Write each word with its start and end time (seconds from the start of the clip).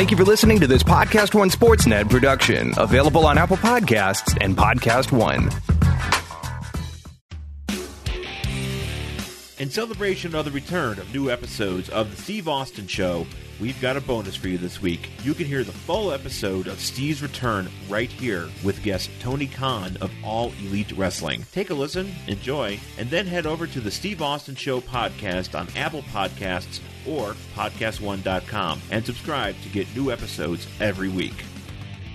Thank 0.00 0.10
you 0.10 0.16
for 0.16 0.24
listening 0.24 0.58
to 0.60 0.66
this 0.66 0.82
Podcast 0.82 1.34
One 1.34 1.50
Sportsnet 1.50 2.08
production, 2.08 2.72
available 2.78 3.26
on 3.26 3.36
Apple 3.36 3.58
Podcasts 3.58 4.34
and 4.40 4.56
Podcast 4.56 5.12
One. 5.12 5.50
In 9.58 9.68
celebration 9.68 10.34
of 10.34 10.46
the 10.46 10.50
return 10.52 10.98
of 10.98 11.12
new 11.12 11.30
episodes 11.30 11.90
of 11.90 12.10
The 12.10 12.22
Steve 12.22 12.48
Austin 12.48 12.86
Show, 12.86 13.26
we've 13.60 13.78
got 13.82 13.98
a 13.98 14.00
bonus 14.00 14.36
for 14.36 14.48
you 14.48 14.56
this 14.56 14.80
week. 14.80 15.10
You 15.22 15.34
can 15.34 15.44
hear 15.44 15.64
the 15.64 15.72
full 15.72 16.12
episode 16.12 16.66
of 16.66 16.80
Steve's 16.80 17.20
return 17.20 17.68
right 17.90 18.10
here 18.10 18.48
with 18.64 18.82
guest 18.82 19.10
Tony 19.20 19.48
Khan 19.48 19.98
of 20.00 20.10
All 20.24 20.50
Elite 20.62 20.92
Wrestling. 20.92 21.44
Take 21.52 21.68
a 21.68 21.74
listen, 21.74 22.10
enjoy, 22.26 22.80
and 22.96 23.10
then 23.10 23.26
head 23.26 23.44
over 23.44 23.66
to 23.66 23.80
the 23.82 23.90
Steve 23.90 24.22
Austin 24.22 24.54
Show 24.54 24.80
podcast 24.80 25.54
on 25.54 25.68
Apple 25.76 26.04
Podcasts 26.04 26.80
or 27.06 27.34
PodcastOne.com 27.54 28.80
and 28.90 29.04
subscribe 29.04 29.54
to 29.62 29.68
get 29.68 29.94
new 29.94 30.10
episodes 30.10 30.66
every 30.80 31.08
week. 31.08 31.44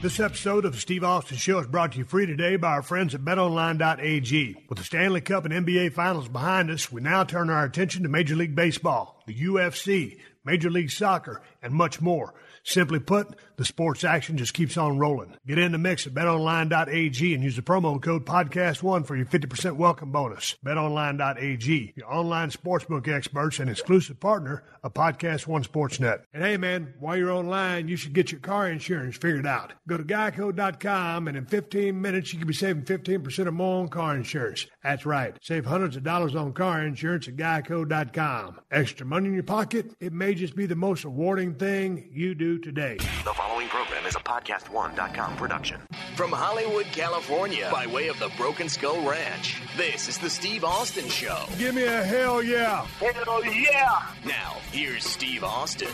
This 0.02 0.20
episode 0.20 0.66
of 0.66 0.73
the 0.73 0.80
Steve 0.80 1.04
Austin 1.04 1.38
Show 1.38 1.58
is 1.58 1.68
brought 1.68 1.94
to 1.94 1.98
you 1.98 2.04
free 2.04 2.28
today 2.28 2.58
by 2.58 2.73
our 2.73 2.84
friends 2.84 3.16
at 3.16 3.22
BetOnline.ag. 3.22 4.56
With 4.70 4.78
the 4.78 4.84
Stanley 4.84 5.22
Cup 5.22 5.45
and 5.45 5.66
NBA 5.66 5.94
Finals 5.94 6.28
behind 6.28 6.70
us, 6.70 6.92
we 6.92 7.02
now 7.02 7.23
turn 7.23 7.50
our 7.50 7.64
attention 7.64 8.04
to 8.04 8.09
Major 8.09 8.36
League 8.36 8.54
Baseball, 8.54 9.23
the 9.26 9.34
UFC, 9.34 10.20
Major 10.44 10.70
League 10.70 10.92
Soccer, 10.92 11.42
and 11.64 11.73
much 11.73 12.02
more. 12.02 12.36
Simply 12.64 13.00
put, 13.00 13.36
the 13.58 13.66
sports 13.66 14.04
action 14.04 14.38
just 14.38 14.54
keeps 14.54 14.77
on 14.77 14.98
rolling. 14.98 15.36
Get 15.45 15.58
in 15.58 15.72
the 15.72 15.77
mix 15.77 16.05
at 16.08 16.14
betonline.ag 16.14 17.34
and 17.34 17.44
use 17.44 17.55
the 17.55 17.62
promo 17.62 18.02
code 18.02 18.26
podcast1 18.26 19.05
for 19.05 19.16
your 19.16 19.26
50% 19.26 19.76
welcome 19.76 20.12
bonus. 20.12 20.55
Betonline.ag, 20.66 21.94
your 21.95 22.14
online 22.14 22.50
sportsbook 22.50 23.08
experts 23.08 23.59
and 23.59 23.70
exclusive 23.70 24.20
partner 24.20 24.64
of 24.84 24.94
Podcast 24.94 25.48
One 25.48 25.64
Sportsnet. 25.64 26.22
And 26.34 26.44
hey 26.44 26.58
man, 26.58 26.94
while 27.00 27.18
you're 27.18 27.31
online, 27.31 27.88
you 27.88 27.95
should 27.95 28.14
get 28.14 28.31
your 28.31 28.40
car 28.40 28.70
insurance 28.70 29.18
figured 29.18 29.48
out. 29.48 29.73
Go 29.88 29.98
to 29.98 30.03
geico.com 30.03 31.28
and 31.28 31.36
in 31.36 31.45
15 31.45 32.00
minutes 32.00 32.33
you 32.33 32.39
can 32.39 32.48
be 32.48 32.53
saving 32.53 32.83
15% 32.83 33.48
or 33.48 33.52
more 33.52 33.81
on 33.81 33.88
car 33.88 34.16
insurance. 34.16 34.67
That's 34.83 35.06
right. 35.06 35.36
Save 35.42 35.66
hundreds 35.66 35.95
of 35.95 36.03
dollars 36.03 36.36
on 36.36 36.53
car 36.53 36.86
insurance 36.86 37.28
at 37.28 37.36
geico.com. 37.36 38.59
Extra 38.70 39.06
money 39.06 39.30
in 39.30 39.33
your 39.33 39.44
pocket? 39.44 39.95
It 40.00 40.14
may 40.14 40.36
just 40.36 40.56
be 40.56 40.66
the 40.66 40.76
most 40.76 41.03
rewarding 41.03 41.56
thing 41.56 42.09
you 42.11 42.36
do 42.36 42.59
today. 42.59 42.98
The 43.23 43.33
following 43.48 43.68
program 43.68 44.04
is 44.08 44.16
a 44.16 44.20
podcast1.com 44.20 45.36
production. 45.36 45.80
From 46.16 46.32
Hollywood, 46.32 46.88
California, 46.88 47.70
by 47.72 47.86
way 47.86 48.08
of 48.08 48.18
the 48.18 48.32
Broken 48.38 48.68
Skull 48.68 49.08
Ranch, 49.08 49.62
this 49.78 50.10
is 50.10 50.18
the 50.18 50.32
Steve 50.32 50.64
Austin 50.64 51.08
Show. 51.08 51.46
Give 51.60 51.76
me 51.76 51.84
a 51.84 52.04
hell 52.04 52.42
yeah. 52.42 52.88
Hell 53.00 53.46
yeah! 53.46 54.02
Now, 54.26 54.58
here's 54.72 55.06
Steve 55.06 55.44
Austin. 55.44 55.92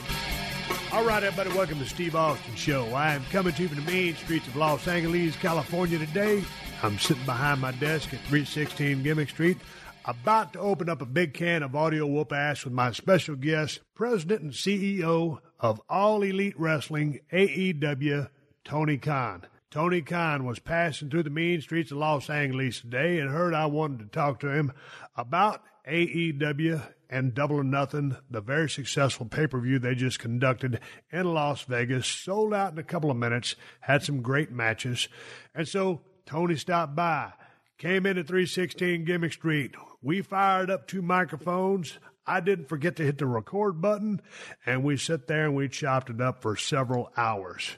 All 0.93 1.03
right, 1.03 1.21
everybody, 1.23 1.49
welcome 1.57 1.79
to 1.79 1.85
Steve 1.85 2.15
Austin 2.15 2.55
Show. 2.55 2.85
I 2.93 3.15
am 3.15 3.25
coming 3.31 3.53
to 3.53 3.63
you 3.63 3.67
from 3.67 3.83
the 3.83 3.91
main 3.91 4.15
streets 4.15 4.47
of 4.47 4.55
Los 4.55 4.87
Angeles, 4.87 5.35
California 5.35 5.99
today. 5.99 6.45
I'm 6.81 6.97
sitting 6.99 7.25
behind 7.25 7.59
my 7.59 7.73
desk 7.73 8.13
at 8.13 8.21
316 8.21 9.03
Gimmick 9.03 9.29
Street, 9.29 9.57
about 10.05 10.53
to 10.53 10.59
open 10.59 10.87
up 10.87 11.01
a 11.01 11.05
big 11.05 11.33
can 11.33 11.63
of 11.63 11.75
audio 11.75 12.07
whoop 12.07 12.31
ass 12.31 12.63
with 12.63 12.73
my 12.73 12.93
special 12.93 13.35
guest, 13.35 13.81
President 13.93 14.41
and 14.41 14.53
CEO 14.53 15.39
of 15.61 15.79
All 15.87 16.23
Elite 16.23 16.59
Wrestling, 16.59 17.19
AEW, 17.31 18.29
Tony 18.65 18.97
Khan. 18.97 19.45
Tony 19.69 20.01
Khan 20.01 20.43
was 20.43 20.59
passing 20.59 21.09
through 21.09 21.23
the 21.23 21.29
mean 21.29 21.61
streets 21.61 21.91
of 21.91 21.97
Los 21.97 22.29
Angeles 22.29 22.81
today 22.81 23.19
and 23.19 23.29
heard 23.29 23.53
I 23.53 23.67
wanted 23.67 23.99
to 23.99 24.05
talk 24.07 24.41
to 24.41 24.49
him 24.49 24.73
about 25.15 25.61
AEW 25.87 26.81
and 27.09 27.33
Double 27.33 27.57
or 27.57 27.63
Nothing, 27.63 28.17
the 28.29 28.41
very 28.41 28.69
successful 28.69 29.25
pay 29.25 29.47
per 29.47 29.59
view 29.59 29.79
they 29.79 29.95
just 29.95 30.19
conducted 30.19 30.79
in 31.11 31.33
Las 31.33 31.63
Vegas, 31.63 32.07
sold 32.07 32.53
out 32.53 32.73
in 32.73 32.79
a 32.79 32.83
couple 32.83 33.11
of 33.11 33.17
minutes, 33.17 33.55
had 33.81 34.03
some 34.03 34.21
great 34.21 34.51
matches. 34.51 35.07
And 35.53 35.67
so 35.67 36.01
Tony 36.25 36.55
stopped 36.55 36.95
by, 36.95 37.33
came 37.77 38.05
in 38.05 38.17
at 38.17 38.27
316 38.27 39.05
Gimmick 39.05 39.33
Street. 39.33 39.75
We 40.01 40.21
fired 40.21 40.69
up 40.69 40.87
two 40.87 41.01
microphones. 41.01 41.99
I 42.25 42.39
didn't 42.39 42.69
forget 42.69 42.95
to 42.97 43.03
hit 43.03 43.17
the 43.17 43.25
record 43.25 43.81
button, 43.81 44.21
and 44.65 44.83
we 44.83 44.97
sit 44.97 45.27
there 45.27 45.45
and 45.45 45.55
we 45.55 45.69
chopped 45.69 46.09
it 46.09 46.21
up 46.21 46.41
for 46.41 46.55
several 46.55 47.11
hours. 47.17 47.77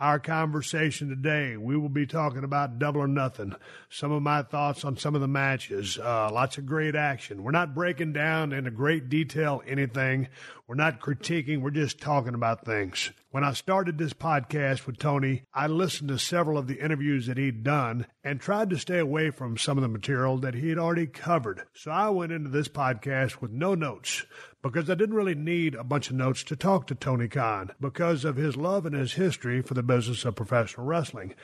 Our 0.00 0.18
conversation 0.18 1.08
today, 1.08 1.56
we 1.56 1.76
will 1.76 1.88
be 1.88 2.04
talking 2.04 2.42
about 2.42 2.80
Double 2.80 3.00
or 3.02 3.06
Nothing, 3.06 3.54
some 3.88 4.10
of 4.10 4.22
my 4.22 4.42
thoughts 4.42 4.84
on 4.84 4.96
some 4.96 5.14
of 5.14 5.20
the 5.20 5.28
matches, 5.28 5.98
uh, 5.98 6.32
lots 6.32 6.58
of 6.58 6.66
great 6.66 6.96
action. 6.96 7.44
We're 7.44 7.52
not 7.52 7.76
breaking 7.76 8.12
down 8.12 8.52
into 8.52 8.72
great 8.72 9.08
detail 9.08 9.62
anything. 9.68 10.26
We're 10.66 10.74
not 10.74 11.00
critiquing. 11.00 11.60
We're 11.60 11.70
just 11.70 12.00
talking 12.00 12.34
about 12.34 12.64
things. 12.64 13.12
When 13.30 13.44
I 13.44 13.52
started 13.52 13.96
this 13.96 14.12
podcast 14.12 14.84
with 14.84 14.98
Tony, 14.98 15.44
I 15.54 15.68
listened 15.68 16.08
to 16.08 16.18
several 16.18 16.58
of 16.58 16.66
the 16.66 16.80
interviews 16.80 17.26
that 17.26 17.38
he'd 17.38 17.62
done 17.62 18.06
and 18.24 18.40
tried 18.40 18.70
to 18.70 18.78
stay 18.78 18.98
away 18.98 19.30
from 19.30 19.56
some 19.56 19.78
of 19.78 19.82
the 19.82 19.88
material 19.88 20.38
that 20.38 20.54
he 20.54 20.70
had 20.70 20.78
already 20.78 21.06
covered. 21.06 21.62
So 21.72 21.92
I 21.92 22.08
went 22.08 22.32
into 22.32 22.50
this 22.50 22.68
podcast 22.68 23.40
with 23.40 23.52
no 23.52 23.76
notes 23.76 24.24
because 24.64 24.88
I 24.88 24.94
didn't 24.94 25.14
really 25.14 25.34
need 25.34 25.74
a 25.74 25.84
bunch 25.84 26.08
of 26.08 26.16
notes 26.16 26.42
to 26.44 26.56
talk 26.56 26.86
to 26.86 26.94
Tony 26.94 27.28
Khan 27.28 27.72
because 27.78 28.24
of 28.24 28.36
his 28.36 28.56
love 28.56 28.86
and 28.86 28.94
his 28.94 29.12
history 29.12 29.60
for 29.60 29.74
the 29.74 29.82
business 29.82 30.24
of 30.24 30.36
professional 30.36 30.86
wrestling. 30.86 31.34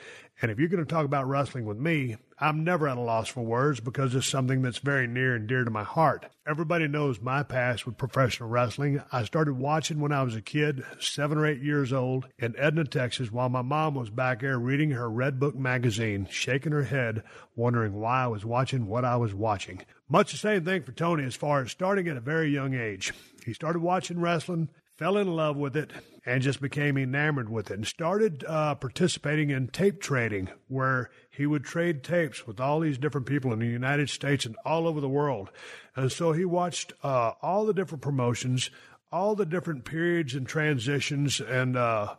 And 0.41 0.49
if 0.49 0.57
you're 0.57 0.69
going 0.69 0.83
to 0.83 0.91
talk 0.91 1.05
about 1.05 1.27
wrestling 1.27 1.65
with 1.65 1.77
me, 1.77 2.17
I'm 2.39 2.63
never 2.63 2.87
at 2.87 2.97
a 2.97 3.01
loss 3.01 3.27
for 3.27 3.45
words 3.45 3.79
because 3.79 4.15
it's 4.15 4.25
something 4.25 4.63
that's 4.63 4.79
very 4.79 5.05
near 5.05 5.35
and 5.35 5.47
dear 5.47 5.63
to 5.63 5.69
my 5.69 5.83
heart. 5.83 6.25
Everybody 6.47 6.87
knows 6.87 7.21
my 7.21 7.43
past 7.43 7.85
with 7.85 7.99
professional 7.99 8.49
wrestling. 8.49 9.03
I 9.11 9.23
started 9.23 9.59
watching 9.59 9.99
when 9.99 10.11
I 10.11 10.23
was 10.23 10.35
a 10.35 10.41
kid, 10.41 10.83
seven 10.99 11.37
or 11.37 11.45
eight 11.45 11.61
years 11.61 11.93
old, 11.93 12.25
in 12.39 12.55
Edna, 12.57 12.85
Texas, 12.85 13.31
while 13.31 13.49
my 13.49 13.61
mom 13.61 13.93
was 13.93 14.09
back 14.09 14.41
there 14.41 14.57
reading 14.57 14.89
her 14.89 15.07
Red 15.07 15.39
Book 15.39 15.53
magazine, 15.55 16.27
shaking 16.31 16.71
her 16.71 16.85
head, 16.85 17.21
wondering 17.55 17.93
why 17.93 18.23
I 18.23 18.27
was 18.27 18.43
watching 18.43 18.87
what 18.87 19.05
I 19.05 19.17
was 19.17 19.35
watching. 19.35 19.85
Much 20.11 20.33
the 20.33 20.37
same 20.37 20.65
thing 20.65 20.83
for 20.83 20.91
Tony 20.91 21.23
as 21.23 21.37
far 21.37 21.61
as 21.61 21.71
starting 21.71 22.09
at 22.09 22.17
a 22.17 22.19
very 22.19 22.49
young 22.49 22.73
age. 22.73 23.13
He 23.45 23.53
started 23.53 23.79
watching 23.79 24.19
wrestling, 24.19 24.67
fell 24.97 25.15
in 25.15 25.37
love 25.37 25.55
with 25.55 25.77
it, 25.77 25.89
and 26.25 26.41
just 26.41 26.59
became 26.59 26.97
enamored 26.97 27.47
with 27.47 27.71
it 27.71 27.75
and 27.75 27.87
started 27.87 28.43
uh, 28.45 28.75
participating 28.75 29.51
in 29.51 29.69
tape 29.69 30.01
trading 30.01 30.49
where 30.67 31.09
he 31.29 31.45
would 31.45 31.63
trade 31.63 32.03
tapes 32.03 32.45
with 32.45 32.59
all 32.59 32.81
these 32.81 32.97
different 32.97 33.25
people 33.25 33.53
in 33.53 33.59
the 33.59 33.65
United 33.65 34.09
States 34.09 34.45
and 34.45 34.57
all 34.65 34.85
over 34.85 34.99
the 34.99 35.07
world. 35.07 35.49
And 35.95 36.11
so 36.11 36.33
he 36.33 36.43
watched 36.43 36.91
uh, 37.03 37.31
all 37.41 37.65
the 37.65 37.73
different 37.73 38.01
promotions, 38.01 38.69
all 39.13 39.33
the 39.33 39.45
different 39.45 39.85
periods 39.85 40.35
and 40.35 40.45
transitions 40.45 41.39
and 41.39 41.77
uh, 41.77 42.15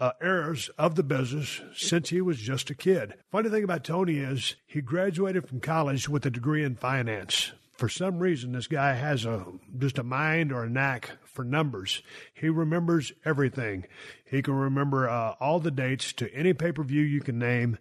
uh, 0.00 0.12
eras 0.22 0.70
of 0.78 0.94
the 0.94 1.02
business 1.02 1.60
since 1.74 2.10
he 2.10 2.20
was 2.20 2.38
just 2.38 2.70
a 2.70 2.74
kid. 2.74 3.14
Funny 3.30 3.48
thing 3.48 3.64
about 3.64 3.84
Tony 3.84 4.18
is 4.18 4.56
he 4.66 4.80
graduated 4.80 5.48
from 5.48 5.60
college 5.60 6.08
with 6.08 6.26
a 6.26 6.30
degree 6.30 6.64
in 6.64 6.74
finance. 6.74 7.52
For 7.72 7.88
some 7.88 8.18
reason 8.18 8.52
this 8.52 8.66
guy 8.66 8.94
has 8.94 9.24
a 9.24 9.44
just 9.78 9.98
a 9.98 10.04
mind 10.04 10.52
or 10.52 10.64
a 10.64 10.70
knack 10.70 11.10
for 11.24 11.44
numbers. 11.44 12.02
He 12.32 12.48
remembers 12.48 13.12
everything. 13.24 13.86
He 14.24 14.42
can 14.42 14.54
remember 14.54 15.08
uh, 15.08 15.34
all 15.40 15.58
the 15.58 15.70
dates 15.70 16.12
to 16.14 16.32
any 16.32 16.52
pay-per-view 16.52 17.02
you 17.02 17.20
can 17.20 17.38
name 17.38 17.78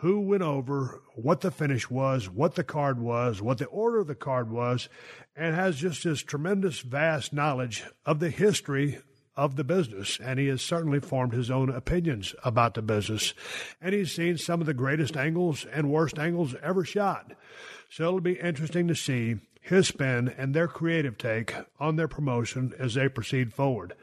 who 0.00 0.20
went 0.20 0.42
over 0.42 1.00
what 1.14 1.40
the 1.40 1.50
finish 1.50 1.88
was 1.90 2.28
what 2.28 2.54
the 2.54 2.64
card 2.64 3.00
was 3.00 3.40
what 3.40 3.56
the 3.58 3.64
order 3.66 4.00
of 4.00 4.06
the 4.06 4.14
card 4.14 4.50
was 4.50 4.88
and 5.34 5.54
has 5.54 5.76
just 5.76 6.04
this 6.04 6.20
tremendous 6.20 6.80
vast 6.80 7.32
knowledge 7.32 7.84
of 8.04 8.20
the 8.20 8.28
history 8.28 8.98
of 9.36 9.56
the 9.56 9.64
business, 9.64 10.18
and 10.22 10.38
he 10.38 10.46
has 10.48 10.62
certainly 10.62 11.00
formed 11.00 11.32
his 11.32 11.50
own 11.50 11.68
opinions 11.68 12.34
about 12.42 12.74
the 12.74 12.82
business. 12.82 13.34
And 13.80 13.94
he's 13.94 14.12
seen 14.12 14.38
some 14.38 14.60
of 14.60 14.66
the 14.66 14.74
greatest 14.74 15.16
angles 15.16 15.66
and 15.72 15.90
worst 15.90 16.18
angles 16.18 16.54
ever 16.62 16.84
shot. 16.84 17.32
So 17.90 18.04
it'll 18.04 18.20
be 18.20 18.40
interesting 18.40 18.88
to 18.88 18.94
see 18.94 19.36
his 19.60 19.88
spin 19.88 20.28
and 20.28 20.54
their 20.54 20.68
creative 20.68 21.18
take 21.18 21.54
on 21.78 21.96
their 21.96 22.08
promotion 22.08 22.72
as 22.78 22.94
they 22.94 23.08
proceed 23.08 23.52
forward. 23.52 23.94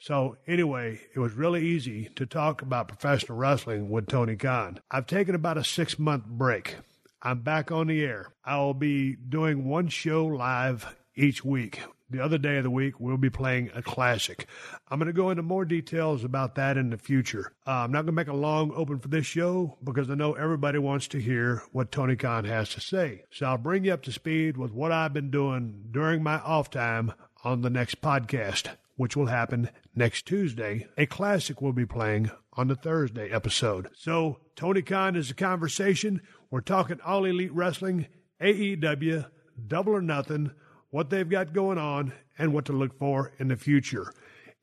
So, 0.00 0.36
anyway, 0.46 1.00
it 1.12 1.18
was 1.18 1.32
really 1.32 1.66
easy 1.66 2.08
to 2.14 2.24
talk 2.24 2.62
about 2.62 2.86
professional 2.86 3.36
wrestling 3.36 3.90
with 3.90 4.06
Tony 4.06 4.36
Khan. 4.36 4.78
I've 4.92 5.08
taken 5.08 5.34
about 5.34 5.58
a 5.58 5.64
six 5.64 5.98
month 5.98 6.24
break. 6.24 6.76
I'm 7.20 7.40
back 7.40 7.72
on 7.72 7.88
the 7.88 8.04
air. 8.04 8.32
I'll 8.44 8.74
be 8.74 9.16
doing 9.16 9.68
one 9.68 9.88
show 9.88 10.24
live 10.24 10.94
each 11.16 11.44
week. 11.44 11.80
The 12.10 12.24
other 12.24 12.38
day 12.38 12.56
of 12.56 12.64
the 12.64 12.70
week, 12.70 12.98
we'll 12.98 13.18
be 13.18 13.28
playing 13.28 13.70
a 13.74 13.82
classic. 13.82 14.46
I'm 14.88 14.98
going 14.98 15.08
to 15.08 15.12
go 15.12 15.28
into 15.28 15.42
more 15.42 15.66
details 15.66 16.24
about 16.24 16.54
that 16.54 16.78
in 16.78 16.88
the 16.88 16.96
future. 16.96 17.52
Uh, 17.66 17.70
I'm 17.70 17.92
not 17.92 17.98
going 17.98 18.06
to 18.06 18.12
make 18.12 18.28
a 18.28 18.32
long 18.32 18.72
open 18.74 18.98
for 18.98 19.08
this 19.08 19.26
show 19.26 19.76
because 19.84 20.08
I 20.08 20.14
know 20.14 20.32
everybody 20.32 20.78
wants 20.78 21.06
to 21.08 21.20
hear 21.20 21.62
what 21.72 21.92
Tony 21.92 22.16
Khan 22.16 22.46
has 22.46 22.70
to 22.70 22.80
say. 22.80 23.24
So 23.30 23.44
I'll 23.44 23.58
bring 23.58 23.84
you 23.84 23.92
up 23.92 24.02
to 24.04 24.12
speed 24.12 24.56
with 24.56 24.72
what 24.72 24.90
I've 24.90 25.12
been 25.12 25.30
doing 25.30 25.88
during 25.90 26.22
my 26.22 26.38
off 26.38 26.70
time 26.70 27.12
on 27.44 27.60
the 27.60 27.68
next 27.68 28.00
podcast, 28.00 28.68
which 28.96 29.14
will 29.14 29.26
happen 29.26 29.68
next 29.94 30.24
Tuesday. 30.24 30.88
A 30.96 31.04
classic 31.04 31.60
will 31.60 31.74
be 31.74 31.86
playing 31.86 32.30
on 32.54 32.68
the 32.68 32.74
Thursday 32.74 33.30
episode. 33.30 33.88
So 33.94 34.40
Tony 34.56 34.80
Khan 34.80 35.14
is 35.14 35.30
a 35.30 35.34
conversation. 35.34 36.22
We're 36.50 36.62
talking 36.62 37.00
all 37.04 37.26
elite 37.26 37.52
wrestling, 37.52 38.06
AEW, 38.40 39.26
double 39.66 39.92
or 39.92 40.00
nothing 40.00 40.52
what 40.90 41.10
they've 41.10 41.28
got 41.28 41.52
going 41.52 41.78
on, 41.78 42.12
and 42.38 42.52
what 42.52 42.64
to 42.66 42.72
look 42.72 42.98
for 42.98 43.32
in 43.38 43.48
the 43.48 43.56
future. 43.56 44.12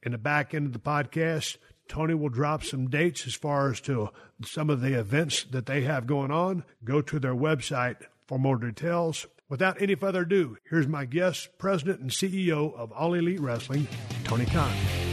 In 0.04 0.14
the 0.14 0.18
back 0.18 0.54
end 0.54 0.66
of 0.66 0.74
the 0.74 0.80
podcast, 0.80 1.58
Tony 1.88 2.14
will 2.14 2.30
drop 2.30 2.64
some 2.64 2.90
dates 2.90 3.28
as 3.28 3.36
far 3.36 3.70
as 3.70 3.82
to 3.82 4.10
some 4.44 4.70
of 4.70 4.82
the 4.82 4.98
events 4.98 5.44
that 5.52 5.66
they 5.66 5.82
have 5.82 6.08
going 6.08 6.32
on. 6.32 6.64
Go 6.84 7.02
to 7.02 7.20
their 7.20 7.36
website 7.36 7.98
for 8.28 8.40
more 8.40 8.58
details. 8.58 9.28
Without 9.50 9.80
any 9.82 9.94
further 9.94 10.22
ado, 10.22 10.58
here's 10.70 10.88
my 10.88 11.06
guest, 11.06 11.50
President 11.60 12.00
and 12.00 12.10
CEO 12.10 12.74
of 12.76 12.92
All 12.92 13.14
Elite 13.14 13.40
Wrestling, 13.40 13.88
Tony 14.24 14.46
Khan. 14.46 15.05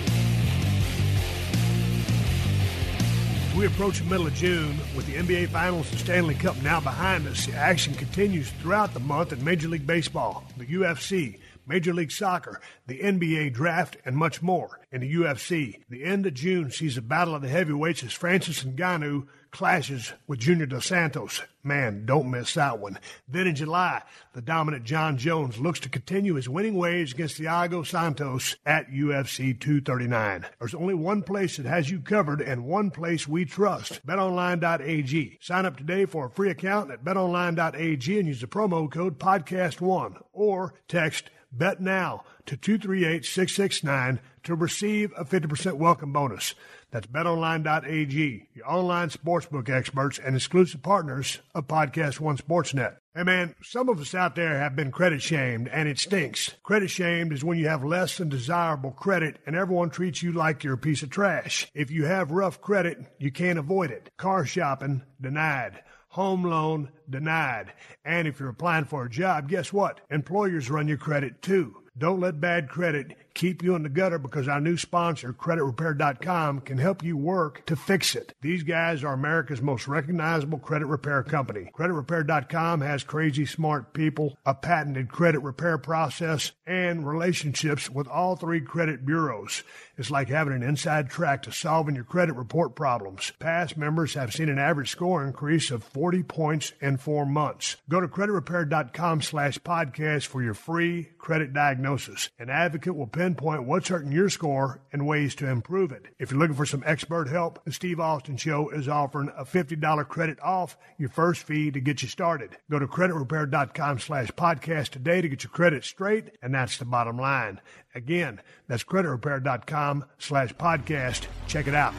We 3.56 3.66
approach 3.66 3.98
the 3.98 4.04
middle 4.04 4.26
of 4.26 4.34
June 4.34 4.78
with 4.96 5.06
the 5.06 5.16
NBA 5.16 5.48
Finals 5.50 5.90
and 5.90 6.00
Stanley 6.00 6.34
Cup 6.34 6.60
now 6.62 6.80
behind 6.80 7.26
us. 7.28 7.44
The 7.44 7.52
action 7.52 7.92
continues 7.92 8.50
throughout 8.50 8.94
the 8.94 9.00
month 9.00 9.30
in 9.30 9.44
Major 9.44 9.68
League 9.68 9.86
Baseball, 9.86 10.42
the 10.56 10.64
UFC, 10.64 11.38
Major 11.66 11.92
League 11.92 12.10
Soccer, 12.10 12.62
the 12.86 13.00
NBA 13.00 13.52
Draft, 13.52 13.98
and 14.06 14.16
much 14.16 14.40
more. 14.40 14.80
In 14.90 15.02
the 15.02 15.14
UFC, 15.14 15.82
the 15.90 16.02
end 16.02 16.24
of 16.24 16.32
June 16.32 16.70
sees 16.70 16.96
a 16.96 17.02
battle 17.02 17.34
of 17.34 17.42
the 17.42 17.48
heavyweights 17.48 18.02
as 18.02 18.14
Francis 18.14 18.64
Ngannou 18.64 19.26
clashes 19.52 20.12
with 20.26 20.40
Junior 20.40 20.66
Dos 20.66 20.86
Santos. 20.86 21.42
Man, 21.62 22.04
don't 22.06 22.30
miss 22.30 22.54
that 22.54 22.80
one. 22.80 22.98
Then 23.28 23.46
in 23.46 23.54
July, 23.54 24.02
the 24.32 24.42
dominant 24.42 24.84
Jon 24.84 25.16
Jones 25.16 25.60
looks 25.60 25.78
to 25.80 25.88
continue 25.88 26.34
his 26.34 26.48
winning 26.48 26.74
ways 26.74 27.12
against 27.12 27.38
Thiago 27.38 27.86
Santos 27.86 28.56
at 28.66 28.90
UFC 28.90 29.58
239. 29.60 30.46
There's 30.58 30.74
only 30.74 30.94
one 30.94 31.22
place 31.22 31.58
that 31.58 31.66
has 31.66 31.90
you 31.90 32.00
covered 32.00 32.40
and 32.40 32.64
one 32.64 32.90
place 32.90 33.28
we 33.28 33.44
trust. 33.44 34.04
BetOnline.ag. 34.04 35.38
Sign 35.40 35.66
up 35.66 35.76
today 35.76 36.06
for 36.06 36.26
a 36.26 36.30
free 36.30 36.50
account 36.50 36.90
at 36.90 37.04
BetOnline.ag 37.04 38.18
and 38.18 38.28
use 38.28 38.40
the 38.40 38.46
promo 38.48 38.90
code 38.90 39.20
PODCAST1 39.20 40.22
or 40.32 40.74
text 40.88 41.30
Bet 41.52 41.80
now 41.80 42.24
to 42.46 42.56
238-669 42.56 44.18
to 44.44 44.54
receive 44.54 45.12
a 45.16 45.24
50% 45.24 45.74
welcome 45.74 46.12
bonus. 46.12 46.54
That's 46.92 47.06
betonline.ag, 47.06 48.48
your 48.52 48.70
online 48.70 49.08
sportsbook 49.08 49.70
experts 49.70 50.18
and 50.18 50.36
exclusive 50.36 50.82
partners 50.82 51.38
of 51.54 51.66
Podcast 51.66 52.20
One 52.20 52.36
Sportsnet. 52.36 52.96
Hey 53.14 53.22
man, 53.22 53.54
some 53.62 53.88
of 53.88 53.98
us 53.98 54.14
out 54.14 54.34
there 54.36 54.58
have 54.58 54.76
been 54.76 54.92
credit 54.92 55.22
shamed 55.22 55.68
and 55.68 55.88
it 55.88 55.98
stinks. 55.98 56.52
Credit 56.62 56.90
shamed 56.90 57.32
is 57.32 57.42
when 57.42 57.56
you 57.56 57.66
have 57.68 57.82
less 57.82 58.18
than 58.18 58.28
desirable 58.28 58.90
credit 58.90 59.38
and 59.46 59.56
everyone 59.56 59.88
treats 59.88 60.22
you 60.22 60.32
like 60.32 60.62
you're 60.62 60.74
a 60.74 60.78
piece 60.78 61.02
of 61.02 61.08
trash. 61.08 61.66
If 61.74 61.90
you 61.90 62.04
have 62.04 62.30
rough 62.30 62.60
credit, 62.60 62.98
you 63.18 63.32
can't 63.32 63.58
avoid 63.58 63.90
it. 63.90 64.10
Car 64.18 64.44
shopping, 64.44 65.02
denied. 65.18 65.82
Home 66.08 66.44
loan, 66.44 66.90
denied. 67.08 67.72
And 68.04 68.28
if 68.28 68.38
you're 68.38 68.50
applying 68.50 68.84
for 68.84 69.06
a 69.06 69.10
job, 69.10 69.48
guess 69.48 69.72
what? 69.72 70.02
Employers 70.10 70.68
run 70.68 70.88
your 70.88 70.98
credit 70.98 71.40
too. 71.40 71.74
Don't 71.96 72.20
let 72.20 72.40
bad 72.40 72.68
credit 72.68 73.31
keep 73.34 73.62
you 73.62 73.74
in 73.74 73.82
the 73.82 73.88
gutter 73.88 74.18
because 74.18 74.48
our 74.48 74.60
new 74.60 74.76
sponsor, 74.76 75.32
creditrepair.com, 75.32 76.60
can 76.60 76.78
help 76.78 77.02
you 77.02 77.16
work 77.16 77.64
to 77.66 77.76
fix 77.76 78.14
it. 78.14 78.34
These 78.40 78.62
guys 78.62 79.04
are 79.04 79.12
America's 79.12 79.62
most 79.62 79.88
recognizable 79.88 80.58
credit 80.58 80.86
repair 80.86 81.22
company. 81.22 81.70
Creditrepair.com 81.74 82.80
has 82.80 83.04
crazy 83.04 83.46
smart 83.46 83.92
people, 83.92 84.38
a 84.44 84.54
patented 84.54 85.08
credit 85.08 85.40
repair 85.40 85.78
process, 85.78 86.52
and 86.66 87.06
relationships 87.06 87.90
with 87.90 88.08
all 88.08 88.36
three 88.36 88.60
credit 88.60 89.04
bureaus. 89.04 89.62
It's 89.96 90.10
like 90.10 90.28
having 90.28 90.54
an 90.54 90.62
inside 90.62 91.10
track 91.10 91.42
to 91.42 91.52
solving 91.52 91.94
your 91.94 92.04
credit 92.04 92.34
report 92.34 92.74
problems. 92.74 93.32
Past 93.38 93.76
members 93.76 94.14
have 94.14 94.32
seen 94.32 94.48
an 94.48 94.58
average 94.58 94.90
score 94.90 95.24
increase 95.24 95.70
of 95.70 95.84
40 95.84 96.22
points 96.22 96.72
in 96.80 96.96
four 96.96 97.26
months. 97.26 97.76
Go 97.88 98.00
to 98.00 98.08
creditrepair.com 98.08 99.22
slash 99.22 99.58
podcast 99.58 100.26
for 100.26 100.42
your 100.42 100.54
free 100.54 101.10
credit 101.18 101.52
diagnosis. 101.52 102.30
An 102.38 102.48
advocate 102.50 102.96
will 102.96 103.06
pinpoint 103.22 103.62
what's 103.62 103.86
hurting 103.86 104.10
your 104.10 104.28
score 104.28 104.80
and 104.92 105.06
ways 105.06 105.36
to 105.36 105.48
improve 105.48 105.92
it. 105.92 106.06
If 106.18 106.32
you're 106.32 106.40
looking 106.40 106.56
for 106.56 106.66
some 106.66 106.82
expert 106.84 107.28
help, 107.28 107.64
the 107.64 107.72
Steve 107.72 108.00
Austin 108.00 108.36
Show 108.36 108.68
is 108.70 108.88
offering 108.88 109.30
a 109.36 109.44
$50 109.44 110.08
credit 110.08 110.40
off 110.42 110.76
your 110.98 111.08
first 111.08 111.44
fee 111.44 111.70
to 111.70 111.80
get 111.80 112.02
you 112.02 112.08
started. 112.08 112.56
Go 112.68 112.80
to 112.80 112.88
creditrepair.com 112.88 114.00
slash 114.00 114.32
podcast 114.32 114.88
today 114.88 115.20
to 115.20 115.28
get 115.28 115.44
your 115.44 115.52
credit 115.52 115.84
straight, 115.84 116.36
and 116.42 116.52
that's 116.52 116.78
the 116.78 116.84
bottom 116.84 117.16
line. 117.16 117.60
Again, 117.94 118.40
that's 118.66 118.82
creditrepair.com 118.82 120.04
slash 120.18 120.52
podcast. 120.54 121.26
Check 121.46 121.68
it 121.68 121.76
out. 121.76 121.94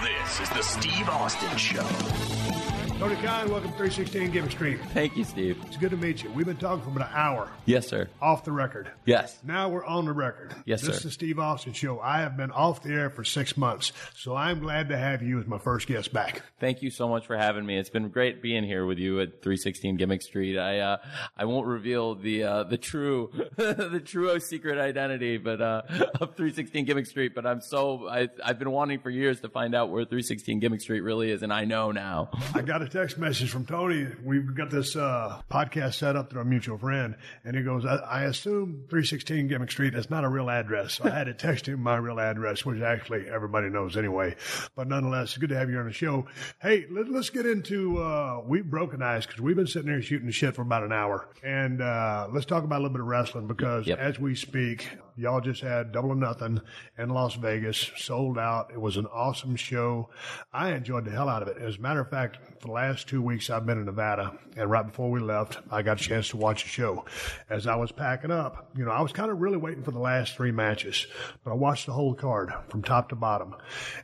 This 0.00 0.40
is 0.40 0.50
the 0.50 0.62
Steve 0.62 1.08
Austin 1.08 1.56
Show. 1.56 2.75
Tony 2.98 3.14
Khan, 3.16 3.50
welcome 3.50 3.70
to 3.72 3.76
316 3.76 4.30
Gimmick 4.30 4.50
Street. 4.52 4.78
Thank 4.94 5.18
you, 5.18 5.24
Steve. 5.24 5.62
It's 5.66 5.76
good 5.76 5.90
to 5.90 5.98
meet 5.98 6.22
you. 6.24 6.30
We've 6.30 6.46
been 6.46 6.56
talking 6.56 6.82
for 6.82 6.88
about 6.88 7.10
an 7.10 7.14
hour 7.14 7.50
Yes, 7.66 7.86
sir. 7.86 8.08
off 8.22 8.44
the 8.46 8.52
record. 8.52 8.90
Yes. 9.04 9.38
Now 9.44 9.68
we're 9.68 9.84
on 9.84 10.06
the 10.06 10.14
record. 10.14 10.54
Yes, 10.64 10.80
this 10.80 10.86
sir. 10.86 10.92
This 10.92 10.96
is 11.00 11.02
the 11.04 11.10
Steve 11.10 11.38
Austin 11.38 11.74
Show. 11.74 12.00
I 12.00 12.20
have 12.20 12.38
been 12.38 12.50
off 12.50 12.82
the 12.82 12.94
air 12.94 13.10
for 13.10 13.22
six 13.22 13.54
months, 13.54 13.92
so 14.16 14.34
I'm 14.34 14.60
glad 14.60 14.88
to 14.88 14.96
have 14.96 15.22
you 15.22 15.38
as 15.38 15.46
my 15.46 15.58
first 15.58 15.86
guest 15.88 16.10
back. 16.14 16.40
Thank 16.58 16.80
you 16.80 16.90
so 16.90 17.06
much 17.06 17.26
for 17.26 17.36
having 17.36 17.66
me. 17.66 17.76
It's 17.76 17.90
been 17.90 18.08
great 18.08 18.40
being 18.40 18.64
here 18.64 18.86
with 18.86 18.96
you 18.98 19.20
at 19.20 19.42
316 19.42 19.96
Gimmick 19.98 20.22
Street. 20.22 20.58
I 20.58 20.78
uh, 20.78 20.96
I 21.36 21.44
won't 21.44 21.66
reveal 21.66 22.14
the 22.14 22.44
uh, 22.44 22.64
the 22.64 22.78
true 22.78 23.30
the 23.56 24.00
true 24.02 24.40
secret 24.40 24.78
identity, 24.78 25.36
but 25.36 25.60
uh, 25.60 25.82
of 26.18 26.34
316 26.34 26.86
Gimmick 26.86 27.04
Street. 27.06 27.34
But 27.34 27.44
I'm 27.46 27.60
so 27.60 28.08
I 28.08 28.28
I've 28.42 28.58
been 28.58 28.70
wanting 28.70 29.00
for 29.00 29.10
years 29.10 29.40
to 29.42 29.50
find 29.50 29.74
out 29.74 29.90
where 29.90 30.04
316 30.04 30.60
Gimmick 30.60 30.80
Street 30.80 31.00
really 31.02 31.30
is, 31.30 31.42
and 31.42 31.52
I 31.52 31.66
know 31.66 31.92
now. 31.92 32.30
I 32.54 32.62
got 32.62 32.85
a 32.86 32.88
text 32.88 33.18
message 33.18 33.50
from 33.50 33.66
Tony. 33.66 34.06
We've 34.22 34.54
got 34.54 34.70
this 34.70 34.94
uh, 34.94 35.42
podcast 35.50 35.94
set 35.94 36.14
up 36.14 36.30
through 36.30 36.42
a 36.42 36.44
mutual 36.44 36.78
friend, 36.78 37.16
and 37.44 37.56
he 37.56 37.62
goes, 37.64 37.84
I, 37.84 37.96
I 37.96 38.22
assume 38.22 38.84
316 38.88 39.48
Gimmick 39.48 39.72
Street 39.72 39.94
is 39.94 40.08
not 40.08 40.22
a 40.22 40.28
real 40.28 40.48
address. 40.48 40.94
So 40.94 41.04
I 41.04 41.10
had 41.10 41.24
to 41.24 41.34
text 41.34 41.66
him 41.66 41.80
my 41.80 41.96
real 41.96 42.20
address, 42.20 42.64
which 42.64 42.80
actually 42.82 43.28
everybody 43.28 43.70
knows 43.70 43.96
anyway. 43.96 44.36
But 44.76 44.86
nonetheless, 44.86 45.30
it's 45.30 45.38
good 45.38 45.48
to 45.48 45.56
have 45.58 45.68
you 45.68 45.78
on 45.78 45.86
the 45.86 45.92
show. 45.92 46.26
Hey, 46.62 46.86
let, 46.88 47.08
us 47.08 47.28
get 47.28 47.44
into, 47.44 47.98
uh, 48.00 48.42
we've 48.46 48.70
broken 48.70 49.02
ice 49.02 49.26
because 49.26 49.40
we've 49.40 49.56
been 49.56 49.66
sitting 49.66 49.90
here 49.90 50.00
shooting 50.00 50.30
shit 50.30 50.54
for 50.54 50.62
about 50.62 50.84
an 50.84 50.92
hour. 50.92 51.28
And 51.42 51.82
uh, 51.82 52.28
let's 52.30 52.46
talk 52.46 52.62
about 52.62 52.76
a 52.76 52.82
little 52.82 52.92
bit 52.94 53.00
of 53.00 53.06
wrestling 53.08 53.48
because 53.48 53.88
Yep. 53.88 53.98
as 53.98 54.20
we 54.20 54.36
speak, 54.36 54.88
y'all 55.16 55.40
just 55.40 55.62
had 55.62 55.92
Double 55.92 56.10
or 56.10 56.16
Nothing 56.16 56.60
in 56.98 57.08
Las 57.08 57.34
Vegas, 57.34 57.90
sold 57.96 58.38
out. 58.38 58.70
It 58.72 58.80
was 58.80 58.96
an 58.96 59.06
awesome 59.06 59.56
show. 59.56 60.10
I 60.52 60.72
enjoyed 60.72 61.04
the 61.04 61.10
hell 61.10 61.28
out 61.28 61.42
of 61.42 61.48
it. 61.48 61.56
As 61.58 61.76
a 61.76 61.80
matter 61.80 62.00
of 62.00 62.10
fact, 62.10 62.38
for 62.60 62.68
the 62.68 62.72
last 62.72 63.08
two 63.08 63.22
weeks, 63.22 63.50
I've 63.50 63.66
been 63.66 63.78
in 63.78 63.86
Nevada, 63.86 64.38
and 64.56 64.70
right 64.70 64.86
before 64.86 65.10
we 65.10 65.20
left, 65.20 65.58
I 65.70 65.82
got 65.82 66.00
a 66.00 66.04
chance 66.04 66.28
to 66.30 66.36
watch 66.36 66.62
the 66.62 66.68
show. 66.68 67.04
As 67.48 67.66
I 67.66 67.76
was 67.76 67.92
packing 67.92 68.30
up, 68.30 68.70
you 68.76 68.84
know, 68.84 68.90
I 68.90 69.00
was 69.00 69.12
kind 69.12 69.30
of 69.30 69.40
really 69.40 69.56
waiting 69.56 69.82
for 69.82 69.90
the 69.90 69.98
last 69.98 70.36
three 70.36 70.52
matches, 70.52 71.06
but 71.44 71.50
I 71.50 71.54
watched 71.54 71.86
the 71.86 71.92
whole 71.92 72.14
card 72.14 72.52
from 72.68 72.82
top 72.82 73.08
to 73.10 73.16
bottom. 73.16 73.54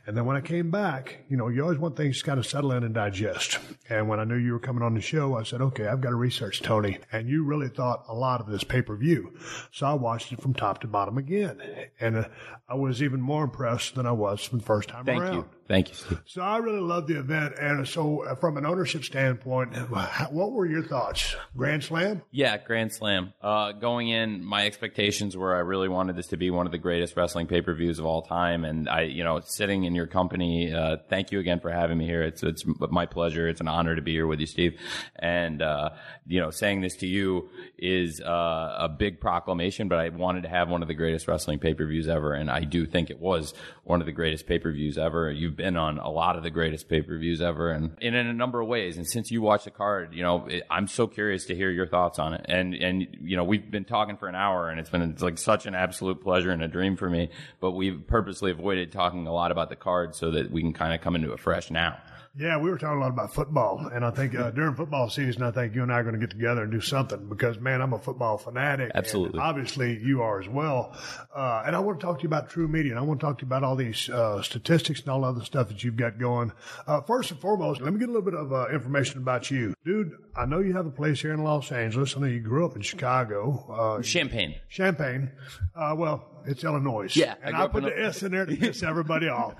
And 0.07 0.17
then 0.17 0.25
when 0.25 0.37
I 0.37 0.41
came 0.41 0.71
back, 0.71 1.25
you 1.29 1.37
know, 1.37 1.47
you 1.47 1.61
always 1.61 1.77
want 1.77 1.95
things 1.95 2.19
to 2.19 2.25
kind 2.25 2.39
of 2.39 2.45
settle 2.45 2.71
in 2.71 2.83
and 2.83 2.93
digest. 2.93 3.59
And 3.89 4.07
when 4.07 4.19
I 4.19 4.23
knew 4.23 4.37
you 4.37 4.53
were 4.53 4.59
coming 4.59 4.83
on 4.83 4.93
the 4.93 5.01
show, 5.01 5.35
I 5.35 5.43
said, 5.43 5.61
okay, 5.61 5.87
I've 5.87 6.01
got 6.01 6.09
to 6.09 6.15
research 6.15 6.61
Tony. 6.61 6.99
And 7.11 7.29
you 7.29 7.43
really 7.43 7.69
thought 7.69 8.05
a 8.07 8.13
lot 8.13 8.41
of 8.41 8.47
this 8.47 8.63
pay 8.63 8.81
per 8.81 8.95
view. 8.95 9.37
So 9.71 9.85
I 9.85 9.93
watched 9.93 10.31
it 10.31 10.41
from 10.41 10.53
top 10.53 10.81
to 10.81 10.87
bottom 10.87 11.02
again. 11.17 11.61
And 11.99 12.17
uh, 12.17 12.25
I 12.67 12.75
was 12.75 13.01
even 13.03 13.21
more 13.21 13.43
impressed 13.43 13.95
than 13.95 14.05
I 14.05 14.11
was 14.11 14.43
from 14.43 14.59
the 14.59 14.65
first 14.65 14.89
time 14.89 15.05
Thank 15.05 15.21
around. 15.21 15.33
you. 15.35 15.45
Thank 15.67 15.89
you, 15.89 15.95
Steve. 15.95 16.21
So 16.25 16.41
I 16.41 16.57
really 16.57 16.81
loved 16.81 17.07
the 17.07 17.17
event. 17.17 17.53
And 17.57 17.87
so, 17.87 18.25
uh, 18.25 18.35
from 18.35 18.57
an 18.57 18.65
ownership 18.65 19.03
standpoint, 19.05 19.73
what 19.89 20.51
were 20.51 20.65
your 20.65 20.83
thoughts? 20.83 21.35
Grand 21.55 21.83
Slam? 21.83 22.21
Yeah, 22.31 22.57
Grand 22.57 22.91
Slam. 22.91 23.33
Uh, 23.41 23.71
going 23.71 24.09
in, 24.09 24.43
my 24.43 24.65
expectations 24.65 25.37
were 25.37 25.55
I 25.55 25.59
really 25.59 25.87
wanted 25.87 26.17
this 26.17 26.27
to 26.27 26.37
be 26.37 26.49
one 26.49 26.65
of 26.65 26.73
the 26.73 26.77
greatest 26.77 27.15
wrestling 27.15 27.47
pay 27.47 27.61
per 27.61 27.73
views 27.73 27.97
of 27.97 28.05
all 28.05 28.23
time, 28.23 28.65
and 28.65 28.89
I, 28.89 29.03
you 29.03 29.23
know, 29.23 29.39
sitting 29.39 29.85
in 29.85 29.95
your 29.95 30.07
company. 30.07 30.73
Uh, 30.73 30.97
thank 31.09 31.31
you 31.31 31.39
again 31.39 31.61
for 31.61 31.71
having 31.71 31.97
me 31.97 32.05
here. 32.05 32.23
It's 32.23 32.43
it's 32.43 32.65
my 32.65 33.05
pleasure. 33.05 33.47
It's 33.47 33.61
an 33.61 33.69
honor 33.69 33.95
to 33.95 34.01
be 34.01 34.11
here 34.11 34.27
with 34.27 34.41
you, 34.41 34.47
Steve. 34.47 34.77
And 35.15 35.61
uh, 35.61 35.91
you 36.27 36.41
know, 36.41 36.51
saying 36.51 36.81
this 36.81 36.97
to 36.97 37.07
you 37.07 37.49
is 37.77 38.19
uh, 38.19 38.75
a 38.79 38.89
big 38.89 39.21
proclamation, 39.21 39.87
but 39.87 39.99
I 39.99 40.09
wanted 40.09 40.43
to 40.43 40.49
have 40.49 40.69
one 40.69 40.81
of 40.81 40.89
the 40.89 40.93
greatest 40.93 41.27
wrestling 41.27 41.59
pay 41.59 41.73
per 41.73 41.85
views 41.85 42.09
ever, 42.09 42.33
and 42.33 42.51
I 42.51 42.65
do 42.65 42.85
think 42.85 43.09
it 43.09 43.19
was 43.19 43.53
one 43.85 44.01
of 44.01 44.05
the 44.05 44.11
greatest 44.11 44.45
pay 44.45 44.59
per 44.59 44.71
views 44.71 44.97
ever. 44.97 45.31
You've 45.31 45.52
been 45.55 45.77
on 45.77 45.97
a 45.99 46.09
lot 46.09 46.35
of 46.35 46.43
the 46.43 46.49
greatest 46.49 46.89
pay 46.89 47.01
per 47.01 47.17
views 47.17 47.41
ever, 47.41 47.71
and, 47.71 47.97
and 48.01 48.15
in 48.15 48.27
a 48.27 48.33
number 48.33 48.61
of 48.61 48.67
ways. 48.67 48.97
And 48.97 49.07
since 49.07 49.31
you 49.31 49.41
watched 49.41 49.65
the 49.65 49.71
card, 49.71 50.13
you 50.13 50.23
know, 50.23 50.45
it, 50.47 50.63
I'm 50.69 50.87
so 50.87 51.07
curious 51.07 51.45
to 51.45 51.55
hear 51.55 51.69
your 51.69 51.87
thoughts 51.87 52.19
on 52.19 52.33
it. 52.33 52.45
And 52.47 52.73
and 52.73 53.07
you 53.21 53.37
know, 53.37 53.43
we've 53.43 53.69
been 53.69 53.85
talking 53.85 54.17
for 54.17 54.27
an 54.27 54.35
hour, 54.35 54.69
and 54.69 54.79
it's 54.79 54.89
been 54.89 55.01
it's 55.01 55.21
like 55.21 55.37
such 55.37 55.65
an 55.65 55.75
absolute 55.75 56.21
pleasure 56.21 56.51
and 56.51 56.61
a 56.63 56.67
dream 56.67 56.97
for 56.97 57.09
me. 57.09 57.29
But 57.59 57.71
we've 57.71 58.05
purposely 58.07 58.51
avoided 58.51 58.91
talking 58.91 59.27
a 59.27 59.33
lot 59.33 59.51
about 59.51 59.69
the 59.69 59.75
card 59.75 60.15
so 60.15 60.31
that 60.31 60.51
we 60.51 60.61
can 60.61 60.73
kind 60.73 60.93
of 60.93 61.01
come 61.01 61.15
into 61.15 61.33
it 61.33 61.39
fresh 61.39 61.71
now. 61.71 61.97
Yeah, 62.35 62.57
we 62.57 62.71
were 62.71 62.79
talking 62.79 62.97
a 62.97 62.99
lot 62.99 63.11
about 63.11 63.31
football, 63.31 63.91
and 63.93 64.03
I 64.03 64.09
think 64.09 64.33
uh, 64.33 64.49
during 64.49 64.73
football 64.73 65.07
season, 65.07 65.43
I 65.43 65.51
think 65.51 65.75
you 65.75 65.83
and 65.83 65.93
I 65.93 65.99
are 65.99 66.03
going 66.03 66.15
to 66.15 66.19
get 66.19 66.31
together 66.31 66.63
and 66.63 66.71
do 66.71 66.81
something 66.81 67.29
because, 67.29 67.59
man, 67.59 67.79
I'm 67.79 67.93
a 67.93 67.99
football 67.99 68.39
fanatic. 68.39 68.89
and 68.89 68.95
Absolutely. 68.95 69.39
obviously, 69.39 69.99
you 70.03 70.23
are 70.23 70.41
as 70.41 70.49
well. 70.49 70.97
Uh, 71.35 71.61
and 71.63 71.75
I 71.75 71.79
want 71.79 71.99
to 71.99 72.03
talk 72.03 72.17
to 72.17 72.23
you 72.23 72.29
about 72.29 72.49
TruMedia, 72.49 72.89
and 72.89 72.97
I 72.97 73.03
want 73.03 73.19
to 73.19 73.25
talk 73.27 73.37
to 73.37 73.43
you 73.43 73.47
about 73.47 73.63
all 73.63 73.75
these 73.75 74.09
uh, 74.09 74.41
statistics 74.41 75.01
and 75.01 75.09
all 75.09 75.21
the 75.21 75.27
other 75.27 75.45
stuff 75.45 75.67
that 75.67 75.83
you've 75.83 75.95
got 75.95 76.17
going. 76.17 76.51
Uh, 76.87 77.01
first 77.01 77.29
and 77.29 77.39
foremost, 77.39 77.81
let 77.81 77.93
me 77.93 77.99
get 77.99 78.09
a 78.09 78.11
little 78.11 78.23
bit 78.23 78.33
of 78.33 78.51
uh, 78.51 78.67
information 78.69 79.19
about 79.19 79.51
you, 79.51 79.75
dude. 79.85 80.13
I 80.35 80.47
know 80.47 80.57
you 80.57 80.73
have 80.73 80.87
a 80.87 80.91
place 80.91 81.21
here 81.21 81.33
in 81.33 81.43
Los 81.43 81.71
Angeles. 81.71 82.17
I 82.17 82.21
know 82.21 82.25
you 82.25 82.39
grew 82.39 82.65
up 82.65 82.75
in 82.75 82.81
Chicago, 82.81 83.63
uh, 83.69 84.01
Champaign. 84.01 84.55
Champaign. 84.69 85.29
Uh, 85.75 85.93
well, 85.95 86.32
it's 86.45 86.63
Illinois. 86.63 87.15
Yeah, 87.15 87.35
and 87.43 87.55
grew 87.55 87.63
I, 87.63 87.67
put 87.67 87.83
the 87.83 87.99
S 88.03 88.23
in 88.23 88.31
there 88.31 88.45
to 88.45 88.55
piss 88.55 88.83
everybody 88.83 89.27
off. 89.27 89.55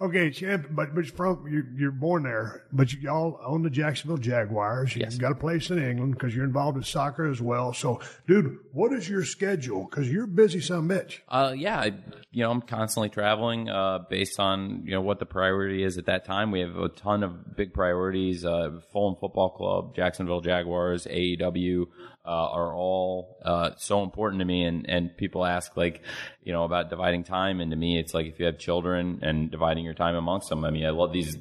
Okay, 0.00 0.30
champ, 0.30 0.66
but 0.70 0.94
but 0.94 1.06
from 1.06 1.46
you, 1.48 1.64
you're 1.76 1.90
born 1.90 2.22
there, 2.24 2.64
but 2.72 2.92
you 2.92 3.08
all 3.10 3.40
own 3.44 3.62
the 3.62 3.70
Jacksonville 3.70 4.16
Jaguars. 4.18 4.94
You've 4.94 5.04
Yes. 5.04 5.18
got 5.18 5.32
a 5.32 5.36
place 5.36 5.70
in 5.70 5.78
England 5.82 6.14
because 6.14 6.34
you're 6.34 6.44
involved 6.44 6.76
in 6.76 6.82
soccer 6.82 7.26
as 7.30 7.40
well. 7.40 7.72
So, 7.72 8.00
dude, 8.26 8.58
what 8.72 8.92
is 8.92 9.08
your 9.08 9.24
schedule? 9.24 9.86
Because 9.88 10.10
you're 10.10 10.26
busy, 10.26 10.60
some 10.60 10.88
bitch. 10.88 11.18
Uh, 11.28 11.54
yeah, 11.56 11.78
I, 11.80 11.92
you 12.30 12.42
know, 12.42 12.50
I'm 12.50 12.62
constantly 12.62 13.08
traveling 13.10 13.68
uh, 13.68 14.00
based 14.10 14.40
on 14.40 14.82
you 14.84 14.92
know 14.92 15.00
what 15.02 15.18
the 15.18 15.26
priority 15.26 15.82
is 15.84 15.98
at 15.98 16.06
that 16.06 16.24
time. 16.24 16.50
We 16.50 16.60
have 16.60 16.76
a 16.76 16.88
ton 16.88 17.22
of 17.22 17.56
big 17.56 17.72
priorities. 17.74 18.44
Uh, 18.44 18.80
Fulham 18.92 19.16
Football 19.20 19.50
Club, 19.50 19.94
Jacksonville 19.94 20.40
Jaguars, 20.40 21.06
AEW 21.06 21.86
uh, 22.26 22.28
are 22.30 22.74
all 22.74 23.38
uh, 23.44 23.70
so 23.76 24.02
important 24.02 24.40
to 24.40 24.44
me. 24.44 24.64
And 24.64 24.88
and 24.88 25.16
people 25.16 25.44
ask 25.44 25.76
like, 25.76 26.02
you 26.42 26.52
know, 26.52 26.64
about 26.64 26.90
dividing 26.90 27.24
time. 27.24 27.60
And 27.60 27.70
to 27.70 27.76
me, 27.76 27.98
it's 27.98 28.14
like 28.14 28.26
if 28.26 28.38
you 28.38 28.46
have 28.46 28.58
children 28.58 29.20
and 29.22 29.50
dividing 29.50 29.84
your 29.84 29.94
time 29.94 30.16
amongst 30.16 30.48
them. 30.48 30.64
I 30.64 30.70
mean, 30.70 30.86
I 30.86 30.90
love 30.90 31.12
these. 31.12 31.36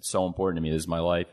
So 0.00 0.26
important 0.26 0.58
to 0.58 0.62
me. 0.62 0.70
This 0.70 0.82
is 0.82 0.88
my 0.88 1.00
life. 1.00 1.28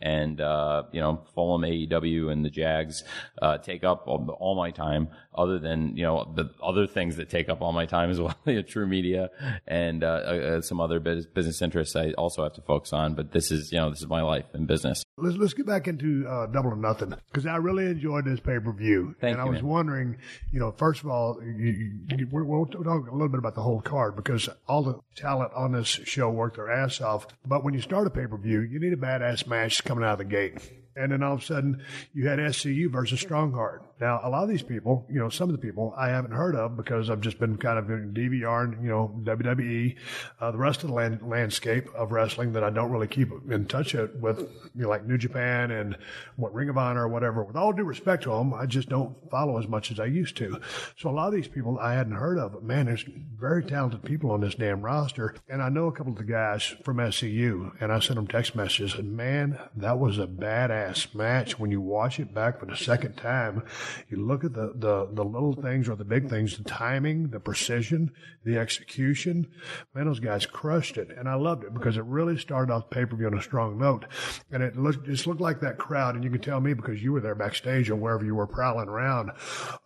And 0.00 0.40
uh, 0.40 0.84
you 0.92 1.00
know, 1.00 1.24
Fulham, 1.34 1.62
AEW, 1.62 2.30
and 2.30 2.44
the 2.44 2.50
Jags 2.50 3.02
uh, 3.40 3.58
take 3.58 3.84
up 3.84 4.04
all, 4.06 4.28
all 4.40 4.54
my 4.54 4.70
time. 4.70 5.08
Other 5.34 5.58
than 5.58 5.96
you 5.96 6.02
know 6.02 6.32
the 6.34 6.50
other 6.62 6.86
things 6.86 7.16
that 7.16 7.30
take 7.30 7.48
up 7.48 7.62
all 7.62 7.72
my 7.72 7.86
time 7.86 8.10
as 8.10 8.20
well, 8.20 8.36
you 8.44 8.62
TruMedia 8.62 9.28
and 9.66 10.02
uh, 10.02 10.06
uh, 10.06 10.60
some 10.62 10.80
other 10.80 11.00
bus- 11.00 11.26
business 11.26 11.62
interests 11.62 11.94
I 11.96 12.12
also 12.12 12.42
have 12.42 12.54
to 12.54 12.62
focus 12.62 12.92
on. 12.92 13.14
But 13.14 13.32
this 13.32 13.50
is 13.50 13.72
you 13.72 13.78
know 13.78 13.90
this 13.90 14.00
is 14.00 14.08
my 14.08 14.22
life 14.22 14.46
and 14.52 14.66
business. 14.66 15.02
Let's 15.16 15.36
let's 15.36 15.54
get 15.54 15.66
back 15.66 15.88
into 15.88 16.26
uh, 16.28 16.46
Double 16.46 16.70
or 16.70 16.76
Nothing 16.76 17.14
because 17.30 17.46
I 17.46 17.56
really 17.56 17.86
enjoyed 17.86 18.24
this 18.24 18.40
pay 18.40 18.58
per 18.58 18.72
view. 18.72 19.14
Thank 19.20 19.34
and 19.34 19.40
I 19.40 19.44
was 19.44 19.62
man. 19.62 19.66
wondering, 19.66 20.16
you 20.52 20.60
know, 20.60 20.72
first 20.72 21.02
of 21.02 21.08
all, 21.08 21.40
you, 21.42 21.52
you, 21.54 22.16
you, 22.18 22.28
we'll 22.30 22.66
talk 22.66 23.08
a 23.08 23.12
little 23.12 23.28
bit 23.28 23.38
about 23.38 23.54
the 23.54 23.62
whole 23.62 23.80
card 23.80 24.16
because 24.16 24.48
all 24.68 24.82
the 24.82 24.98
talent 25.16 25.52
on 25.54 25.72
this 25.72 25.88
show 25.88 26.30
worked 26.30 26.56
their 26.56 26.70
ass 26.70 27.00
off. 27.00 27.26
But 27.44 27.64
when 27.64 27.74
you 27.74 27.80
start 27.80 28.06
a 28.06 28.10
pay 28.10 28.26
per 28.26 28.36
view, 28.36 28.60
you 28.60 28.78
need 28.78 28.92
a 28.92 28.96
badass 28.96 29.46
match 29.46 29.82
coming 29.88 30.04
out 30.04 30.12
of 30.12 30.18
the 30.18 30.24
gate. 30.24 30.70
And 30.94 31.12
then 31.12 31.22
all 31.22 31.34
of 31.34 31.40
a 31.40 31.44
sudden, 31.44 31.82
you 32.12 32.28
had 32.28 32.38
SCU 32.38 32.90
versus 32.90 33.24
Strongheart. 33.24 33.80
Now, 34.00 34.20
a 34.22 34.30
lot 34.30 34.44
of 34.44 34.48
these 34.48 34.62
people, 34.62 35.04
you 35.10 35.18
know, 35.18 35.28
some 35.28 35.48
of 35.48 35.52
the 35.52 35.60
people 35.60 35.92
I 35.96 36.08
haven't 36.08 36.30
heard 36.30 36.54
of 36.54 36.76
because 36.76 37.10
I've 37.10 37.20
just 37.20 37.38
been 37.38 37.56
kind 37.56 37.78
of 37.78 37.90
in 37.90 38.14
DVR 38.14 38.64
and, 38.64 38.82
you 38.82 38.90
know, 38.90 39.20
WWE, 39.24 39.96
uh, 40.40 40.50
the 40.52 40.58
rest 40.58 40.82
of 40.82 40.88
the 40.90 40.94
land, 40.94 41.20
landscape 41.22 41.88
of 41.94 42.12
wrestling 42.12 42.52
that 42.52 42.62
I 42.62 42.70
don't 42.70 42.92
really 42.92 43.08
keep 43.08 43.30
in 43.50 43.66
touch 43.66 43.94
with, 43.94 44.40
you 44.74 44.82
know, 44.82 44.88
like 44.88 45.04
New 45.04 45.18
Japan 45.18 45.70
and 45.70 45.96
what 46.36 46.54
Ring 46.54 46.68
of 46.68 46.78
Honor 46.78 47.04
or 47.04 47.08
whatever. 47.08 47.42
With 47.42 47.56
all 47.56 47.72
due 47.72 47.84
respect 47.84 48.22
to 48.24 48.30
them, 48.30 48.54
I 48.54 48.66
just 48.66 48.88
don't 48.88 49.16
follow 49.30 49.58
as 49.58 49.66
much 49.66 49.90
as 49.90 49.98
I 49.98 50.06
used 50.06 50.36
to. 50.36 50.60
So 50.96 51.10
a 51.10 51.12
lot 51.12 51.28
of 51.28 51.34
these 51.34 51.48
people 51.48 51.78
I 51.78 51.94
hadn't 51.94 52.14
heard 52.14 52.38
of, 52.38 52.52
but 52.52 52.62
man, 52.62 52.86
there's 52.86 53.04
very 53.38 53.64
talented 53.64 54.04
people 54.04 54.30
on 54.30 54.40
this 54.40 54.54
damn 54.54 54.80
roster. 54.82 55.34
And 55.48 55.60
I 55.62 55.68
know 55.68 55.86
a 55.86 55.92
couple 55.92 56.12
of 56.12 56.18
the 56.18 56.24
guys 56.24 56.62
from 56.84 56.98
SCU 56.98 57.72
and 57.80 57.92
I 57.92 57.98
sent 57.98 58.16
them 58.16 58.26
text 58.28 58.54
messages 58.54 58.94
and 58.94 59.16
man, 59.16 59.58
that 59.76 59.98
was 59.98 60.18
a 60.18 60.26
badass 60.26 61.14
match. 61.14 61.58
When 61.58 61.70
you 61.70 61.80
watch 61.80 62.20
it 62.20 62.32
back 62.32 62.60
for 62.60 62.66
the 62.66 62.76
second 62.76 63.16
time, 63.16 63.62
you 64.08 64.24
look 64.24 64.44
at 64.44 64.52
the, 64.52 64.72
the, 64.74 65.08
the 65.12 65.24
little 65.24 65.54
things 65.54 65.88
or 65.88 65.96
the 65.96 66.04
big 66.04 66.28
things, 66.28 66.56
the 66.56 66.64
timing, 66.64 67.28
the 67.28 67.40
precision, 67.40 68.10
the 68.44 68.58
execution. 68.58 69.46
Man, 69.94 70.06
those 70.06 70.20
guys 70.20 70.46
crushed 70.46 70.96
it. 70.96 71.10
And 71.16 71.28
I 71.28 71.34
loved 71.34 71.64
it 71.64 71.74
because 71.74 71.96
it 71.96 72.04
really 72.04 72.38
started 72.38 72.72
off 72.72 72.90
pay 72.90 73.04
per 73.04 73.16
view 73.16 73.26
on 73.26 73.38
a 73.38 73.42
strong 73.42 73.78
note. 73.78 74.06
And 74.50 74.62
it 74.62 74.76
looked, 74.76 75.06
just 75.06 75.26
looked 75.26 75.40
like 75.40 75.60
that 75.60 75.78
crowd. 75.78 76.14
And 76.14 76.24
you 76.24 76.30
can 76.30 76.40
tell 76.40 76.60
me 76.60 76.74
because 76.74 77.02
you 77.02 77.12
were 77.12 77.20
there 77.20 77.34
backstage 77.34 77.90
or 77.90 77.96
wherever 77.96 78.24
you 78.24 78.34
were 78.34 78.46
prowling 78.46 78.88
around. 78.88 79.30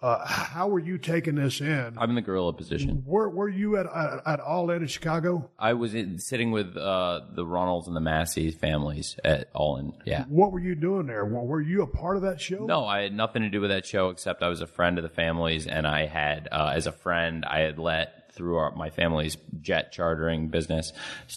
Uh, 0.00 0.26
how 0.26 0.68
were 0.68 0.78
you 0.78 0.98
taking 0.98 1.34
this 1.34 1.60
in? 1.60 1.94
I'm 1.98 2.10
in 2.10 2.14
the 2.14 2.22
gorilla 2.22 2.52
position. 2.52 3.02
Were, 3.06 3.28
were 3.30 3.48
you 3.48 3.76
at, 3.76 3.86
at, 3.86 4.20
at 4.26 4.40
All 4.40 4.70
In 4.70 4.82
in 4.82 4.88
Chicago? 4.88 5.50
I 5.58 5.74
was 5.74 5.94
in, 5.94 6.18
sitting 6.18 6.50
with 6.50 6.76
uh, 6.76 7.20
the 7.34 7.44
Runnels 7.44 7.86
and 7.86 7.96
the 7.96 8.00
Massey 8.00 8.50
families 8.50 9.16
at 9.24 9.48
All 9.54 9.76
In. 9.76 9.92
Yeah. 10.04 10.24
What 10.28 10.52
were 10.52 10.60
you 10.60 10.74
doing 10.74 11.06
there? 11.06 11.24
Were, 11.24 11.44
were 11.44 11.60
you 11.60 11.82
a 11.82 11.86
part 11.86 12.16
of 12.16 12.22
that 12.22 12.40
show? 12.40 12.64
No, 12.64 12.84
I 12.86 13.02
had 13.02 13.14
nothing 13.14 13.42
to 13.42 13.50
do 13.50 13.60
with 13.60 13.70
that 13.70 13.86
show 13.86 13.91
except 14.10 14.42
I 14.42 14.48
was 14.48 14.60
a 14.60 14.66
friend 14.66 14.98
of 14.98 15.02
the 15.02 15.08
families, 15.08 15.66
and 15.66 15.86
I 15.86 16.06
had, 16.06 16.48
uh, 16.50 16.72
as 16.74 16.86
a 16.86 16.92
friend, 16.92 17.44
I 17.44 17.60
had 17.60 17.78
let 17.78 18.21
through 18.34 18.56
our, 18.56 18.74
my 18.74 18.90
family's 18.90 19.36
jet 19.60 19.92
chartering 19.92 20.48
business 20.48 20.92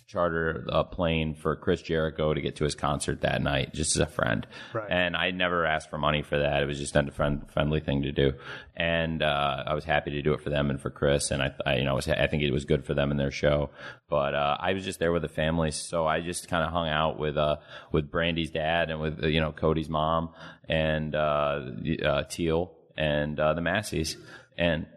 charter 0.07 0.65
a 0.69 0.83
plane 0.83 1.33
for 1.35 1.55
Chris 1.55 1.81
Jericho 1.81 2.33
to 2.33 2.41
get 2.41 2.55
to 2.57 2.63
his 2.63 2.75
concert 2.75 3.21
that 3.21 3.41
night, 3.41 3.73
just 3.73 3.95
as 3.95 4.01
a 4.01 4.07
friend. 4.07 4.47
Right. 4.73 4.89
And 4.89 5.15
I 5.15 5.31
never 5.31 5.65
asked 5.65 5.89
for 5.89 5.97
money 5.97 6.21
for 6.21 6.39
that. 6.39 6.63
It 6.63 6.65
was 6.65 6.79
just 6.79 6.95
a 6.95 7.11
friend, 7.11 7.45
friendly 7.51 7.79
thing 7.79 8.03
to 8.03 8.11
do, 8.11 8.33
and 8.75 9.21
uh, 9.21 9.63
I 9.67 9.73
was 9.73 9.83
happy 9.83 10.11
to 10.11 10.21
do 10.21 10.33
it 10.33 10.41
for 10.41 10.49
them 10.49 10.69
and 10.69 10.79
for 10.79 10.89
Chris. 10.89 11.31
And 11.31 11.41
I, 11.41 11.53
I 11.65 11.77
you 11.77 11.83
know, 11.83 11.95
was, 11.95 12.07
I 12.07 12.27
think 12.27 12.43
it 12.43 12.51
was 12.51 12.65
good 12.65 12.85
for 12.85 12.93
them 12.93 13.11
and 13.11 13.19
their 13.19 13.31
show. 13.31 13.69
But 14.09 14.35
uh, 14.35 14.57
I 14.59 14.73
was 14.73 14.85
just 14.85 14.99
there 14.99 15.11
with 15.11 15.21
the 15.21 15.27
family, 15.27 15.71
so 15.71 16.05
I 16.05 16.21
just 16.21 16.47
kind 16.47 16.63
of 16.63 16.71
hung 16.71 16.89
out 16.89 17.19
with 17.19 17.37
uh, 17.37 17.57
with 17.91 18.11
Brandi's 18.11 18.51
dad 18.51 18.89
and 18.89 18.99
with 18.99 19.23
you 19.23 19.41
know 19.41 19.51
Cody's 19.51 19.89
mom 19.89 20.29
and 20.69 21.15
uh, 21.15 21.61
uh, 22.03 22.23
Teal 22.23 22.71
and 22.97 23.39
uh, 23.39 23.53
the 23.53 23.61
Masseys, 23.61 24.17
and 24.57 24.87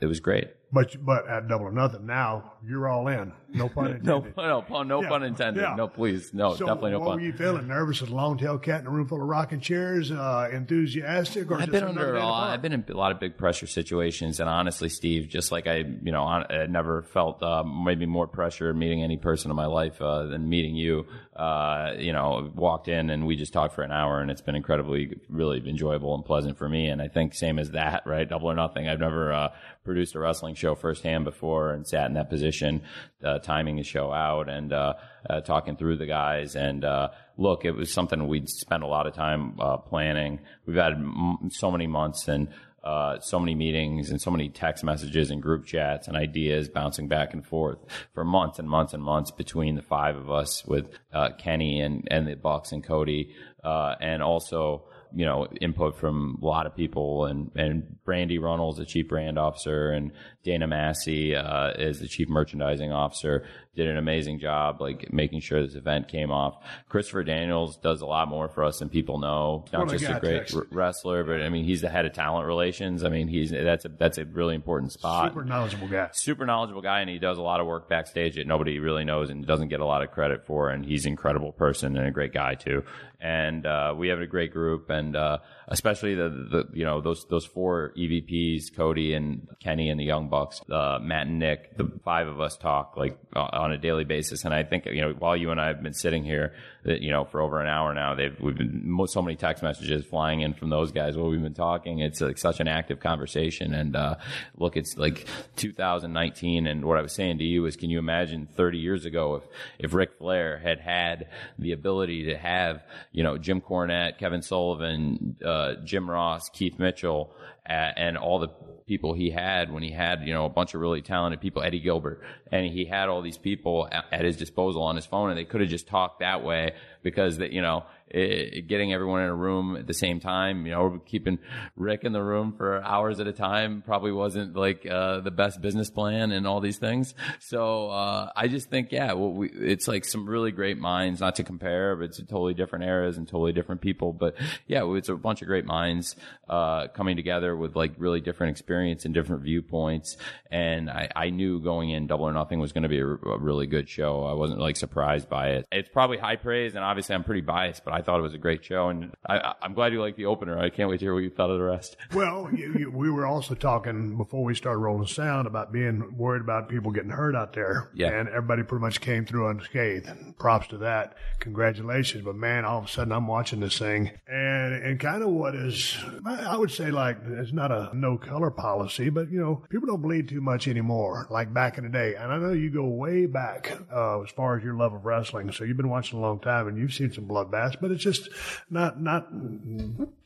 it 0.00 0.06
was 0.06 0.20
great. 0.20 0.48
But 0.70 0.94
but 1.02 1.26
at 1.26 1.48
Double 1.48 1.64
or 1.64 1.72
Nothing 1.72 2.04
now, 2.04 2.52
you're 2.62 2.88
all 2.88 3.08
in. 3.08 3.32
No 3.54 3.70
pun 3.70 3.86
intended. 3.92 4.36
No, 4.36 4.46
no, 4.46 4.60
pun, 4.60 4.86
no 4.86 5.02
Yeah, 5.02 5.08
pun 5.08 5.22
intended. 5.22 5.62
yeah. 5.62 5.74
No, 5.74 5.88
please, 5.88 6.34
no, 6.34 6.54
So 6.54 6.66
definitely 6.66 6.90
no 6.90 6.98
what 6.98 7.06
pun. 7.06 7.14
were 7.16 7.20
you 7.22 7.32
feeling? 7.32 7.66
Nervous 7.68 8.02
as 8.02 8.10
a 8.10 8.14
long 8.14 8.36
tail 8.36 8.58
cat 8.58 8.82
in 8.82 8.86
a 8.86 8.90
room 8.90 9.08
full 9.08 9.22
of 9.22 9.26
rocking 9.26 9.60
chairs? 9.60 10.10
Uh, 10.12 10.50
enthusiastic? 10.52 11.50
Or 11.50 11.54
I've 11.60 11.70
been 11.70 11.84
under 11.84 12.16
a 12.16 12.22
lot. 12.22 12.50
I've 12.52 12.60
been 12.60 12.74
in 12.74 12.84
a 12.90 12.92
lot 12.94 13.12
of 13.12 13.18
big 13.20 13.38
pressure 13.38 13.66
situations, 13.66 14.40
and 14.40 14.48
honestly, 14.50 14.90
Steve, 14.90 15.28
just 15.28 15.50
like 15.50 15.66
I, 15.66 15.76
you 16.02 16.12
know, 16.12 16.24
I, 16.24 16.44
I 16.50 16.66
never 16.66 17.00
felt 17.02 17.42
uh, 17.42 17.64
maybe 17.64 18.04
more 18.04 18.26
pressure 18.26 18.74
meeting 18.74 19.02
any 19.02 19.16
person 19.16 19.50
in 19.50 19.56
my 19.56 19.66
life 19.66 20.02
uh, 20.02 20.24
than 20.26 20.50
meeting 20.50 20.74
you. 20.76 21.06
Uh, 21.34 21.92
you 21.96 22.12
know, 22.12 22.50
walked 22.56 22.88
in 22.88 23.10
and 23.10 23.24
we 23.24 23.36
just 23.36 23.52
talked 23.52 23.74
for 23.74 23.82
an 23.82 23.92
hour, 23.92 24.20
and 24.20 24.30
it's 24.30 24.40
been 24.42 24.56
incredibly, 24.56 25.18
really 25.30 25.66
enjoyable 25.66 26.14
and 26.14 26.24
pleasant 26.26 26.58
for 26.58 26.68
me. 26.68 26.88
And 26.88 27.00
I 27.00 27.08
think 27.08 27.32
same 27.32 27.58
as 27.58 27.70
that, 27.70 28.02
right? 28.06 28.28
Double 28.28 28.50
or 28.50 28.54
nothing. 28.54 28.88
I've 28.88 28.98
never 29.00 29.32
uh, 29.32 29.48
produced 29.84 30.14
a 30.16 30.18
wrestling 30.18 30.56
show 30.58 30.74
firsthand 30.74 31.24
before 31.24 31.72
and 31.72 31.86
sat 31.86 32.06
in 32.06 32.14
that 32.14 32.28
position, 32.28 32.82
uh, 33.24 33.38
timing 33.38 33.76
the 33.76 33.82
show 33.82 34.12
out 34.12 34.48
and 34.48 34.72
uh, 34.72 34.94
uh, 35.28 35.40
talking 35.40 35.76
through 35.76 35.96
the 35.96 36.06
guys. 36.06 36.56
And 36.56 36.84
uh, 36.84 37.08
look, 37.36 37.64
it 37.64 37.72
was 37.72 37.92
something 37.92 38.26
we'd 38.26 38.48
spent 38.48 38.82
a 38.82 38.86
lot 38.86 39.06
of 39.06 39.14
time 39.14 39.58
uh, 39.60 39.78
planning. 39.78 40.40
We've 40.66 40.76
had 40.76 40.92
m- 40.92 41.48
so 41.50 41.70
many 41.70 41.86
months 41.86 42.28
and 42.28 42.48
uh, 42.84 43.18
so 43.20 43.40
many 43.40 43.54
meetings 43.54 44.10
and 44.10 44.20
so 44.20 44.30
many 44.30 44.48
text 44.48 44.84
messages 44.84 45.30
and 45.30 45.42
group 45.42 45.66
chats 45.66 46.06
and 46.06 46.16
ideas 46.16 46.68
bouncing 46.68 47.08
back 47.08 47.34
and 47.34 47.44
forth 47.44 47.78
for 48.14 48.24
months 48.24 48.58
and 48.58 48.68
months 48.68 48.94
and 48.94 49.02
months 49.02 49.30
between 49.30 49.74
the 49.74 49.82
five 49.82 50.16
of 50.16 50.30
us 50.30 50.64
with 50.64 50.88
uh, 51.12 51.30
Kenny 51.38 51.80
and, 51.80 52.06
and 52.10 52.26
the 52.26 52.34
Bucks 52.34 52.72
and 52.72 52.84
Cody, 52.84 53.34
uh, 53.64 53.94
and 54.00 54.22
also 54.22 54.84
you 55.14 55.24
know 55.24 55.46
input 55.60 55.98
from 55.98 56.38
a 56.40 56.46
lot 56.46 56.66
of 56.66 56.76
people 56.76 57.24
and 57.24 57.50
and 57.56 57.96
Brandi 58.06 58.40
Runnels, 58.40 58.76
the 58.76 58.86
chief 58.86 59.08
brand 59.08 59.38
officer, 59.38 59.90
and 59.90 60.12
Dana 60.48 60.66
Massey 60.66 61.36
uh, 61.36 61.72
is 61.72 62.00
the 62.00 62.08
chief 62.08 62.26
merchandising 62.30 62.90
officer. 62.90 63.44
Did 63.76 63.86
an 63.86 63.98
amazing 63.98 64.40
job, 64.40 64.80
like 64.80 65.12
making 65.12 65.40
sure 65.40 65.62
this 65.64 65.74
event 65.74 66.08
came 66.08 66.30
off. 66.30 66.56
Christopher 66.88 67.22
Daniels 67.22 67.76
does 67.76 68.00
a 68.00 68.06
lot 68.06 68.28
more 68.28 68.48
for 68.48 68.64
us 68.64 68.78
than 68.78 68.88
people 68.88 69.18
know. 69.18 69.66
Not 69.74 69.90
just 69.90 70.04
a 70.08 70.18
great 70.18 70.52
r- 70.54 70.66
wrestler, 70.72 71.22
but 71.22 71.42
I 71.42 71.50
mean 71.50 71.64
he's 71.66 71.82
the 71.82 71.90
head 71.90 72.06
of 72.06 72.14
talent 72.14 72.46
relations. 72.46 73.04
I 73.04 73.10
mean 73.10 73.28
he's 73.28 73.50
that's 73.50 73.84
a 73.84 73.88
that's 73.90 74.16
a 74.16 74.24
really 74.24 74.54
important 74.54 74.92
spot 74.92 75.32
Super 75.32 75.44
knowledgeable 75.44 75.86
guy. 75.86 76.08
super 76.12 76.46
knowledgeable 76.46 76.80
guy 76.80 77.00
and 77.02 77.10
he 77.10 77.18
does 77.18 77.36
a 77.36 77.42
lot 77.42 77.60
of 77.60 77.66
work 77.66 77.88
backstage 77.90 78.36
that 78.36 78.46
nobody 78.46 78.78
really 78.78 79.04
knows 79.04 79.28
and 79.28 79.46
doesn't 79.46 79.68
get 79.68 79.80
a 79.80 79.84
lot 79.86 80.02
of 80.02 80.10
credit 80.12 80.46
for 80.46 80.70
and 80.70 80.86
he's 80.86 81.04
an 81.04 81.10
incredible 81.12 81.52
person 81.52 81.94
and 81.96 82.06
a 82.06 82.10
great 82.10 82.32
guy 82.32 82.54
too 82.54 82.82
and 83.20 83.66
uh, 83.66 83.94
we 83.96 84.08
have 84.08 84.20
a 84.20 84.26
great 84.26 84.52
group 84.52 84.88
and 84.90 85.14
uh, 85.14 85.38
especially 85.70 86.14
the, 86.14 86.28
the 86.28 86.68
you 86.72 86.84
know 86.84 87.00
those 87.00 87.26
those 87.26 87.44
four 87.44 87.92
EVPs, 87.96 88.74
Cody 88.74 89.14
and 89.14 89.46
Kenny 89.60 89.90
and 89.90 90.00
the 90.00 90.04
Young 90.04 90.28
Bucks, 90.28 90.60
uh, 90.70 90.98
Matt 91.00 91.26
and 91.26 91.38
Nick, 91.38 91.76
the 91.76 91.90
five 92.04 92.26
of 92.26 92.40
us 92.40 92.56
talk 92.56 92.96
like 92.96 93.18
on 93.34 93.72
a 93.72 93.78
daily 93.78 94.04
basis, 94.04 94.44
and 94.44 94.54
I 94.54 94.64
think 94.64 94.86
you 94.86 95.00
know 95.00 95.14
while 95.18 95.36
you 95.36 95.50
and 95.50 95.60
I 95.60 95.68
have 95.68 95.82
been 95.82 95.94
sitting 95.94 96.24
here, 96.24 96.54
that 96.84 97.02
you 97.02 97.10
know 97.10 97.24
for 97.24 97.40
over 97.40 97.60
an 97.60 97.68
hour 97.68 97.92
now, 97.94 98.14
they've 98.14 98.34
we've 98.40 98.56
been 98.56 98.98
so 99.08 99.22
many 99.22 99.36
text 99.36 99.62
messages 99.62 100.04
flying 100.04 100.40
in 100.40 100.54
from 100.54 100.70
those 100.70 100.90
guys 100.90 101.16
while 101.16 101.28
we've 101.28 101.42
been 101.42 101.54
talking. 101.54 102.00
It's 102.00 102.20
like 102.20 102.38
such 102.38 102.60
an 102.60 102.68
active 102.68 103.00
conversation, 103.00 103.74
and 103.74 103.94
uh, 103.94 104.16
look, 104.56 104.76
it's 104.76 104.96
like 104.96 105.26
2019, 105.56 106.66
and 106.66 106.84
what 106.84 106.98
I 106.98 107.02
was 107.02 107.12
saying 107.12 107.38
to 107.38 107.44
you 107.44 107.66
is, 107.66 107.76
can 107.76 107.90
you 107.90 107.98
imagine 107.98 108.48
30 108.56 108.78
years 108.78 109.04
ago 109.04 109.36
if 109.36 109.42
if 109.78 109.94
Ric 109.94 110.16
Flair 110.18 110.58
had 110.58 110.80
had 110.80 111.28
the 111.58 111.72
ability 111.72 112.24
to 112.26 112.36
have 112.36 112.82
you 113.12 113.22
know 113.22 113.36
Jim 113.36 113.60
Cornette, 113.60 114.18
Kevin 114.18 114.42
Sullivan, 114.42 115.36
uh, 115.44 115.57
Jim 115.84 116.10
Ross, 116.10 116.48
Keith 116.48 116.78
Mitchell, 116.78 117.32
and 117.66 118.16
all 118.16 118.38
the 118.38 118.48
people 118.88 119.12
he 119.12 119.30
had 119.30 119.70
when 119.70 119.82
he 119.82 119.90
had, 119.90 120.22
you 120.22 120.32
know, 120.32 120.46
a 120.46 120.48
bunch 120.48 120.74
of 120.74 120.80
really 120.80 121.02
talented 121.02 121.40
people, 121.40 121.62
Eddie 121.62 121.78
Gilbert, 121.78 122.22
and 122.50 122.66
he 122.66 122.86
had 122.86 123.10
all 123.10 123.20
these 123.20 123.36
people 123.36 123.86
at, 123.92 124.06
at 124.10 124.24
his 124.24 124.36
disposal 124.36 124.82
on 124.82 124.96
his 124.96 125.04
phone 125.04 125.28
and 125.28 125.38
they 125.38 125.44
could 125.44 125.60
have 125.60 125.68
just 125.68 125.86
talked 125.86 126.20
that 126.20 126.42
way 126.42 126.72
because 127.02 127.36
that, 127.36 127.52
you 127.52 127.60
know, 127.60 127.84
it, 128.10 128.66
getting 128.68 128.92
everyone 128.92 129.22
in 129.22 129.28
a 129.28 129.34
room 129.34 129.76
at 129.76 129.86
the 129.86 129.94
same 129.94 130.20
time, 130.20 130.66
you 130.66 130.72
know, 130.72 131.00
keeping 131.06 131.38
Ric 131.76 132.04
in 132.04 132.12
the 132.12 132.22
room 132.22 132.54
for 132.56 132.82
hours 132.82 133.20
at 133.20 133.26
a 133.26 133.32
time 133.32 133.82
probably 133.84 134.12
wasn't 134.12 134.56
like 134.56 134.86
uh, 134.86 135.20
the 135.20 135.30
best 135.30 135.60
business 135.60 135.90
plan 135.90 136.32
and 136.32 136.46
all 136.46 136.60
these 136.60 136.78
things. 136.78 137.14
So 137.40 137.90
uh, 137.90 138.30
I 138.34 138.48
just 138.48 138.70
think, 138.70 138.92
yeah, 138.92 139.12
well, 139.12 139.32
we, 139.32 139.48
it's 139.50 139.88
like 139.88 140.04
some 140.04 140.28
really 140.28 140.50
great 140.50 140.78
minds, 140.78 141.20
not 141.20 141.36
to 141.36 141.44
compare, 141.44 141.96
but 141.96 142.06
it's 142.06 142.18
totally 142.18 142.54
different 142.54 142.84
eras 142.84 143.16
and 143.16 143.26
totally 143.26 143.52
different 143.52 143.80
people. 143.80 144.12
But 144.12 144.34
yeah, 144.66 144.82
it's 144.94 145.08
a 145.08 145.16
bunch 145.16 145.42
of 145.42 145.48
great 145.48 145.64
minds 145.64 146.16
uh, 146.48 146.88
coming 146.88 147.16
together 147.16 147.56
with 147.56 147.76
like 147.76 147.92
really 147.98 148.20
different 148.20 148.50
experience 148.50 149.04
and 149.04 149.14
different 149.14 149.42
viewpoints. 149.42 150.16
And 150.50 150.90
I, 150.90 151.08
I 151.14 151.30
knew 151.30 151.60
going 151.60 151.90
in 151.90 152.06
Double 152.06 152.26
or 152.26 152.32
Nothing 152.32 152.58
was 152.60 152.72
going 152.72 152.82
to 152.82 152.88
be 152.88 153.00
a, 153.00 153.06
a 153.06 153.38
really 153.38 153.66
good 153.66 153.88
show. 153.88 154.24
I 154.24 154.32
wasn't 154.34 154.60
like 154.60 154.76
surprised 154.76 155.28
by 155.28 155.50
it. 155.50 155.66
It's 155.72 155.88
probably 155.88 156.18
high 156.18 156.36
praise, 156.36 156.74
and 156.74 156.84
obviously 156.84 157.14
I'm 157.14 157.24
pretty 157.24 157.42
biased, 157.42 157.84
but 157.84 157.94
I 157.94 157.97
thought 158.02 158.18
it 158.18 158.22
was 158.22 158.34
a 158.34 158.38
great 158.38 158.64
show, 158.64 158.88
and 158.88 159.12
I, 159.26 159.54
am 159.62 159.74
glad 159.74 159.92
you 159.92 160.00
liked 160.00 160.16
the 160.16 160.26
opener. 160.26 160.58
I 160.58 160.70
can't 160.70 160.88
wait 160.88 160.98
to 160.98 161.04
hear 161.04 161.14
what 161.14 161.22
you 161.22 161.30
thought 161.30 161.50
of 161.50 161.58
the 161.58 161.64
rest. 161.64 161.96
Well, 162.18 162.48
you, 162.52 162.74
you, 162.76 162.90
we 162.90 163.10
were 163.10 163.26
also 163.26 163.54
talking 163.54 164.16
before 164.16 164.42
we 164.42 164.54
started 164.54 164.78
rolling 164.78 165.06
sound 165.06 165.46
about 165.46 165.72
being 165.72 166.16
worried 166.16 166.40
about 166.40 166.68
people 166.68 166.90
getting 166.90 167.10
hurt 167.10 167.36
out 167.36 167.52
there, 167.52 167.90
yeah. 167.94 168.08
and 168.08 168.28
everybody 168.28 168.64
pretty 168.64 168.82
much 168.82 169.00
came 169.00 169.24
through 169.24 169.48
unscathed. 169.48 170.08
Props 170.36 170.66
to 170.68 170.78
that. 170.78 171.14
Congratulations. 171.38 172.24
But 172.24 172.34
man, 172.34 172.64
all 172.64 172.78
of 172.78 172.86
a 172.86 172.88
sudden 172.88 173.12
I'm 173.12 173.28
watching 173.28 173.60
this 173.60 173.78
thing, 173.78 174.10
and 174.26 174.74
and 174.74 174.98
kind 174.98 175.22
of 175.22 175.30
what 175.30 175.54
is 175.54 175.96
I 176.24 176.56
would 176.56 176.70
say 176.70 176.90
like 176.90 177.18
it's 177.24 177.52
not 177.52 177.70
a 177.70 177.90
no 177.94 178.16
color 178.16 178.50
policy, 178.50 179.10
but 179.10 179.30
you 179.30 179.40
know 179.40 179.62
people 179.70 179.86
don't 179.86 180.02
bleed 180.02 180.28
too 180.28 180.40
much 180.40 180.66
anymore 180.66 181.26
like 181.30 181.52
back 181.52 181.78
in 181.78 181.84
the 181.84 181.90
day. 181.90 182.14
And 182.14 182.32
I 182.32 182.38
know 182.38 182.52
you 182.52 182.70
go 182.70 182.84
way 182.84 183.26
back 183.26 183.78
uh, 183.94 184.22
as 184.22 184.30
far 184.30 184.56
as 184.56 184.64
your 184.64 184.74
love 184.74 184.94
of 184.94 185.04
wrestling, 185.04 185.52
so 185.52 185.64
you've 185.64 185.76
been 185.76 185.90
watching 185.90 186.18
a 186.18 186.22
long 186.22 186.40
time 186.40 186.68
and 186.68 186.78
you've 186.78 186.94
seen 186.94 187.12
some 187.12 187.26
bloodbaths, 187.26 187.76
but 187.80 187.87
it's 187.90 188.02
just 188.02 188.28
not 188.70 189.00
not 189.00 189.28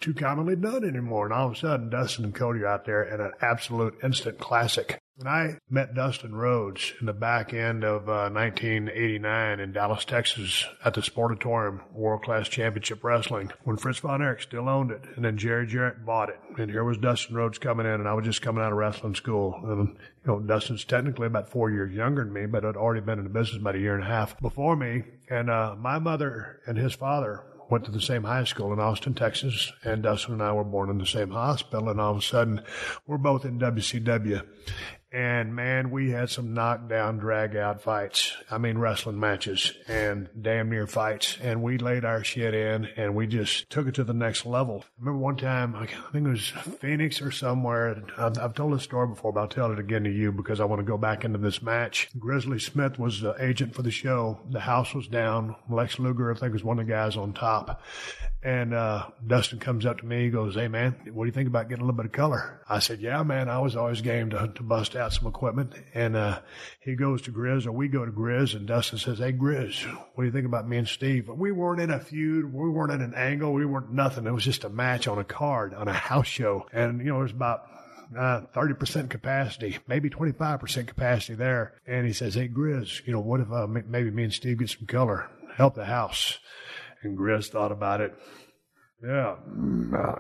too 0.01 0.15
commonly 0.15 0.57
done 0.57 0.85
anymore. 0.85 1.27
And 1.27 1.33
all 1.33 1.49
of 1.49 1.53
a 1.55 1.57
sudden, 1.57 1.91
Dustin 1.91 2.25
and 2.25 2.35
Cody 2.35 2.61
are 2.61 2.67
out 2.67 2.85
there 2.85 3.03
in 3.03 3.21
an 3.21 3.33
absolute 3.41 3.99
instant 4.03 4.39
classic. 4.39 5.01
When 5.17 5.29
I 5.29 5.59
met 5.69 5.95
Dustin 5.95 6.35
Rhodes 6.35 6.95
in 6.99 7.07
the 7.07 7.13
back 7.13 7.53
end 7.53 7.85
of 7.85 8.09
uh, 8.09 8.31
1989 8.31 9.61
in 9.61 9.73
Dallas, 9.73 10.07
Texas, 10.07 10.65
at 10.85 10.95
the 10.95 11.03
Sportatorium 11.03 11.81
World 11.93 12.23
Class 12.23 12.49
Championship 12.49 13.05
Wrestling, 13.05 13.53
when 13.63 13.77
Fritz 13.77 13.99
von 13.99 14.23
Erich 14.23 14.41
still 14.41 14.71
owned 14.71 14.91
it, 14.91 15.05
and 15.15 15.25
then 15.25 15.37
Jerry 15.37 15.67
Jarrett 15.67 16.07
bought 16.07 16.31
it, 16.31 16.41
and 16.59 16.71
here 16.71 16.83
was 16.83 16.97
Dustin 16.97 17.37
Rhodes 17.37 17.59
coming 17.59 17.85
in, 17.85 17.93
and 17.93 18.09
I 18.09 18.15
was 18.15 18.25
just 18.25 18.41
coming 18.41 18.65
out 18.65 18.73
of 18.73 18.79
wrestling 18.79 19.15
school, 19.15 19.61
and 19.63 19.89
you 19.89 19.97
know 20.25 20.41
Dustin's 20.41 20.85
technically 20.85 21.27
about 21.27 21.51
four 21.51 21.71
years 21.71 21.95
younger 21.95 22.25
than 22.25 22.33
me, 22.33 22.47
but 22.47 22.65
had 22.65 22.77
already 22.77 23.03
been 23.03 23.19
in 23.19 23.25
the 23.25 23.31
business 23.31 23.61
about 23.61 23.77
a 23.77 23.81
year 23.81 23.95
and 23.95 24.05
a 24.05 24.09
half 24.09 24.41
before 24.41 24.77
me, 24.77 25.05
and 25.29 25.51
uh, 25.51 25.77
my 25.79 25.99
mother 25.99 26.61
and 26.67 26.79
his 26.79 26.95
father 26.95 27.45
went 27.73 27.87
to 27.87 27.91
the 27.91 28.03
same 28.03 28.25
high 28.25 28.45
school 28.45 28.71
in 28.75 28.79
Austin, 28.79 29.15
Texas, 29.15 29.73
and 29.83 30.03
Dustin 30.03 30.35
and 30.35 30.43
I 30.43 30.53
were 30.53 30.63
born 30.63 30.91
in 30.91 30.99
the 30.99 31.07
same 31.07 31.31
hospital. 31.31 31.89
And 31.89 31.99
all 31.99 32.11
of 32.11 32.19
a 32.19 32.23
sudden, 32.23 32.61
we're 33.07 33.17
both 33.17 33.47
in 33.47 33.59
WCW. 33.59 34.47
And 35.13 35.55
man, 35.55 35.91
we 35.91 36.11
had 36.11 36.31
some 36.31 36.55
knockdown, 36.55 37.19
drag 37.19 37.55
out 37.55 37.83
fights. 37.83 38.33
I 38.51 38.57
mean, 38.57 38.79
wrestling 38.79 39.21
matches 39.21 39.73
and 39.87 40.31
damn 40.41 40.71
near 40.71 40.87
fights. 40.87 41.37
And 41.43 41.63
we 41.63 41.77
laid 41.77 42.07
our 42.07 42.25
shit 42.25 42.55
in 42.55 42.87
and 42.97 43.15
we 43.15 43.27
just 43.27 43.69
took 43.69 43.87
it 43.87 43.95
to 43.97 44.05
the 44.05 44.15
next 44.15 44.47
level. 44.47 44.85
I 44.87 45.01
remember 45.01 45.19
one 45.19 45.37
time, 45.37 45.77
I 45.77 45.87
think 46.13 46.27
it 46.27 46.31
was 46.31 46.49
Phoenix 46.81 47.21
or 47.21 47.31
somewhere. 47.31 48.03
I've, 48.17 48.39
I've 48.39 48.55
told 48.55 48.73
this 48.73 48.85
story 48.85 49.09
before, 49.09 49.33
but 49.33 49.41
I'll 49.41 49.49
tell 49.49 49.71
it 49.71 49.79
again 49.79 50.05
to 50.05 50.11
you 50.11 50.33
because 50.33 50.61
I 50.61 50.65
want 50.65 50.81
to 50.81 50.87
go 50.87 50.97
back 50.97 51.25
into 51.25 51.39
this 51.39 51.61
match. 51.61 52.09
Grizzly 52.19 52.59
Smith 52.59 52.99
was 52.99 53.21
the 53.21 53.35
agent 53.39 53.75
for 53.75 53.83
the 53.83 53.91
show. 53.91 54.41
The 54.51 54.61
house 54.61 54.95
was 54.95 55.09
down. 55.09 55.57
Lex 55.69 55.99
Luger, 55.99 56.33
I 56.33 56.39
think, 56.39 56.55
was 56.55 56.65
one 56.65 56.79
of 56.79 56.87
the 56.87 56.93
guys 56.93 57.19
on 57.19 57.35
top. 57.35 57.83
And 58.43 58.73
uh, 58.73 59.09
Dustin 59.25 59.59
comes 59.59 59.85
up 59.85 59.99
to 59.99 60.07
me. 60.07 60.25
He 60.25 60.31
goes, 60.31 60.57
"Hey 60.57 60.67
man, 60.67 60.97
what 61.13 61.25
do 61.25 61.29
you 61.29 61.33
think 61.33 61.47
about 61.47 61.69
getting 61.69 61.83
a 61.83 61.87
little 61.87 61.97
bit 61.97 62.07
of 62.07 62.13
color?" 62.13 62.61
I 62.69 62.81
said, 62.81 63.01
"Yeah, 63.01 63.23
man. 63.23 63.49
I 63.49 63.61
was 63.61 63.77
always 63.77 64.01
game 64.01 64.31
to, 64.31 64.51
to 64.53 64.63
bust 64.65 64.97
out 64.97 65.02
some 65.11 65.27
equipment." 65.27 65.73
And 65.95 66.17
uh, 66.17 66.41
he 66.81 66.95
goes 66.95 67.23
to 67.23 67.33
Grizz, 67.33 67.67
or 67.67 67.73
we 67.73 67.89
go 67.89 68.05
to 68.05 68.13
Grizz, 68.13 68.55
and 68.55 68.67
Dustin 68.67 68.99
says, 68.99 69.19
"Hey 69.19 69.33
Grizz, 69.33 69.85
what 70.15 70.23
do 70.23 70.25
you 70.25 70.33
think 70.33 70.47
about 70.47 70.69
me 70.69 70.77
and 70.77 70.89
Steve?" 70.89 71.29
We 71.29 71.51
weren't 71.51 71.81
in 71.81 71.91
a 71.91 71.99
feud. 71.99 72.53
We 72.53 72.71
weren't 72.71 72.93
in 72.93 73.01
an 73.01 73.15
angle. 73.15 73.53
We 73.53 73.67
weren't 73.67 73.93
nothing. 73.93 74.27
It 74.27 74.33
was 74.33 74.45
just 74.45 74.65
a 74.65 74.69
match 74.69 75.09
on 75.09 75.19
a 75.19 75.25
card 75.25 75.75
on 75.75 75.89
a 75.89 75.93
house 75.93 76.27
show, 76.27 76.67
and 76.73 76.99
you 77.01 77.07
know, 77.07 77.21
it 77.21 77.23
was 77.23 77.33
about 77.33 77.63
uh, 78.17 78.43
30% 78.55 79.11
capacity, 79.11 79.79
maybe 79.87 80.11
25% 80.11 80.87
capacity 80.87 81.35
there. 81.35 81.75
And 81.87 82.07
he 82.07 82.13
says, 82.13 82.35
Hey, 82.35 82.49
Grizz, 82.49 83.07
you 83.07 83.13
know, 83.13 83.21
what 83.21 83.41
if 83.41 83.51
uh, 83.51 83.67
maybe 83.67 84.11
me 84.11 84.25
and 84.25 84.33
Steve 84.33 84.59
get 84.59 84.71
some 84.71 84.87
color, 84.87 85.29
help 85.57 85.75
the 85.75 85.85
house? 85.85 86.39
And 87.03 87.17
Grizz 87.17 87.49
thought 87.49 87.73
about 87.73 88.01
it. 88.01 88.15
Yeah, 89.03 89.37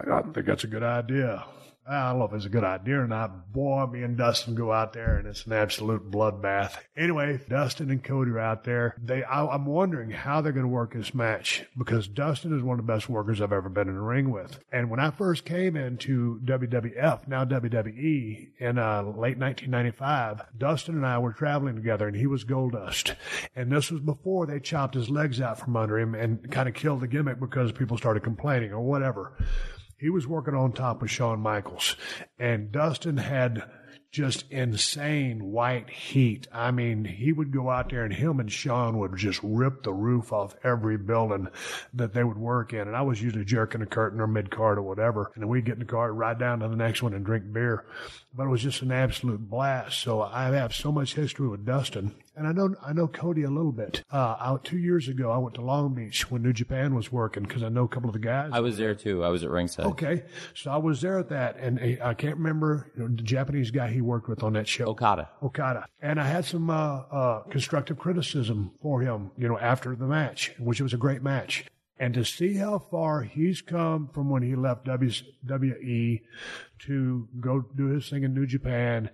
I 0.09 0.23
think 0.33 0.47
that's 0.47 0.65
a 0.65 0.69
good 0.69 0.83
idea. 0.83 1.45
I 1.85 2.11
don't 2.11 2.21
know 2.21 2.27
if 2.27 2.33
it's 2.33 2.45
a 2.45 2.51
good 2.51 2.63
idea 2.63 3.01
or 3.01 3.09
not. 3.09 3.53
Boy, 3.53 3.87
me 3.87 4.03
and 4.03 4.17
Dustin 4.17 4.55
go 4.55 4.71
out 4.73 4.93
there 4.93 5.17
and 5.17 5.27
it's 5.27 5.47
an 5.47 5.53
absolute 5.53 6.11
bloodbath. 6.11 6.77
Anyway, 6.97 7.41
Dustin 7.49 7.91
and 7.91 8.03
Cody 8.03 8.31
are 8.31 8.39
out 8.39 8.63
there. 8.63 8.95
They, 9.03 9.25
I, 9.25 9.53
am 9.53 9.67
wondering 9.67 10.11
how 10.11 10.41
they're 10.41 10.53
going 10.53 10.65
to 10.65 10.69
work 10.69 10.95
this 10.95 11.13
match 11.13 11.65
because 11.77 12.07
Dustin 12.07 12.57
is 12.57 12.63
one 12.63 12.79
of 12.79 12.87
the 12.87 12.93
best 12.93 13.09
workers 13.09 13.41
I've 13.41 13.53
ever 13.53 13.69
been 13.69 13.89
in 13.89 13.97
the 13.97 14.01
ring 14.01 14.31
with. 14.31 14.61
And 14.71 14.91
when 14.91 15.01
I 15.01 15.11
first 15.11 15.45
came 15.45 15.77
into 15.77 16.41
WWF, 16.45 17.27
now 17.27 17.45
WWE, 17.45 18.51
in 18.59 18.79
uh, 18.79 19.03
late 19.03 19.39
1995, 19.39 20.43
Dustin 20.57 20.95
and 20.95 21.07
I 21.07 21.19
were 21.19 21.33
traveling 21.33 21.75
together 21.75 22.07
and 22.07 22.17
he 22.17 22.29
was 22.29 22.45
Goldust. 22.45 23.17
And 23.57 23.73
this 23.73 23.91
was 23.91 24.01
before 24.01 24.47
they 24.47 24.61
chopped 24.61 24.95
his 24.95 25.11
legs 25.11 25.41
out 25.41 25.59
from 25.59 25.77
under 25.77 25.99
him 25.99 26.15
and 26.15 26.49
kind 26.51 26.69
of 26.69 26.75
killed 26.75 27.01
the 27.01 27.09
gimmick 27.09 27.41
because 27.41 27.73
people 27.73 27.99
started 27.99 28.23
complaining 28.23 28.73
or 28.73 28.81
whatever 28.81 29.37
he 30.03 30.11
was 30.11 30.27
working 30.27 30.55
on 30.55 30.73
top 30.73 31.01
of 31.01 31.11
Shawn 31.11 31.41
Michaels, 31.41 31.97
and 32.37 32.73
Dustin 32.73 33.19
had 33.19 33.63
just 34.11 34.45
insane 34.51 35.43
white 35.53 35.89
heat. 35.89 36.47
I 36.53 36.71
mean, 36.71 37.05
he 37.07 37.33
would 37.33 37.51
go 37.51 37.71
out 37.71 37.89
there 37.89 38.05
and 38.05 38.13
him 38.13 38.41
and 38.41 38.53
Shawn 38.53 38.99
would 38.99 39.17
just 39.17 39.41
rip 39.43 39.85
the 39.85 39.93
roof 39.93 40.33
off 40.35 40.55
every 40.63 40.99
building 40.99 41.49
that 41.95 42.13
they 42.13 42.23
would 42.23 42.37
work 42.37 42.75
in. 42.75 42.81
And 42.81 42.95
I 42.95 43.01
was 43.01 43.23
usually 43.23 43.47
jerking 43.47 43.81
a 43.81 43.87
curtain 43.87 44.21
or 44.21 44.27
mid 44.27 44.51
card 44.51 44.77
or 44.77 44.83
whatever. 44.83 45.31
And 45.35 45.43
then 45.43 45.49
we'd 45.49 45.65
get 45.65 45.75
in 45.75 45.79
the 45.79 45.87
car, 45.87 46.13
ride 46.13 46.39
down 46.39 46.61
to 46.61 46.69
the 46.69 46.77
next 46.77 47.03
one 47.03 47.15
and 47.15 47.25
drink 47.25 47.51
beer. 47.51 47.87
But 48.35 48.45
it 48.45 48.51
was 48.51 48.63
just 48.63 48.83
an 48.83 48.93
absolute 48.93 49.49
blast. 49.49 49.99
So 50.01 50.21
I 50.21 50.51
have 50.51 50.75
so 50.75 50.93
much 50.93 51.15
history 51.15 51.49
with 51.49 51.65
Dustin 51.65 52.15
and 52.37 52.47
I 52.47 52.53
know 52.53 52.75
I 52.83 52.93
know 52.93 53.07
Cody 53.09 53.43
a 53.43 53.51
little 53.51 53.73
bit. 53.73 54.03
Uh, 54.11 54.37
out 54.41 54.65
two 54.65 54.79
years 54.79 55.09
ago, 55.09 55.31
I 55.31 55.39
went 55.39 55.55
to 55.57 55.63
Long 55.63 55.95
Beach 55.95 56.31
when 56.31 56.43
New 56.43 56.53
Japan 56.53 56.95
was 56.95 57.13
working 57.13 57.43
because 57.43 57.63
I 57.63 57.69
know 57.69 57.85
a 57.85 57.89
couple 57.89 58.09
of 58.09 58.15
the 58.15 58.19
guys. 58.19 58.51
I 58.53 58.61
was 58.61 58.79
there 58.79 58.95
too. 58.95 59.25
I 59.25 59.29
was 59.29 59.45
at 59.45 59.51
ringside. 59.51 59.87
Okay, 59.87 60.25
so 60.55 60.71
I 60.71 60.77
was 60.77 61.01
there 61.01 61.19
at 61.19 61.29
that, 61.31 61.57
and 61.57 61.79
I 62.03 62.15
can't 62.15 62.37
remember 62.37 62.91
you 62.97 63.03
know, 63.03 63.15
the 63.15 63.23
Japanese 63.23 63.71
guy 63.71 63.91
he 63.91 64.01
worked 64.01 64.29
with 64.29 64.43
on 64.43 64.55
that 64.55 64.69
show, 64.69 64.87
Okada. 64.87 65.29
Okada, 65.43 65.87
and 66.01 66.21
I 66.21 66.27
had 66.27 66.45
some 66.45 66.71
uh, 66.71 67.03
uh, 67.11 67.43
constructive 67.45 67.99
criticism 67.99 68.73
for 68.81 69.01
him, 69.01 69.31
you 69.37 69.49
know, 69.49 69.59
after 69.59 69.95
the 69.95 70.07
match, 70.07 70.53
which 70.59 70.81
was 70.81 70.95
a 70.95 70.99
great 70.99 71.23
match. 71.23 71.67
And 71.99 72.15
to 72.15 72.25
see 72.25 72.55
how 72.55 72.81
far 72.81 73.23
he's 73.23 73.61
come 73.61 74.09
from 74.13 74.29
when 74.29 74.43
he 74.43 74.57
left 74.57 74.87
WWE 74.87 76.23
to 76.87 77.29
go 77.41 77.65
do 77.77 77.87
his 77.87 78.09
thing 78.09 78.25
in 78.25 78.35
New 78.35 78.47
Japan 78.47 79.11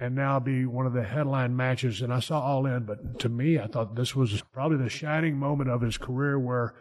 and 0.00 0.14
now 0.14 0.40
be 0.40 0.66
one 0.66 0.86
of 0.86 0.92
the 0.92 1.04
headline 1.04 1.56
matches. 1.56 2.02
And 2.02 2.12
I 2.12 2.20
saw 2.20 2.40
All 2.40 2.66
In, 2.66 2.84
but 2.84 3.18
to 3.20 3.28
me, 3.28 3.58
I 3.58 3.66
thought 3.66 3.94
this 3.94 4.16
was 4.16 4.42
probably 4.52 4.78
the 4.78 4.88
shining 4.88 5.38
moment 5.38 5.70
of 5.70 5.80
his 5.80 5.98
career 5.98 6.38
where 6.38 6.74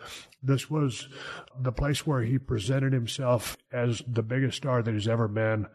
this 0.44 0.70
was 0.70 1.08
the 1.60 1.72
place 1.72 2.08
where 2.08 2.24
he 2.24 2.40
presented 2.40 2.94
himself 2.94 3.58
as 3.72 4.02
the 4.08 4.24
biggest 4.24 4.58
star 4.58 4.82
that 4.82 4.94
he's 4.94 5.08
ever 5.08 5.28
been, 5.28 5.68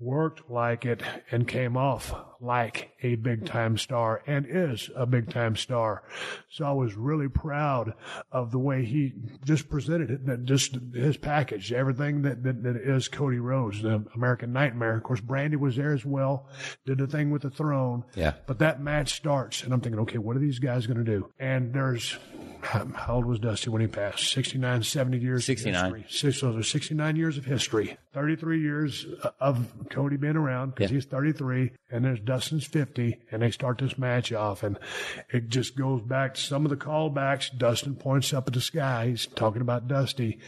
worked 0.00 0.50
like 0.50 0.84
it, 0.84 1.02
and 1.30 1.46
came 1.46 1.76
off 1.76 2.12
like 2.40 2.90
a 3.02 3.14
big 3.16 3.46
time 3.46 3.78
star 3.78 4.22
and 4.26 4.46
is 4.48 4.90
a 4.96 5.06
big 5.06 5.30
time 5.30 5.54
star. 5.54 6.02
So 6.48 6.64
I 6.64 6.72
was 6.72 6.94
really 6.94 7.28
proud 7.28 7.94
of 8.32 8.50
the 8.50 8.58
way 8.58 8.84
he 8.84 9.12
just 9.44 9.68
presented 9.68 10.28
it, 10.28 10.44
just 10.44 10.76
his 10.92 11.16
package, 11.16 11.72
everything 11.72 12.22
that, 12.22 12.42
that, 12.42 12.62
that 12.64 12.76
is 12.76 13.08
Cody 13.08 13.38
Rhodes, 13.38 13.82
American 14.14 14.52
Nightmare. 14.52 14.96
Of 14.96 15.02
course, 15.02 15.20
Brandi 15.20 15.56
was 15.56 15.76
there 15.76 15.92
as 15.92 16.04
well, 16.04 16.46
did 16.86 16.98
the 16.98 17.06
thing 17.06 17.30
with 17.30 17.42
the 17.42 17.50
throne. 17.50 18.04
Yeah. 18.14 18.34
But 18.46 18.58
that 18.60 18.80
match 18.82 19.14
starts, 19.14 19.62
and 19.62 19.72
I'm 19.72 19.80
thinking, 19.80 20.00
okay, 20.02 20.18
what 20.18 20.36
are 20.36 20.40
these 20.40 20.58
guys 20.58 20.86
going 20.86 21.04
to 21.04 21.04
do? 21.04 21.30
And 21.38 21.72
there's, 21.72 22.16
how 22.62 23.14
old 23.16 23.26
was 23.26 23.38
Dusty 23.38 23.70
when 23.70 23.80
he 23.80 23.86
passed? 23.88 24.30
69, 24.32 24.82
70 24.82 25.18
years 25.18 25.44
69. 25.44 25.74
of 25.74 25.82
history. 25.96 26.06
Six, 26.30 26.38
so 26.40 26.52
there's 26.52 26.70
69 26.70 27.16
years 27.16 27.38
of 27.38 27.44
history. 27.44 27.96
33 28.12 28.60
years 28.60 29.06
of 29.40 29.68
Cody 29.90 30.16
being 30.16 30.34
around 30.36 30.74
because 30.74 30.90
Yeah. 30.90 30.96
he's 30.96 31.04
33, 31.04 31.70
and 31.92 32.04
there's 32.04 32.18
Dustin's 32.20 32.66
50, 32.66 33.18
and 33.30 33.40
they 33.42 33.50
start 33.52 33.78
this 33.78 33.96
match 33.98 34.32
off, 34.32 34.62
and 34.64 34.78
it 35.32 35.48
just 35.48 35.76
goes 35.76 36.02
back 36.02 36.34
to 36.34 36.40
some 36.40 36.64
of 36.66 36.70
the 36.70 36.76
callbacks. 36.76 37.56
Dustin 37.56 37.94
points 37.94 38.32
up 38.34 38.48
at 38.48 38.54
the 38.54 38.60
sky. 38.60 39.08
He's 39.10 39.26
talking 39.26 39.62
about 39.62 39.86
Dusty, 39.86 40.40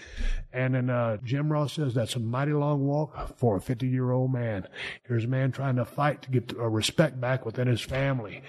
and 0.53 0.75
then 0.75 0.91
uh, 0.91 1.19
Jim 1.25 1.53
Ross 1.53 1.75
says 1.75 1.95
that's 1.95 2.17
a 2.17 2.19
mighty 2.21 2.53
long 2.53 2.85
walk 2.85 3.32
for 3.37 3.57
a 3.57 3.61
50 3.61 3.87
year 3.87 4.11
old 4.11 4.33
man. 4.33 4.66
Here's 5.05 5.25
a 5.25 5.29
man 5.29 5.53
trying 5.53 5.77
to 5.77 5.85
fight 5.85 6.23
to 6.23 6.31
get 6.31 6.57
respect 6.57 7.21
back 7.21 7.45
within 7.45 7.68
his 7.68 7.81
family. 7.81 8.42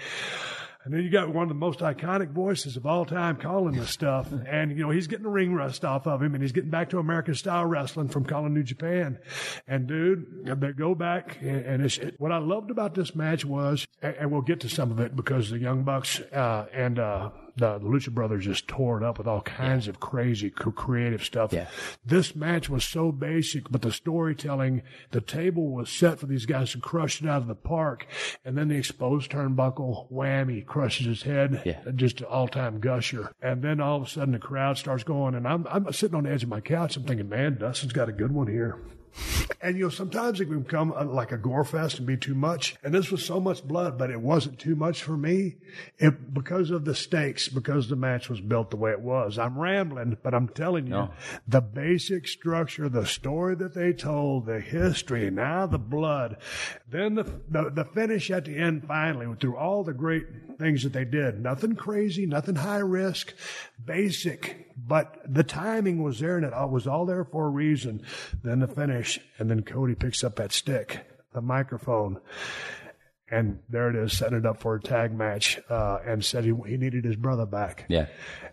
And 0.83 0.93
then 0.93 1.01
you 1.01 1.09
got 1.09 1.33
one 1.33 1.43
of 1.43 1.49
the 1.49 1.55
most 1.55 1.79
iconic 1.79 2.31
voices 2.31 2.75
of 2.75 2.85
all 2.85 3.05
time 3.05 3.37
calling 3.37 3.75
this 3.75 3.89
stuff. 3.89 4.29
And, 4.31 4.71
you 4.71 4.83
know, 4.83 4.89
he's 4.89 5.07
getting 5.07 5.23
the 5.23 5.29
ring 5.29 5.53
rust 5.53 5.85
off 5.85 6.07
of 6.07 6.21
him 6.21 6.33
and 6.33 6.43
he's 6.43 6.51
getting 6.51 6.71
back 6.71 6.89
to 6.89 6.99
American 6.99 7.35
style 7.35 7.65
wrestling 7.65 8.09
from 8.09 8.25
calling 8.25 8.53
New 8.53 8.63
Japan. 8.63 9.17
And 9.65 9.87
dude, 9.87 10.45
they 10.45 10.73
go 10.73 10.93
back 10.93 11.37
and, 11.41 11.85
it's, 11.85 11.97
it, 11.97 12.15
what 12.17 12.33
I 12.33 12.39
loved 12.39 12.69
about 12.69 12.95
this 12.95 13.15
match 13.15 13.45
was, 13.45 13.87
and, 14.01 14.15
and 14.15 14.31
we'll 14.31 14.41
get 14.41 14.59
to 14.61 14.69
some 14.69 14.91
of 14.91 14.99
it 14.99 15.15
because 15.15 15.49
the 15.49 15.57
Young 15.57 15.83
Bucks, 15.83 16.19
uh, 16.19 16.65
and, 16.73 16.99
uh, 16.99 17.29
the 17.55 17.77
the 17.77 17.87
Lucha 17.87 18.11
Brothers 18.11 18.45
just 18.45 18.67
tore 18.67 18.97
it 18.97 19.03
up 19.03 19.17
with 19.17 19.27
all 19.27 19.41
kinds 19.41 19.87
of 19.87 19.99
crazy 19.99 20.49
cr- 20.49 20.71
creative 20.71 21.23
stuff. 21.23 21.53
Yeah. 21.53 21.67
This 22.05 22.35
match 22.35 22.69
was 22.69 22.83
so 22.83 23.11
basic, 23.11 23.69
but 23.69 23.81
the 23.81 23.91
storytelling, 23.91 24.81
the 25.11 25.21
table 25.21 25.69
was 25.69 25.89
set 25.89 26.19
for 26.19 26.25
these 26.25 26.45
guys 26.45 26.71
to 26.71 26.79
crush 26.79 27.21
it 27.21 27.27
out 27.27 27.41
of 27.41 27.47
the 27.47 27.55
park. 27.55 28.07
And 28.43 28.57
then 28.57 28.67
the 28.69 28.75
exposed 28.77 29.31
turnbuckle 29.31 30.11
whammy 30.11 30.65
crushes 30.65 31.05
his 31.05 31.23
head. 31.23 31.61
Yeah. 31.65 31.81
Just 31.95 32.21
an 32.21 32.27
all 32.27 32.47
time 32.47 32.79
gusher. 32.79 33.31
And 33.41 33.61
then 33.61 33.79
all 33.79 33.97
of 33.97 34.07
a 34.07 34.09
sudden 34.09 34.33
the 34.33 34.39
crowd 34.39 34.77
starts 34.77 35.03
going 35.03 35.35
and 35.35 35.47
I'm, 35.47 35.67
I'm 35.69 35.91
sitting 35.93 36.15
on 36.15 36.23
the 36.23 36.31
edge 36.31 36.43
of 36.43 36.49
my 36.49 36.61
couch. 36.61 36.97
I'm 36.97 37.03
thinking, 37.03 37.29
man, 37.29 37.57
Dustin's 37.57 37.93
got 37.93 38.09
a 38.09 38.13
good 38.13 38.31
one 38.31 38.47
here. 38.47 38.79
And 39.61 39.77
you 39.77 39.83
know, 39.85 39.89
sometimes 39.89 40.39
it 40.41 40.45
can 40.45 40.61
become 40.61 40.91
a, 40.95 41.03
like 41.03 41.31
a 41.31 41.37
gore 41.37 41.63
fest 41.63 41.97
and 41.97 42.07
be 42.07 42.17
too 42.17 42.35
much. 42.35 42.75
And 42.83 42.93
this 42.93 43.11
was 43.11 43.25
so 43.25 43.39
much 43.39 43.63
blood, 43.65 43.97
but 43.97 44.09
it 44.09 44.19
wasn't 44.19 44.59
too 44.59 44.75
much 44.75 45.03
for 45.03 45.15
me. 45.15 45.55
It 45.97 46.33
because 46.33 46.69
of 46.71 46.85
the 46.85 46.95
stakes, 46.95 47.47
because 47.47 47.87
the 47.89 47.95
match 47.95 48.29
was 48.29 48.41
built 48.41 48.71
the 48.71 48.77
way 48.77 48.91
it 48.91 48.99
was. 49.01 49.37
I'm 49.37 49.57
rambling, 49.57 50.17
but 50.23 50.33
I'm 50.33 50.47
telling 50.49 50.85
you, 50.87 50.91
No. 50.93 51.11
the 51.47 51.61
basic 51.61 52.27
structure, 52.27 52.89
the 52.89 53.05
story 53.05 53.55
that 53.55 53.73
they 53.73 53.93
told, 53.93 54.45
the 54.45 54.59
history, 54.59 55.29
now 55.29 55.65
the 55.65 55.79
blood, 55.79 56.37
then 56.89 57.15
the, 57.15 57.23
the 57.49 57.69
the 57.69 57.85
finish 57.85 58.29
at 58.31 58.45
the 58.45 58.57
end. 58.57 58.85
Finally, 58.87 59.35
through 59.39 59.55
all 59.57 59.83
the 59.83 59.93
great 59.93 60.25
things 60.57 60.83
that 60.83 60.93
they 60.93 61.05
did, 61.05 61.41
nothing 61.41 61.75
crazy, 61.75 62.25
nothing 62.25 62.55
high 62.55 62.77
risk, 62.79 63.33
basic, 63.85 64.71
but 64.77 65.17
the 65.27 65.43
timing 65.43 66.01
was 66.03 66.19
there, 66.19 66.37
and 66.37 66.45
it 66.45 66.53
was 66.69 66.87
all 66.87 67.05
there 67.05 67.23
for 67.23 67.47
a 67.47 67.49
reason. 67.49 68.01
Then 68.43 68.59
the 68.59 68.67
finish, 68.67 69.19
and 69.39 69.49
then 69.49 69.63
Cody 69.63 69.95
picks 69.95 70.23
up 70.23 70.35
that 70.37 70.51
stick, 70.51 71.05
the 71.33 71.41
microphone. 71.41 72.19
And 73.31 73.59
there 73.67 73.89
it 73.89 73.95
is, 73.95 74.15
setting 74.15 74.37
it 74.37 74.45
up 74.45 74.59
for 74.59 74.75
a 74.75 74.81
tag 74.81 75.11
match, 75.11 75.59
uh, 75.69 75.99
and 76.05 76.23
said 76.23 76.43
he, 76.43 76.53
he 76.67 76.77
needed 76.77 77.03
his 77.03 77.15
brother 77.15 77.45
back. 77.47 77.85
Yeah. 77.89 78.05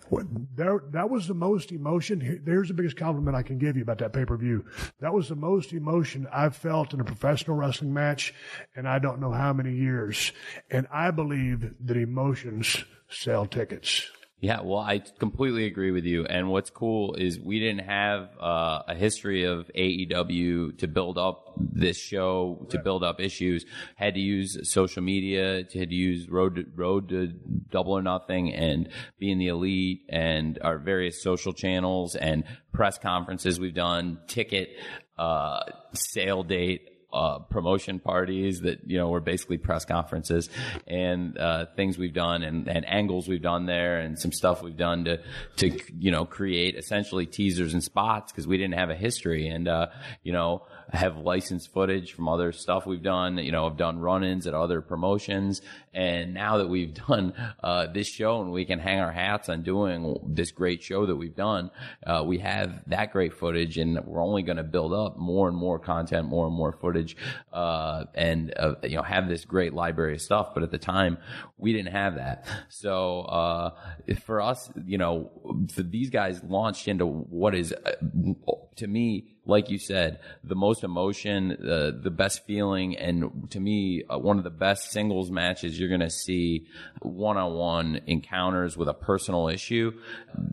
What- 0.09 0.27
There, 0.57 0.81
that 0.93 1.11
was 1.11 1.27
the 1.29 1.35
most 1.35 1.71
emotion. 1.71 2.21
Here- 2.21 2.41
There's 2.43 2.69
the 2.69 2.75
biggest 2.75 2.97
compliment 2.97 3.37
I 3.37 3.43
can 3.43 3.59
give 3.59 3.77
you 3.77 3.83
about 3.83 3.99
that 3.99 4.13
pay 4.15 4.25
per 4.25 4.37
view. 4.39 4.65
That 5.01 5.13
was 5.13 5.29
the 5.29 5.35
most 5.37 5.73
emotion 5.75 6.27
I've 6.33 6.57
felt 6.57 6.95
in 6.95 7.01
a 7.01 7.05
professional 7.05 7.57
wrestling 7.57 7.93
match, 7.93 8.33
and 8.75 8.89
I 8.89 8.99
don't 9.01 9.21
know 9.21 9.33
how 9.33 9.53
many 9.53 9.75
years. 9.75 10.33
And 10.71 10.87
I 10.91 11.11
believe 11.11 11.75
that 11.85 11.97
emotions 11.97 12.85
sell 13.11 13.45
tickets. 13.47 14.09
Yeah, 14.43 14.63
well, 14.63 14.79
I 14.79 15.01
completely 15.19 15.67
agree 15.67 15.91
with 15.91 16.05
you. 16.07 16.25
And 16.25 16.49
what's 16.49 16.71
cool 16.71 17.15
is 17.15 17.39
we 17.39 17.61
didn't 17.61 17.87
have 17.87 18.31
uh, 18.41 18.83
a 18.89 18.95
history 18.95 19.45
of 19.45 19.71
AEW 19.77 20.79
to 20.79 20.89
build 20.89 21.19
up 21.19 21.53
this 21.59 21.99
show, 21.99 22.67
to 22.71 22.79
build 22.79 23.05
up 23.05 23.21
issues. 23.21 23.67
Had 23.97 24.15
to 24.15 24.21
use 24.21 24.59
social 24.73 25.03
media, 25.03 25.65
to 25.65 25.79
had 25.79 25.91
to 25.91 25.95
use 25.95 26.31
road 26.31 26.57
to, 26.57 26.65
road 26.75 27.11
to 27.11 27.27
double 27.27 27.93
or 27.93 28.01
nothing, 28.01 28.55
and 28.55 28.89
being 29.19 29.37
the 29.37 29.49
elite, 29.49 30.07
and 30.09 30.59
our 30.63 30.79
various 30.79 31.23
social 31.23 31.53
channels 31.53 32.17
and 32.17 32.45
press 32.73 32.97
conferences 32.97 33.61
we've 33.61 33.75
done, 33.75 34.21
ticket 34.27 34.71
uh, 35.19 35.65
sale 35.93 36.43
date 36.43 36.90
uh, 37.13 37.39
promotion 37.39 37.99
parties 37.99 38.61
that 38.61 38.81
you 38.87 38.99
know 38.99 39.09
were 39.09 39.21
basically 39.21 39.59
press 39.59 39.85
conferences 39.85 40.49
and 40.87 41.37
uh, 41.39 41.67
things 41.77 41.99
we've 41.99 42.15
done 42.15 42.43
and, 42.43 42.69
and 42.69 42.89
angles 42.89 43.29
we've 43.29 43.43
done 43.43 43.67
there 43.67 44.01
and 44.01 44.19
some 44.19 44.33
stuff 44.33 44.63
we've 44.63 44.77
done 44.77 45.05
to 45.05 45.21
to 45.57 45.79
you 45.99 46.11
know 46.11 46.25
create 46.25 46.77
essentially 46.77 47.27
teasers 47.27 47.75
and 47.75 47.83
spots 47.83 48.33
because 48.33 48.47
we 48.47 48.57
didn't 48.57 48.75
have 48.75 48.91
a 48.91 48.95
history. 48.95 49.49
And 49.49 49.69
uh, 49.69 49.89
you 50.23 50.33
know 50.33 50.63
have 50.93 51.17
licensed 51.19 51.73
footage 51.73 52.13
from 52.13 52.29
other 52.29 52.53
stuff 52.53 52.87
we've 52.87 53.03
done 53.03 53.39
you 53.39 53.53
know 53.53 53.67
I've 53.67 53.77
done 53.77 53.99
run-ins 53.99 54.47
at 54.47 54.55
other 54.55 54.81
promotions. 54.81 55.61
And 55.93 56.35
now 56.35 56.59
that 56.59 56.69
we've 56.69 56.95
done 57.09 57.33
uh, 57.63 57.87
this 57.87 58.09
show 58.09 58.41
and 58.41 58.53
we 58.53 58.65
can 58.65 58.79
hang 58.79 59.01
our 59.01 59.13
hats 59.13 59.49
on 59.49 59.63
doing 59.63 60.17
this 60.27 60.51
great 60.51 60.83
show 60.83 61.07
that 61.07 61.17
we've 61.17 61.35
done 61.35 61.71
uh, 62.07 62.23
we 62.27 62.39
have 62.39 62.83
that 62.89 63.13
great 63.13 63.35
footage 63.35 63.79
and 63.79 63.99
we're 64.05 64.23
only 64.23 64.43
going 64.43 64.57
to 64.57 64.63
build 64.63 64.93
up 64.93 65.19
more 65.19 65.49
and 65.49 65.57
more 65.57 65.79
content 65.79 66.29
more 66.29 66.47
and 66.47 66.55
more 66.55 66.73
footage 66.73 67.17
uh, 67.53 68.05
and 68.15 68.53
uh, 68.57 68.75
you 68.83 68.97
know 68.97 69.03
have 69.03 69.29
this 69.29 69.45
great 69.45 69.73
library 69.73 70.15
of 70.15 70.21
stuff. 70.21 70.55
But 70.55 70.63
at 70.63 70.71
the 70.71 70.79
time 70.79 71.19
we 71.59 71.73
didn't 71.73 71.93
have 71.93 72.17
that. 72.17 72.47
So 72.69 73.21
uh, 73.23 73.71
for 74.25 74.41
us 74.41 74.71
you 74.87 74.99
know 74.99 75.31
for 75.73 75.83
these 75.83 76.11
guys 76.11 76.43
launched 76.43 76.89
into 76.89 77.07
what 77.07 77.55
is 77.55 77.73
uh, 77.73 77.93
to 78.81 78.87
me 78.87 79.27
like 79.51 79.69
you 79.69 79.79
said, 79.79 80.21
the 80.45 80.55
most 80.55 80.85
emotion, 80.85 81.53
uh, 81.53 81.91
the 82.01 82.11
best 82.11 82.47
feeling, 82.47 82.97
and 82.97 83.51
to 83.51 83.61
me, 83.61 84.03
uh, 84.09 84.19
one 84.19 84.39
of 84.39 84.45
the 84.45 84.51
best 84.51 84.91
singles 84.91 85.31
matches 85.31 85.79
you're 85.79 85.89
going 85.89 86.01
to 86.01 86.11
see 86.11 86.67
one 87.03 87.37
on 87.37 87.55
one 87.55 88.01
encounters 88.07 88.77
with 88.77 88.89
a 88.89 88.95
personal 88.95 89.49
issue. 89.49 89.93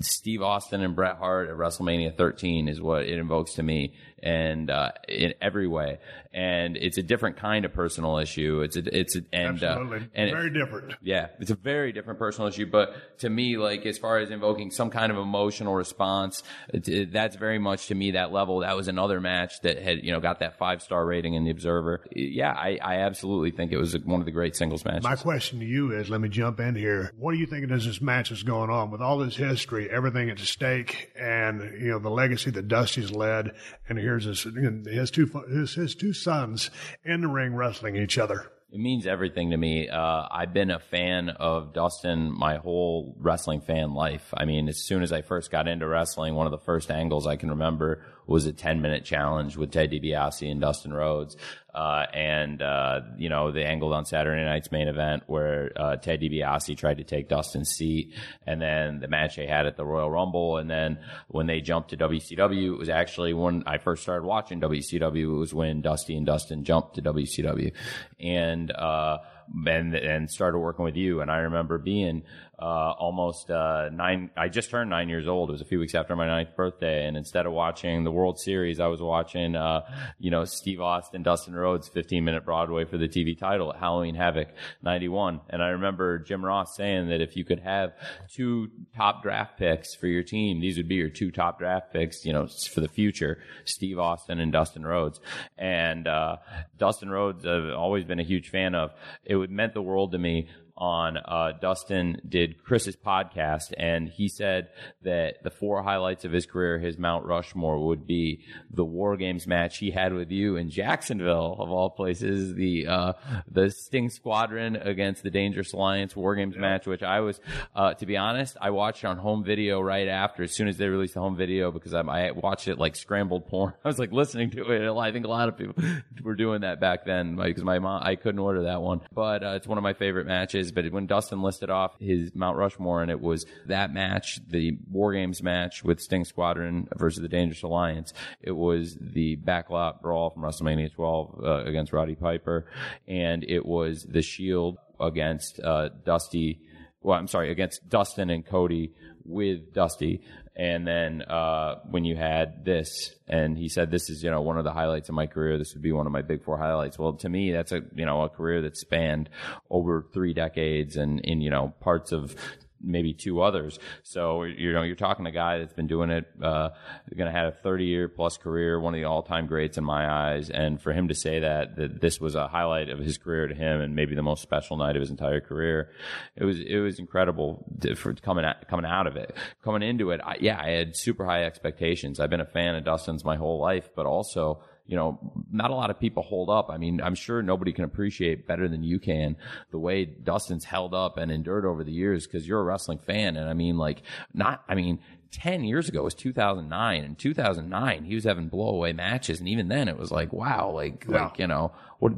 Steve 0.02 0.42
Austin 0.42 0.82
and 0.82 0.96
Bret 0.96 1.18
Hart 1.18 1.50
at 1.50 1.56
WrestleMania 1.56 2.18
13 2.18 2.68
is 2.68 2.82
what 2.82 3.04
it 3.04 3.18
invokes 3.18 3.54
to 3.54 3.63
me, 3.63 3.94
and 4.24 4.70
uh, 4.70 4.92
in 5.08 5.34
every 5.42 5.68
way. 5.68 6.00
And 6.34 6.78
it's 6.78 6.98
a 7.00 7.04
different 7.04 7.38
kind 7.38 7.66
of 7.66 7.74
personal 7.74 8.18
issue. 8.20 8.62
It's 8.62 8.76
a, 8.76 8.98
it's 9.00 9.16
a, 9.16 9.22
and 9.34 9.62
Absolutely. 9.64 9.98
Uh, 9.98 10.02
and 10.14 10.30
it- 10.30 10.34
Very 10.34 10.50
different. 10.52 10.94
yeah, 11.02 11.28
it's 11.40 11.50
a 11.50 11.56
very 11.56 11.92
different 11.92 12.20
personal 12.20 12.48
issue, 12.48 12.68
but 12.68 13.20
to 13.20 13.30
me, 13.30 13.58
like 13.58 13.86
as 13.88 13.98
far 13.98 14.20
as 14.20 14.30
invoking 14.30 14.70
some 14.70 14.90
kind 14.92 15.12
of 15.12 15.18
emotional 15.18 15.74
response, 15.74 16.44
it, 16.70 16.88
it- 16.88 17.12
that's 17.12 17.36
very 17.38 17.58
much 17.60 17.88
to 17.88 17.96
me 17.96 18.12
that 18.12 18.32
level. 18.32 18.60
That 18.60 18.76
was 18.76 18.88
another 18.88 19.20
match 19.20 19.62
that 19.62 19.82
had 19.82 20.04
you 20.04 20.12
know 20.12 20.20
got 20.20 20.40
that 20.40 20.58
five 20.60 20.82
star 20.84 21.06
rating 21.06 21.34
in 21.34 21.44
the 21.44 21.50
Observer. 21.52 22.04
Yeah, 22.12 22.52
I, 22.52 22.78
I 22.84 22.96
absolutely 22.98 23.52
think 23.52 23.72
it 23.72 23.78
was 23.78 23.98
one 24.00 24.20
of 24.20 24.26
the 24.26 24.32
great 24.32 24.56
singles 24.56 24.86
matches. 24.86 25.04
My 25.04 25.16
question 25.16 25.60
to 25.60 25.66
you 25.66 25.92
is, 25.98 26.10
let 26.10 26.22
me 26.22 26.30
jump 26.30 26.60
in 26.60 26.76
here. 26.76 27.12
What 27.18 27.32
do 27.32 27.38
you 27.40 27.48
think 27.48 27.72
as 27.72 27.86
this 27.86 28.02
match 28.02 28.32
is 28.32 28.44
going 28.44 28.70
on 28.70 28.92
with 28.92 29.02
all 29.02 29.18
this 29.18 29.36
history, 29.36 29.90
everything 29.90 30.30
at 30.30 30.38
stake, 30.40 31.12
and 31.20 31.62
you 31.82 31.90
know 31.90 32.00
the 32.00 32.10
legacy 32.12 32.52
that 32.52 32.68
Dusty's 32.68 33.12
led, 33.12 33.54
and 33.90 33.98
here's 34.08 34.24
his 34.24 34.43
his 34.86 35.12
two 35.12 35.26
his, 35.50 35.76
his 35.76 35.93
two 35.93 36.13
sons 36.13 36.72
in 37.04 37.22
the 37.22 37.28
ring 37.28 37.54
wrestling 37.54 37.98
each 37.98 38.17
other. 38.17 38.50
It 38.72 38.80
means 38.80 39.08
everything 39.08 39.52
to 39.52 39.58
me. 39.58 39.88
Uh, 39.88 40.28
I've 40.30 40.54
been 40.54 40.72
a 40.72 40.80
fan 40.80 41.30
of 41.30 41.74
Dustin 41.74 42.32
my 42.38 42.58
whole 42.58 43.15
wrestling 43.20 43.62
fan 43.62 43.93
life. 43.93 44.34
I 44.34 44.46
mean, 44.46 44.67
as 44.67 44.86
soon 44.86 45.04
as 45.04 45.13
I 45.13 45.22
first 45.22 45.52
got 45.52 45.67
into 45.70 45.88
wrestling, 45.88 46.36
one 46.36 46.48
of 46.48 46.52
the 46.52 46.65
first 46.65 46.91
angles 46.91 47.28
I 47.28 47.38
can 47.38 47.50
remember 47.50 48.06
was 48.28 48.46
a 48.46 48.54
10 48.54 48.82
minute 48.82 49.06
challenge 49.06 49.58
with 49.58 49.72
Ted 49.72 49.92
DiBiase 49.92 50.52
and 50.52 50.62
Dustin 50.62 50.94
Rhodes. 50.94 51.38
Uh, 51.74 52.06
and, 52.13 52.62
uh, 52.62 53.02
you 53.18 53.30
know, 53.30 53.52
the 53.52 53.63
angle 53.63 53.94
on 53.94 54.06
Saturday 54.06 54.44
night's 54.44 54.72
main 54.72 54.88
event 54.88 55.24
where, 55.28 55.72
uh, 55.76 55.96
Ted 55.96 56.22
DiBiase 56.22 56.78
tried 56.78 56.98
to 56.98 57.04
take 57.04 57.30
Dustin's 57.30 57.70
seat. 57.70 58.13
And 58.46 58.62
then 58.62 59.00
the 59.00 59.08
match 59.08 59.36
they 59.38 59.48
had 59.48 59.66
at 59.66 59.78
the 59.78 59.86
Royal 59.86 60.12
Rumble. 60.12 60.58
And 60.58 60.70
then 60.70 61.00
when 61.30 61.48
they 61.48 61.62
jumped 61.62 61.92
to 61.92 61.98
WCW, 61.98 62.74
it 62.74 62.80
was 62.80 62.90
actually 62.90 63.34
when 63.34 63.63
I 63.66 63.78
first 63.78 64.04
started 64.04 64.26
watching 64.26 64.60
WCW, 64.60 65.36
it 65.36 65.40
was 65.40 65.54
when 65.54 65.82
Dusty 65.82 66.18
and 66.18 66.26
Dustin 66.26 66.63
jumped 66.63 66.96
to 66.96 67.02
WCW. 67.02 67.72
And, 68.20 68.72
uh, 68.72 69.20
and 69.66 69.96
and 69.96 70.30
started 70.30 70.60
working 70.60 70.86
with 70.86 70.96
you. 70.96 71.22
And 71.22 71.32
I 71.32 71.38
remember 71.38 71.78
being 71.78 72.24
uh, 72.60 72.91
almost 72.98 73.52
uh, 73.52 73.89
nine. 73.89 74.32
I 74.36 74.48
just 74.48 74.72
turned 74.72 74.89
nine 74.89 75.10
years 75.10 75.28
old. 75.28 75.50
It 75.50 75.52
was 75.52 75.62
a 75.62 75.65
few 75.65 75.80
weeks 75.80 75.93
after 75.93 76.15
my 76.15 76.26
ninth 76.26 76.56
birthday, 76.56 77.06
and 77.06 77.15
instead 77.15 77.46
of 77.46 77.54
watching 77.54 78.04
the 78.04 78.12
World 78.12 78.39
Series, 78.39 78.80
I 78.80 78.88
was 78.88 79.00
watching, 79.00 79.56
uh, 79.56 79.82
you 80.17 80.32
know, 80.32 80.43
Steve 80.43 80.82
Austin, 80.82 81.22
Dustin 81.22 81.54
Rhodes, 81.54 81.88
15 81.88 82.24
minute 82.24 82.46
Broadway 82.46 82.86
for 82.86 82.98
the 82.98 83.08
TV 83.08 83.38
title 83.38 83.72
at 83.72 83.80
Halloween 83.80 84.15
Havoc 84.15 84.48
'91. 84.82 85.41
And 85.52 85.62
I 85.62 85.70
remember 85.70 86.17
Jim 86.17 86.43
Ross 86.43 86.76
saying 86.76 87.10
that 87.10 87.22
if 87.22 87.36
you 87.36 87.46
could 87.46 87.60
have 87.60 87.93
two 88.34 88.72
top 88.96 89.22
draft 89.22 89.60
picks 89.60 89.93
for 89.93 90.08
your 90.08 90.24
team, 90.24 90.60
these 90.60 90.78
would 90.78 90.88
be 90.88 90.96
your 90.96 91.10
two 91.10 91.30
top 91.30 91.60
draft 91.60 91.93
picks, 91.93 92.26
you 92.26 92.34
know, 92.34 92.48
for 92.72 92.82
the 92.82 92.89
future: 92.89 93.38
Steve 93.65 94.00
Austin 94.00 94.39
and 94.39 94.52
Dustin 94.52 94.84
Rhodes. 94.84 95.20
And 95.60 96.08
uh, 96.08 96.38
Dustin 96.80 97.12
Rhodes, 97.12 97.46
I've 97.46 97.74
always 97.76 98.04
been 98.04 98.20
a 98.20 98.24
huge 98.24 98.50
fan 98.50 98.74
of. 98.74 98.93
It 99.24 99.36
would 99.36 99.52
meant 99.52 99.76
the 99.76 99.82
world 99.84 100.13
to 100.13 100.17
me 100.17 100.50
on 100.78 101.18
uh, 101.18 101.54
Dustin 101.60 102.22
did 102.28 102.63
Chris's 102.63 102.96
podcast, 102.96 103.74
and 103.78 104.08
he 104.08 104.28
said 104.28 104.70
that 105.04 105.44
the 105.44 105.50
four 105.50 105.84
highlights 105.84 106.26
of 106.26 106.32
his 106.32 106.46
career, 106.46 106.80
his 106.80 106.98
Mount 106.98 107.26
Rushmore, 107.26 107.88
would 107.88 108.06
be 108.06 108.42
the 108.72 108.86
War 108.86 109.18
Games 109.18 109.48
match 109.48 109.78
he 109.78 109.92
had 109.92 110.13
with 110.13 110.32
you 110.32 110.56
in 110.56 110.70
Jacksonville, 110.70 111.56
of 111.60 111.70
all 111.72 111.90
places, 111.90 112.54
the 112.56 112.88
uh, 112.88 113.13
the 113.50 113.72
Sting 113.72 114.10
Squadron 114.10 114.76
against 114.76 115.24
the 115.24 115.32
Dangerous 115.32 115.74
Alliance 115.74 116.16
War 116.16 116.36
Games 116.36 116.56
match, 116.58 116.86
which 116.86 117.04
I 117.04 117.22
was, 117.22 117.40
uh, 117.76 117.94
to 117.96 118.06
be 118.06 118.18
honest, 118.18 118.58
I 118.62 118.70
watched 118.70 119.04
on 119.06 119.18
home 119.18 119.44
video 119.44 119.82
right 119.82 120.08
after, 120.08 120.44
as 120.44 120.54
soon 120.56 120.68
as 120.68 120.78
they 120.78 120.88
released 120.88 121.16
the 121.16 121.22
home 121.22 121.36
video, 121.36 121.72
because 121.72 121.94
I, 121.94 122.02
I 122.02 122.32
watched 122.32 122.68
it 122.68 122.78
like 122.78 122.96
scrambled 122.96 123.48
porn. 123.48 123.74
I 123.84 123.88
was 123.88 124.00
like 124.00 124.12
listening 124.12 124.52
to 124.52 124.72
it. 124.72 124.98
I 124.98 125.12
think 125.12 125.26
a 125.26 125.30
lot 125.30 125.50
of 125.50 125.58
people 125.58 125.76
were 126.24 126.36
doing 126.36 126.62
that 126.62 126.80
back 126.80 127.06
then 127.06 127.36
because 127.36 127.63
my 127.63 127.80
mom, 127.80 128.02
I 128.04 128.16
couldn't 128.16 128.40
order 128.40 128.63
that 128.63 128.82
one, 128.82 129.02
but 129.12 129.44
uh, 129.44 129.54
it's 129.56 129.68
one 129.68 129.78
of 129.78 129.84
my 129.84 129.94
favorite 129.94 130.28
matches. 130.28 130.67
But 130.72 130.92
when 130.92 131.08
Dustin 131.08 131.42
listed 131.42 131.70
off 131.70 132.00
his 132.00 132.34
Mount 132.36 132.58
Rushmore, 132.58 133.02
and 133.02 133.12
it 133.12 133.22
was 133.22 133.46
that 133.66 133.94
match, 133.94 134.40
the 134.48 134.78
War 134.92 135.14
Games 135.14 135.42
match 135.42 135.84
with 135.84 136.00
Sting 136.00 136.26
Squadron 136.26 136.88
versus 136.96 137.22
the 137.22 137.28
Dangerous 137.28 137.64
Alliance. 137.64 138.14
It 138.42 138.52
was 138.52 138.98
the 139.00 139.38
backlot 139.38 140.02
brawl 140.02 140.30
from 140.30 140.44
WrestleMania 140.44 140.94
12 140.94 141.44
uh, 141.44 141.64
against 141.66 141.94
Roddy 141.94 142.16
Piper, 142.16 142.66
and 143.08 143.44
it 143.44 143.66
was 143.66 144.04
the 144.04 144.22
Shield 144.22 144.78
against 145.00 145.60
uh, 145.60 145.90
Dusty. 146.06 146.62
Well, 147.02 147.18
I'm 147.18 147.28
sorry, 147.28 147.52
against 147.52 147.88
Dustin 147.88 148.30
and 148.30 148.46
Cody 148.46 148.94
with 149.24 149.74
Dusty. 149.74 150.22
And 150.56 150.88
then 150.88 151.22
uh, 151.22 151.76
when 151.92 152.04
you 152.04 152.16
had 152.16 152.66
this, 152.66 153.14
and 153.28 153.56
he 153.56 153.70
said, 153.70 153.92
"This 153.92 154.10
is 154.10 154.24
you 154.24 154.32
know 154.32 154.42
one 154.42 154.58
of 154.58 154.64
the 154.64 154.74
highlights 154.74 155.08
of 155.08 155.14
my 155.14 155.28
career. 155.28 155.60
This 155.60 155.76
would 155.76 155.84
be 155.84 155.92
one 155.92 156.08
of 156.08 156.12
my 156.12 156.24
big 156.24 156.44
four 156.44 156.58
highlights." 156.58 156.98
Well, 156.98 157.14
to 157.18 157.30
me, 157.30 157.52
that's 157.52 157.72
a 157.72 157.82
you 157.94 158.08
know 158.08 158.24
a 158.24 158.30
career 158.30 158.64
that 158.64 158.76
spanned 158.76 159.30
over 159.70 160.08
three 160.14 160.34
decades 160.34 160.98
and 160.98 161.20
in 161.20 161.42
you 161.42 161.52
know 161.52 161.76
parts 161.80 162.12
of 162.12 162.36
maybe 162.82 163.13
two 163.13 163.42
others. 163.42 163.80
So 164.04 164.44
you 164.44 164.74
know, 164.74 164.84
you're 164.84 164.96
talking 164.96 165.26
to 165.26 165.30
a 165.30 165.34
guy 165.34 165.60
that's 165.60 165.74
been 165.74 165.88
doing 165.88 166.10
it, 166.10 166.26
uh, 166.42 166.70
going 167.16 167.32
to 167.32 167.38
have 167.38 167.54
a 167.54 167.58
30 167.58 167.86
year 167.86 168.08
plus 168.08 168.38
career, 168.38 168.80
one 168.80 168.94
of 168.94 169.00
the 169.00 169.06
all 169.06 169.24
time 169.24 169.48
greats 169.48 169.78
in 169.78 169.84
my 169.84 170.10
eyes. 170.10 170.50
And 170.50 170.82
for 170.82 170.94
him 170.94 171.08
to 171.08 171.16
say 171.16 171.40
that 171.40 171.76
that 171.78 172.02
this 172.02 172.20
was 172.20 172.36
a 172.36 172.48
highlight 172.48 172.90
of 172.90 173.00
his 173.00 173.18
career 173.18 173.48
to 173.48 173.56
him, 173.56 173.82
and 173.82 173.96
maybe 173.96 174.16
the 174.16 174.24
most 174.24 174.42
special 174.42 174.78
night 174.78 174.96
of 174.96 175.02
his 175.02 175.10
entire 175.10 175.42
career, 175.42 175.90
it 176.36 176.44
was 176.44 176.60
it 176.60 176.78
was 176.78 177.00
incredible 177.00 177.66
to, 177.82 177.96
for 177.96 178.13
coming 178.13 178.46
out, 178.46 178.68
coming 178.68 178.86
out 178.86 179.08
of 179.08 179.16
it, 179.16 179.36
coming 179.63 179.82
into 179.82 180.12
it. 180.12 180.22
I, 180.24 180.38
yeah, 180.40 180.60
I 180.62 180.72
had 180.72 180.96
super 180.96 181.26
high 181.26 181.44
expectations. 181.44 182.20
I've 182.20 182.30
been 182.30 182.42
a 182.42 182.46
fan 182.46 182.76
of 182.76 182.84
Dustin's 182.84 183.24
my 183.24 183.36
whole 183.36 183.60
life, 183.60 183.90
but 183.96 184.06
also 184.06 184.62
you 184.88 184.95
know, 184.95 185.19
not 185.52 185.69
a 185.69 185.76
lot 185.76 185.89
of 185.89 186.00
people 186.00 186.23
hold 186.23 186.50
up. 186.50 186.69
I 186.69 186.78
mean, 186.78 187.02
I'm 187.02 187.13
sure 187.13 187.41
nobody 187.41 187.73
can 187.73 187.84
appreciate 187.84 188.47
better 188.47 188.69
than 188.69 188.84
you 188.84 189.00
can 189.00 189.36
the 189.71 189.78
way 189.78 190.06
Dustin's 190.06 190.63
held 190.63 190.93
up 190.93 191.17
and 191.17 191.30
endured 191.30 191.65
over 191.65 191.84
the 191.84 191.91
years 191.91 192.26
because 192.26 192.47
you're 192.47 192.62
a 192.62 192.63
wrestling 192.63 193.00
fan. 193.00 193.36
And 193.36 193.50
I 193.50 193.54
mean, 193.54 193.78
like, 193.78 194.02
not, 194.34 194.63
I 194.69 194.76
mean, 194.76 195.00
10 195.32 195.63
years 195.63 195.90
ago 195.90 196.04
was 196.04 196.13
2009 196.13 197.04
and 197.04 197.18
2009 197.18 198.04
he 198.04 198.16
was 198.16 198.24
having 198.24 198.50
blowaway 198.50 198.96
matches 198.96 199.40
and 199.40 199.48
even 199.50 199.68
then 199.68 199.88
it 199.88 199.98
was 199.98 200.12
like 200.12 200.32
wow 200.34 200.72
like 200.72 201.08
like 201.08 201.40
you 201.40 201.48
know 201.48 201.72
what 202.00 202.13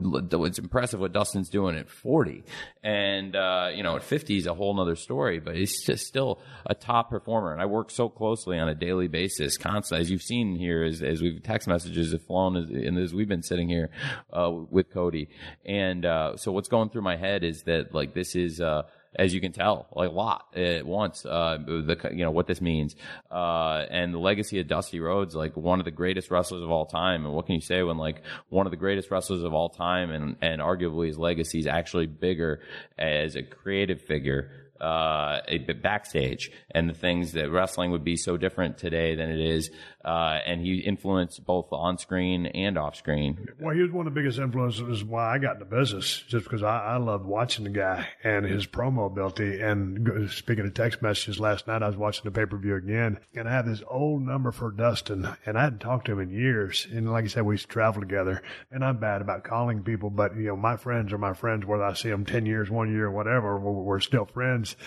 it's 0.45 0.60
impressive 0.60 1.00
what 1.00 1.13
Dustin's 1.13 1.50
doing 1.50 1.78
at 1.78 1.89
40 1.89 2.43
and 2.84 3.36
uh 3.36 3.69
you 3.74 3.84
know 3.84 3.95
at 3.95 4.04
50 4.04 4.38
is 4.38 4.48
a 4.48 4.54
whole 4.54 4.74
nother 4.74 4.95
story 4.95 5.39
but 5.39 5.56
he's 5.56 5.84
just 5.86 6.06
still 6.06 6.39
a 6.65 6.76
top 6.76 7.10
performer. 7.10 7.54
And 7.54 7.62
I 7.62 7.65
work 7.65 7.91
so 7.91 8.10
closely 8.10 8.60
on 8.60 8.67
a 8.67 8.76
daily 8.76 9.08
basis 9.08 9.58
constantly. 9.58 10.02
As 10.02 10.12
you've 10.12 10.22
seen 10.22 10.56
here 10.56 10.84
as, 10.84 11.02
as 11.02 11.22
we've 11.22 11.41
text 11.41 11.67
messages 11.67 12.12
have 12.12 12.24
flown 12.24 12.58
as, 12.58 12.69
and 12.69 12.98
as 12.98 13.13
we've 13.13 13.28
been 13.28 13.43
sitting 13.43 13.69
here 13.69 13.89
uh 14.34 14.52
with 14.52 14.91
Cody. 14.91 15.30
And 15.65 16.06
uh 16.06 16.38
so 16.38 16.52
what's 16.52 16.69
going 16.69 16.89
through 16.89 17.04
my 17.04 17.17
head 17.17 17.43
is 17.43 17.63
that 17.63 17.93
like 17.93 18.13
this 18.13 18.36
is 18.36 18.62
uh 18.62 18.84
as 19.15 19.34
you 19.34 19.41
can 19.41 19.52
tell, 19.52 19.88
like 19.95 20.10
a 20.10 20.13
lot 20.13 20.56
at 20.56 20.86
once. 20.86 21.26
Uh, 21.26 21.58
the 21.65 22.10
you 22.12 22.24
know 22.24 22.32
what 22.32 22.48
this 22.48 22.62
means, 22.62 22.95
uh, 23.32 23.86
and 23.89 24.13
the 24.13 24.19
legacy 24.19 24.60
of 24.60 24.67
Dusty 24.67 25.00
Rhodes, 25.00 25.36
like 25.36 25.58
one 25.58 25.80
of 25.80 25.86
the 25.86 25.91
greatest 25.91 26.30
wrestlers 26.32 26.62
of 26.62 26.69
all 26.69 26.86
time. 26.86 27.26
And 27.26 27.34
what 27.34 27.45
can 27.45 27.56
you 27.56 27.62
say 27.62 27.82
when 27.82 27.98
like 27.98 28.22
one 28.50 28.67
of 28.67 28.72
the 28.72 28.78
greatest 28.78 29.10
wrestlers 29.12 29.43
of 29.43 29.54
all 29.54 29.69
time, 29.69 30.12
and 30.12 30.36
and 30.41 30.62
arguably 30.62 31.08
his 31.08 31.17
legacy 31.17 31.60
is 31.60 31.67
actually 31.67 32.06
bigger 32.06 32.62
as 32.98 33.36
a 33.36 33.43
creative 33.43 34.02
figure. 34.02 34.52
Uh, 34.80 35.41
a 35.50 35.58
bit 35.58 35.84
backstage 35.84 36.52
and 36.72 36.89
the 36.89 36.93
things 36.93 37.34
that 37.34 37.52
wrestling 37.52 37.91
would 37.91 38.06
be 38.06 38.15
so 38.15 38.38
different 38.38 38.78
today 38.78 39.13
than 39.13 39.30
it 39.30 39.41
is. 39.41 39.69
Uh, 40.04 40.40
and 40.46 40.62
he 40.62 40.80
influenced 40.80 41.46
both 41.46 41.68
on 41.72 41.98
screen 41.98 42.46
and 42.46 42.78
off 42.78 42.96
screen. 42.96 43.50
Well, 43.60 43.76
he 43.76 43.82
was 43.82 43.92
one 43.92 44.08
of 44.08 44.14
the 44.14 44.20
biggest 44.20 44.40
influences 44.40 45.04
why 45.04 45.34
I 45.34 45.40
got 45.40 45.56
into 45.56 45.66
business, 45.66 46.24
just 46.28 46.46
because 46.46 46.64
I, 46.64 46.80
I 46.80 46.98
loved 46.98 47.26
watching 47.26 47.66
the 47.66 47.70
guy 47.70 48.08
and 48.24 48.46
his 48.46 48.66
promo 48.66 49.08
ability. 49.08 49.60
And 49.60 50.32
speaking 50.32 50.66
of 50.66 50.74
text 50.74 51.02
messages, 51.02 51.38
last 51.38 51.68
night 51.68 51.84
I 51.84 51.88
was 51.88 51.98
watching 51.98 52.24
the 52.24 52.32
pay 52.32 52.46
per 52.46 52.58
view 52.58 52.76
again, 52.76 53.20
and 53.36 53.50
I 53.50 53.52
had 53.52 53.66
this 53.66 53.84
old 53.90 54.22
number 54.22 54.52
for 54.52 54.72
Dustin, 54.72 55.28
and 55.46 55.58
I 55.58 55.64
hadn't 55.64 55.80
talked 55.80 56.06
to 56.06 56.14
him 56.14 56.22
in 56.22 56.32
years. 56.32 56.88
And 56.90 57.12
like 57.12 57.26
I 57.26 57.28
said, 57.28 57.44
we 57.44 57.56
used 57.56 57.68
to 57.68 57.74
travel 57.74 58.02
together, 58.02 58.42
and 58.72 58.86
I'm 58.86 59.00
bad 59.00 59.22
about 59.22 59.44
calling 59.44 59.84
people, 59.84 60.10
but 60.10 60.34
you 60.36 60.48
know, 60.48 60.56
my 60.56 60.78
friends 60.78 61.12
are 61.12 61.18
my 61.18 61.34
friends, 61.34 61.66
whether 61.66 61.84
I 61.84 61.94
see 61.94 62.10
them 62.10 62.26
ten 62.26 62.46
years, 62.46 62.70
one 62.70 62.90
year, 62.90 63.12
whatever, 63.12 63.60
we're, 63.60 63.72
we're 63.72 64.00
still 64.00 64.26
friends. 64.26 64.78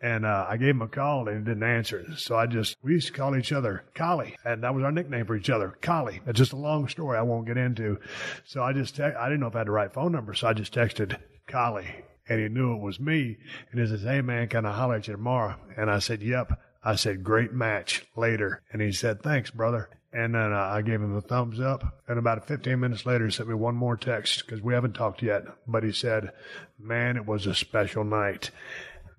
And 0.00 0.24
uh, 0.24 0.46
I 0.48 0.56
gave 0.56 0.70
him 0.70 0.82
a 0.82 0.88
call, 0.88 1.28
and 1.28 1.38
he 1.38 1.44
didn't 1.44 1.62
answer. 1.62 2.04
So 2.16 2.36
I 2.36 2.46
just 2.46 2.76
we 2.82 2.92
used 2.92 3.08
to 3.08 3.12
call 3.12 3.36
each 3.36 3.52
other 3.52 3.84
Collie, 3.94 4.36
and 4.48 4.62
that 4.62 4.74
was 4.74 4.82
our 4.82 4.90
nickname 4.90 5.26
for 5.26 5.36
each 5.36 5.50
other, 5.50 5.76
Collie. 5.82 6.22
It's 6.26 6.38
just 6.38 6.54
a 6.54 6.56
long 6.56 6.88
story 6.88 7.18
I 7.18 7.22
won't 7.22 7.46
get 7.46 7.58
into. 7.58 7.98
So 8.46 8.62
I 8.62 8.72
just 8.72 8.96
te- 8.96 9.02
I 9.02 9.26
didn't 9.28 9.40
know 9.40 9.48
if 9.48 9.54
I 9.54 9.58
had 9.58 9.66
the 9.66 9.72
right 9.72 9.92
phone 9.92 10.12
number, 10.12 10.32
so 10.32 10.48
I 10.48 10.54
just 10.54 10.74
texted 10.74 11.18
Collie, 11.46 12.04
and 12.28 12.40
he 12.40 12.48
knew 12.48 12.74
it 12.74 12.80
was 12.80 12.98
me. 12.98 13.36
And 13.70 13.80
he 13.80 13.86
says, 13.86 14.02
"Hey 14.02 14.22
man, 14.22 14.48
can 14.48 14.64
I 14.64 14.72
holler 14.72 14.96
at 14.96 15.06
you 15.06 15.12
tomorrow?" 15.12 15.56
And 15.76 15.90
I 15.90 15.98
said, 15.98 16.22
"Yep." 16.22 16.58
I 16.82 16.94
said, 16.94 17.24
"Great 17.24 17.52
match 17.52 18.06
later," 18.16 18.62
and 18.72 18.80
he 18.80 18.90
said, 18.90 19.22
"Thanks, 19.22 19.50
brother." 19.50 19.90
And 20.10 20.34
then 20.34 20.54
uh, 20.54 20.56
I 20.56 20.80
gave 20.80 21.02
him 21.02 21.14
a 21.14 21.20
thumbs 21.20 21.60
up. 21.60 22.02
And 22.08 22.18
about 22.18 22.48
15 22.48 22.80
minutes 22.80 23.04
later, 23.04 23.26
he 23.26 23.30
sent 23.30 23.50
me 23.50 23.54
one 23.54 23.74
more 23.74 23.98
text 23.98 24.46
because 24.46 24.62
we 24.62 24.72
haven't 24.72 24.94
talked 24.94 25.22
yet. 25.22 25.42
But 25.66 25.84
he 25.84 25.92
said, 25.92 26.32
"Man, 26.78 27.18
it 27.18 27.26
was 27.26 27.46
a 27.46 27.54
special 27.54 28.04
night." 28.04 28.50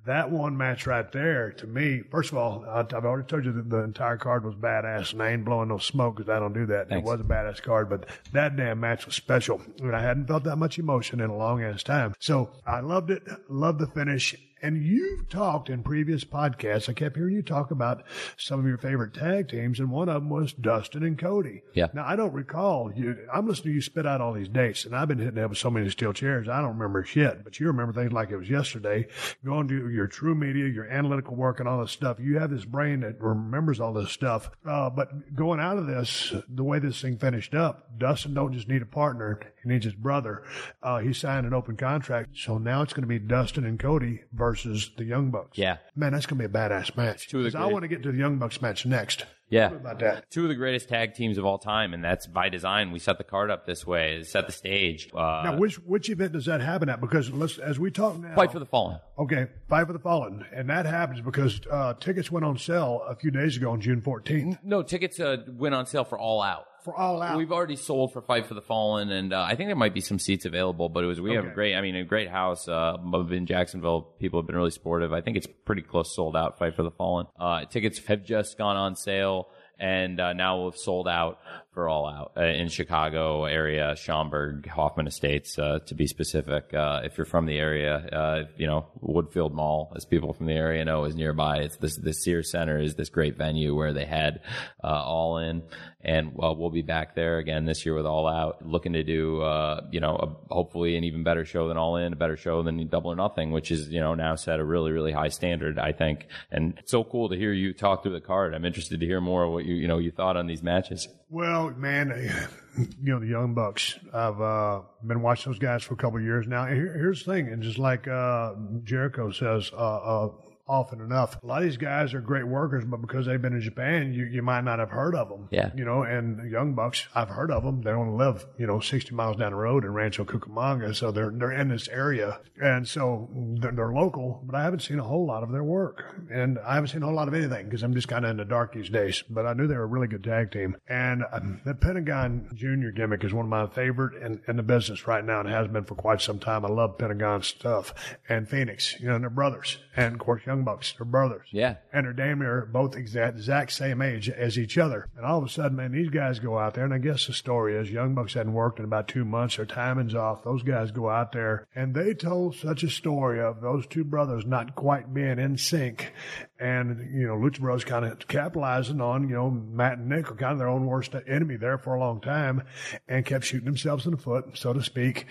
That 0.05 0.31
one 0.31 0.57
match 0.57 0.87
right 0.87 1.11
there, 1.11 1.51
to 1.51 1.67
me, 1.67 2.01
first 2.09 2.31
of 2.31 2.37
all, 2.37 2.65
I- 2.67 2.79
I've 2.79 3.05
already 3.05 3.27
told 3.27 3.45
you 3.45 3.51
that 3.51 3.69
the 3.69 3.83
entire 3.83 4.17
card 4.17 4.43
was 4.43 4.55
badass, 4.55 5.13
and 5.13 5.21
I 5.21 5.31
ain't 5.31 5.45
blowing 5.45 5.69
no 5.69 5.77
smoke 5.77 6.17
because 6.17 6.29
I 6.29 6.39
don't 6.39 6.53
do 6.53 6.65
that. 6.67 6.89
Thanks. 6.89 7.05
It 7.07 7.11
was 7.11 7.19
a 7.19 7.23
badass 7.23 7.61
card, 7.61 7.89
but 7.89 8.05
that 8.31 8.55
damn 8.55 8.79
match 8.79 9.05
was 9.05 9.15
special, 9.15 9.61
and 9.81 9.95
I 9.95 10.01
hadn't 10.01 10.27
felt 10.27 10.43
that 10.45 10.55
much 10.55 10.79
emotion 10.79 11.19
in 11.19 11.29
a 11.29 11.35
long 11.35 11.61
ass 11.63 11.83
time. 11.83 12.13
So 12.19 12.49
I 12.65 12.79
loved 12.79 13.11
it, 13.11 13.23
loved 13.49 13.79
the 13.79 13.87
finish. 13.87 14.35
And 14.61 14.83
you've 14.83 15.29
talked 15.29 15.69
in 15.69 15.83
previous 15.83 16.23
podcasts. 16.25 16.89
I 16.89 16.93
kept 16.93 17.15
hearing 17.15 17.35
you 17.35 17.41
talk 17.41 17.71
about 17.71 18.03
some 18.37 18.59
of 18.59 18.65
your 18.65 18.77
favorite 18.77 19.13
tag 19.13 19.47
teams, 19.47 19.79
and 19.79 19.89
one 19.89 20.09
of 20.09 20.15
them 20.15 20.29
was 20.29 20.51
Dustin 20.53 21.03
and 21.03 21.17
Cody. 21.17 21.63
Yeah. 21.73 21.87
Now 21.93 22.05
I 22.05 22.17
don't 22.17 22.33
recall 22.33 22.91
you. 22.93 23.17
I'm 23.33 23.47
listening 23.47 23.71
to 23.71 23.75
you 23.75 23.81
spit 23.81 24.05
out 24.05 24.19
all 24.19 24.33
these 24.33 24.49
dates, 24.49 24.83
and 24.85 24.95
I've 24.95 25.07
been 25.07 25.19
hitting 25.19 25.41
up 25.41 25.51
with 25.51 25.59
so 25.59 25.69
many 25.69 25.89
steel 25.89 26.11
chairs. 26.11 26.49
I 26.49 26.59
don't 26.61 26.77
remember 26.77 27.03
shit, 27.03 27.43
but 27.43 27.59
you 27.59 27.67
remember 27.67 27.93
things 27.93 28.11
like 28.11 28.31
it 28.31 28.37
was 28.37 28.49
yesterday. 28.49 29.07
Going 29.45 29.67
to 29.69 29.89
your 29.89 30.07
TruMedia, 30.07 30.73
your 30.73 30.85
analytical 30.89 31.35
work, 31.35 31.59
and 31.59 31.69
all 31.69 31.79
this 31.79 31.91
stuff. 31.91 32.19
You 32.19 32.39
have 32.39 32.51
this 32.51 32.65
brain 32.65 32.99
that 33.01 33.21
remembers 33.21 33.79
all 33.79 33.93
this 33.93 34.11
stuff. 34.11 34.49
Uh, 34.65 34.89
but 34.89 35.35
going 35.35 35.61
out 35.61 35.77
of 35.77 35.87
this, 35.87 36.33
the 36.49 36.63
way 36.63 36.79
this 36.79 37.01
thing 37.01 37.17
finished 37.17 37.53
up, 37.53 37.97
Dustin 37.97 38.33
don't 38.33 38.53
just 38.53 38.67
need 38.67 38.81
a 38.81 38.85
partner; 38.85 39.39
he 39.63 39.69
needs 39.69 39.85
his 39.85 39.95
brother. 39.95 40.43
Uh, 40.83 40.99
he 40.99 41.13
signed 41.13 41.45
an 41.45 41.53
open 41.53 41.77
contract, 41.77 42.31
so 42.33 42.57
now 42.57 42.81
it's 42.81 42.93
going 42.93 43.03
to 43.03 43.07
be 43.07 43.19
Dustin 43.19 43.65
and 43.65 43.79
Cody 43.79 44.21
versus 44.33 44.48
the 44.53 45.03
Young 45.05 45.31
Bucks. 45.31 45.57
Yeah. 45.57 45.77
man, 45.95 46.13
that's 46.13 46.25
going 46.25 46.41
to 46.41 46.47
be 46.47 46.51
a 46.51 46.59
badass 46.61 46.95
match. 46.97 47.27
Two 47.27 47.39
of 47.39 47.43
the 47.43 47.49
'Cause 47.51 47.55
I 47.55 47.63
great- 47.63 47.73
want 47.73 47.83
to 47.83 47.87
get 47.87 48.03
to 48.03 48.11
the 48.11 48.17
Young 48.17 48.37
Bucks 48.37 48.61
match 48.61 48.85
next. 48.85 49.25
Yeah. 49.51 49.71
about 49.71 49.97
that. 49.99 50.29
Two 50.29 50.43
of 50.43 50.49
the 50.49 50.53
greatest 50.55 50.89
tag 50.89 51.15
teams 51.15 51.39
of 51.39 51.43
all 51.45 51.57
time, 51.57 51.95
and 51.95 52.03
that's 52.03 52.27
by 52.27 52.49
design. 52.49 52.91
We 52.91 52.99
set 52.99 53.17
the 53.17 53.23
card 53.23 53.49
up 53.49 53.65
this 53.65 53.83
way, 53.85 54.21
set 54.21 54.45
the 54.45 54.51
stage. 54.51 55.09
Uh, 55.11 55.41
Now, 55.43 55.57
which 55.57 55.77
which 55.79 56.07
event 56.11 56.33
does 56.33 56.45
that 56.45 56.61
happen 56.61 56.87
at? 56.87 57.01
Because 57.01 57.31
let's, 57.31 57.57
as 57.57 57.79
we 57.79 57.89
talk 57.89 58.19
now, 58.19 58.35
Fight 58.35 58.51
for 58.51 58.59
the 58.59 58.67
Fallen. 58.67 58.99
Okay, 59.17 59.47
Fight 59.67 59.87
for 59.87 59.93
the 59.93 59.97
Fallen, 59.99 60.45
and 60.53 60.69
that 60.69 60.85
happens 60.85 61.21
because 61.21 61.61
uh, 61.71 61.95
tickets 61.95 62.29
went 62.31 62.45
on 62.45 62.59
sale 62.59 63.01
a 63.07 63.15
few 63.15 63.31
days 63.31 63.57
ago 63.57 63.71
on 63.71 63.81
June 63.81 64.01
14th. 64.03 64.59
No, 64.63 64.83
tickets 64.83 65.19
uh, 65.19 65.37
went 65.47 65.73
on 65.73 65.87
sale 65.87 66.03
for 66.03 66.19
All 66.19 66.43
Out. 66.43 66.65
For 66.91 66.99
all 66.99 67.21
out. 67.21 67.37
We've 67.37 67.51
already 67.51 67.75
sold 67.75 68.13
for 68.13 68.21
Fight 68.21 68.45
for 68.45 68.53
the 68.53 68.61
Fallen, 68.61 69.11
and 69.11 69.33
uh, 69.33 69.41
I 69.41 69.55
think 69.55 69.69
there 69.69 69.75
might 69.75 69.93
be 69.93 70.01
some 70.01 70.19
seats 70.19 70.45
available. 70.45 70.89
But 70.89 71.03
it 71.03 71.07
was 71.07 71.21
we 71.21 71.33
have 71.33 71.45
a 71.45 71.49
great, 71.49 71.75
I 71.75 71.81
mean, 71.81 71.95
a 71.95 72.03
great 72.03 72.29
house. 72.29 72.67
Uh, 72.67 72.97
in 73.31 73.45
Jacksonville, 73.45 74.01
people 74.19 74.39
have 74.39 74.47
been 74.47 74.55
really 74.55 74.71
supportive. 74.71 75.13
I 75.13 75.21
think 75.21 75.37
it's 75.37 75.47
pretty 75.65 75.81
close 75.81 76.15
sold 76.15 76.35
out. 76.35 76.57
Fight 76.57 76.75
for 76.75 76.83
the 76.83 76.91
Fallen. 76.91 77.27
Uh, 77.39 77.65
tickets 77.65 77.99
have 78.07 78.23
just 78.23 78.57
gone 78.57 78.75
on 78.75 78.95
sale. 78.95 79.49
And 79.79 80.19
uh, 80.19 80.33
now 80.33 80.65
we've 80.65 80.75
sold 80.75 81.07
out 81.07 81.39
for 81.71 81.87
all 81.87 82.05
out 82.05 82.33
uh, 82.35 82.43
in 82.43 82.67
Chicago 82.67 83.45
area, 83.45 83.95
Schaumburg, 83.95 84.67
Hoffman 84.67 85.07
Estates, 85.07 85.57
uh, 85.57 85.79
to 85.85 85.95
be 85.95 86.05
specific. 86.05 86.73
Uh, 86.73 87.01
if 87.05 87.17
you're 87.17 87.25
from 87.25 87.45
the 87.45 87.57
area, 87.57 87.95
uh, 87.95 88.43
you 88.57 88.67
know 88.67 88.87
Woodfield 89.01 89.53
Mall, 89.53 89.93
as 89.95 90.03
people 90.03 90.33
from 90.33 90.47
the 90.47 90.53
area 90.53 90.83
know, 90.83 91.05
is 91.05 91.15
nearby. 91.15 91.59
It's 91.59 91.77
this 91.77 91.95
the 91.95 92.13
Sears 92.13 92.51
Center 92.51 92.77
is 92.77 92.95
this 92.95 93.07
great 93.09 93.37
venue 93.37 93.73
where 93.73 93.93
they 93.93 94.05
had 94.05 94.41
uh, 94.83 94.87
All 94.87 95.37
In, 95.37 95.63
and 96.01 96.31
we'll 96.33 96.69
be 96.69 96.81
back 96.81 97.13
there 97.13 97.39
again 97.39 97.65
this 97.65 97.85
year 97.85 97.93
with 97.93 98.05
All 98.05 98.27
Out, 98.27 98.65
looking 98.65 98.93
to 98.93 99.03
do 99.03 99.41
uh, 99.41 99.81
you 99.91 99.99
know 99.99 100.15
a, 100.15 100.53
hopefully 100.53 100.95
an 100.97 101.03
even 101.03 101.23
better 101.23 101.43
show 101.43 101.67
than 101.67 101.77
All 101.77 101.97
In, 101.97 102.13
a 102.13 102.15
better 102.15 102.37
show 102.37 102.63
than 102.63 102.87
Double 102.87 103.11
or 103.11 103.15
Nothing, 103.15 103.51
which 103.51 103.69
is 103.71 103.89
you 103.89 103.99
know 103.99 104.15
now 104.15 104.35
set 104.35 104.59
a 104.59 104.63
really 104.63 104.91
really 104.91 105.11
high 105.11 105.27
standard, 105.27 105.77
I 105.77 105.91
think. 105.91 106.27
And 106.51 106.81
so 106.85 107.03
cool 107.03 107.29
to 107.29 107.35
hear 107.35 107.51
you 107.51 107.73
talk 107.73 108.03
through 108.03 108.13
the 108.13 108.21
card. 108.21 108.53
I'm 108.53 108.65
interested 108.65 108.99
to 109.01 109.05
hear 109.05 109.19
more 109.19 109.43
of 109.43 109.51
what 109.51 109.65
you 109.65 109.75
you 109.75 109.87
know 109.87 109.97
you 109.97 110.11
thought 110.11 110.37
on 110.37 110.47
these 110.47 110.63
matches. 110.63 111.07
Well, 111.29 111.71
man, 111.71 112.09
you 112.77 113.13
know 113.13 113.19
the 113.19 113.27
Young 113.27 113.53
Bucks. 113.53 113.99
I've 114.13 114.39
uh, 114.39 114.81
been 115.05 115.21
watching 115.21 115.51
those 115.51 115.59
guys 115.59 115.83
for 115.83 115.95
a 115.95 115.97
couple 115.97 116.21
years 116.21 116.47
now. 116.47 116.63
And 116.63 116.75
here, 116.75 116.93
here's 116.93 117.25
the 117.25 117.33
thing, 117.33 117.49
and 117.49 117.61
just 117.61 117.77
like 117.77 118.07
uh, 118.07 118.53
Jericho 118.83 119.31
says, 119.31 119.69
uh, 119.73 119.75
uh, 119.75 120.29
often 120.69 121.01
enough, 121.01 121.41
a 121.41 121.45
lot 121.45 121.57
of 121.57 121.63
these 121.63 121.77
guys 121.77 122.13
are 122.13 122.21
great 122.21 122.47
workers, 122.47 122.85
but 122.85 123.01
because 123.01 123.25
they've 123.25 123.41
been 123.41 123.53
in 123.53 123.61
Japan, 123.61 124.13
you, 124.13 124.25
you 124.25 124.41
might 124.41 124.63
not 124.63 124.79
have 124.79 124.91
heard 124.91 125.15
of 125.15 125.29
them. 125.29 125.47
Yeah. 125.51 125.71
You 125.75 125.83
know, 125.83 126.03
and 126.03 126.49
Young 126.49 126.75
Bucks, 126.75 127.07
I've 127.15 127.29
heard 127.29 127.51
of 127.51 127.63
them. 127.63 127.81
They 127.81 127.91
only 127.91 128.17
live, 128.17 128.45
you 128.57 128.67
know, 128.67 128.79
60 128.79 129.13
miles 129.15 129.37
down 129.37 129.51
the 129.51 129.57
road 129.57 129.83
in 129.83 129.91
Rancho 129.93 130.25
Cucamonga, 130.25 130.95
so 130.95 131.11
they're 131.11 131.31
they're 131.31 131.51
in 131.51 131.69
this 131.69 131.87
area, 131.87 132.39
and 132.61 132.87
so 132.87 133.29
they're, 133.59 133.71
they're 133.71 133.91
local. 133.91 134.41
But 134.45 134.55
I 134.55 134.63
haven't 134.63 134.81
seen 134.81 134.99
a 134.99 135.03
whole 135.03 135.25
lot 135.25 135.43
of 135.43 135.51
their 135.51 135.63
work, 135.63 136.03
and 136.31 136.59
I 136.59 136.75
haven't 136.75 136.89
seen 136.89 137.01
a 137.01 137.05
whole 137.05 137.15
lot 137.15 137.27
of 137.27 137.33
anything 137.33 137.65
because 137.65 137.83
I'm 137.83 137.93
just 137.93 138.07
kind 138.07 138.25
of 138.25 138.31
in 138.31 138.37
the 138.37 138.45
dark 138.45 138.73
these 138.73 138.89
days. 138.89 139.23
But 139.29 139.45
I 139.45 139.53
knew 139.53 139.67
they 139.67 139.75
were 139.75 139.83
a 139.83 139.87
really 139.87 140.07
good 140.07 140.23
tag 140.23 140.51
team, 140.51 140.77
and 140.87 141.23
um, 141.31 141.61
the 141.65 141.73
Pentagon 141.73 142.49
Junior 142.53 142.91
gimmick 142.91 143.23
is 143.23 143.33
one 143.33 143.45
of 143.45 143.49
my 143.49 143.67
favorite 143.67 144.21
in, 144.21 144.41
in 144.47 144.57
the 144.57 144.63
business 144.63 145.07
right 145.07 145.23
now, 145.23 145.39
and 145.39 145.49
has 145.49 145.67
been 145.67 145.85
for 145.85 145.95
quite 145.95 146.21
some 146.21 146.39
time. 146.39 146.65
I 146.65 146.69
love 146.69 146.97
Pentagon 146.97 147.41
stuff, 147.41 147.93
and 148.27 148.47
Fenix, 148.47 148.99
you 148.99 149.07
know, 149.07 149.15
and 149.15 149.23
they're 149.23 149.29
brothers, 149.29 149.77
and 149.95 150.13
of 150.13 150.19
course 150.19 150.45
Young 150.45 150.58
Bucks, 150.63 150.93
they're 150.97 151.05
brothers. 151.05 151.47
Yeah. 151.51 151.75
And 151.93 152.05
they're 152.05 152.13
damn 152.13 152.39
near 152.39 152.65
both 152.65 152.95
exact, 152.95 153.37
exact 153.37 153.71
same 153.71 154.01
age 154.01 154.29
as 154.29 154.57
each 154.57 154.77
other. 154.77 155.07
And 155.15 155.25
all 155.25 155.39
of 155.39 155.45
a 155.45 155.49
sudden, 155.49 155.77
man, 155.77 155.91
these 155.91 156.09
guys 156.09 156.39
go 156.39 156.57
out 156.57 156.73
there, 156.73 156.85
and 156.85 156.93
I 156.93 156.97
guess 156.97 157.27
the 157.27 157.33
story 157.33 157.75
is 157.75 157.91
Young 157.91 158.15
Bucks 158.15 158.33
hadn't 158.33 158.53
worked 158.53 158.79
in 158.79 158.85
about 158.85 159.07
two 159.07 159.25
months. 159.25 159.57
Their 159.57 159.65
timing's 159.65 160.15
off. 160.15 160.43
Those 160.43 160.63
guys 160.63 160.91
go 160.91 161.09
out 161.09 161.31
there, 161.31 161.67
and 161.75 161.93
they 161.93 162.13
told 162.13 162.55
such 162.55 162.83
a 162.83 162.89
story 162.89 163.39
of 163.39 163.61
those 163.61 163.87
two 163.87 164.03
brothers 164.03 164.45
not 164.45 164.75
quite 164.75 165.13
being 165.13 165.39
in 165.39 165.57
sync. 165.57 166.13
And, 166.59 167.09
you 167.13 167.27
know, 167.27 167.35
Lucha 167.35 167.59
Bros 167.59 167.85
kind 167.85 168.05
of 168.05 168.27
capitalizing 168.27 169.01
on, 169.01 169.29
you 169.29 169.35
know, 169.35 169.49
Matt 169.49 169.99
and 169.99 170.09
Nick 170.09 170.29
are 170.29 170.35
kind 170.35 170.53
of 170.53 170.59
their 170.59 170.67
own 170.67 170.85
worst 170.85 171.15
enemy 171.27 171.55
there 171.55 171.77
for 171.77 171.95
a 171.95 171.99
long 171.99 172.19
time 172.21 172.63
and 173.07 173.25
kept 173.25 173.45
shooting 173.45 173.65
themselves 173.65 174.05
in 174.05 174.11
the 174.11 174.17
foot, 174.17 174.57
so 174.57 174.73
to 174.73 174.83
speak 174.83 175.25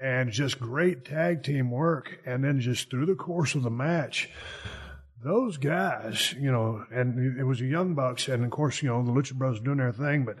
and 0.00 0.30
just 0.32 0.58
great 0.58 1.04
tag 1.04 1.42
team 1.42 1.70
work. 1.70 2.20
And 2.24 2.42
then 2.42 2.60
just 2.60 2.90
through 2.90 3.06
the 3.06 3.14
course 3.14 3.54
of 3.54 3.62
the 3.62 3.70
match, 3.70 4.30
those 5.22 5.56
guys, 5.58 6.32
you 6.32 6.50
know, 6.50 6.84
and 6.90 7.38
it 7.38 7.44
was 7.44 7.58
the 7.58 7.66
Young 7.66 7.94
Bucks, 7.94 8.28
and 8.28 8.44
of 8.44 8.50
course, 8.50 8.82
you 8.82 8.88
know, 8.88 9.02
the 9.02 9.12
Lucha 9.12 9.34
Bros 9.34 9.60
doing 9.60 9.76
their 9.76 9.92
thing, 9.92 10.24
but 10.24 10.38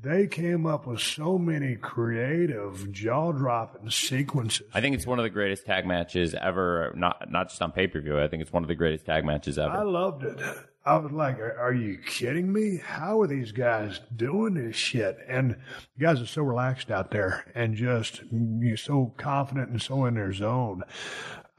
they 0.00 0.28
came 0.28 0.66
up 0.66 0.86
with 0.86 1.00
so 1.00 1.38
many 1.38 1.74
creative, 1.74 2.92
jaw 2.92 3.32
dropping 3.32 3.90
sequences. 3.90 4.66
I 4.72 4.80
think 4.80 4.94
it's 4.94 5.06
one 5.06 5.18
of 5.18 5.24
the 5.24 5.30
greatest 5.30 5.66
tag 5.66 5.86
matches 5.86 6.34
ever. 6.34 6.92
Not 6.94 7.30
not 7.30 7.48
just 7.48 7.60
on 7.60 7.72
pay 7.72 7.88
per 7.88 8.00
view. 8.00 8.20
I 8.20 8.28
think 8.28 8.42
it's 8.42 8.52
one 8.52 8.62
of 8.62 8.68
the 8.68 8.76
greatest 8.76 9.06
tag 9.06 9.24
matches 9.24 9.58
ever. 9.58 9.74
I 9.74 9.82
loved 9.82 10.22
it. 10.22 10.40
I 10.88 10.96
was 10.96 11.12
like, 11.12 11.38
are, 11.38 11.54
are 11.58 11.74
you 11.74 11.98
kidding 11.98 12.50
me? 12.50 12.78
How 12.82 13.20
are 13.20 13.26
these 13.26 13.52
guys 13.52 14.00
doing 14.16 14.54
this 14.54 14.74
shit? 14.74 15.18
And 15.28 15.50
the 15.50 16.02
guys 16.02 16.22
are 16.22 16.26
so 16.26 16.40
relaxed 16.40 16.90
out 16.90 17.10
there 17.10 17.44
and 17.54 17.74
just 17.74 18.22
you 18.32 18.38
know, 18.70 18.74
so 18.74 19.12
confident 19.18 19.68
and 19.68 19.82
so 19.82 20.06
in 20.06 20.14
their 20.14 20.32
zone. 20.32 20.84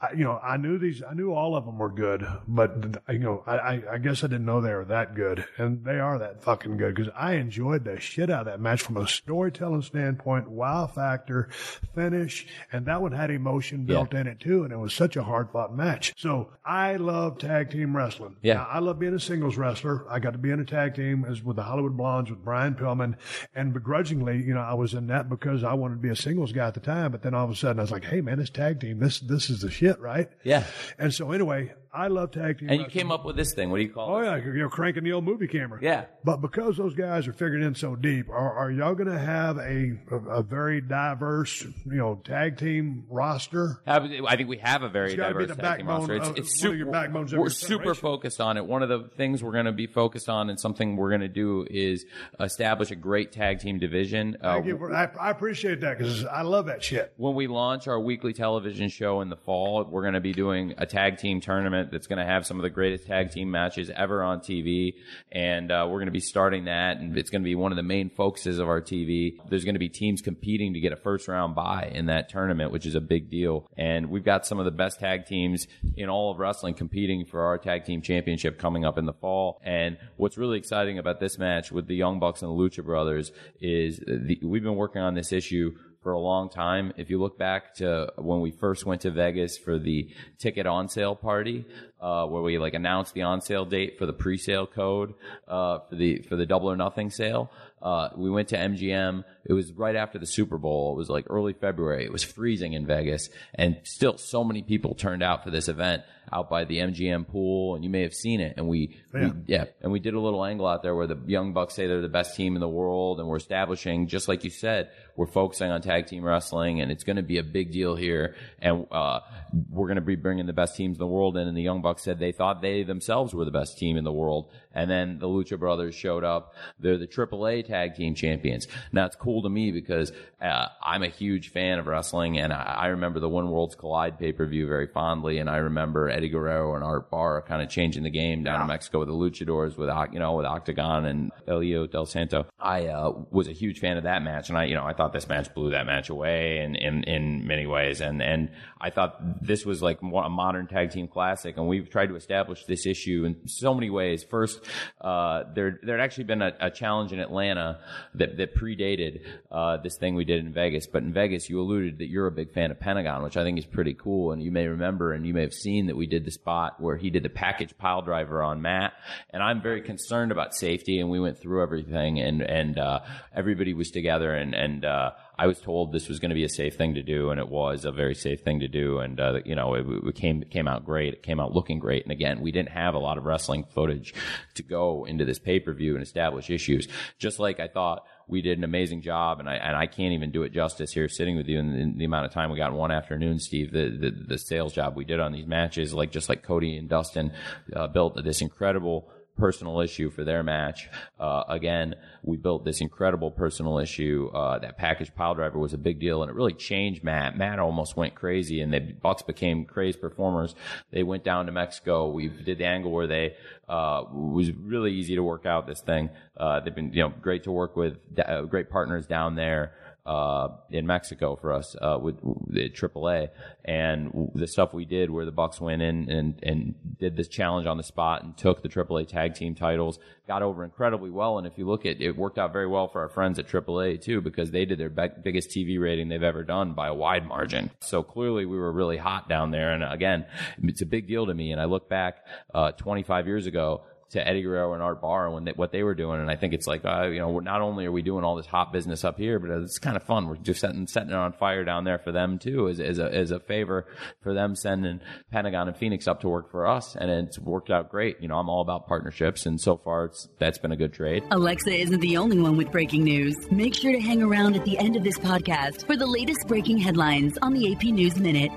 I, 0.00 0.12
you 0.12 0.24
know, 0.24 0.38
I 0.42 0.56
knew 0.56 0.78
these, 0.78 1.02
I 1.02 1.14
knew 1.14 1.32
all 1.32 1.56
of 1.56 1.64
them 1.64 1.78
were 1.78 1.90
good, 1.90 2.26
but 2.48 3.02
you 3.08 3.18
know, 3.18 3.42
I, 3.46 3.56
I, 3.56 3.82
I 3.92 3.98
guess 3.98 4.24
I 4.24 4.28
didn't 4.28 4.46
know 4.46 4.60
they 4.60 4.72
were 4.72 4.84
that 4.86 5.14
good, 5.14 5.44
and 5.58 5.84
they 5.84 5.98
are 5.98 6.18
that 6.18 6.42
fucking 6.42 6.76
good 6.76 6.94
because 6.94 7.12
I 7.16 7.34
enjoyed 7.34 7.84
the 7.84 8.00
shit 8.00 8.30
out 8.30 8.40
of 8.40 8.46
that 8.46 8.60
match 8.60 8.82
from 8.82 8.96
a 8.96 9.06
storytelling 9.06 9.82
standpoint, 9.82 10.48
wow 10.48 10.86
factor, 10.86 11.48
finish, 11.94 12.46
and 12.72 12.86
that 12.86 13.02
one 13.02 13.12
had 13.12 13.30
emotion 13.30 13.84
built 13.84 14.14
in 14.14 14.26
it 14.26 14.40
too, 14.40 14.64
and 14.64 14.72
it 14.72 14.78
was 14.78 14.94
such 14.94 15.16
a 15.16 15.22
hard 15.22 15.50
fought 15.50 15.74
match. 15.74 16.14
So 16.16 16.50
I 16.64 16.96
love 16.96 17.38
tag 17.38 17.70
team 17.70 17.96
wrestling. 17.96 18.36
Yeah. 18.42 18.54
Now, 18.54 18.68
I 18.70 18.78
love 18.78 18.98
being 18.98 19.14
a 19.14 19.20
singles 19.20 19.56
wrestler. 19.56 20.06
I 20.10 20.18
got 20.18 20.32
to 20.32 20.38
be 20.38 20.50
in 20.50 20.60
a 20.60 20.64
tag 20.64 20.94
team 20.94 21.24
as 21.28 21.42
with 21.42 21.56
the 21.56 21.62
Hollywood 21.62 21.96
Blondes 21.96 22.30
with 22.30 22.44
Brian 22.44 22.74
Pillman, 22.74 23.16
and 23.54 23.74
begrudgingly, 23.74 24.42
you 24.42 24.54
know, 24.54 24.60
I 24.60 24.74
was 24.74 24.94
in 24.94 25.08
that 25.08 25.28
because 25.28 25.64
I 25.64 25.74
wanted 25.74 25.96
to 25.96 26.00
be 26.00 26.08
a 26.10 26.16
singles 26.16 26.52
guy 26.52 26.66
at 26.66 26.74
the 26.74 26.80
time. 26.80 27.12
But 27.12 27.22
then 27.22 27.34
all 27.34 27.44
of 27.44 27.50
a 27.50 27.56
sudden, 27.56 27.78
I 27.78 27.82
was 27.82 27.90
like, 27.90 28.04
hey 28.04 28.20
man, 28.20 28.38
this 28.38 28.50
tag 28.50 28.80
team, 28.80 28.98
this 28.98 29.20
this 29.20 29.50
is 29.50 29.60
the 29.60 29.70
shit, 29.70 29.89
right? 29.98 30.28
Yeah. 30.44 30.64
And 30.98 31.12
so 31.12 31.32
anyway, 31.32 31.72
I 31.92 32.06
love 32.06 32.30
tag 32.30 32.58
team. 32.60 32.68
and 32.70 32.80
you 32.80 32.86
came 32.86 33.10
up 33.10 33.24
with 33.24 33.34
this 33.36 33.52
thing. 33.52 33.70
What 33.70 33.78
do 33.78 33.82
you 33.82 33.88
call 33.92 34.14
Oh 34.14 34.18
it? 34.18 34.26
Oh 34.28 34.36
yeah, 34.36 34.44
you 34.44 34.52
know, 34.60 34.68
cranking 34.68 35.02
the 35.02 35.12
old 35.12 35.24
movie 35.24 35.48
camera. 35.48 35.80
Yeah. 35.82 36.04
But 36.22 36.36
because 36.40 36.76
those 36.76 36.94
guys 36.94 37.26
are 37.26 37.32
figuring 37.32 37.64
in 37.64 37.74
so 37.74 37.96
deep, 37.96 38.28
are, 38.28 38.52
are 38.52 38.70
y'all 38.70 38.94
going 38.94 39.08
to 39.10 39.18
have 39.18 39.56
a, 39.58 39.98
a 40.12 40.16
a 40.38 40.42
very 40.42 40.80
diverse, 40.80 41.62
you 41.62 41.96
know, 41.96 42.20
tag 42.24 42.58
team 42.58 43.06
roster? 43.10 43.80
I 43.86 43.98
think 44.36 44.48
we 44.48 44.58
have 44.58 44.82
a 44.84 44.88
very 44.88 45.16
diverse 45.16 45.56
tag 45.56 45.78
team 45.78 45.88
roster. 45.88 46.14
It's, 46.14 46.28
of- 46.28 46.36
it's 46.38 46.62
one 46.62 46.72
of 46.72 46.78
your 46.78 46.86
super. 46.86 46.92
backbones 46.92 47.34
We're 47.34 47.48
super 47.50 47.94
focused 47.94 48.40
on 48.40 48.56
it. 48.56 48.64
One 48.66 48.82
of 48.84 48.88
the 48.88 49.10
things 49.16 49.42
we're 49.42 49.52
going 49.52 49.64
to 49.64 49.72
be 49.72 49.86
focused 49.88 50.28
on, 50.28 50.48
and 50.50 50.60
something 50.60 50.96
we're 50.96 51.08
going 51.10 51.22
to 51.22 51.28
do, 51.28 51.66
is 51.68 52.04
establish 52.38 52.90
a 52.92 52.96
great 52.96 53.32
tag 53.32 53.58
team 53.60 53.78
division. 53.80 54.36
Uh, 54.40 54.54
Thank 54.54 54.66
you 54.66 54.78
for, 54.78 54.94
I, 54.94 55.10
I 55.20 55.30
appreciate 55.30 55.80
that 55.80 55.98
because 55.98 56.24
I 56.24 56.42
love 56.42 56.66
that 56.66 56.84
shit. 56.84 57.12
when 57.16 57.34
we 57.34 57.46
launch 57.48 57.88
our 57.88 57.98
weekly 57.98 58.32
television 58.32 58.88
show 58.88 59.20
in 59.22 59.28
the 59.28 59.36
fall, 59.36 59.79
we're 59.88 60.02
going 60.02 60.14
to 60.14 60.20
be 60.20 60.32
doing 60.32 60.74
a 60.78 60.86
tag 60.86 61.18
team 61.18 61.40
tournament 61.40 61.90
that's 61.92 62.06
going 62.06 62.18
to 62.18 62.24
have 62.24 62.44
some 62.46 62.56
of 62.58 62.62
the 62.62 62.70
greatest 62.70 63.06
tag 63.06 63.30
team 63.30 63.50
matches 63.50 63.90
ever 63.94 64.22
on 64.22 64.40
TV. 64.40 64.94
And 65.30 65.70
uh, 65.70 65.86
we're 65.88 65.98
going 65.98 66.06
to 66.06 66.12
be 66.12 66.20
starting 66.20 66.64
that, 66.64 66.98
and 66.98 67.16
it's 67.16 67.30
going 67.30 67.42
to 67.42 67.46
be 67.46 67.54
one 67.54 67.72
of 67.72 67.76
the 67.76 67.82
main 67.82 68.10
focuses 68.10 68.58
of 68.58 68.68
our 68.68 68.80
TV. 68.80 69.38
There's 69.48 69.64
going 69.64 69.76
to 69.76 69.80
be 69.80 69.88
teams 69.88 70.20
competing 70.20 70.74
to 70.74 70.80
get 70.80 70.92
a 70.92 70.96
first 70.96 71.28
round 71.28 71.54
bye 71.54 71.90
in 71.94 72.06
that 72.06 72.28
tournament, 72.28 72.72
which 72.72 72.86
is 72.86 72.94
a 72.94 73.00
big 73.00 73.30
deal. 73.30 73.68
And 73.76 74.10
we've 74.10 74.24
got 74.24 74.46
some 74.46 74.58
of 74.58 74.64
the 74.64 74.70
best 74.70 75.00
tag 75.00 75.26
teams 75.26 75.66
in 75.96 76.08
all 76.08 76.30
of 76.30 76.38
wrestling 76.38 76.74
competing 76.74 77.24
for 77.24 77.42
our 77.42 77.58
tag 77.58 77.84
team 77.84 78.02
championship 78.02 78.58
coming 78.58 78.84
up 78.84 78.98
in 78.98 79.06
the 79.06 79.12
fall. 79.12 79.60
And 79.64 79.96
what's 80.16 80.36
really 80.36 80.58
exciting 80.58 80.98
about 80.98 81.20
this 81.20 81.38
match 81.38 81.70
with 81.70 81.86
the 81.86 81.96
Young 81.96 82.18
Bucks 82.18 82.42
and 82.42 82.50
the 82.50 82.54
Lucha 82.54 82.84
Brothers 82.84 83.32
is 83.60 83.98
the, 83.98 84.38
we've 84.42 84.62
been 84.62 84.76
working 84.76 85.02
on 85.02 85.14
this 85.14 85.32
issue 85.32 85.74
for 86.02 86.12
a 86.12 86.18
long 86.18 86.48
time. 86.48 86.92
If 86.96 87.10
you 87.10 87.20
look 87.20 87.38
back 87.38 87.74
to 87.76 88.12
when 88.16 88.40
we 88.40 88.50
first 88.50 88.86
went 88.86 89.02
to 89.02 89.10
Vegas 89.10 89.58
for 89.58 89.78
the 89.78 90.08
ticket 90.38 90.66
on 90.66 90.88
sale 90.88 91.14
party, 91.14 91.66
uh, 92.00 92.26
where 92.26 92.42
we 92.42 92.58
like 92.58 92.74
announced 92.74 93.14
the 93.14 93.22
on 93.22 93.40
sale 93.40 93.64
date 93.64 93.98
for 93.98 94.06
the 94.06 94.12
pre 94.12 94.38
sale 94.38 94.66
code, 94.66 95.14
uh, 95.46 95.80
for 95.88 95.94
the, 95.94 96.18
for 96.22 96.36
the 96.36 96.46
double 96.46 96.70
or 96.70 96.76
nothing 96.76 97.10
sale, 97.10 97.50
uh, 97.82 98.10
we 98.16 98.30
went 98.30 98.48
to 98.48 98.56
MGM. 98.56 99.24
It 99.44 99.52
was 99.52 99.72
right 99.72 99.96
after 99.96 100.18
the 100.18 100.26
Super 100.26 100.58
Bowl. 100.58 100.92
It 100.92 100.96
was 100.96 101.08
like 101.08 101.26
early 101.30 101.52
February. 101.52 102.04
It 102.04 102.12
was 102.12 102.22
freezing 102.22 102.72
in 102.72 102.86
Vegas 102.86 103.28
and 103.54 103.78
still 103.84 104.18
so 104.18 104.44
many 104.44 104.62
people 104.62 104.94
turned 104.94 105.22
out 105.22 105.44
for 105.44 105.50
this 105.50 105.68
event 105.68 106.02
out 106.32 106.48
by 106.48 106.64
the 106.64 106.78
MGM 106.78 107.26
pool 107.26 107.74
and 107.74 107.84
you 107.84 107.90
may 107.90 108.02
have 108.02 108.14
seen 108.14 108.40
it. 108.40 108.54
And 108.56 108.68
we, 108.68 108.96
we 109.12 109.32
yeah, 109.46 109.64
and 109.80 109.90
we 109.90 109.98
did 110.00 110.14
a 110.14 110.20
little 110.20 110.44
angle 110.44 110.66
out 110.66 110.82
there 110.82 110.94
where 110.94 111.06
the 111.06 111.18
Young 111.26 111.52
Bucks 111.52 111.74
say 111.74 111.86
they're 111.86 112.00
the 112.00 112.08
best 112.08 112.36
team 112.36 112.54
in 112.54 112.60
the 112.60 112.68
world, 112.68 113.20
and 113.20 113.28
we're 113.28 113.36
establishing, 113.36 114.06
just 114.06 114.28
like 114.28 114.44
you 114.44 114.50
said, 114.50 114.90
we're 115.16 115.26
focusing 115.26 115.70
on 115.70 115.82
tag 115.82 116.06
team 116.06 116.24
wrestling, 116.24 116.80
and 116.80 116.90
it's 116.90 117.04
going 117.04 117.16
to 117.16 117.22
be 117.22 117.38
a 117.38 117.42
big 117.42 117.72
deal 117.72 117.96
here. 117.96 118.36
And 118.60 118.86
uh, 118.90 119.20
we're 119.68 119.86
going 119.86 119.96
to 119.96 120.02
be 120.02 120.16
bringing 120.16 120.46
the 120.46 120.52
best 120.52 120.76
teams 120.76 120.96
in 120.96 120.98
the 120.98 121.06
world 121.06 121.36
in. 121.36 121.48
And 121.48 121.56
the 121.56 121.62
Young 121.62 121.82
Bucks 121.82 122.02
said 122.02 122.18
they 122.18 122.32
thought 122.32 122.62
they 122.62 122.82
themselves 122.82 123.34
were 123.34 123.44
the 123.44 123.50
best 123.50 123.78
team 123.78 123.96
in 123.96 124.04
the 124.04 124.12
world, 124.12 124.50
and 124.72 124.90
then 124.90 125.18
the 125.18 125.26
Lucha 125.26 125.58
Brothers 125.58 125.94
showed 125.94 126.24
up. 126.24 126.54
They're 126.78 126.98
the 126.98 127.06
AAA 127.06 127.66
tag 127.66 127.96
team 127.96 128.14
champions. 128.14 128.68
Now 128.92 129.06
it's 129.06 129.16
cool 129.16 129.29
to 129.42 129.48
me 129.48 129.70
because 129.70 130.12
uh, 130.42 130.66
I'm 130.82 131.02
a 131.02 131.08
huge 131.08 131.50
fan 131.50 131.78
of 131.78 131.86
wrestling, 131.86 132.38
and 132.38 132.52
I, 132.52 132.62
I 132.62 132.86
remember 132.88 133.20
the 133.20 133.28
When 133.28 133.50
Worlds 133.50 133.74
Collide 133.76 134.18
pay 134.18 134.32
per 134.32 134.46
view 134.46 134.66
very 134.66 134.86
fondly, 134.86 135.38
and 135.38 135.48
I 135.48 135.58
remember 135.58 136.08
Eddie 136.08 136.28
Guerrero 136.28 136.74
and 136.74 136.82
Art 136.82 137.10
Barr 137.10 137.42
kind 137.42 137.62
of 137.62 137.68
changing 137.68 138.02
the 138.02 138.10
game 138.10 138.42
down 138.42 138.60
in 138.60 138.66
Mexico 138.66 139.00
with 139.00 139.08
the 139.08 139.14
Luchadors, 139.14 139.76
with 139.76 139.88
you 140.12 140.18
know 140.18 140.32
with 140.32 140.46
Octagon 140.46 141.04
and 141.04 141.30
El 141.46 141.60
Hijo 141.60 141.86
del 141.86 142.06
Santo. 142.06 142.46
I 142.58 142.86
uh, 142.86 143.12
was 143.30 143.46
a 143.46 143.52
huge 143.52 143.78
fan 143.78 143.96
of 143.96 144.04
that 144.04 144.22
match, 144.22 144.48
and 144.48 144.58
I 144.58 144.64
you 144.64 144.74
know 144.74 144.84
I 144.84 144.92
thought 144.92 145.12
this 145.12 145.28
match 145.28 145.54
blew 145.54 145.70
that 145.70 145.86
match 145.86 146.08
away 146.08 146.58
in 146.58 146.74
in, 146.74 147.04
in 147.04 147.46
many 147.46 147.66
ways, 147.66 148.00
and 148.00 148.20
and 148.20 148.50
I 148.80 148.90
thought 148.90 149.44
this 149.44 149.66
was 149.66 149.82
like 149.82 150.02
more 150.02 150.24
a 150.24 150.28
modern 150.28 150.66
tag 150.66 150.90
team 150.90 151.06
classic, 151.08 151.56
and 151.56 151.68
we've 151.68 151.90
tried 151.90 152.06
to 152.06 152.16
establish 152.16 152.64
this 152.64 152.86
issue 152.86 153.24
in 153.26 153.48
so 153.48 153.74
many 153.74 153.90
ways. 153.90 154.24
First, 154.24 154.60
uh, 155.00 155.44
there 155.54 155.78
there 155.82 155.98
had 155.98 156.04
actually 156.04 156.24
been 156.24 156.42
a, 156.42 156.52
a 156.60 156.70
challenge 156.70 157.12
in 157.12 157.20
Atlanta 157.20 157.80
that, 158.14 158.36
that 158.38 158.54
predated 158.54 159.22
uh, 159.50 159.76
this 159.78 159.96
thing 159.98 160.14
we 160.14 160.24
did 160.24 160.44
in 160.44 160.52
Vegas. 160.52 160.86
But 160.86 161.02
in 161.02 161.12
Vegas, 161.12 161.50
you 161.50 161.60
alluded 161.60 161.98
that 161.98 162.08
you're 162.08 162.26
a 162.26 162.32
big 162.32 162.52
fan 162.52 162.70
of 162.70 162.80
Pentagon, 162.80 163.22
which 163.22 163.36
I 163.36 163.44
think 163.44 163.58
is 163.58 163.66
pretty 163.66 163.94
cool. 163.94 164.32
And 164.32 164.42
you 164.42 164.50
may 164.50 164.66
remember 164.66 165.12
and 165.12 165.26
you 165.26 165.34
may 165.34 165.42
have 165.42 165.54
seen 165.54 165.86
that 165.86 165.96
we 165.96 166.06
did 166.06 166.24
the 166.24 166.30
spot 166.30 166.80
where 166.80 166.96
he 166.96 167.10
did 167.10 167.22
the 167.22 167.28
package 167.28 167.76
pile 167.76 168.02
driver 168.02 168.42
on 168.42 168.62
Matt. 168.62 168.92
And 169.30 169.42
I'm 169.42 169.60
very 169.60 169.82
concerned 169.82 170.32
about 170.32 170.54
safety, 170.54 171.00
and 171.00 171.10
we 171.10 171.20
went 171.20 171.38
through 171.38 171.62
everything, 171.62 172.20
and 172.20 172.42
and 172.42 172.78
uh, 172.78 173.00
everybody 173.34 173.74
was 173.74 173.90
together, 173.90 174.34
and 174.34 174.54
and 174.54 174.84
uh, 174.84 175.10
I 175.40 175.46
was 175.46 175.58
told 175.58 175.90
this 175.90 176.06
was 176.06 176.18
going 176.18 176.28
to 176.28 176.34
be 176.34 176.44
a 176.44 176.50
safe 176.50 176.76
thing 176.76 176.96
to 176.96 177.02
do, 177.02 177.30
and 177.30 177.40
it 177.40 177.48
was 177.48 177.86
a 177.86 177.92
very 177.92 178.14
safe 178.14 178.42
thing 178.42 178.60
to 178.60 178.68
do, 178.68 178.98
and 178.98 179.18
uh, 179.18 179.40
you 179.46 179.54
know 179.54 179.72
it, 179.72 179.86
it 179.88 180.14
came 180.14 180.42
came 180.42 180.68
out 180.68 180.84
great. 180.84 181.14
It 181.14 181.22
came 181.22 181.40
out 181.40 181.54
looking 181.54 181.78
great, 181.78 182.02
and 182.02 182.12
again, 182.12 182.42
we 182.42 182.52
didn't 182.52 182.68
have 182.68 182.92
a 182.92 182.98
lot 182.98 183.16
of 183.16 183.24
wrestling 183.24 183.64
footage 183.64 184.12
to 184.56 184.62
go 184.62 185.06
into 185.06 185.24
this 185.24 185.38
pay 185.38 185.58
per 185.58 185.72
view 185.72 185.94
and 185.94 186.02
establish 186.02 186.50
issues. 186.50 186.88
Just 187.18 187.38
like 187.38 187.58
I 187.58 187.68
thought 187.68 188.04
we 188.28 188.42
did 188.42 188.58
an 188.58 188.64
amazing 188.64 189.00
job, 189.00 189.40
and 189.40 189.48
I 189.48 189.54
and 189.54 189.74
I 189.74 189.86
can't 189.86 190.12
even 190.12 190.30
do 190.30 190.42
it 190.42 190.52
justice 190.52 190.92
here 190.92 191.08
sitting 191.08 191.38
with 191.38 191.48
you 191.48 191.58
in, 191.58 191.74
in 191.74 191.96
the 191.96 192.04
amount 192.04 192.26
of 192.26 192.32
time 192.32 192.50
we 192.50 192.58
got 192.58 192.72
in 192.72 192.76
one 192.76 192.90
afternoon, 192.90 193.38
Steve. 193.38 193.72
The, 193.72 193.88
the 193.88 194.10
the 194.10 194.38
sales 194.38 194.74
job 194.74 194.94
we 194.94 195.06
did 195.06 195.20
on 195.20 195.32
these 195.32 195.46
matches, 195.46 195.94
like 195.94 196.12
just 196.12 196.28
like 196.28 196.42
Cody 196.42 196.76
and 196.76 196.86
Dustin 196.86 197.32
uh, 197.74 197.86
built 197.86 198.22
this 198.22 198.42
incredible 198.42 199.10
personal 199.40 199.80
issue 199.80 200.10
for 200.10 200.22
their 200.22 200.42
match. 200.42 200.88
Uh, 201.18 201.42
again, 201.48 201.94
we 202.22 202.36
built 202.36 202.64
this 202.64 202.80
incredible 202.80 203.30
personal 203.30 203.78
issue. 203.78 204.30
Uh, 204.32 204.58
that 204.58 204.76
package 204.76 205.12
pile 205.14 205.34
driver 205.34 205.58
was 205.58 205.72
a 205.72 205.78
big 205.78 205.98
deal, 205.98 206.22
and 206.22 206.30
it 206.30 206.34
really 206.34 206.52
changed 206.52 207.02
Matt. 207.02 207.36
Matt 207.36 207.58
almost 207.58 207.96
went 207.96 208.14
crazy, 208.14 208.60
and 208.60 208.72
the 208.72 208.80
Bucks 208.80 209.22
became 209.22 209.64
crazed 209.64 210.00
performers. 210.00 210.54
They 210.92 211.02
went 211.02 211.24
down 211.24 211.46
to 211.46 211.52
Mexico. 211.52 212.10
We 212.10 212.28
did 212.28 212.58
the 212.58 212.66
angle 212.66 212.92
where 212.92 213.06
they 213.06 213.34
uh, 213.68 214.04
was 214.12 214.52
really 214.52 214.92
easy 214.92 215.14
to 215.14 215.22
work 215.22 215.46
out 215.46 215.66
this 215.66 215.80
thing. 215.80 216.10
Uh, 216.36 216.60
they've 216.60 216.74
been 216.74 216.92
you 216.92 217.02
know 217.02 217.12
great 217.20 217.44
to 217.44 217.52
work 217.52 217.76
with, 217.76 217.96
uh, 218.24 218.42
great 218.42 218.70
partners 218.70 219.06
down 219.06 219.34
there 219.34 219.72
uh, 220.06 220.48
in 220.70 220.86
Mexico 220.86 221.36
for 221.36 221.52
us 221.52 221.76
uh, 221.80 221.98
with, 222.00 222.16
the 222.48 222.68
AAA, 222.70 223.28
and 223.64 224.30
the 224.34 224.46
stuff 224.46 224.72
we 224.72 224.84
did 224.84 225.10
where 225.10 225.24
the 225.24 225.32
Bucks 225.32 225.60
went 225.60 225.82
in 225.82 226.10
and 226.10 226.42
and 226.42 226.74
did 226.98 227.16
this 227.16 227.28
challenge 227.28 227.66
on 227.66 227.76
the 227.76 227.82
spot 227.82 228.22
and 228.22 228.36
took 228.36 228.62
the 228.62 228.68
AAA 228.68 229.08
tag 229.08 229.34
team 229.34 229.54
titles, 229.54 229.98
got 230.26 230.42
over 230.42 230.64
incredibly 230.64 231.10
well. 231.10 231.38
And 231.38 231.46
if 231.46 231.58
you 231.58 231.66
look 231.66 231.84
at 231.86 232.00
it, 232.00 232.16
worked 232.16 232.38
out 232.38 232.52
very 232.52 232.66
well 232.66 232.88
for 232.88 233.00
our 233.00 233.08
friends 233.08 233.38
at 233.38 233.48
AAA 233.48 234.00
too 234.00 234.20
because 234.20 234.50
they 234.50 234.64
did 234.64 234.78
their 234.78 234.88
be- 234.88 235.08
biggest 235.22 235.50
TV 235.50 235.80
rating 235.80 236.08
they've 236.08 236.22
ever 236.22 236.44
done 236.44 236.72
by 236.72 236.88
a 236.88 236.94
wide 236.94 237.26
margin. 237.26 237.70
So 237.80 238.02
clearly 238.02 238.46
we 238.46 238.56
were 238.56 238.72
really 238.72 238.96
hot 238.96 239.28
down 239.28 239.50
there. 239.50 239.72
And 239.72 239.82
again, 239.82 240.26
it's 240.62 240.82
a 240.82 240.86
big 240.86 241.08
deal 241.08 241.26
to 241.26 241.34
me. 241.34 241.52
And 241.52 241.60
I 241.60 241.64
look 241.64 241.88
back 241.88 242.24
uh, 242.54 242.72
25 242.72 243.26
years 243.26 243.46
ago 243.46 243.82
to 244.10 244.26
Eddie 244.26 244.42
Guerrero 244.42 244.74
and 244.74 244.82
Art 244.82 245.00
Barr 245.00 245.36
and 245.36 245.46
they, 245.46 245.52
what 245.52 245.70
they 245.72 245.82
were 245.82 245.94
doing. 245.94 246.20
And 246.20 246.30
I 246.30 246.36
think 246.36 246.52
it's 246.52 246.66
like, 246.66 246.84
uh, 246.84 247.04
you 247.04 247.20
know, 247.20 247.38
not 247.38 247.60
only 247.60 247.86
are 247.86 247.92
we 247.92 248.02
doing 248.02 248.24
all 248.24 248.36
this 248.36 248.46
hot 248.46 248.72
business 248.72 249.04
up 249.04 249.16
here, 249.18 249.38
but 249.38 249.50
it's 249.50 249.78
kind 249.78 249.96
of 249.96 250.02
fun. 250.02 250.28
We're 250.28 250.36
just 250.36 250.60
setting, 250.60 250.86
setting 250.86 251.10
it 251.10 251.14
on 251.14 251.32
fire 251.32 251.64
down 251.64 251.84
there 251.84 251.98
for 251.98 252.10
them 252.10 252.38
too, 252.38 252.68
as, 252.68 252.80
as 252.80 252.98
a, 252.98 253.14
as 253.14 253.30
a 253.30 253.38
favor 253.38 253.86
for 254.22 254.34
them 254.34 254.56
sending 254.56 255.00
Pentagon 255.30 255.68
and 255.68 255.76
Fenix 255.76 256.08
up 256.08 256.20
to 256.22 256.28
work 256.28 256.50
for 256.50 256.66
us. 256.66 256.96
And 256.96 257.10
it's 257.10 257.38
worked 257.38 257.70
out 257.70 257.90
great. 257.90 258.20
You 258.20 258.28
know, 258.28 258.36
I'm 258.36 258.48
all 258.48 258.62
about 258.62 258.88
partnerships. 258.88 259.46
And 259.46 259.60
so 259.60 259.76
far 259.76 260.06
it's, 260.06 260.28
that's 260.38 260.58
been 260.58 260.72
a 260.72 260.76
good 260.76 260.92
trade. 260.92 261.22
Alexa 261.30 261.72
isn't 261.72 262.00
the 262.00 262.16
only 262.16 262.38
one 262.38 262.56
with 262.56 262.72
breaking 262.72 263.04
news. 263.04 263.36
Make 263.50 263.74
sure 263.74 263.92
to 263.92 264.00
hang 264.00 264.22
around 264.22 264.56
at 264.56 264.64
the 264.64 264.76
end 264.78 264.96
of 264.96 265.04
this 265.04 265.18
podcast 265.18 265.86
for 265.86 265.96
the 265.96 266.06
latest 266.06 266.48
breaking 266.48 266.78
headlines 266.78 267.38
on 267.42 267.52
the 267.52 267.72
AP 267.72 267.84
News 267.84 268.16
Minute. 268.16 268.50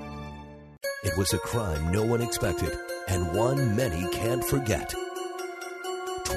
It 1.04 1.16
was 1.16 1.32
a 1.32 1.38
crime 1.38 1.92
no 1.92 2.04
one 2.04 2.22
expected 2.22 2.76
and 3.08 3.32
one 3.34 3.76
many 3.76 4.08
can't 4.10 4.42
forget. 4.44 4.94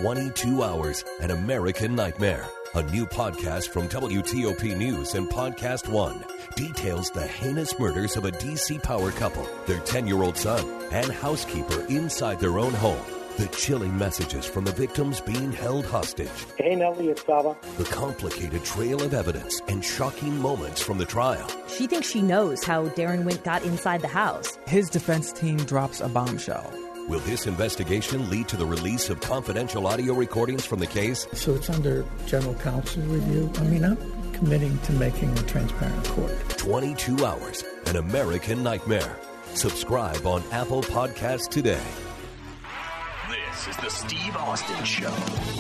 22 0.02 0.62
Hours, 0.62 1.04
An 1.22 1.32
American 1.32 1.96
Nightmare. 1.96 2.48
A 2.76 2.84
new 2.84 3.08
podcast 3.08 3.70
from 3.70 3.90
WTOP 3.90 4.78
News 4.78 5.16
and 5.16 5.28
Podcast 5.28 5.88
One 5.88 6.24
details 6.56 7.10
the 7.10 7.26
heinous 7.26 7.80
murders 7.80 8.16
of 8.16 8.26
a 8.26 8.32
DC 8.32 8.84
power 8.84 9.10
couple, 9.12 9.48
their 9.66 9.80
10 9.80 10.06
year 10.06 10.22
old 10.22 10.38
son, 10.38 10.64
and 10.92 11.12
housekeeper 11.12 11.82
inside 11.90 12.40
their 12.40 12.60
own 12.60 12.74
home. 12.74 13.02
The 13.38 13.48
chilling 13.48 13.98
messages 13.98 14.46
from 14.46 14.66
the 14.66 14.72
victims 14.72 15.20
being 15.20 15.52
held 15.52 15.86
hostage. 15.88 16.46
Hey, 16.60 16.76
Nellie, 16.76 17.10
it's 17.10 17.26
Saba. 17.26 17.56
The 17.78 17.86
complicated 17.86 18.64
trail 18.64 19.02
of 19.02 19.16
evidence 19.16 19.62
and 19.68 19.84
shocking 19.84 20.38
moments 20.38 20.80
from 20.80 21.00
the 21.00 21.06
trial. 21.06 21.50
She 21.68 21.88
thinks 21.88 22.08
she 22.08 22.22
knows 22.22 22.64
how 22.64 22.90
Daron 22.90 23.24
Wint 23.24 23.44
got 23.44 23.64
inside 23.64 24.02
the 24.02 24.08
house. 24.08 24.60
His 24.68 24.92
defense 24.92 25.32
team 25.32 25.58
drops 25.58 26.02
a 26.02 26.08
bombshell. 26.08 26.72
Will 27.08 27.20
this 27.22 27.48
investigation 27.48 28.30
lead 28.30 28.50
to 28.50 28.58
the 28.58 28.66
release 28.66 29.10
of 29.10 29.22
confidential 29.22 29.88
audio 29.88 30.14
recordings 30.14 30.66
from 30.66 30.80
the 30.80 30.88
case? 30.88 31.26
So 31.32 31.56
it's 31.56 31.70
under 31.70 32.04
general 32.26 32.54
counsel 32.56 33.02
review. 33.04 33.50
I 33.56 33.62
mean, 33.62 33.86
I'm 33.86 33.98
committing 34.34 34.78
to 34.80 34.92
making 34.92 35.32
a 35.38 35.44
transparent 35.44 36.04
court. 36.04 36.34
22 36.58 37.26
Hours, 37.26 37.64
An 37.86 37.96
American 37.96 38.62
Nightmare. 38.62 39.18
Subscribe 39.54 40.26
on 40.26 40.44
Apple 40.52 40.82
Podcasts 40.82 41.48
today. 41.48 41.80
This 43.68 43.76
is 43.76 43.84
the 43.84 43.90
Steve 43.90 44.38
Austin 44.38 44.86
Show. 44.86 45.58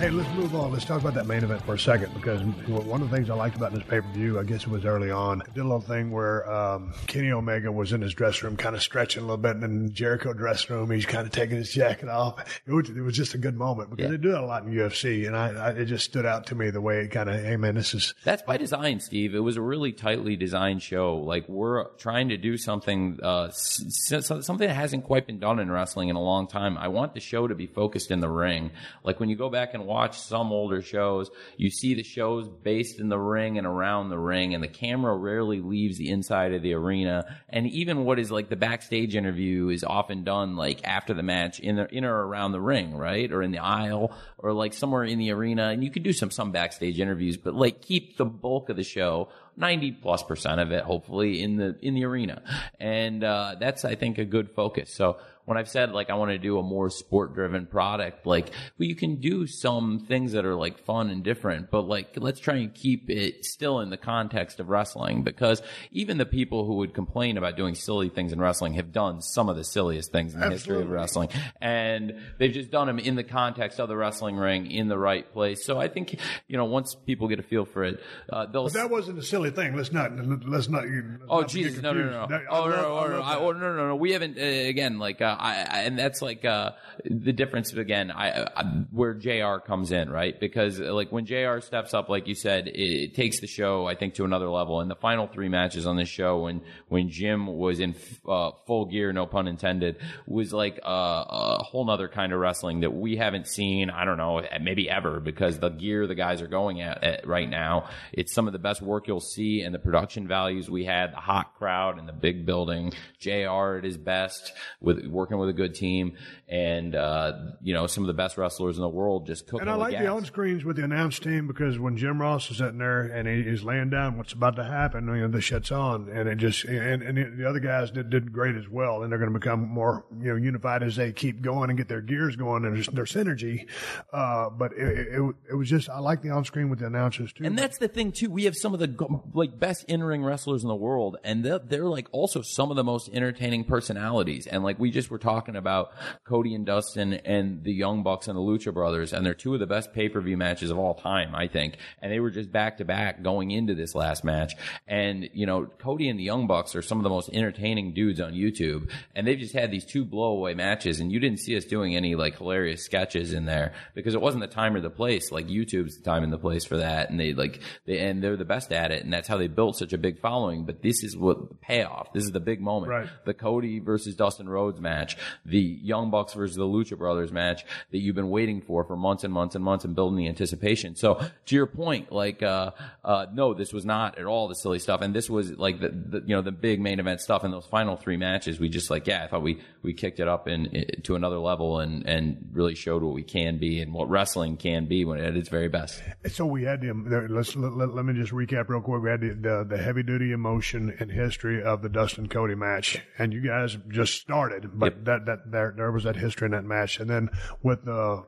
Hey, 0.00 0.10
let's 0.10 0.28
move 0.34 0.56
on. 0.56 0.72
Let's 0.72 0.84
talk 0.84 1.00
about 1.00 1.14
that 1.14 1.28
main 1.28 1.44
event 1.44 1.62
for 1.62 1.74
a 1.74 1.78
second 1.78 2.12
because 2.14 2.42
one 2.66 3.00
of 3.00 3.08
the 3.08 3.16
things 3.16 3.30
I 3.30 3.34
liked 3.34 3.54
about 3.54 3.72
this 3.72 3.84
pay 3.84 4.00
per 4.00 4.12
view, 4.12 4.40
I 4.40 4.42
guess 4.42 4.62
it 4.62 4.68
was 4.68 4.84
early 4.84 5.12
on, 5.12 5.40
did 5.54 5.60
a 5.60 5.62
little 5.62 5.80
thing 5.80 6.10
where 6.10 6.50
um, 6.52 6.92
Kenny 7.06 7.30
Omega 7.30 7.70
was 7.70 7.92
in 7.92 8.02
his 8.02 8.12
dressing 8.12 8.48
room, 8.48 8.56
kind 8.56 8.74
of 8.74 8.82
stretching 8.82 9.22
a 9.22 9.24
little 9.24 9.38
bit, 9.38 9.54
and 9.54 9.62
in 9.62 9.94
Jericho 9.94 10.32
dressing 10.32 10.74
room, 10.74 10.90
he's 10.90 11.06
kind 11.06 11.26
of 11.26 11.32
taking 11.32 11.56
his 11.56 11.72
jacket 11.72 12.08
off. 12.08 12.60
It 12.66 12.72
was, 12.72 12.90
it 12.90 13.00
was 13.00 13.14
just 13.14 13.34
a 13.34 13.38
good 13.38 13.56
moment 13.56 13.90
because 13.90 14.04
yeah. 14.04 14.10
they 14.10 14.16
do 14.16 14.32
that 14.32 14.40
a 14.40 14.46
lot 14.46 14.64
in 14.64 14.72
UFC, 14.72 15.28
and 15.28 15.36
I, 15.36 15.50
I, 15.50 15.70
it 15.70 15.84
just 15.84 16.04
stood 16.04 16.26
out 16.26 16.48
to 16.48 16.56
me 16.56 16.70
the 16.70 16.80
way 16.80 16.98
it 16.98 17.12
kind 17.12 17.30
of, 17.30 17.36
hey 17.40 17.56
man, 17.56 17.76
this 17.76 17.94
is 17.94 18.14
that's 18.24 18.42
by 18.42 18.56
design, 18.56 18.98
Steve. 18.98 19.32
It 19.34 19.40
was 19.40 19.56
a 19.56 19.62
really 19.62 19.92
tightly 19.92 20.34
designed 20.34 20.82
show. 20.82 21.16
Like 21.18 21.48
we're 21.48 21.84
trying 21.98 22.30
to 22.30 22.36
do 22.36 22.58
something, 22.58 23.20
uh, 23.22 23.50
something 23.52 24.58
that 24.58 24.74
hasn't 24.74 25.04
quite 25.04 25.26
been 25.28 25.38
done 25.38 25.60
in 25.60 25.70
wrestling 25.70 26.08
in 26.08 26.16
a 26.16 26.22
long 26.22 26.48
time. 26.48 26.76
I 26.76 26.88
want 26.88 27.14
the 27.14 27.20
show 27.20 27.43
to 27.48 27.54
be 27.54 27.66
focused 27.66 28.10
in 28.10 28.20
the 28.20 28.28
ring. 28.28 28.70
Like 29.02 29.20
when 29.20 29.28
you 29.28 29.36
go 29.36 29.50
back 29.50 29.74
and 29.74 29.86
watch 29.86 30.18
some 30.18 30.52
older 30.52 30.82
shows, 30.82 31.30
you 31.56 31.70
see 31.70 31.94
the 31.94 32.02
shows 32.02 32.48
based 32.48 33.00
in 33.00 33.08
the 33.08 33.18
ring 33.18 33.58
and 33.58 33.66
around 33.66 34.08
the 34.08 34.18
ring, 34.18 34.54
and 34.54 34.62
the 34.62 34.68
camera 34.68 35.16
rarely 35.16 35.60
leaves 35.60 35.98
the 35.98 36.10
inside 36.10 36.52
of 36.52 36.62
the 36.62 36.74
arena. 36.74 37.24
And 37.48 37.66
even 37.68 38.04
what 38.04 38.18
is 38.18 38.30
like 38.30 38.48
the 38.48 38.56
backstage 38.56 39.16
interview 39.16 39.68
is 39.68 39.84
often 39.84 40.24
done 40.24 40.56
like 40.56 40.80
after 40.84 41.14
the 41.14 41.22
match 41.22 41.60
in 41.60 41.76
the, 41.76 41.88
in 41.94 42.04
or 42.04 42.26
around 42.26 42.52
the 42.52 42.60
ring, 42.60 42.96
right? 42.96 43.30
Or 43.30 43.42
in 43.42 43.50
the 43.50 43.58
aisle 43.58 44.14
or 44.38 44.52
like 44.52 44.74
somewhere 44.74 45.04
in 45.04 45.18
the 45.18 45.30
arena. 45.30 45.68
And 45.68 45.82
you 45.82 45.90
could 45.90 46.02
do 46.02 46.12
some, 46.12 46.30
some 46.30 46.52
backstage 46.52 47.00
interviews, 47.00 47.36
but 47.36 47.54
like 47.54 47.80
keep 47.80 48.16
the 48.16 48.24
bulk 48.24 48.68
of 48.68 48.76
the 48.76 48.84
show 48.84 49.28
90 49.56 49.92
plus 49.92 50.22
percent 50.22 50.60
of 50.60 50.72
it, 50.72 50.84
hopefully 50.84 51.42
in 51.42 51.56
the, 51.56 51.76
in 51.80 51.94
the 51.94 52.04
arena. 52.04 52.42
And, 52.80 53.22
uh, 53.22 53.56
that's, 53.58 53.84
I 53.84 53.94
think, 53.94 54.18
a 54.18 54.24
good 54.24 54.50
focus. 54.50 54.92
So 54.92 55.18
when 55.44 55.58
I've 55.58 55.68
said 55.68 55.92
like 55.92 56.10
I 56.10 56.14
want 56.14 56.30
to 56.30 56.38
do 56.38 56.58
a 56.58 56.62
more 56.62 56.90
sport 56.90 57.34
driven 57.34 57.66
product, 57.66 58.26
like 58.26 58.50
well, 58.78 58.88
you 58.88 58.94
can 58.94 59.16
do 59.16 59.46
some 59.46 60.00
things 60.00 60.32
that 60.32 60.44
are 60.44 60.54
like 60.54 60.78
fun 60.84 61.10
and 61.10 61.22
different, 61.22 61.70
but 61.70 61.82
like 61.82 62.14
let's 62.16 62.40
try 62.40 62.56
and 62.56 62.74
keep 62.74 63.10
it 63.10 63.44
still 63.44 63.80
in 63.80 63.90
the 63.90 63.96
context 63.96 64.60
of 64.60 64.68
wrestling 64.68 65.22
because 65.22 65.62
even 65.92 66.18
the 66.18 66.26
people 66.26 66.64
who 66.64 66.76
would 66.76 66.94
complain 66.94 67.36
about 67.36 67.56
doing 67.56 67.74
silly 67.74 68.08
things 68.08 68.32
in 68.32 68.40
wrestling 68.40 68.74
have 68.74 68.92
done 68.92 69.20
some 69.20 69.48
of 69.48 69.56
the 69.56 69.64
silliest 69.64 70.12
things 70.12 70.34
in 70.34 70.40
the 70.40 70.46
Absolutely. 70.46 70.82
history 70.82 70.82
of 70.82 70.90
wrestling, 70.90 71.28
and 71.60 72.20
they've 72.38 72.52
just 72.52 72.70
done 72.70 72.86
them 72.86 72.98
in 72.98 73.14
the 73.14 73.24
context 73.24 73.80
of 73.80 73.88
the 73.88 73.96
wrestling 73.96 74.36
ring 74.36 74.70
in 74.70 74.88
the 74.88 74.98
right 74.98 75.30
place. 75.32 75.64
So 75.64 75.78
I 75.78 75.88
think 75.88 76.18
you 76.48 76.56
know 76.56 76.64
once 76.64 76.94
people 76.94 77.28
get 77.28 77.38
a 77.38 77.42
feel 77.42 77.64
for 77.64 77.84
it, 77.84 78.02
uh, 78.32 78.46
they'll. 78.46 78.64
But 78.64 78.72
that 78.74 78.90
wasn't 78.90 79.18
a 79.18 79.22
silly 79.22 79.50
thing. 79.50 79.76
Let's 79.76 79.92
not. 79.92 80.12
Let's 80.46 80.68
not. 80.68 80.84
Let's 80.84 81.22
oh 81.28 81.42
Jesus! 81.44 81.82
No, 81.82 81.92
no, 81.92 82.04
no, 82.04 82.26
no. 82.26 82.40
Oh, 82.50 82.68
no, 82.68 82.76
no, 82.76 83.08
no, 83.08 83.52
no, 83.52 83.52
no, 83.52 83.76
no, 83.76 83.88
no. 83.88 83.96
We 83.96 84.12
haven't. 84.12 84.38
Uh, 84.38 84.68
again, 84.68 84.98
like 84.98 85.20
uh, 85.20 85.33
I, 85.38 85.66
I, 85.68 85.78
and 85.80 85.98
that's 85.98 86.22
like 86.22 86.44
uh, 86.44 86.72
the 87.04 87.32
difference 87.32 87.72
again. 87.72 88.10
I, 88.10 88.44
I, 88.54 88.64
where 88.90 89.14
Jr. 89.14 89.64
comes 89.64 89.92
in, 89.92 90.10
right? 90.10 90.38
Because 90.38 90.78
like 90.78 91.10
when 91.12 91.26
Jr. 91.26 91.60
steps 91.60 91.94
up, 91.94 92.08
like 92.08 92.26
you 92.26 92.34
said, 92.34 92.68
it, 92.68 92.72
it, 92.72 93.14
takes 93.14 93.40
the 93.40 93.46
show, 93.46 93.86
I 93.86 93.94
think, 93.94 94.14
to 94.14 94.24
another 94.24 94.48
level. 94.48 94.80
And 94.80 94.90
the 94.90 94.96
final 94.96 95.26
three 95.26 95.48
matches 95.48 95.86
on 95.86 95.96
this 95.96 96.08
show, 96.08 96.42
when 96.42 96.62
when 96.88 97.10
Jim 97.10 97.46
was 97.46 97.80
in 97.80 97.94
uh, 98.28 98.50
full 98.66 98.86
gear, 98.86 99.12
no 99.12 99.26
pun 99.26 99.48
intended, 99.48 99.96
was 100.26 100.52
like 100.52 100.78
a, 100.82 100.88
a 100.88 101.62
whole 101.62 101.84
nother 101.84 102.08
kind 102.08 102.32
of 102.32 102.40
wrestling 102.40 102.80
that 102.80 102.94
we 102.94 103.16
haven't 103.16 103.46
seen. 103.48 103.90
I 103.90 104.04
don't 104.04 104.18
know, 104.18 104.42
maybe 104.60 104.88
ever, 104.88 105.20
because 105.20 105.58
the 105.58 105.70
gear 105.70 106.06
the 106.06 106.14
guys 106.14 106.42
are 106.42 106.48
going 106.48 106.80
at, 106.80 107.02
at 107.02 107.26
right 107.26 107.48
now, 107.48 107.88
it's 108.12 108.32
some 108.32 108.46
of 108.46 108.52
the 108.52 108.58
best 108.58 108.82
work 108.82 109.08
you'll 109.08 109.20
see 109.20 109.62
and 109.62 109.74
the 109.74 109.78
production 109.78 110.26
values 110.26 110.70
we 110.70 110.84
had, 110.84 111.12
the 111.12 111.16
hot 111.16 111.54
crowd 111.56 111.98
and 111.98 112.08
the 112.08 112.12
big 112.12 112.46
building, 112.46 112.92
JR 113.18 113.76
at 113.76 113.84
his 113.84 113.96
best 113.96 114.52
with 114.80 115.06
working 115.24 115.38
with 115.38 115.48
a 115.48 115.54
good 115.54 115.74
team 115.74 116.12
and, 116.48 116.94
uh, 116.94 117.32
you 117.62 117.72
know, 117.72 117.86
some 117.86 118.04
of 118.04 118.08
the 118.08 118.14
best 118.14 118.36
wrestlers 118.36 118.76
in 118.76 118.82
the 118.82 118.88
world 118.88 119.26
just 119.26 119.46
cooking 119.46 119.62
And 119.62 119.70
I 119.70 119.74
like 119.74 119.92
gas. 119.92 120.02
the 120.02 120.08
on 120.08 120.24
screens 120.24 120.64
with 120.64 120.76
the 120.76 120.84
announce 120.84 121.18
team 121.18 121.46
because 121.46 121.78
when 121.78 121.96
Jim 121.96 122.20
Ross 122.20 122.50
is 122.50 122.58
sitting 122.58 122.78
there 122.78 123.02
and 123.02 123.26
he, 123.26 123.42
he's 123.48 123.62
laying 123.62 123.88
down 123.88 124.18
what's 124.18 124.34
about 124.34 124.56
to 124.56 124.64
happen, 124.64 125.06
you 125.08 125.14
know, 125.22 125.28
the 125.28 125.40
shit's 125.40 125.72
on, 125.72 126.08
and 126.10 126.28
it 126.28 126.36
just 126.36 126.64
and, 126.64 127.02
and 127.02 127.38
the 127.38 127.48
other 127.48 127.60
guys 127.60 127.90
did, 127.90 128.10
did 128.10 128.32
great 128.32 128.56
as 128.56 128.68
well, 128.68 129.02
and 129.02 129.10
they're 129.10 129.18
going 129.18 129.32
to 129.32 129.38
become 129.38 129.66
more 129.68 130.04
you 130.20 130.28
know 130.30 130.36
unified 130.36 130.82
as 130.82 130.96
they 130.96 131.12
keep 131.12 131.40
going 131.40 131.70
and 131.70 131.78
get 131.78 131.88
their 131.88 132.02
gears 132.02 132.36
going 132.36 132.64
and 132.64 132.76
their 132.76 133.04
synergy. 133.04 133.66
Uh, 134.12 134.50
but 134.50 134.72
it, 134.72 135.08
it, 135.08 135.34
it 135.50 135.54
was 135.54 135.68
just 135.68 135.88
I 135.88 135.98
like 135.98 136.22
the 136.22 136.30
on 136.30 136.44
screen 136.44 136.68
with 136.68 136.80
the 136.80 136.86
announcers 136.86 137.32
too. 137.32 137.44
And 137.44 137.58
that's 137.58 137.78
the 137.78 137.88
thing 137.88 138.12
too. 138.12 138.30
We 138.30 138.44
have 138.44 138.54
some 138.54 138.74
of 138.74 138.80
the 138.80 138.94
like 139.32 139.58
best 139.58 139.84
in-ring 139.88 140.22
wrestlers 140.22 140.62
in 140.62 140.68
the 140.68 140.74
world, 140.74 141.16
and 141.24 141.44
they're, 141.44 141.58
they're 141.58 141.84
like 141.84 142.08
also 142.12 142.42
some 142.42 142.70
of 142.70 142.76
the 142.76 142.84
most 142.84 143.08
entertaining 143.12 143.64
personalities. 143.64 144.46
And 144.46 144.62
like 144.62 144.78
we 144.78 144.90
just 144.90 145.10
were 145.10 145.18
talking 145.18 145.56
about 145.56 145.92
Cody 146.34 146.56
and 146.56 146.66
Dustin 146.66 147.12
and 147.12 147.62
the 147.62 147.72
Young 147.72 148.02
Bucks 148.02 148.26
and 148.26 148.36
the 148.36 148.40
Lucha 148.40 148.74
Brothers, 148.74 149.12
and 149.12 149.24
they're 149.24 149.34
two 149.34 149.54
of 149.54 149.60
the 149.60 149.68
best 149.68 149.92
pay-per-view 149.92 150.36
matches 150.36 150.68
of 150.68 150.80
all 150.80 150.94
time, 150.94 151.32
I 151.32 151.46
think. 151.46 151.76
And 152.02 152.10
they 152.10 152.18
were 152.18 152.32
just 152.32 152.50
back 152.50 152.78
to 152.78 152.84
back 152.84 153.22
going 153.22 153.52
into 153.52 153.76
this 153.76 153.94
last 153.94 154.24
match. 154.24 154.52
And 154.88 155.30
you 155.32 155.46
know, 155.46 155.66
Cody 155.78 156.08
and 156.08 156.18
the 156.18 156.24
Young 156.24 156.48
Bucks 156.48 156.74
are 156.74 156.82
some 156.82 156.98
of 156.98 157.04
the 157.04 157.08
most 157.08 157.30
entertaining 157.32 157.94
dudes 157.94 158.20
on 158.20 158.32
YouTube, 158.32 158.90
and 159.14 159.24
they've 159.24 159.38
just 159.38 159.54
had 159.54 159.70
these 159.70 159.84
two 159.84 160.04
blowaway 160.04 160.56
matches. 160.56 160.98
And 160.98 161.12
you 161.12 161.20
didn't 161.20 161.38
see 161.38 161.56
us 161.56 161.64
doing 161.66 161.94
any 161.94 162.16
like 162.16 162.36
hilarious 162.36 162.84
sketches 162.84 163.32
in 163.32 163.44
there 163.44 163.72
because 163.94 164.14
it 164.14 164.20
wasn't 164.20 164.40
the 164.40 164.48
time 164.48 164.74
or 164.74 164.80
the 164.80 164.90
place. 164.90 165.30
Like 165.30 165.46
YouTube's 165.46 165.98
the 165.98 166.02
time 166.02 166.24
and 166.24 166.32
the 166.32 166.38
place 166.38 166.64
for 166.64 166.78
that, 166.78 167.10
and 167.10 167.20
they 167.20 167.32
like 167.32 167.60
they 167.86 168.00
and 168.00 168.20
they're 168.20 168.36
the 168.36 168.44
best 168.44 168.72
at 168.72 168.90
it, 168.90 169.04
and 169.04 169.12
that's 169.12 169.28
how 169.28 169.36
they 169.36 169.46
built 169.46 169.76
such 169.76 169.92
a 169.92 169.98
big 169.98 170.18
following. 170.18 170.64
But 170.64 170.82
this 170.82 171.04
is 171.04 171.16
what 171.16 171.48
the 171.48 171.54
payoff. 171.54 172.12
This 172.12 172.24
is 172.24 172.32
the 172.32 172.40
big 172.40 172.60
moment. 172.60 172.90
Right. 172.90 173.08
The 173.24 173.34
Cody 173.34 173.78
versus 173.78 174.16
Dustin 174.16 174.48
Rhodes 174.48 174.80
match, 174.80 175.16
the 175.46 175.60
Young 175.60 176.10
Bucks 176.10 176.23
versus 176.32 176.56
the 176.56 176.64
Lucha 176.64 176.96
Brothers 176.96 177.30
match 177.30 177.64
that 177.90 177.98
you've 177.98 178.14
been 178.14 178.30
waiting 178.30 178.62
for 178.62 178.84
for 178.84 178.96
months 178.96 179.24
and 179.24 179.32
months 179.32 179.54
and 179.54 179.62
months 179.62 179.84
and 179.84 179.94
building 179.94 180.16
the 180.16 180.28
anticipation. 180.28 180.96
So 180.96 181.24
to 181.46 181.54
your 181.54 181.66
point, 181.66 182.10
like 182.10 182.42
uh, 182.42 182.70
uh, 183.04 183.26
no, 183.34 183.52
this 183.52 183.72
was 183.72 183.84
not 183.84 184.18
at 184.18 184.24
all 184.24 184.48
the 184.48 184.54
silly 184.54 184.78
stuff, 184.78 185.02
and 185.02 185.14
this 185.14 185.28
was 185.28 185.52
like 185.58 185.80
the, 185.80 185.88
the 185.88 186.20
you 186.20 186.34
know 186.34 186.42
the 186.42 186.52
big 186.52 186.80
main 186.80 187.00
event 187.00 187.20
stuff. 187.20 187.44
In 187.44 187.50
those 187.50 187.66
final 187.66 187.96
three 187.96 188.16
matches, 188.16 188.58
we 188.58 188.68
just 188.68 188.90
like 188.90 189.06
yeah, 189.06 189.24
I 189.24 189.26
thought 189.26 189.42
we 189.42 189.60
we 189.82 189.92
kicked 189.92 190.20
it 190.20 190.28
up 190.28 190.48
in, 190.48 190.66
in 190.66 191.02
to 191.02 191.16
another 191.16 191.38
level 191.38 191.80
and 191.80 192.06
and 192.06 192.48
really 192.52 192.74
showed 192.74 193.02
what 193.02 193.14
we 193.14 193.22
can 193.22 193.58
be 193.58 193.80
and 193.80 193.92
what 193.92 194.08
wrestling 194.08 194.56
can 194.56 194.86
be 194.86 195.04
when 195.04 195.20
at 195.20 195.36
its 195.36 195.48
very 195.48 195.68
best. 195.68 196.00
So 196.28 196.46
we 196.46 196.64
had 196.64 196.80
the 196.80 197.26
let's 197.28 197.56
let, 197.56 197.72
let, 197.72 197.94
let 197.94 198.04
me 198.04 198.14
just 198.14 198.32
recap 198.32 198.68
real 198.68 198.80
quick. 198.80 199.02
We 199.02 199.10
had 199.10 199.20
the, 199.20 199.34
the, 199.34 199.66
the 199.68 199.78
heavy 199.78 200.02
duty 200.02 200.32
emotion 200.32 200.94
and 200.98 201.10
history 201.10 201.62
of 201.62 201.82
the 201.82 201.88
Dustin 201.88 202.28
Cody 202.28 202.54
match, 202.54 203.02
and 203.18 203.32
you 203.32 203.40
guys 203.40 203.76
just 203.88 204.14
started, 204.14 204.78
but 204.78 205.04
that 205.04 205.26
that 205.26 205.50
there 205.50 205.74
there 205.76 205.92
was 205.92 206.04
that 206.04 206.13
history 206.16 206.46
in 206.46 206.52
that 206.52 206.64
match, 206.64 207.00
and 207.00 207.08
then 207.08 207.30
with 207.62 207.84
the 207.84 208.22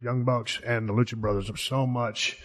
Young 0.00 0.24
Bucks 0.24 0.60
and 0.64 0.88
the 0.88 0.92
Lucha 0.92 1.16
Brothers, 1.16 1.48
have 1.48 1.58
so 1.58 1.86
much 1.86 2.38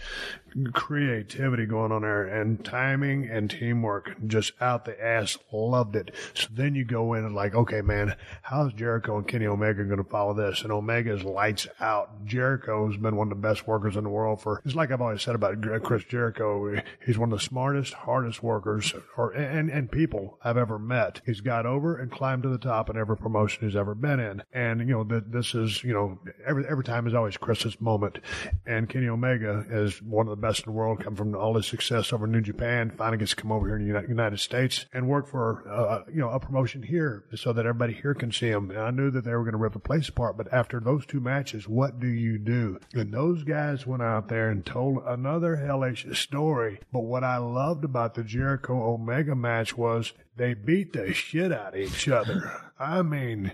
creativity 0.74 1.66
going 1.66 1.92
on 1.92 2.02
there 2.02 2.26
and 2.26 2.64
timing 2.64 3.28
and 3.28 3.50
teamwork 3.50 4.16
just 4.28 4.54
out 4.62 4.86
the 4.86 5.04
ass. 5.04 5.38
Loved 5.52 5.96
it. 5.96 6.12
So 6.34 6.48
then 6.52 6.76
you 6.76 6.86
go 6.86 7.14
in 7.14 7.26
and 7.26 7.36
like, 7.36 7.56
okay, 7.56 7.82
man, 7.82 8.16
how's 8.42 8.74
Jericho 8.74 9.18
and 9.18 9.28
Kenny 9.28 9.46
Omega 9.46 9.84
going 9.84 10.04
to 10.04 10.10
follow 10.10 10.34
this? 10.34 10.62
And 10.62 10.72
Omega's 10.72 11.24
lights 11.24 11.68
out. 11.80 12.26
Jericho's 12.26 12.98
been 12.98 13.16
one 13.16 13.32
of 13.32 13.38
the 13.38 13.48
best 13.48 13.68
workers 13.68 13.96
in 13.96 14.04
the 14.04 14.10
world 14.10 14.42
for, 14.42 14.62
it's 14.66 14.76
like 14.76 14.92
I've 14.92 15.02
always 15.02 15.22
said 15.22 15.36
about 15.36 15.62
Chris 15.84 16.04
Jericho. 16.04 16.82
He's 17.06 17.18
one 17.18 17.32
of 17.32 17.40
the 17.40 17.46
smartest, 17.46 17.94
hardest 17.94 18.44
workers 18.44 18.94
or, 19.18 19.32
and, 19.32 19.70
and 19.70 19.92
people 19.92 20.38
I've 20.44 20.58
ever 20.58 20.78
met. 20.78 21.22
He's 21.26 21.42
got 21.42 21.66
over 21.66 21.98
and 21.98 22.12
climbed 22.12 22.44
to 22.44 22.50
the 22.50 22.58
top 22.58 22.90
in 22.90 22.98
every 22.98 23.18
promotion 23.18 23.68
he's 23.68 23.76
ever 23.76 23.96
been 23.96 24.20
in. 24.20 24.44
And, 24.54 24.82
you 24.82 24.94
know, 24.96 25.04
that 25.06 25.32
this 25.32 25.56
is, 25.56 25.84
you 25.84 25.94
know, 25.94 26.20
every, 26.46 26.66
every 26.68 26.84
time 26.84 27.08
is 27.08 27.14
always 27.14 27.38
Chris's 27.44 27.80
moment. 27.82 28.20
And 28.66 28.90
Kenny 28.90 29.08
Omega 29.08 29.66
is 29.70 30.02
one 30.02 30.28
of 30.28 30.32
the 30.32 30.42
best 30.42 30.66
in 30.66 30.72
the 30.72 30.78
world, 30.78 31.04
come 31.04 31.16
from 31.16 31.36
all 31.36 31.56
his 31.56 31.68
success 31.68 32.14
over 32.14 32.26
New 32.26 32.42
Japan, 32.42 32.92
finally 32.98 33.18
gets 33.18 33.32
to 33.32 33.36
come 33.36 33.52
over 33.52 33.68
here 33.68 33.78
in 33.78 33.92
the 33.92 34.08
United 34.08 34.40
States 34.40 34.86
and 34.94 35.08
work 35.08 35.28
for, 35.28 35.70
uh, 35.70 36.10
you 36.12 36.20
know, 36.20 36.30
a 36.30 36.40
promotion 36.40 36.82
here 36.82 37.26
so 37.36 37.52
that 37.52 37.66
everybody 37.66 37.94
here 37.94 38.14
can 38.14 38.32
see 38.32 38.48
him. 38.48 38.72
And 38.72 38.80
I 38.80 38.92
knew 38.92 39.12
that 39.12 39.26
they 39.26 39.32
were 39.32 39.44
going 39.44 39.52
to 39.52 39.58
rip 39.58 39.74
the 39.74 39.80
place 39.80 40.08
apart, 40.08 40.38
but 40.38 40.52
after 40.54 40.80
those 40.80 41.06
two 41.06 41.20
matches, 41.20 41.68
what 41.68 42.00
do 42.00 42.08
you 42.08 42.38
do? 42.38 42.80
And 42.94 43.14
those 43.14 43.44
guys 43.44 43.86
went 43.86 44.02
out 44.02 44.30
there 44.30 44.50
and 44.50 44.66
told 44.66 45.04
another 45.06 45.58
hellish 45.58 46.06
story. 46.18 46.80
But 46.92 47.02
what 47.02 47.24
I 47.24 47.38
loved 47.38 47.84
about 47.84 48.14
the 48.14 48.24
Jericho 48.24 48.94
Omega 48.94 49.36
match 49.36 49.78
was 49.78 50.14
they 50.36 50.54
beat 50.54 50.94
the 50.94 51.14
shit 51.14 51.52
out 51.52 51.76
of 51.76 51.82
each 51.82 52.08
other. 52.08 52.72
I 52.80 53.02
mean, 53.02 53.52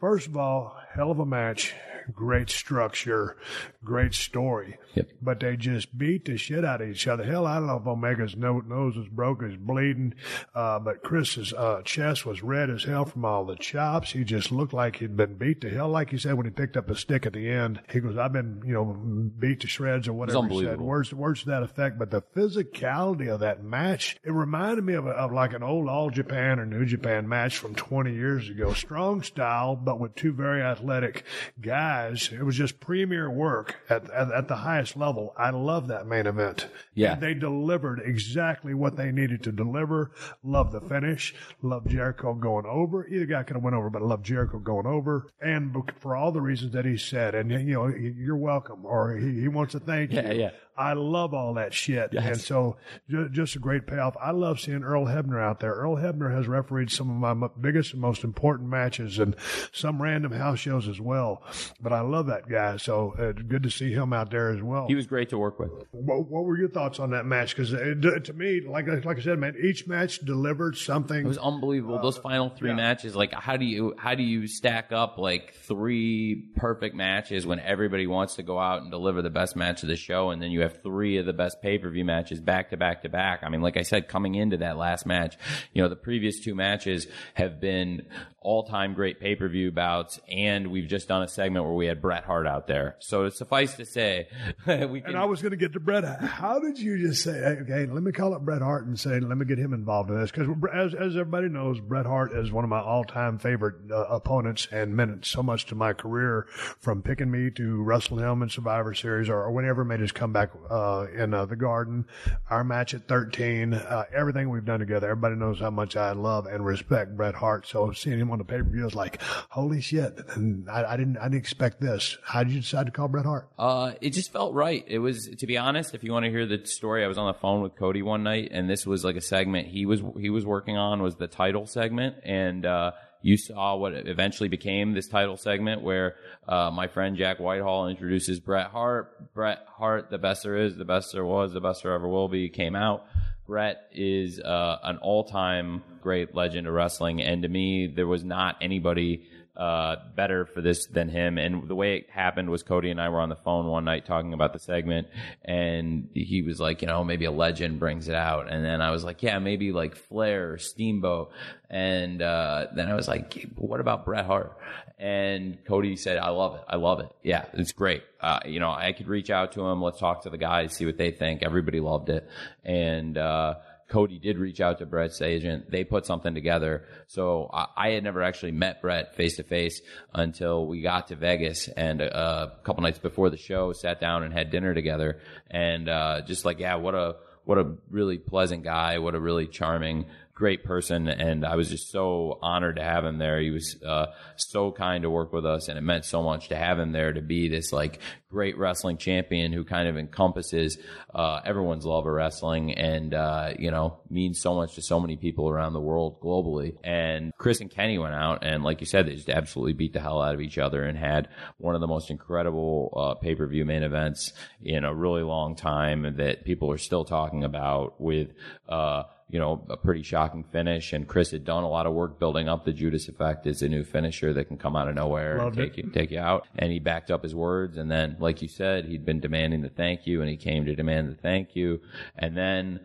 first 0.00 0.26
of 0.26 0.36
all, 0.36 0.76
hell 0.94 1.10
of 1.10 1.18
a 1.18 1.26
match, 1.26 1.74
great 2.12 2.50
structure, 2.50 3.36
great 3.84 4.14
story. 4.14 4.78
Yep. 4.94 5.08
But 5.22 5.40
they 5.40 5.56
just 5.56 5.96
beat 5.96 6.24
the 6.24 6.36
shit 6.36 6.64
out 6.64 6.82
of 6.82 6.88
each 6.88 7.06
other. 7.06 7.24
Hell, 7.24 7.46
I 7.46 7.56
don't 7.56 7.66
know 7.66 7.76
if 7.76 7.86
Omega's 7.86 8.36
nose 8.36 8.96
was 8.96 9.08
broken, 9.08 9.50
he's 9.50 9.58
bleeding, 9.58 10.14
uh, 10.54 10.78
but 10.80 11.02
Chris's 11.02 11.52
uh, 11.52 11.82
chest 11.84 12.26
was 12.26 12.42
red 12.42 12.70
as 12.70 12.84
hell 12.84 13.04
from 13.04 13.24
all 13.24 13.44
the 13.44 13.56
chops. 13.56 14.12
He 14.12 14.24
just 14.24 14.50
looked 14.50 14.72
like 14.72 14.96
he'd 14.96 15.16
been 15.16 15.34
beat 15.34 15.60
to 15.60 15.70
hell. 15.70 15.88
Like 15.88 16.10
he 16.10 16.18
said 16.18 16.34
when 16.34 16.46
he 16.46 16.50
picked 16.50 16.76
up 16.76 16.90
a 16.90 16.96
stick 16.96 17.26
at 17.26 17.32
the 17.32 17.48
end, 17.48 17.80
he 17.90 18.00
goes, 18.00 18.16
"I've 18.18 18.32
been, 18.32 18.62
you 18.66 18.74
know, 18.74 19.30
beat 19.38 19.60
to 19.60 19.68
shreds 19.68 20.08
or 20.08 20.12
whatever." 20.12 20.48
He 20.48 20.64
said 20.64 20.80
words 20.80 21.14
words 21.14 21.40
to 21.40 21.46
that 21.50 21.62
effect. 21.62 21.98
But 21.98 22.10
the 22.10 22.22
physicality 22.22 23.28
of 23.28 23.40
that 23.40 23.62
match, 23.62 24.16
it 24.24 24.32
reminded 24.32 24.84
me 24.84 24.94
of, 24.94 25.06
a, 25.06 25.10
of 25.10 25.32
like 25.32 25.52
an 25.52 25.62
old 25.62 25.88
All 25.88 26.10
Japan 26.10 26.58
or 26.58 26.66
New 26.66 26.84
Japan 26.84 27.28
match 27.28 27.58
from 27.58 27.74
20 27.74 28.12
years 28.12 28.48
ago. 28.48 28.72
Strong 28.72 29.22
style, 29.22 29.76
but 29.90 29.98
with 29.98 30.14
two 30.14 30.30
very 30.32 30.62
athletic 30.62 31.24
guys. 31.60 32.30
It 32.32 32.44
was 32.44 32.56
just 32.56 32.78
premier 32.78 33.28
work 33.28 33.74
at, 33.88 34.08
at, 34.10 34.30
at 34.30 34.46
the 34.46 34.54
highest 34.54 34.96
level. 34.96 35.34
I 35.36 35.50
love 35.50 35.88
that 35.88 36.06
main 36.06 36.28
event. 36.28 36.68
Yeah. 36.94 37.14
And 37.14 37.20
they 37.20 37.34
delivered 37.34 38.00
exactly 38.04 38.72
what 38.72 38.96
they 38.96 39.10
needed 39.10 39.42
to 39.42 39.50
deliver. 39.50 40.12
Love 40.44 40.70
the 40.70 40.80
finish. 40.80 41.34
Love 41.60 41.88
Jericho 41.88 42.34
going 42.34 42.66
over. 42.66 43.04
Either 43.08 43.26
guy 43.26 43.42
could 43.42 43.56
have 43.56 43.64
went 43.64 43.74
over, 43.74 43.90
but 43.90 44.00
I 44.00 44.04
love 44.04 44.22
Jericho 44.22 44.60
going 44.60 44.86
over. 44.86 45.26
And 45.40 45.74
for 45.98 46.14
all 46.14 46.30
the 46.30 46.40
reasons 46.40 46.72
that 46.74 46.84
he 46.84 46.96
said, 46.96 47.34
and 47.34 47.50
you 47.50 47.74
know, 47.74 47.88
you're 47.88 48.36
welcome, 48.36 48.86
or 48.86 49.16
he, 49.16 49.40
he 49.40 49.48
wants 49.48 49.72
to 49.72 49.80
thank 49.80 50.12
you. 50.12 50.18
Yeah, 50.18 50.30
you. 50.30 50.40
yeah. 50.42 50.50
I 50.80 50.94
love 50.94 51.34
all 51.34 51.54
that 51.54 51.74
shit. 51.74 52.10
Yes. 52.12 52.24
And 52.26 52.40
so 52.40 52.76
ju- 53.08 53.28
just 53.28 53.54
a 53.56 53.58
great 53.58 53.86
payoff. 53.86 54.16
I 54.20 54.30
love 54.30 54.58
seeing 54.60 54.82
Earl 54.82 55.04
Hebner 55.04 55.40
out 55.40 55.60
there. 55.60 55.72
Earl 55.72 55.96
Hebner 55.96 56.34
has 56.34 56.48
refereed 56.48 56.90
some 56.90 57.10
of 57.10 57.16
my 57.16 57.32
m- 57.32 57.50
biggest 57.60 57.92
and 57.92 58.00
most 58.00 58.24
important 58.24 58.68
matches 58.70 59.18
and 59.18 59.36
some 59.72 60.00
random 60.00 60.32
house 60.32 60.58
shows 60.58 60.88
as 60.88 61.00
well. 61.00 61.42
But 61.82 61.92
I 61.92 62.00
love 62.00 62.26
that 62.28 62.48
guy. 62.48 62.78
So 62.78 63.14
uh, 63.18 63.28
it's 63.28 63.42
good 63.42 63.62
to 63.64 63.70
see 63.70 63.92
him 63.92 64.12
out 64.14 64.30
there 64.30 64.50
as 64.50 64.62
well. 64.62 64.86
He 64.88 64.94
was 64.94 65.06
great 65.06 65.28
to 65.30 65.38
work 65.38 65.58
with. 65.58 65.70
what, 65.92 66.28
what 66.30 66.44
were 66.44 66.56
your 66.56 66.70
thoughts 66.70 66.98
on 66.98 67.10
that 67.10 67.26
match? 67.26 67.54
Because 67.54 67.74
uh, 67.74 67.94
to 68.24 68.32
me, 68.32 68.62
like 68.66 68.88
uh, 68.88 68.96
like 69.04 69.18
I 69.18 69.20
said, 69.20 69.38
man, 69.38 69.56
each 69.62 69.86
match 69.86 70.20
delivered 70.20 70.76
something. 70.78 71.18
It 71.20 71.26
was 71.28 71.36
unbelievable. 71.38 71.98
Uh, 71.98 72.02
Those 72.02 72.16
final 72.18 72.48
three 72.48 72.72
matches, 72.72 73.14
like 73.14 73.32
how 73.34 73.56
do 73.58 73.66
you 73.66 73.94
how 73.98 74.14
do 74.14 74.22
you 74.22 74.46
stack 74.46 74.92
up 74.92 75.18
like 75.18 75.52
three 75.62 76.48
perfect 76.56 76.94
matches 76.94 77.46
when 77.46 77.60
everybody 77.60 78.06
wants 78.06 78.36
to 78.36 78.42
go 78.42 78.58
out 78.58 78.82
and 78.82 78.90
deliver 78.90 79.20
the 79.20 79.30
best 79.30 79.56
match 79.56 79.82
of 79.82 79.88
the 79.88 79.96
show, 79.96 80.30
and 80.30 80.40
then 80.40 80.50
you 80.50 80.60
have 80.62 80.69
three 80.70 81.18
of 81.18 81.26
the 81.26 81.32
best 81.32 81.60
pay 81.62 81.78
per 81.78 81.90
view 81.90 82.04
matches 82.04 82.40
back 82.40 82.70
to 82.70 82.76
back 82.76 83.02
to 83.02 83.08
back. 83.08 83.40
I 83.42 83.48
mean, 83.48 83.60
like 83.62 83.76
I 83.76 83.82
said, 83.82 84.08
coming 84.08 84.34
into 84.34 84.58
that 84.58 84.76
last 84.76 85.06
match, 85.06 85.36
you 85.72 85.82
know, 85.82 85.88
the 85.88 85.96
previous 85.96 86.40
two 86.40 86.54
matches 86.54 87.06
have 87.34 87.60
been 87.60 88.06
all 88.42 88.64
time 88.64 88.94
great 88.94 89.20
pay 89.20 89.36
per 89.36 89.48
view 89.48 89.70
bouts, 89.70 90.18
and 90.28 90.68
we've 90.68 90.88
just 90.88 91.08
done 91.08 91.22
a 91.22 91.28
segment 91.28 91.64
where 91.66 91.74
we 91.74 91.86
had 91.86 92.00
Bret 92.00 92.24
Hart 92.24 92.46
out 92.46 92.66
there. 92.66 92.96
So 92.98 93.28
suffice 93.28 93.74
to 93.74 93.84
say, 93.84 94.28
we 94.66 95.00
can. 95.00 95.10
And 95.10 95.18
I 95.18 95.26
was 95.26 95.42
going 95.42 95.50
to 95.50 95.58
get 95.58 95.74
to 95.74 95.80
Bret. 95.80 96.04
How 96.04 96.58
did 96.58 96.78
you 96.78 96.98
just 96.98 97.22
say, 97.22 97.32
okay, 97.32 97.86
let 97.86 98.02
me 98.02 98.12
call 98.12 98.34
up 98.34 98.42
Bret 98.42 98.62
Hart 98.62 98.86
and 98.86 98.98
say, 98.98 99.20
let 99.20 99.36
me 99.36 99.44
get 99.44 99.58
him 99.58 99.74
involved 99.74 100.10
in 100.10 100.18
this? 100.18 100.30
Because 100.30 100.48
as, 100.72 100.94
as 100.94 101.16
everybody 101.16 101.48
knows, 101.48 101.80
Bret 101.80 102.06
Hart 102.06 102.32
is 102.32 102.50
one 102.50 102.64
of 102.64 102.70
my 102.70 102.80
all 102.80 103.04
time 103.04 103.38
favorite 103.38 103.90
uh, 103.90 104.04
opponents 104.04 104.68
and 104.72 104.96
meant 104.96 105.26
so 105.26 105.42
much 105.42 105.66
to 105.66 105.74
my 105.74 105.92
career 105.92 106.46
from 106.78 107.02
picking 107.02 107.30
me 107.30 107.50
to 107.50 107.82
wrestling 107.82 108.24
him 108.24 108.42
in 108.42 108.48
Survivor 108.48 108.94
Series 108.94 109.28
or, 109.28 109.42
or 109.42 109.52
whenever 109.52 109.84
made 109.84 110.00
his 110.00 110.12
comeback 110.12 110.50
uh, 110.70 111.06
in 111.14 111.34
uh, 111.34 111.44
the 111.44 111.56
Garden, 111.56 112.06
our 112.48 112.64
match 112.64 112.94
at 112.94 113.06
13, 113.06 113.74
uh, 113.74 114.04
everything 114.14 114.48
we've 114.48 114.64
done 114.64 114.80
together. 114.80 115.10
Everybody 115.10 115.34
knows 115.34 115.60
how 115.60 115.70
much 115.70 115.94
I 115.96 116.12
love 116.12 116.46
and 116.46 116.64
respect 116.64 117.16
Bret 117.16 117.34
Hart. 117.34 117.66
So 117.66 117.92
seeing 117.92 118.18
him 118.18 118.29
on 118.32 118.38
the 118.38 118.44
pay 118.44 118.58
per 118.58 118.64
view, 118.64 118.82
I 118.82 118.84
was 118.84 118.94
like, 118.94 119.20
holy 119.22 119.80
shit. 119.80 120.18
And 120.34 120.68
I, 120.68 120.92
I 120.92 120.96
didn't, 120.96 121.16
I 121.18 121.24
didn't 121.24 121.38
expect 121.38 121.80
this. 121.80 122.18
How 122.24 122.42
did 122.42 122.52
you 122.52 122.60
decide 122.60 122.86
to 122.86 122.92
call 122.92 123.08
Bret 123.08 123.24
Hart? 123.24 123.48
Uh, 123.58 123.92
it 124.00 124.10
just 124.10 124.32
felt 124.32 124.54
right. 124.54 124.84
It 124.86 124.98
was, 124.98 125.28
to 125.38 125.46
be 125.46 125.56
honest, 125.56 125.94
if 125.94 126.04
you 126.04 126.12
want 126.12 126.24
to 126.24 126.30
hear 126.30 126.46
the 126.46 126.64
story, 126.66 127.04
I 127.04 127.08
was 127.08 127.18
on 127.18 127.26
the 127.26 127.38
phone 127.38 127.62
with 127.62 127.76
Cody 127.76 128.02
one 128.02 128.22
night, 128.22 128.50
and 128.52 128.68
this 128.68 128.86
was 128.86 129.04
like 129.04 129.16
a 129.16 129.20
segment 129.20 129.68
he 129.68 129.86
was 129.86 130.02
he 130.18 130.30
was 130.30 130.44
working 130.44 130.76
on 130.76 131.02
was 131.02 131.16
the 131.16 131.26
title 131.26 131.66
segment, 131.66 132.16
and 132.24 132.66
uh, 132.66 132.92
you 133.22 133.36
saw 133.36 133.76
what 133.76 133.92
eventually 133.94 134.48
became 134.48 134.92
this 134.92 135.08
title 135.08 135.36
segment 135.36 135.82
where 135.82 136.16
uh, 136.48 136.70
my 136.70 136.88
friend 136.88 137.16
Jack 137.16 137.38
Whitehall 137.38 137.88
introduces 137.88 138.40
Bret 138.40 138.68
Hart. 138.68 139.34
Bret 139.34 139.58
Hart, 139.76 140.10
the 140.10 140.18
best 140.18 140.42
there 140.42 140.56
is, 140.56 140.76
the 140.76 140.84
best 140.84 141.12
there 141.12 141.24
was, 141.24 141.52
the 141.52 141.60
best 141.60 141.82
there 141.82 141.92
ever 141.92 142.08
will 142.08 142.28
be, 142.28 142.48
came 142.48 142.74
out. 142.74 143.04
Bret 143.50 143.88
is 143.90 144.38
uh, 144.38 144.78
an 144.84 144.98
all-time 144.98 145.82
great 146.00 146.36
legend 146.36 146.68
of 146.68 146.72
wrestling, 146.72 147.20
and 147.20 147.42
to 147.42 147.48
me, 147.48 147.88
there 147.88 148.06
was 148.06 148.22
not 148.22 148.56
anybody 148.60 149.24
uh, 149.56 149.96
better 150.14 150.46
for 150.46 150.60
this 150.60 150.86
than 150.86 151.08
him. 151.08 151.36
And 151.38 151.68
the 151.68 151.74
way 151.74 151.96
it 151.96 152.10
happened 152.10 152.50
was 152.50 152.62
Cody 152.62 152.90
and 152.90 153.00
I 153.00 153.08
were 153.08 153.20
on 153.20 153.28
the 153.28 153.36
phone 153.36 153.66
one 153.66 153.84
night 153.84 154.06
talking 154.06 154.32
about 154.32 154.52
the 154.52 154.58
segment, 154.58 155.08
and 155.44 156.08
he 156.14 156.42
was 156.42 156.60
like, 156.60 156.82
you 156.82 156.88
know, 156.88 157.04
maybe 157.04 157.24
a 157.24 157.30
legend 157.30 157.78
brings 157.78 158.08
it 158.08 158.14
out, 158.14 158.50
and 158.50 158.64
then 158.64 158.80
I 158.80 158.90
was 158.90 159.04
like, 159.04 159.22
yeah, 159.22 159.38
maybe 159.38 159.72
like 159.72 159.96
Flair 159.96 160.52
or 160.52 160.58
Steamboat, 160.58 161.32
and 161.68 162.22
uh, 162.22 162.68
then 162.74 162.88
I 162.88 162.94
was 162.94 163.08
like, 163.08 163.48
what 163.56 163.80
about 163.80 164.04
Bret 164.04 164.26
Hart? 164.26 164.56
And 164.98 165.64
Cody 165.64 165.96
said, 165.96 166.18
I 166.18 166.28
love 166.30 166.56
it, 166.56 166.62
I 166.68 166.76
love 166.76 167.00
it, 167.00 167.10
yeah, 167.22 167.46
it's 167.54 167.72
great. 167.72 168.02
Uh, 168.20 168.40
you 168.44 168.60
know, 168.60 168.70
I 168.70 168.92
could 168.92 169.08
reach 169.08 169.30
out 169.30 169.52
to 169.52 169.66
him, 169.66 169.82
let's 169.82 169.98
talk 169.98 170.22
to 170.24 170.30
the 170.30 170.38
guys, 170.38 170.74
see 170.74 170.86
what 170.86 170.98
they 170.98 171.10
think. 171.10 171.42
Everybody 171.42 171.80
loved 171.80 172.08
it, 172.08 172.28
and. 172.64 173.18
Uh, 173.18 173.54
Cody 173.90 174.18
did 174.18 174.38
reach 174.38 174.60
out 174.60 174.78
to 174.78 174.86
Bret's 174.86 175.20
agent. 175.20 175.70
They 175.70 175.84
put 175.84 176.06
something 176.06 176.34
together. 176.34 176.86
So 177.08 177.50
I, 177.52 177.66
I 177.76 177.88
had 177.90 178.04
never 178.04 178.22
actually 178.22 178.52
met 178.52 178.80
Bret 178.80 179.14
face 179.16 179.36
to 179.36 179.42
face 179.42 179.82
until 180.14 180.66
we 180.66 180.80
got 180.80 181.08
to 181.08 181.16
Vegas 181.16 181.68
and 181.68 182.00
uh, 182.00 182.48
a 182.52 182.64
couple 182.64 182.82
nights 182.82 182.98
before 182.98 183.30
the 183.30 183.36
show, 183.36 183.72
sat 183.72 184.00
down 184.00 184.22
and 184.22 184.32
had 184.32 184.50
dinner 184.50 184.72
together. 184.72 185.20
And 185.50 185.88
uh, 185.88 186.22
just 186.22 186.44
like, 186.44 186.60
yeah, 186.60 186.76
what 186.76 186.94
a 186.94 187.16
what 187.44 187.58
a 187.58 187.72
really 187.90 188.18
pleasant 188.18 188.62
guy, 188.62 188.98
what 188.98 189.14
a 189.14 189.20
really 189.20 189.46
charming 189.46 190.06
great 190.40 190.64
person, 190.64 191.06
and 191.06 191.44
I 191.44 191.54
was 191.54 191.68
just 191.68 191.90
so 191.90 192.38
honored 192.40 192.76
to 192.76 192.82
have 192.82 193.04
him 193.04 193.18
there. 193.18 193.38
He 193.40 193.50
was 193.50 193.76
uh, 193.82 194.06
so 194.36 194.72
kind 194.72 195.02
to 195.02 195.10
work 195.10 195.34
with 195.34 195.44
us, 195.44 195.68
and 195.68 195.76
it 195.76 195.82
meant 195.82 196.06
so 196.06 196.22
much 196.22 196.48
to 196.48 196.56
have 196.56 196.78
him 196.78 196.92
there 196.92 197.12
to 197.12 197.20
be 197.20 197.50
this 197.50 197.74
like 197.74 198.00
great 198.30 198.56
wrestling 198.56 198.96
champion 198.96 199.52
who 199.52 199.64
kind 199.64 199.86
of 199.86 199.98
encompasses 199.98 200.78
uh, 201.14 201.40
everyone's 201.44 201.84
love 201.84 202.06
of 202.06 202.12
wrestling, 202.14 202.72
and 202.72 203.12
uh, 203.12 203.52
you 203.58 203.70
know 203.70 203.98
means 204.08 204.40
so 204.40 204.54
much 204.54 204.76
to 204.76 204.82
so 204.82 204.98
many 204.98 205.14
people 205.14 205.46
around 205.46 205.74
the 205.74 205.80
world 205.80 206.18
globally. 206.22 206.74
And 206.82 207.34
Chris 207.36 207.60
and 207.60 207.70
Kenny 207.70 207.98
went 207.98 208.14
out, 208.14 208.42
and 208.42 208.64
like 208.64 208.80
you 208.80 208.86
said, 208.86 209.06
they 209.06 209.16
just 209.16 209.28
absolutely 209.28 209.74
beat 209.74 209.92
the 209.92 210.00
hell 210.00 210.22
out 210.22 210.34
of 210.34 210.40
each 210.40 210.56
other 210.56 210.82
and 210.82 210.96
had 210.96 211.28
one 211.58 211.74
of 211.74 211.82
the 211.82 211.86
most 211.86 212.10
incredible 212.10 212.94
uh, 212.96 213.14
pay 213.20 213.34
per 213.34 213.46
view 213.46 213.66
main 213.66 213.82
events 213.82 214.32
in 214.64 214.84
a 214.84 214.94
really 214.94 215.22
long 215.22 215.54
time 215.54 216.16
that 216.16 216.46
people 216.46 216.72
are 216.72 216.78
still 216.78 217.04
talking 217.04 217.44
about 217.44 218.00
with 218.00 218.32
uh, 218.70 219.02
you 219.30 219.38
know, 219.38 219.64
a 219.68 219.76
pretty 219.76 220.02
shocking 220.02 220.44
finish. 220.44 220.92
And 220.92 221.06
Chris 221.06 221.30
had 221.30 221.44
done 221.44 221.64
a 221.64 221.68
lot 221.68 221.86
of 221.86 221.92
work 221.92 222.18
building 222.18 222.48
up 222.48 222.64
the 222.64 222.72
Judas 222.72 223.08
effect 223.08 223.46
as 223.46 223.62
a 223.62 223.68
new 223.68 223.84
finisher 223.84 224.32
that 224.32 224.44
can 224.44 224.56
come 224.56 224.76
out 224.76 224.88
of 224.88 224.94
nowhere 224.94 225.38
Loved 225.38 225.58
and 225.58 225.68
take 225.68 225.78
it. 225.78 225.84
you, 225.86 225.92
take 225.92 226.10
you 226.10 226.18
out. 226.18 226.46
And 226.58 226.72
he 226.72 226.78
backed 226.78 227.10
up 227.10 227.22
his 227.22 227.34
words. 227.34 227.76
And 227.76 227.90
then, 227.90 228.16
like 228.18 228.42
you 228.42 228.48
said, 228.48 228.86
he'd 228.86 229.04
been 229.04 229.20
demanding 229.20 229.62
the 229.62 229.68
thank 229.68 230.06
you 230.06 230.20
and 230.20 230.30
he 230.30 230.36
came 230.36 230.64
to 230.66 230.74
demand 230.74 231.10
the 231.10 231.14
thank 231.14 231.54
you. 231.54 231.80
And 232.16 232.36
then 232.36 232.80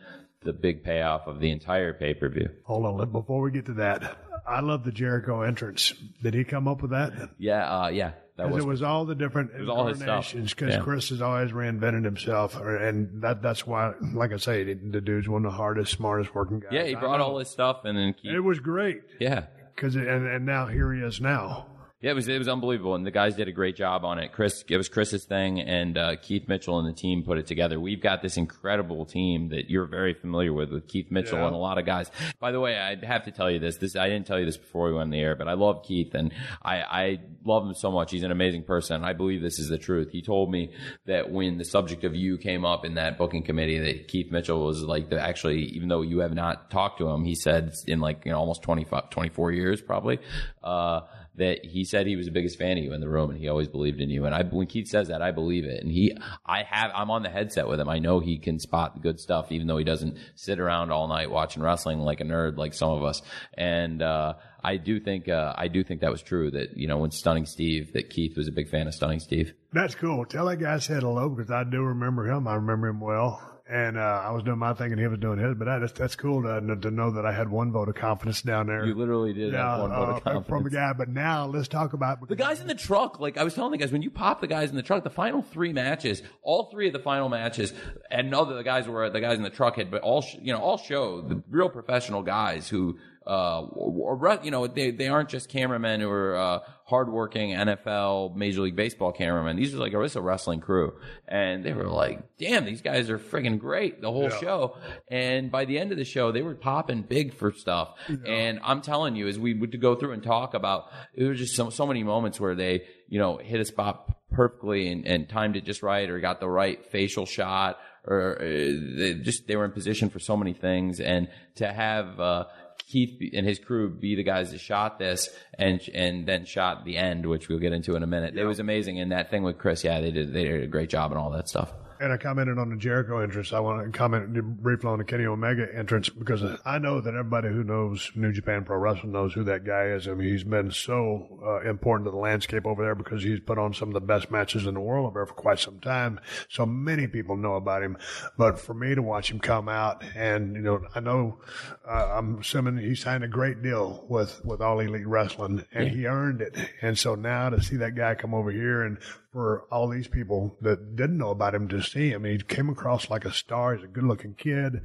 the 0.46 0.54
big 0.54 0.84
payoff 0.84 1.28
of 1.28 1.40
the 1.40 1.52
entire 1.52 1.94
pay 1.94 2.14
per 2.14 2.30
view. 2.30 2.50
Hold 2.64 2.86
on, 2.86 3.12
before 3.12 3.42
we 3.42 3.52
get 3.52 3.66
to 3.66 3.74
that, 3.74 4.18
I 4.48 4.60
love 4.62 4.84
the 4.84 4.92
Jericho 4.92 5.42
entrance. 5.42 5.94
Did 6.22 6.34
he 6.34 6.44
come 6.44 6.68
up 6.68 6.82
with 6.82 6.92
that? 6.92 7.14
Yeah, 7.40 7.84
uh, 7.84 7.88
yeah. 7.90 8.12
That 8.38 8.52
was, 8.52 8.64
it 8.64 8.68
was 8.68 8.84
all 8.84 9.06
the 9.06 9.16
different 9.16 9.58
was 9.58 9.70
all 9.70 9.88
his 9.88 9.98
stuff. 9.98 10.08
incarnations 10.34 10.54
because 10.54 10.74
Yeah. 10.76 10.82
Chris 10.82 11.08
has 11.10 11.22
always 11.22 11.52
reinvented 11.52 12.04
himself, 12.04 12.60
or- 12.60 12.76
and 12.76 13.22
that 13.24 13.42
that's 13.42 13.66
why, 13.66 13.94
like 14.14 14.34
I 14.34 14.38
say, 14.38 14.74
the, 14.74 15.00
dude's 15.00 15.30
one 15.30 15.46
of 15.46 15.52
the 15.54 15.58
hardest, 15.58 15.94
smartest 15.94 16.36
working 16.36 16.60
guys. 16.60 16.72
yeah, 16.74 16.84
he 16.84 16.96
brought 16.96 17.22
all 17.22 17.38
his 17.40 17.48
stuff 17.50 17.86
and 17.86 17.98
then 17.98 18.14
It 18.26 18.42
was 18.42 18.60
great 18.60 19.04
yeah. 19.22 19.46
because, 19.74 19.96
and 19.96 20.28
and 20.28 20.46
now 20.46 20.66
here 20.68 20.92
he 20.94 21.02
is 21.02 21.22
now. 21.22 21.68
Yeah, 22.06 22.12
it 22.12 22.14
was 22.14 22.28
it 22.28 22.38
was 22.38 22.48
unbelievable, 22.48 22.94
and 22.94 23.04
the 23.04 23.10
guys 23.10 23.36
did 23.36 23.48
a 23.48 23.52
great 23.52 23.76
job 23.76 24.06
on 24.06 24.20
it. 24.20 24.32
Chris, 24.32 24.64
it 24.70 24.78
was 24.78 24.90
Chris's 24.90 25.26
thing, 25.26 25.60
and 25.60 25.98
uh, 25.98 26.18
Keith 26.22 26.48
Mitchell 26.48 26.78
and 26.78 26.88
the 26.88 26.94
team 26.94 27.24
put 27.24 27.40
it 27.40 27.48
together. 27.48 27.80
We've 27.80 28.00
got 28.00 28.22
this 28.22 28.38
incredible 28.38 29.08
team 29.08 29.50
that 29.50 29.72
you're 29.72 29.88
very 29.88 30.14
familiar 30.14 30.54
with, 30.54 30.70
with 30.72 30.88
Keith 30.88 31.10
Mitchell 31.10 31.40
Yeah. 31.40 31.48
and 31.48 31.56
a 31.56 31.58
lot 31.58 31.80
of 31.80 31.86
guys. 31.88 32.12
By 32.40 32.52
the 32.52 32.60
way, 32.60 32.78
I 32.78 33.04
have 33.04 33.24
to 33.24 33.32
tell 33.32 33.50
you 33.50 33.58
this. 33.58 33.78
This 33.78 33.96
I 33.96 34.08
didn't 34.08 34.28
tell 34.28 34.38
you 34.40 34.46
this 34.46 34.56
before 34.56 34.86
we 34.86 34.94
went 34.94 35.06
on 35.06 35.10
the 35.10 35.18
air, 35.20 35.36
but 35.36 35.48
I 35.48 35.54
love 35.54 35.84
Keith, 35.84 36.14
and 36.14 36.32
I 36.62 36.76
I 36.84 37.20
love 37.44 37.66
him 37.66 37.74
so 37.74 37.92
much. 37.92 38.12
He's 38.12 38.22
an 38.22 38.30
amazing 38.32 38.66
person. 38.66 39.04
I 39.04 39.14
believe 39.14 39.42
this 39.42 39.58
is 39.58 39.70
the 39.70 39.80
truth. 39.80 40.10
He 40.12 40.22
told 40.22 40.52
me 40.52 40.74
that 41.08 41.32
when 41.32 41.58
the 41.58 41.66
subject 41.66 42.04
of 42.04 42.14
you 42.14 42.38
came 42.38 42.66
up 42.66 42.86
in 42.86 42.94
that 42.96 43.18
booking 43.18 43.42
committee, 43.42 43.80
that 43.80 44.08
Keith 44.10 44.32
Mitchell 44.32 44.64
was 44.64 44.84
like 44.84 45.10
the 45.10 45.20
actually, 45.20 45.62
even 45.74 45.88
though 45.88 46.04
you 46.04 46.20
have 46.20 46.36
not 46.36 46.70
talked 46.70 47.00
to 47.00 47.08
him, 47.08 47.24
he 47.26 47.34
said 47.34 47.74
in 47.88 48.00
like 48.00 48.26
you 48.26 48.32
know 48.32 48.38
almost 48.38 48.62
25, 48.62 49.10
24 49.10 49.52
years 49.54 49.82
probably. 49.82 50.20
Uh, 50.64 51.02
that 51.38 51.66
he 51.66 51.84
said 51.84 52.08
he 52.08 52.16
was 52.16 52.26
the 52.26 52.32
biggest 52.32 52.58
fan 52.58 52.78
of 52.78 52.84
you 52.84 52.94
in 52.94 53.02
the 53.02 53.10
room 53.10 53.30
and 53.30 53.40
he 53.40 53.48
always 53.48 53.68
believed 53.68 54.00
in 54.00 54.10
you. 54.10 54.26
And 54.26 54.34
I, 54.34 54.44
when 54.44 54.68
Keith 54.68 54.88
says 54.88 55.10
that, 55.10 55.22
I 55.22 55.32
believe 55.32 55.66
it. 55.66 55.84
And 55.84 55.92
he, 55.92 56.18
I 56.46 56.64
have, 56.64 56.92
I'm 56.94 57.12
on 57.12 57.24
the 57.24 57.30
headset 57.30 57.68
with 57.68 57.80
him. 57.80 57.90
I 57.90 58.00
know 58.00 58.20
he 58.20 58.38
can 58.38 58.60
spot 58.60 58.94
the 58.94 59.02
good 59.02 59.20
stuff, 59.20 59.52
even 59.52 59.68
though 59.68 59.78
he 59.78 59.84
doesn't 59.84 60.18
sit 60.36 60.60
around 60.60 60.92
all 60.92 61.08
night 61.08 61.30
watching 61.30 61.62
wrestling 61.62 62.00
like 62.00 62.22
a 62.22 62.24
nerd 62.24 62.58
like 62.58 62.74
some 62.74 62.92
of 62.92 63.04
us. 63.04 63.22
And, 63.54 64.02
uh, 64.02 64.36
I 64.64 64.78
do 64.78 65.00
think, 65.00 65.30
uh, 65.30 65.54
I 65.56 65.68
do 65.68 65.84
think 65.84 66.02
that 66.02 66.10
was 66.10 66.24
true 66.24 66.50
that, 66.52 66.76
you 66.76 66.88
know, 66.88 66.98
when 66.98 67.12
Stunning 67.12 67.46
Steve, 67.46 67.94
that 67.94 68.10
Keith 68.10 68.36
was 68.36 68.48
a 68.48 68.52
big 68.52 68.68
fan 68.68 68.88
of 68.88 68.96
Stunning 68.96 69.20
Steve. 69.20 69.54
That's 69.72 69.94
cool. 69.94 70.26
Tell 70.26 70.46
that 70.46 70.58
guy 70.58 70.74
I 70.74 70.80
said 70.80 71.04
hello 71.04 71.30
because 71.30 71.52
I 71.52 71.64
do 71.64 71.84
remember 71.84 72.28
him. 72.28 72.48
I 72.48 72.56
remember 72.56 72.88
him 72.88 73.00
well. 73.00 73.55
And 73.68 73.98
uh, 73.98 74.02
I 74.24 74.30
was 74.30 74.44
doing 74.44 74.60
my 74.60 74.76
thing 74.76 74.92
and 74.92 75.02
he 75.02 75.08
was 75.08 75.18
doing 75.18 75.40
his, 75.40 75.56
but 75.56 75.66
that, 75.66 75.80
that's, 75.80 75.92
that's 75.94 76.16
cool 76.16 76.44
to, 76.44 76.76
to 76.82 76.92
know 76.92 77.10
that 77.14 77.26
I 77.26 77.32
had 77.32 77.50
one 77.50 77.72
vote 77.72 77.90
of 77.90 77.96
confidence 77.96 78.44
down 78.44 78.68
there. 78.68 78.86
You 78.86 78.94
literally 78.94 79.34
did 79.34 79.54
yeah, 79.54 79.72
have 79.72 79.80
one 79.82 79.90
vote 79.90 80.22
of 80.24 80.38
uh, 80.38 80.42
from 80.42 80.68
a 80.68 80.70
guy. 80.70 80.94
But 80.94 81.10
now 81.10 81.48
let's 81.48 81.68
talk 81.68 81.94
about 81.94 82.28
The 82.28 82.36
guys 82.36 82.62
in 82.62 82.68
the 82.68 82.76
truck, 82.76 83.20
like 83.20 83.40
I 83.40 83.44
was 83.44 83.56
telling 83.56 83.72
the 83.72 83.80
guys, 83.80 83.92
when 83.92 84.04
you 84.04 84.12
pop 84.12 84.40
the 84.40 84.46
guys 84.46 84.70
in 84.70 84.76
the 84.76 84.84
truck, 84.84 85.04
the 85.04 85.10
final 85.10 85.42
three 85.42 85.74
matches, 85.74 86.22
all 86.44 86.70
three 86.72 86.86
of 86.86 86.94
the 86.94 87.00
final 87.00 87.28
matches, 87.28 87.74
and 88.12 88.30
know 88.30 88.46
that 88.46 88.54
the 88.54 88.64
guys 88.64 88.88
were 88.88 89.10
the 89.10 89.20
guys 89.20 89.38
in 89.38 89.44
the 89.44 89.50
truck 89.50 89.78
had, 89.78 89.90
but 89.90 90.04
all 90.04 90.24
you 90.40 90.54
know, 90.54 90.60
all 90.60 90.78
show 90.78 91.22
the 91.22 91.42
real 91.50 91.70
professional 91.70 92.22
guys 92.22 92.70
who, 92.70 93.00
uh, 93.26 93.66
were, 93.72 94.16
were- 94.16 94.40
you 94.44 94.52
know, 94.52 94.68
they 94.68 94.92
they 94.92 95.08
aren't 95.08 95.30
just 95.30 95.50
cameramen 95.50 96.02
who 96.02 96.10
are 96.12 96.38
uh, 96.38 96.60
hardworking 96.88 97.50
NFL 97.50 98.36
Major 98.36 98.62
League 98.62 98.76
Baseball 98.76 99.12
cameramen. 99.12 99.56
These 99.56 99.74
are 99.74 99.80
like 99.80 99.94
a 99.94 100.22
wrestling 100.22 100.60
crew, 100.60 100.94
and 101.28 101.64
they 101.66 101.74
were 101.74 101.88
like, 101.90 102.38
damn, 102.38 102.64
these 102.64 102.82
guys 102.82 103.10
are 103.10 103.18
friggin' 103.18 103.60
great 103.60 104.02
the 104.02 104.12
whole 104.12 104.30
Yeah. 104.30 104.40
show. 104.40 104.78
And 105.10 105.52
by 105.52 105.66
the 105.66 105.80
end 105.80 105.92
of 105.92 105.98
the 105.98 106.06
show, 106.06 106.32
they 106.32 106.44
were 106.44 106.54
popping 106.56 107.02
big 107.02 107.34
for 107.34 107.52
stuff. 107.52 107.96
And 108.26 108.60
I'm 108.64 108.82
telling 108.82 109.16
you, 109.16 109.28
as 109.28 109.40
we 109.40 109.54
would 109.56 109.82
go 109.82 109.96
through 109.96 110.12
and 110.12 110.22
talk 110.24 110.54
about, 110.54 110.86
there 111.16 111.28
were 111.28 111.34
just 111.34 111.56
so, 111.56 111.72
so 111.72 111.88
many 111.88 112.04
moments 112.04 112.40
where 112.40 112.54
they, 112.54 112.84
you 113.10 113.18
know, 113.20 113.38
hit 113.38 113.60
a 113.60 113.66
spot 113.66 114.16
perfectly 114.32 114.88
and, 114.92 115.08
and 115.08 115.28
timed 115.28 115.56
it 115.56 115.66
just 115.66 115.82
right 115.82 116.10
or 116.10 116.20
got 116.20 116.40
the 116.40 116.48
right 116.50 116.86
facial 116.92 117.26
shot 117.26 117.80
or 118.08 118.38
uh, 118.40 118.44
they 118.44 119.16
just, 119.24 119.48
they 119.48 119.56
were 119.56 119.66
in 119.66 119.72
position 119.72 120.10
for 120.12 120.20
so 120.20 120.38
many 120.38 120.54
things. 120.54 121.00
And 121.00 121.30
to 121.56 121.72
have, 121.72 122.20
uh, 122.20 122.46
Keith 122.88 123.20
and 123.34 123.46
his 123.48 123.60
crew 123.60 123.90
be 123.90 124.16
the 124.16 124.24
guys 124.24 124.52
that 124.52 124.60
shot 124.60 125.00
this 125.00 125.30
and 125.58 125.82
and 125.94 126.28
then 126.28 126.46
shot 126.46 126.86
the 126.86 126.98
end, 126.98 127.26
which 127.26 127.50
we'll 127.50 127.60
get 127.60 127.74
into 127.74 127.96
in 127.96 128.04
a 128.04 128.08
minute. 128.08 128.38
It 128.38 128.46
was 128.46 128.60
amazing. 128.60 129.00
And 129.00 129.12
that 129.12 129.30
thing 129.32 129.44
with 129.44 129.58
Chris, 129.58 129.84
yeah, 129.84 130.02
they 130.02 130.12
did 130.12 130.34
they 130.34 130.44
did 130.44 130.64
a 130.64 130.68
great 130.68 130.90
job 130.90 131.12
and 131.12 131.20
all 131.20 131.32
that 131.32 131.50
stuff. 131.50 131.74
And 132.00 132.12
I 132.12 132.18
commented 132.18 132.58
on 132.58 132.70
the 132.70 132.76
Jericho 132.76 133.20
entrance. 133.20 133.54
I 133.54 133.60
want 133.60 133.86
to 133.86 133.98
comment 133.98 134.34
briefly 134.62 134.90
on 134.90 134.98
the 134.98 135.06
Kenny 135.06 135.26
Omega 135.26 135.68
entrance 135.74 136.10
because 136.10 136.44
I 136.66 136.78
know 136.78 137.00
that 137.00 137.14
everybody 137.14 137.48
who 137.48 137.64
knows 137.64 138.12
New 138.16 138.34
Japan 138.34 138.66
Pro 138.66 138.78
Wrestling 138.78 139.14
knows 139.14 139.34
who 139.34 139.46
that 139.46 139.64
guy 139.64 139.88
is. 139.88 140.08
I 140.08 140.14
mean, 140.14 140.28
he's 140.30 140.44
been 140.44 140.72
so 140.72 141.40
uh, 141.46 141.70
important 141.70 142.08
to 142.08 142.12
the 142.12 142.18
landscape 142.18 142.66
over 142.66 142.84
there 142.84 142.96
because 142.96 143.24
he's 143.24 143.40
put 143.40 143.58
on 143.58 143.74
some 143.74 143.90
of 143.90 143.94
the 143.94 144.02
best 144.02 144.30
matches 144.30 144.66
in 144.66 144.74
the 144.74 144.82
world 144.82 145.08
over 145.08 145.20
there 145.20 145.26
for 145.26 145.34
quite 145.34 145.60
some 145.60 145.80
time. 145.80 146.20
So 146.50 146.66
many 146.66 147.08
people 147.08 147.38
know 147.38 147.56
about 147.56 147.82
him. 147.82 147.98
But 148.38 148.60
for 148.60 148.74
me 148.74 148.94
to 148.94 149.02
watch 149.02 149.32
him 149.32 149.40
come 149.40 149.70
out, 149.70 150.04
and 150.16 150.56
you 150.56 150.62
know, 150.62 150.82
I 150.94 151.00
know 151.00 151.40
uh, 151.88 152.10
I'm 152.18 152.40
assuming 152.40 152.78
he 152.78 152.96
signed 152.96 153.24
a 153.24 153.30
great 153.30 153.62
deal 153.62 154.06
with 154.10 154.44
with 154.44 154.60
All 154.62 154.80
Elite 154.80 155.08
Wrestling, 155.08 155.66
and 155.72 155.88
he 155.88 156.08
earned 156.08 156.42
it. 156.42 156.58
And 156.82 156.98
so 156.98 157.16
now 157.16 157.50
to 157.50 157.64
see 157.64 157.78
that 157.78 157.96
guy 157.96 158.16
come 158.16 158.34
over 158.34 158.52
here 158.52 158.84
and 158.84 158.98
for 159.36 159.66
all 159.70 159.90
these 159.90 160.08
people 160.08 160.56
that 160.62 160.96
didn't 160.96 161.18
know 161.18 161.30
about 161.30 161.54
him 161.54 161.68
to 161.68 161.82
see 161.82 162.10
him. 162.10 162.24
He 162.24 162.38
came 162.38 162.70
across 162.70 163.10
like 163.10 163.26
a 163.26 163.34
star. 163.34 163.76
He's 163.76 163.84
a 163.84 163.88
good 163.88 164.06
looking 164.06 164.34
kid. 164.34 164.80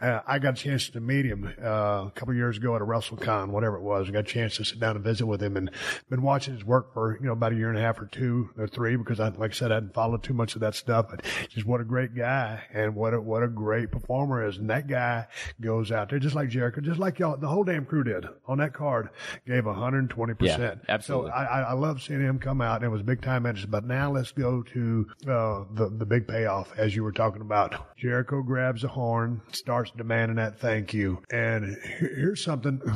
Uh, 0.00 0.20
I 0.28 0.38
got 0.38 0.56
a 0.56 0.62
chance 0.62 0.88
to 0.90 1.00
meet 1.00 1.24
him 1.24 1.52
uh, 1.60 2.06
a 2.06 2.12
couple 2.14 2.32
years 2.34 2.58
ago 2.58 2.76
at 2.76 2.82
a 2.82 2.84
WrestleCon, 2.84 3.48
whatever 3.48 3.78
it 3.78 3.82
was. 3.82 4.08
I 4.08 4.12
got 4.12 4.20
a 4.20 4.22
chance 4.22 4.58
to 4.58 4.64
sit 4.64 4.78
down 4.78 4.94
and 4.94 5.04
visit 5.04 5.26
with 5.26 5.42
him 5.42 5.56
and 5.56 5.72
been 6.08 6.22
watching 6.22 6.54
his 6.54 6.64
work 6.64 6.94
for, 6.94 7.18
you 7.20 7.26
know, 7.26 7.32
about 7.32 7.50
a 7.50 7.56
year 7.56 7.68
and 7.68 7.76
a 7.76 7.80
half 7.80 8.00
or 8.00 8.06
two 8.06 8.50
or 8.56 8.68
three 8.68 8.94
because 8.94 9.18
I, 9.18 9.30
like 9.30 9.50
I 9.50 9.54
said, 9.54 9.72
I 9.72 9.74
hadn't 9.74 9.92
followed 9.92 10.22
too 10.22 10.34
much 10.34 10.54
of 10.54 10.60
that 10.60 10.76
stuff, 10.76 11.06
but 11.10 11.24
just 11.48 11.66
what 11.66 11.80
a 11.80 11.84
great 11.84 12.14
guy 12.14 12.62
and 12.72 12.94
what 12.94 13.12
a, 13.12 13.20
what 13.20 13.42
a 13.42 13.48
great 13.48 13.90
performer 13.90 14.46
is. 14.46 14.56
And 14.56 14.70
that 14.70 14.86
guy 14.86 15.26
goes 15.60 15.90
out 15.90 16.10
there 16.10 16.20
just 16.20 16.36
like 16.36 16.48
Jericho, 16.48 16.80
just 16.80 17.00
like 17.00 17.18
y'all, 17.18 17.36
the 17.36 17.48
whole 17.48 17.64
damn 17.64 17.84
crew 17.84 18.04
did 18.04 18.24
on 18.46 18.58
that 18.58 18.72
card, 18.72 19.08
gave 19.48 19.64
120%. 19.64 20.36
Yeah, 20.42 20.74
absolutely. 20.88 21.30
So 21.30 21.34
I, 21.34 21.62
I, 21.62 21.72
love 21.72 22.00
seeing 22.00 22.20
him 22.20 22.38
come 22.38 22.60
out. 22.60 22.76
And 22.76 22.84
it 22.84 22.88
was 22.88 23.02
big 23.02 23.20
time 23.20 23.42
match, 23.42 23.64
about 23.64 23.79
But 23.80 23.88
now 23.88 24.12
let's 24.12 24.32
go 24.32 24.62
to 24.74 25.06
uh, 25.22 25.64
the 25.72 25.90
the 25.96 26.04
big 26.04 26.28
payoff, 26.28 26.70
as 26.76 26.94
you 26.94 27.02
were 27.02 27.12
talking 27.12 27.40
about. 27.40 27.96
Jericho 27.96 28.42
grabs 28.42 28.84
a 28.84 28.88
horn, 28.88 29.40
starts 29.52 29.90
demanding 29.96 30.36
that 30.36 30.60
thank 30.60 30.92
you, 30.92 31.22
and 31.32 31.78
here's 31.98 32.44
something. 32.44 32.82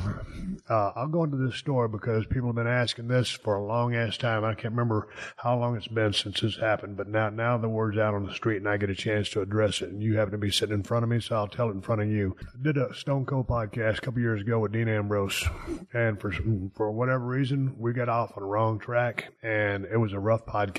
Uh, 0.67 0.93
I'll 0.97 1.09
go 1.09 1.25
into 1.25 1.37
this 1.37 1.57
story 1.57 1.89
because 1.89 2.25
people 2.25 2.49
have 2.49 2.57
been 2.57 2.67
asking 2.67 3.09
this 3.09 3.29
for 3.29 3.57
a 3.57 3.63
long 3.63 3.95
ass 3.95 4.17
time. 4.17 4.45
I 4.45 4.55
can't 4.55 4.73
remember 4.73 5.09
how 5.37 5.59
long 5.59 5.77
it's 5.77 5.89
been 5.89 6.15
since 6.15 6.41
this 6.41 6.57
happened, 6.57 6.97
but 6.97 7.07
now 7.07 7.29
now 7.29 7.59
the 7.59 7.69
word's 7.69 7.99
out 7.99 8.15
on 8.15 8.25
the 8.25 8.33
street, 8.33 8.59
and 8.59 8.69
I 8.69 8.79
get 8.79 8.89
a 8.89 8.95
chance 8.95 9.29
to 9.31 9.43
address 9.43 9.83
it. 9.83 9.91
And 9.91 10.03
you 10.03 10.17
happen 10.17 10.33
to 10.33 10.39
be 10.39 10.51
sitting 10.51 10.75
in 10.75 10.83
front 10.83 11.03
of 11.03 11.11
me, 11.11 11.21
so 11.21 11.37
I'll 11.37 11.49
tell 11.49 11.69
it 11.69 11.73
in 11.73 11.83
front 11.83 12.01
of 12.01 12.09
you. 12.09 12.35
I 12.41 12.63
did 12.63 12.79
a 12.79 12.95
Stone 12.95 13.27
Cold 13.27 13.47
podcast 13.47 13.99
a 13.99 14.01
couple 14.01 14.23
years 14.23 14.41
ago 14.41 14.59
with 14.59 14.73
Dean 14.73 14.89
Ambrose, 14.89 15.45
and 15.93 16.19
for 16.19 16.33
for 16.75 16.91
whatever 16.93 17.27
reason, 17.27 17.75
we 17.79 17.93
got 17.93 18.09
off 18.09 18.33
on 18.35 18.43
the 18.43 18.49
wrong 18.49 18.79
track, 18.79 19.35
and 19.43 19.85
it 19.85 19.99
was 19.99 20.15
a 20.15 20.21
rough 20.21 20.47
podcast. 20.47 20.74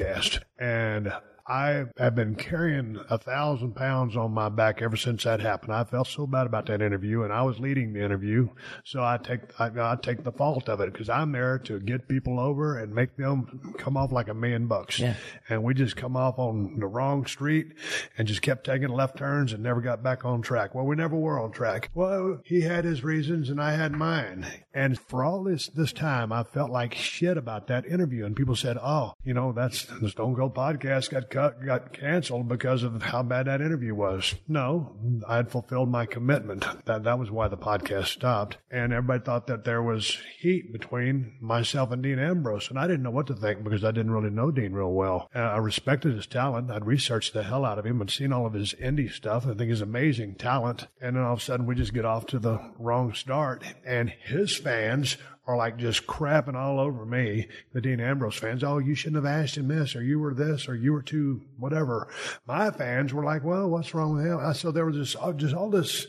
And 0.59 1.13
I 1.47 1.85
have 1.97 2.15
been 2.15 2.35
carrying 2.35 2.99
a 3.09 3.17
thousand 3.19 3.75
pounds 3.75 4.17
on 4.17 4.31
my 4.31 4.49
back 4.49 4.81
ever 4.81 4.97
since 4.97 5.25
that 5.25 5.41
happened. 5.41 5.73
I 5.73 5.83
felt 5.83 6.07
so 6.07 6.25
bad 6.25 6.47
about 6.47 6.65
that 6.67 6.81
interview, 6.81 7.21
and 7.21 7.31
I 7.31 7.43
was 7.43 7.59
leading 7.59 7.93
the 7.93 8.03
interview, 8.03 8.49
so 8.83 9.03
I 9.03 9.17
take 9.17 9.41
I, 9.59 9.69
I 9.77 9.95
take 10.01 10.23
the 10.23 10.31
fault 10.31 10.67
of 10.69 10.79
it 10.81 10.91
because 10.91 11.09
I'm 11.09 11.31
there 11.31 11.59
to 11.59 11.79
get 11.79 12.07
people 12.07 12.39
over 12.39 12.79
and 12.79 12.95
make 12.95 13.15
them 13.17 13.75
come 13.77 13.95
off 13.95 14.11
like 14.11 14.27
a 14.27 14.33
million 14.33 14.67
bucks. 14.67 14.97
Yeah. 14.99 15.15
And 15.47 15.63
we 15.63 15.75
just 15.75 15.95
come 15.95 16.17
off 16.17 16.39
on 16.39 16.79
the 16.79 16.87
wrong 16.87 17.27
street 17.27 17.73
and 18.17 18.27
just 18.27 18.41
kept 18.41 18.65
taking 18.65 18.89
left 18.89 19.17
turns 19.17 19.53
and 19.53 19.61
never 19.61 19.81
got 19.81 20.01
back 20.01 20.25
on 20.25 20.41
track. 20.41 20.73
Well, 20.73 20.85
we 20.85 20.95
never 20.95 21.15
were 21.15 21.39
on 21.39 21.51
track. 21.51 21.91
Well, 21.93 22.41
he 22.43 22.61
had 22.61 22.85
his 22.85 23.03
reasons 23.03 23.49
and 23.49 23.61
I 23.61 23.73
had 23.73 23.91
mine. 23.91 24.47
And 24.73 24.99
for 24.99 25.23
all 25.23 25.43
this 25.43 25.67
this 25.67 25.93
time, 25.93 26.31
I 26.31 26.43
felt 26.43 26.71
like 26.71 26.95
shit 26.95 27.37
about 27.37 27.67
that 27.67 27.85
interview. 27.85 28.25
And 28.25 28.35
people 28.35 28.55
said, 28.55 28.77
"Oh, 28.81 29.13
you 29.23 29.33
know, 29.33 29.53
that's 29.53 29.85
the 29.85 30.09
Stone 30.09 30.35
Cold 30.35 30.55
podcast 30.55 31.11
got 31.11 31.29
cut, 31.29 31.34
got 31.35 31.93
canceled 31.93 32.47
because 32.47 32.83
of 32.83 33.01
how 33.01 33.23
bad 33.23 33.47
that 33.47 33.61
interview 33.61 33.93
was." 33.93 34.35
No, 34.47 34.95
I 35.27 35.37
had 35.37 35.51
fulfilled 35.51 35.89
my 35.89 36.05
commitment. 36.05 36.65
That 36.85 37.03
that 37.03 37.19
was 37.19 37.31
why 37.31 37.47
the 37.47 37.57
podcast 37.57 38.07
stopped. 38.07 38.57
And 38.71 38.93
everybody 38.93 39.23
thought 39.23 39.47
that 39.47 39.63
there 39.63 39.83
was 39.83 40.17
heat 40.39 40.71
between 40.71 41.37
myself 41.41 41.91
and 41.91 42.01
Dean 42.01 42.19
Ambrose, 42.19 42.69
and 42.69 42.79
I 42.79 42.87
didn't 42.87 43.03
know 43.03 43.11
what 43.11 43.27
to 43.27 43.35
think 43.35 43.63
because 43.63 43.83
I 43.83 43.91
didn't 43.91 44.11
really 44.11 44.29
know 44.29 44.51
Dean 44.51 44.73
real 44.73 44.91
well. 44.91 45.29
Uh, 45.35 45.39
I 45.39 45.57
respected 45.57 46.15
his 46.15 46.27
talent. 46.27 46.71
I'd 46.71 46.85
researched 46.85 47.33
the 47.33 47.43
hell 47.43 47.65
out 47.65 47.79
of 47.79 47.85
him 47.85 48.01
and 48.01 48.09
seen 48.09 48.33
all 48.33 48.45
of 48.45 48.53
his 48.53 48.73
indie 48.75 49.11
stuff. 49.11 49.45
I 49.45 49.53
think 49.53 49.69
he's 49.69 49.81
amazing 49.81 50.35
talent. 50.35 50.87
And 51.01 51.15
then 51.15 51.23
all 51.23 51.33
of 51.33 51.39
a 51.39 51.41
sudden, 51.41 51.65
we 51.65 51.75
just 51.75 51.93
get 51.93 52.05
off 52.05 52.25
to 52.27 52.39
the 52.39 52.59
wrong 52.79 53.13
start, 53.13 53.63
and 53.85 54.09
his 54.09 54.55
fans 54.57 55.17
are 55.47 55.55
like 55.57 55.77
just 55.77 56.07
crapping 56.07 56.55
all 56.55 56.79
over 56.79 57.05
me, 57.05 57.47
the 57.73 57.79
Dean 57.81 57.99
Ambrose 57.99 58.35
fans. 58.35 58.63
Oh, 58.63 58.79
you 58.79 58.95
shouldn't 58.95 59.23
have 59.23 59.31
asked 59.31 59.57
him 59.57 59.67
this, 59.67 59.95
or 59.95 60.01
you 60.03 60.19
were 60.19 60.33
this, 60.33 60.67
or 60.67 60.75
you 60.75 60.91
were 60.91 61.03
too 61.03 61.41
whatever. 61.59 62.07
My 62.47 62.71
fans 62.71 63.13
were 63.13 63.23
like, 63.23 63.43
well, 63.43 63.69
what's 63.69 63.93
wrong 63.93 64.15
with 64.15 64.25
him? 64.25 64.39
I- 64.39 64.53
So 64.53 64.71
there 64.71 64.85
was 64.85 64.95
this, 64.97 65.15
uh, 65.21 65.33
just 65.33 65.53
all 65.53 65.69
this 65.69 66.07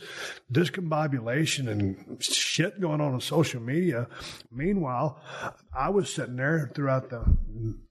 discombobulation 0.53 1.68
and 1.68 2.22
shit 2.22 2.80
going 2.80 3.01
on 3.01 3.12
on 3.14 3.20
social 3.20 3.61
media. 3.61 4.07
Meanwhile, 4.51 5.20
I 5.77 5.91
was 5.91 6.12
sitting 6.12 6.37
there 6.37 6.70
throughout 6.74 7.11
the, 7.11 7.22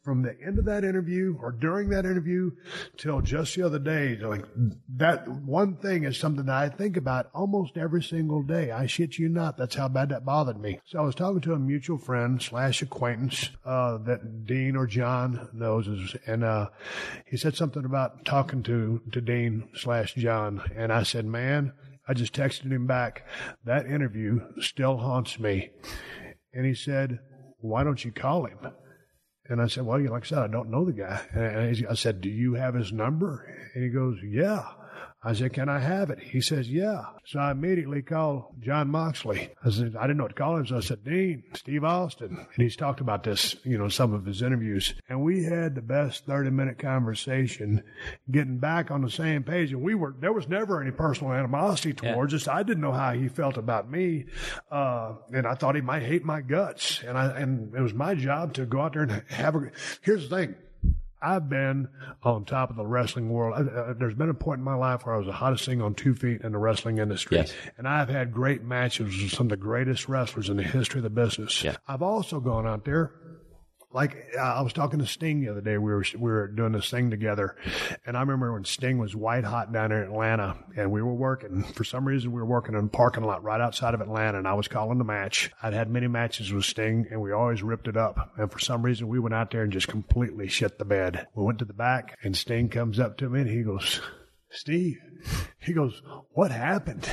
from 0.04 0.24
the 0.24 0.36
end 0.44 0.58
of 0.58 0.66
that 0.66 0.84
interview 0.84 1.38
or 1.40 1.52
during 1.52 1.90
that 1.90 2.06
interview 2.06 2.52
till 2.98 3.22
just 3.22 3.56
the 3.56 3.62
other 3.62 3.78
day, 3.78 4.18
like 4.18 4.44
that 4.96 5.28
one 5.28 5.78
thing 5.78 6.04
is 6.04 6.18
something 6.18 6.46
that 6.46 6.56
I 6.56 6.70
think 6.70 6.98
about 6.98 7.30
almost 7.34 7.78
every 7.78 8.02
single 8.02 8.42
day. 8.42 8.72
I 8.72 8.88
shit 8.88 9.20
you 9.20 9.30
not. 9.30 9.58
That's 9.58 9.76
how 9.76 9.88
bad 9.88 10.10
that 10.10 10.26
bothered 10.26 10.60
me. 10.60 10.80
So 10.86 11.00
I 11.00 11.04
was 11.04 11.14
talking 11.14 11.42
to 11.42 11.54
a 11.54 11.60
mutual 11.60 12.00
friend 12.00 12.42
slash 12.42 12.82
acquaintance, 12.82 13.52
uh, 13.64 13.98
that 14.00 14.46
Dean 14.46 14.76
or 14.76 14.88
John 14.88 15.50
knows 15.54 16.16
and, 16.26 16.44
uh, 16.44 16.70
he 17.26 17.38
said 17.38 17.56
something 17.56 17.86
about 17.86 18.26
talking 18.26 18.64
to, 18.64 19.02
to 19.12 19.22
Dean 19.22 19.70
slash 19.76 20.16
John. 20.16 20.62
And 20.76 20.92
I 20.92 21.04
said, 21.04 21.26
man, 21.26 21.74
I 22.08 22.14
just 22.14 22.34
texted 22.34 22.72
him 22.72 22.88
back. 22.88 23.28
That 23.64 23.86
interview 23.86 24.42
still 24.60 24.98
haunts 24.98 25.40
me. 25.40 25.70
And 26.54 26.66
he 26.66 26.74
said, 26.74 27.20
why 27.66 27.84
don't 27.84 28.04
you 28.04 28.12
call 28.12 28.46
him? 28.46 28.60
And 29.48 29.62
I 29.62 29.68
said, 29.68 29.86
well, 29.86 30.00
like 30.10 30.24
I 30.24 30.28
said, 30.28 30.40
I 30.40 30.48
don't 30.48 30.72
know 30.72 30.86
the 30.86 30.94
guy. 30.94 31.22
And 31.34 31.88
I 31.88 31.94
said, 31.94 32.22
do 32.22 32.30
you 32.30 32.56
have 32.56 32.74
his 32.74 32.92
number? 32.92 33.46
And 33.74 33.84
he 33.84 33.90
goes, 33.90 34.18
yeah. 34.24 34.66
I 35.28 35.34
said, 35.34 35.54
can 35.54 35.70
I 35.70 35.80
have 35.80 36.12
it? 36.12 36.20
He 36.20 36.40
says, 36.40 36.70
yeah. 36.70 37.02
So 37.26 37.40
I 37.40 37.50
immediately 37.50 38.04
called 38.04 38.62
John 38.62 38.90
Moxley. 38.90 39.50
I 39.66 39.72
said, 39.72 39.96
I 40.00 40.04
didn't 40.04 40.18
know 40.18 40.26
what 40.26 40.36
to 40.36 40.42
call 40.42 40.58
him. 40.58 40.68
So 40.68 40.78
I 40.78 40.82
said, 40.82 41.04
Dean, 41.04 41.44
Steve 41.56 41.84
Austin. 41.84 42.38
And 42.38 42.64
he's 42.64 42.76
talked 42.76 43.02
about 43.02 43.24
this, 43.24 43.56
you 43.64 43.80
know, 43.80 43.86
in 43.86 43.90
some 43.90 44.14
of 44.14 44.24
his 44.24 44.44
interviews. 44.44 44.94
And 45.10 45.24
we 45.24 45.44
had 45.44 45.74
the 45.74 45.82
best 45.82 46.28
30 46.28 46.52
minute 46.52 46.78
conversation 46.78 47.84
getting 48.30 48.60
back 48.60 48.92
on 48.92 49.02
the 49.02 49.10
same 49.10 49.42
page. 49.42 49.72
And 49.72 49.82
we 49.82 49.96
were, 49.96 50.16
there 50.20 50.32
was 50.32 50.48
never 50.48 50.80
any 50.80 50.92
personal 50.92 51.34
animosity 51.34 51.94
towards 51.94 52.36
us. 52.36 52.48
I 52.48 52.62
didn't 52.62 52.82
know 52.82 52.92
how 52.92 53.14
he 53.14 53.28
felt 53.28 53.58
about 53.58 53.90
me. 53.90 54.26
Uh, 54.70 55.16
and 55.34 55.48
I 55.48 55.56
thought 55.56 55.74
he 55.74 55.82
might 55.82 56.04
hate 56.04 56.24
my 56.24 56.42
guts. 56.42 57.02
And 57.04 57.18
I, 57.18 57.40
and 57.40 57.74
it 57.74 57.82
was 57.82 57.96
my 57.96 58.14
job 58.14 58.54
to 58.54 58.66
go 58.68 58.82
out 58.82 58.94
there 58.94 59.02
and 59.02 59.24
have 59.30 59.56
a, 59.56 59.72
here's 60.02 60.30
the 60.30 60.36
thing. 60.36 60.56
I've 61.22 61.50
been 61.50 61.88
on 62.24 62.46
top 62.46 62.70
of 62.70 62.76
the 62.76 62.86
wrestling 62.86 63.30
world. 63.30 63.56
Uh, 63.56 63.72
uh, 63.72 63.94
there's 63.94 64.14
been 64.14 64.30
a 64.30 64.34
point 64.34 64.60
in 64.60 64.64
my 64.64 64.76
life 64.76 65.06
where 65.06 65.16
I 65.16 65.18
was 65.18 65.28
the 65.28 65.34
hottest 65.34 65.66
thing 65.66 65.82
on 65.82 65.96
two 65.96 66.14
feet 66.14 66.42
in 66.42 66.52
the 66.52 66.58
wrestling 66.58 66.98
industry. 67.00 67.38
Yes. 67.38 67.54
And 67.78 67.88
I've 67.88 68.10
had 68.10 68.32
great 68.34 68.64
matches 68.64 69.22
with 69.22 69.32
some 69.32 69.48
of 69.48 69.50
the 69.52 69.58
greatest 69.58 70.08
wrestlers 70.08 70.50
in 70.50 70.58
the 70.58 70.64
history 70.64 71.00
of 71.00 71.04
the 71.04 71.10
business. 71.10 71.64
I've 71.88 72.02
also 72.02 72.40
gone 72.40 72.68
out 72.68 72.86
there. 72.86 73.12
Like 73.96 74.28
uh, 74.38 74.42
I 74.42 74.62
was 74.62 74.74
talking 74.74 75.00
to 75.00 75.08
Sting 75.08 75.40
the 75.40 75.48
other 75.48 75.62
day, 75.62 75.78
we 75.78 75.94
were 75.94 76.04
we 76.16 76.30
were 76.30 76.50
doing 76.50 76.74
this 76.74 76.92
thing 76.92 77.10
together, 77.10 77.56
and 78.06 78.18
I 78.18 78.20
remember 78.20 78.52
when 78.52 78.66
Sting 78.66 78.98
was 78.98 79.16
white 79.16 79.46
hot 79.46 79.72
down 79.72 79.94
in 79.94 80.00
Atlanta, 80.00 80.58
and 80.76 80.92
we 80.92 81.02
were 81.02 81.14
working. 81.14 81.64
For 81.64 81.86
some 81.86 82.06
reason, 82.06 82.34
we 82.34 82.42
were 82.42 82.46
working 82.46 82.76
in 82.76 82.84
a 82.84 82.88
parking 82.90 83.24
lot 83.24 83.42
right 83.46 83.62
outside 83.62 83.94
of 83.94 84.02
Atlanta, 84.02 84.38
and 84.38 84.50
I 84.50 84.54
was 84.54 84.68
calling 84.68 84.98
the 84.98 85.06
match. 85.06 85.50
I'd 85.64 85.72
had 85.72 85.90
many 85.90 86.08
matches 86.08 86.52
with 86.52 86.66
Sting, 86.66 87.08
and 87.10 87.22
we 87.22 87.32
always 87.32 87.64
ripped 87.64 87.88
it 87.88 87.96
up. 87.96 88.34
And 88.38 88.52
for 88.52 88.60
some 88.60 88.84
reason, 88.84 89.08
we 89.08 89.18
went 89.18 89.34
out 89.34 89.52
there 89.52 89.64
and 89.64 89.72
just 89.72 89.88
completely 89.88 90.50
shit 90.50 90.78
the 90.78 90.84
bed. 90.84 91.28
We 91.34 91.46
went 91.46 91.60
to 91.60 91.66
the 91.66 91.74
back, 91.74 92.18
and 92.22 92.36
Sting 92.36 92.68
comes 92.68 93.00
up 93.00 93.18
to 93.20 93.30
me, 93.30 93.40
and 93.40 93.50
he 93.50 93.64
goes, 93.64 94.02
"Steve," 94.50 94.98
he 95.58 95.72
goes, 95.72 96.02
"What 96.32 96.52
happened?" 96.52 97.10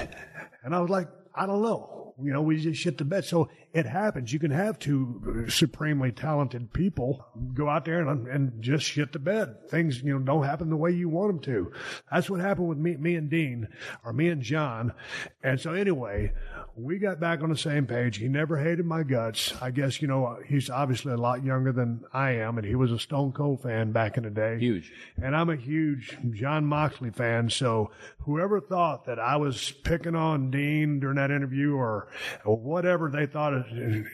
And 0.65 0.75
I 0.75 0.81
was 0.81 0.91
like, 0.91 1.07
"I 1.33 1.47
don't 1.47 1.63
know." 1.63 2.15
You 2.21 2.33
know, 2.33 2.43
we 2.43 2.59
just 2.59 2.81
shit 2.81 2.99
the 2.99 3.05
bed. 3.05 3.25
So 3.25 3.49
it 3.73 3.87
happens. 3.87 4.33
You 4.33 4.39
can 4.39 4.51
have 4.51 4.79
two 4.79 5.47
supremely 5.49 6.13
talented 6.13 6.73
people 6.73 7.25
go 7.55 7.69
out 7.69 7.85
there 7.87 8.07
and, 8.07 8.29
and 8.29 8.63
just 8.63 8.85
shit 8.85 9.13
the 9.13 9.19
bed. 9.19 9.69
Things, 9.71 10.03
you 10.03 10.13
know, 10.13 10.25
don't 10.25 10.45
happen 10.45 10.69
the 10.69 10.77
way 10.77 10.91
you 10.91 11.09
want 11.09 11.29
them 11.29 11.55
to. 11.55 11.73
That's 12.11 12.29
what 12.29 12.41
happened 12.41 12.69
with 12.69 12.79
me, 12.79 12.97
me 12.97 13.15
and 13.17 13.31
Dean, 13.31 13.69
or 14.05 14.13
me 14.13 14.29
and 14.29 14.43
John. 14.43 14.93
And 15.43 15.59
so 15.59 15.73
anyway, 15.73 16.33
we 16.77 16.99
got 16.99 17.19
back 17.19 17.43
on 17.43 17.49
the 17.49 17.57
same 17.57 17.87
page. 17.87 18.19
He 18.19 18.29
never 18.29 18.59
hated 18.59 18.85
my 18.85 19.03
guts. 19.03 19.55
I 19.63 19.71
guess, 19.71 20.03
you 20.03 20.09
know, 20.09 20.39
he's 20.47 20.69
obviously 20.69 21.13
a 21.13 21.19
lot 21.19 21.45
younger 21.45 21.73
than 21.73 22.05
I 22.13 22.33
am, 22.33 22.59
and 22.59 22.67
he 22.67 22.75
was 22.75 22.93
a 22.93 22.99
Stone 22.99 23.33
Cold 23.33 23.63
fan 23.63 23.93
back 23.93 24.17
in 24.19 24.25
the 24.25 24.31
day. 24.31 24.59
Huge. 24.59 24.93
And 25.23 25.35
I'm 25.35 25.51
a 25.51 25.57
huge 25.57 26.17
John 26.33 26.67
Moxley 26.67 27.11
fan. 27.11 27.49
So 27.49 27.91
whoever 28.21 28.61
thought 28.61 29.07
that 29.07 29.19
I 29.19 29.37
was 29.37 29.73
picking 29.83 30.15
on 30.15 30.51
Dean 30.51 31.01
during 31.01 31.17
that 31.17 31.31
interview 31.31 31.75
or, 31.75 32.09
or 32.45 32.57
whatever 32.57 33.11
they 33.11 33.27
thought, 33.27 33.62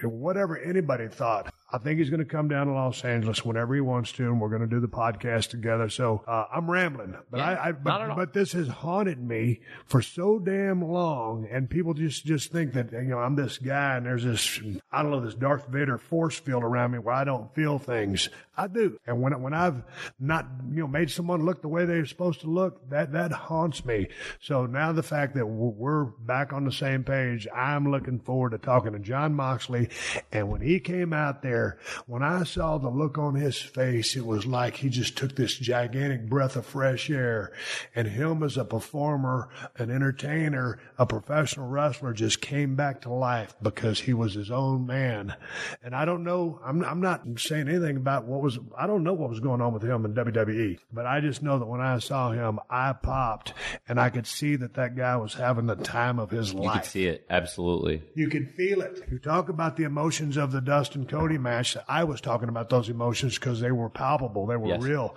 whatever 0.03 0.59
anybody 0.59 1.09
thought, 1.09 1.53
I 1.71 1.77
think 1.77 1.99
he's 1.99 2.09
going 2.09 2.21
to 2.21 2.27
come 2.27 2.49
down 2.49 2.67
to 2.69 2.73
Los 2.73 3.05
Angeles 3.05 3.45
whenever 3.45 3.75
he 3.75 3.83
wants 3.83 4.13
to, 4.13 4.25
and 4.25 4.41
we're 4.41 4.49
going 4.49 4.63
to 4.63 4.67
do 4.67 4.81
the 4.81 4.89
podcast 4.89 5.51
together. 5.51 5.91
So 5.91 6.25
uh, 6.27 6.47
I'm 6.53 6.71
rambling, 6.71 7.15
but 7.31 7.41
I, 7.41 7.69
I 7.69 7.73
but, 7.73 8.17
but 8.17 8.33
this 8.33 8.53
has 8.53 8.69
haunted 8.69 9.21
me 9.21 9.61
for 9.85 10.01
so 10.01 10.39
damn 10.39 10.83
long, 10.83 11.47
and 11.51 11.69
people 11.69 11.93
just 11.93 12.25
just 12.25 12.53
think 12.53 12.73
that 12.73 12.93
you 12.93 13.03
know 13.03 13.19
I'm 13.19 13.37
this 13.37 13.59
guy, 13.59 13.97
and 13.97 14.07
there's 14.07 14.25
this 14.25 14.61
I 14.91 15.03
don't 15.03 15.11
know 15.11 15.21
this 15.21 15.35
Darth 15.35 15.67
Vader 15.69 15.99
force 15.99 16.39
field 16.39 16.63
around 16.63 16.93
me 16.93 17.01
where 17.01 17.15
I 17.15 17.25
don't 17.25 17.55
feel 17.55 17.79
things. 17.79 18.31
I 18.59 18.67
do, 18.67 18.99
and 19.07 19.23
when 19.23 19.41
when 19.43 19.55
I've 19.55 19.83
not 20.19 20.47
you 20.71 20.81
know 20.81 20.89
made 20.89 21.11
someone 21.11 21.45
look 21.45 21.63
the 21.63 21.69
way 21.69 21.85
they're 21.85 22.07
supposed 22.07 22.41
to 22.41 22.49
look, 22.49 22.91
that 22.91 23.13
that 23.13 23.33
haunts 23.33 23.85
me. 23.85 24.09
So 24.41 24.67
now 24.67 24.93
the 24.93 25.03
fact 25.03 25.35
that 25.37 25.47
we're 25.47 26.05
back 26.05 26.53
on 26.53 26.65
the 26.65 26.73
same 26.73 27.05
page, 27.05 27.47
I'm 27.55 27.91
looking 27.91 28.19
forward 28.19 28.51
to 28.51 28.59
talking 28.59 28.93
to 28.93 28.99
John 28.99 29.35
Moxley, 29.35 29.89
and 30.33 30.49
when 30.49 30.61
he 30.61 30.81
came 30.81 31.13
out 31.13 31.43
there 31.43 31.79
when 32.07 32.23
I 32.23 32.45
saw 32.45 32.79
the 32.79 32.89
look 32.89 33.19
on 33.19 33.35
his 33.35 33.59
face, 33.59 34.17
it 34.17 34.25
was 34.25 34.47
like 34.47 34.77
he 34.77 34.89
just 34.89 35.17
took 35.17 35.37
this 35.37 35.55
gigantic 35.55 36.29
breath 36.29 36.57
of 36.57 36.67
fresh 36.67 37.11
air. 37.11 37.53
And 37.95 38.09
him 38.09 38.43
as 38.43 38.57
a 38.57 38.65
performer, 38.65 39.49
an 39.77 39.91
entertainer, 39.91 40.79
a 40.99 41.07
professional 41.07 41.69
wrestler 41.69 42.13
just 42.13 42.41
came 42.41 42.77
back 42.77 43.03
to 43.03 43.13
life 43.13 43.55
because 43.63 44.01
he 44.01 44.15
was 44.15 44.35
his 44.35 44.51
own 44.51 44.87
man. 44.87 45.35
And 45.83 45.95
I 45.95 46.05
don't 46.05 46.25
know, 46.25 46.61
I'm, 46.65 46.83
I'm 46.85 47.01
not 47.01 47.23
saying 47.37 47.69
anything 47.69 47.97
about 47.97 48.25
what 48.25 48.41
was, 48.41 48.48
I 48.79 48.87
don't 48.87 49.03
know 49.03 49.13
what 49.13 49.29
was 49.29 49.41
going 49.41 49.61
on 49.61 49.73
with 49.73 49.83
him 49.83 50.05
in 50.05 50.15
WWE, 50.15 50.79
but 50.93 51.05
I 51.07 51.21
just 51.21 51.43
know 51.43 51.59
that 51.59 51.67
when 51.67 51.81
I 51.81 51.99
saw 51.99 52.31
him, 52.31 52.61
I 52.71 52.93
popped 52.93 53.53
and 53.89 53.99
I 54.01 54.11
could 54.11 54.27
see 54.27 54.55
that 54.57 54.75
that 54.75 54.97
guy 54.97 55.17
was 55.17 55.35
having 55.35 55.67
the 55.67 55.75
time 55.77 56.19
of 56.21 56.31
his 56.31 56.55
life. 56.55 56.65
You 56.65 56.71
could 56.81 56.85
see 56.91 57.07
it 57.07 57.27
absolutely. 57.29 58.03
You 58.15 58.29
could 58.29 58.55
feel 58.55 58.81
it. 58.81 59.03
You 59.11 59.19
talk 59.19 59.49
about 59.49 59.77
the 59.77 59.85
emotions 59.85 60.37
of 60.37 60.53
the 60.53 60.61
Dustin 60.61 61.07
Cody 61.07 61.39
match. 61.39 61.77
I 61.89 62.05
was 62.05 62.21
talking 62.21 62.49
about 62.49 62.71
those 62.71 62.89
emotions 62.89 63.39
because 63.39 63.61
they 63.61 63.73
were 63.73 63.91
palpable, 63.91 64.47
they 64.47 64.57
were 64.57 64.69
Yes. 64.69 64.83
real. 64.83 65.17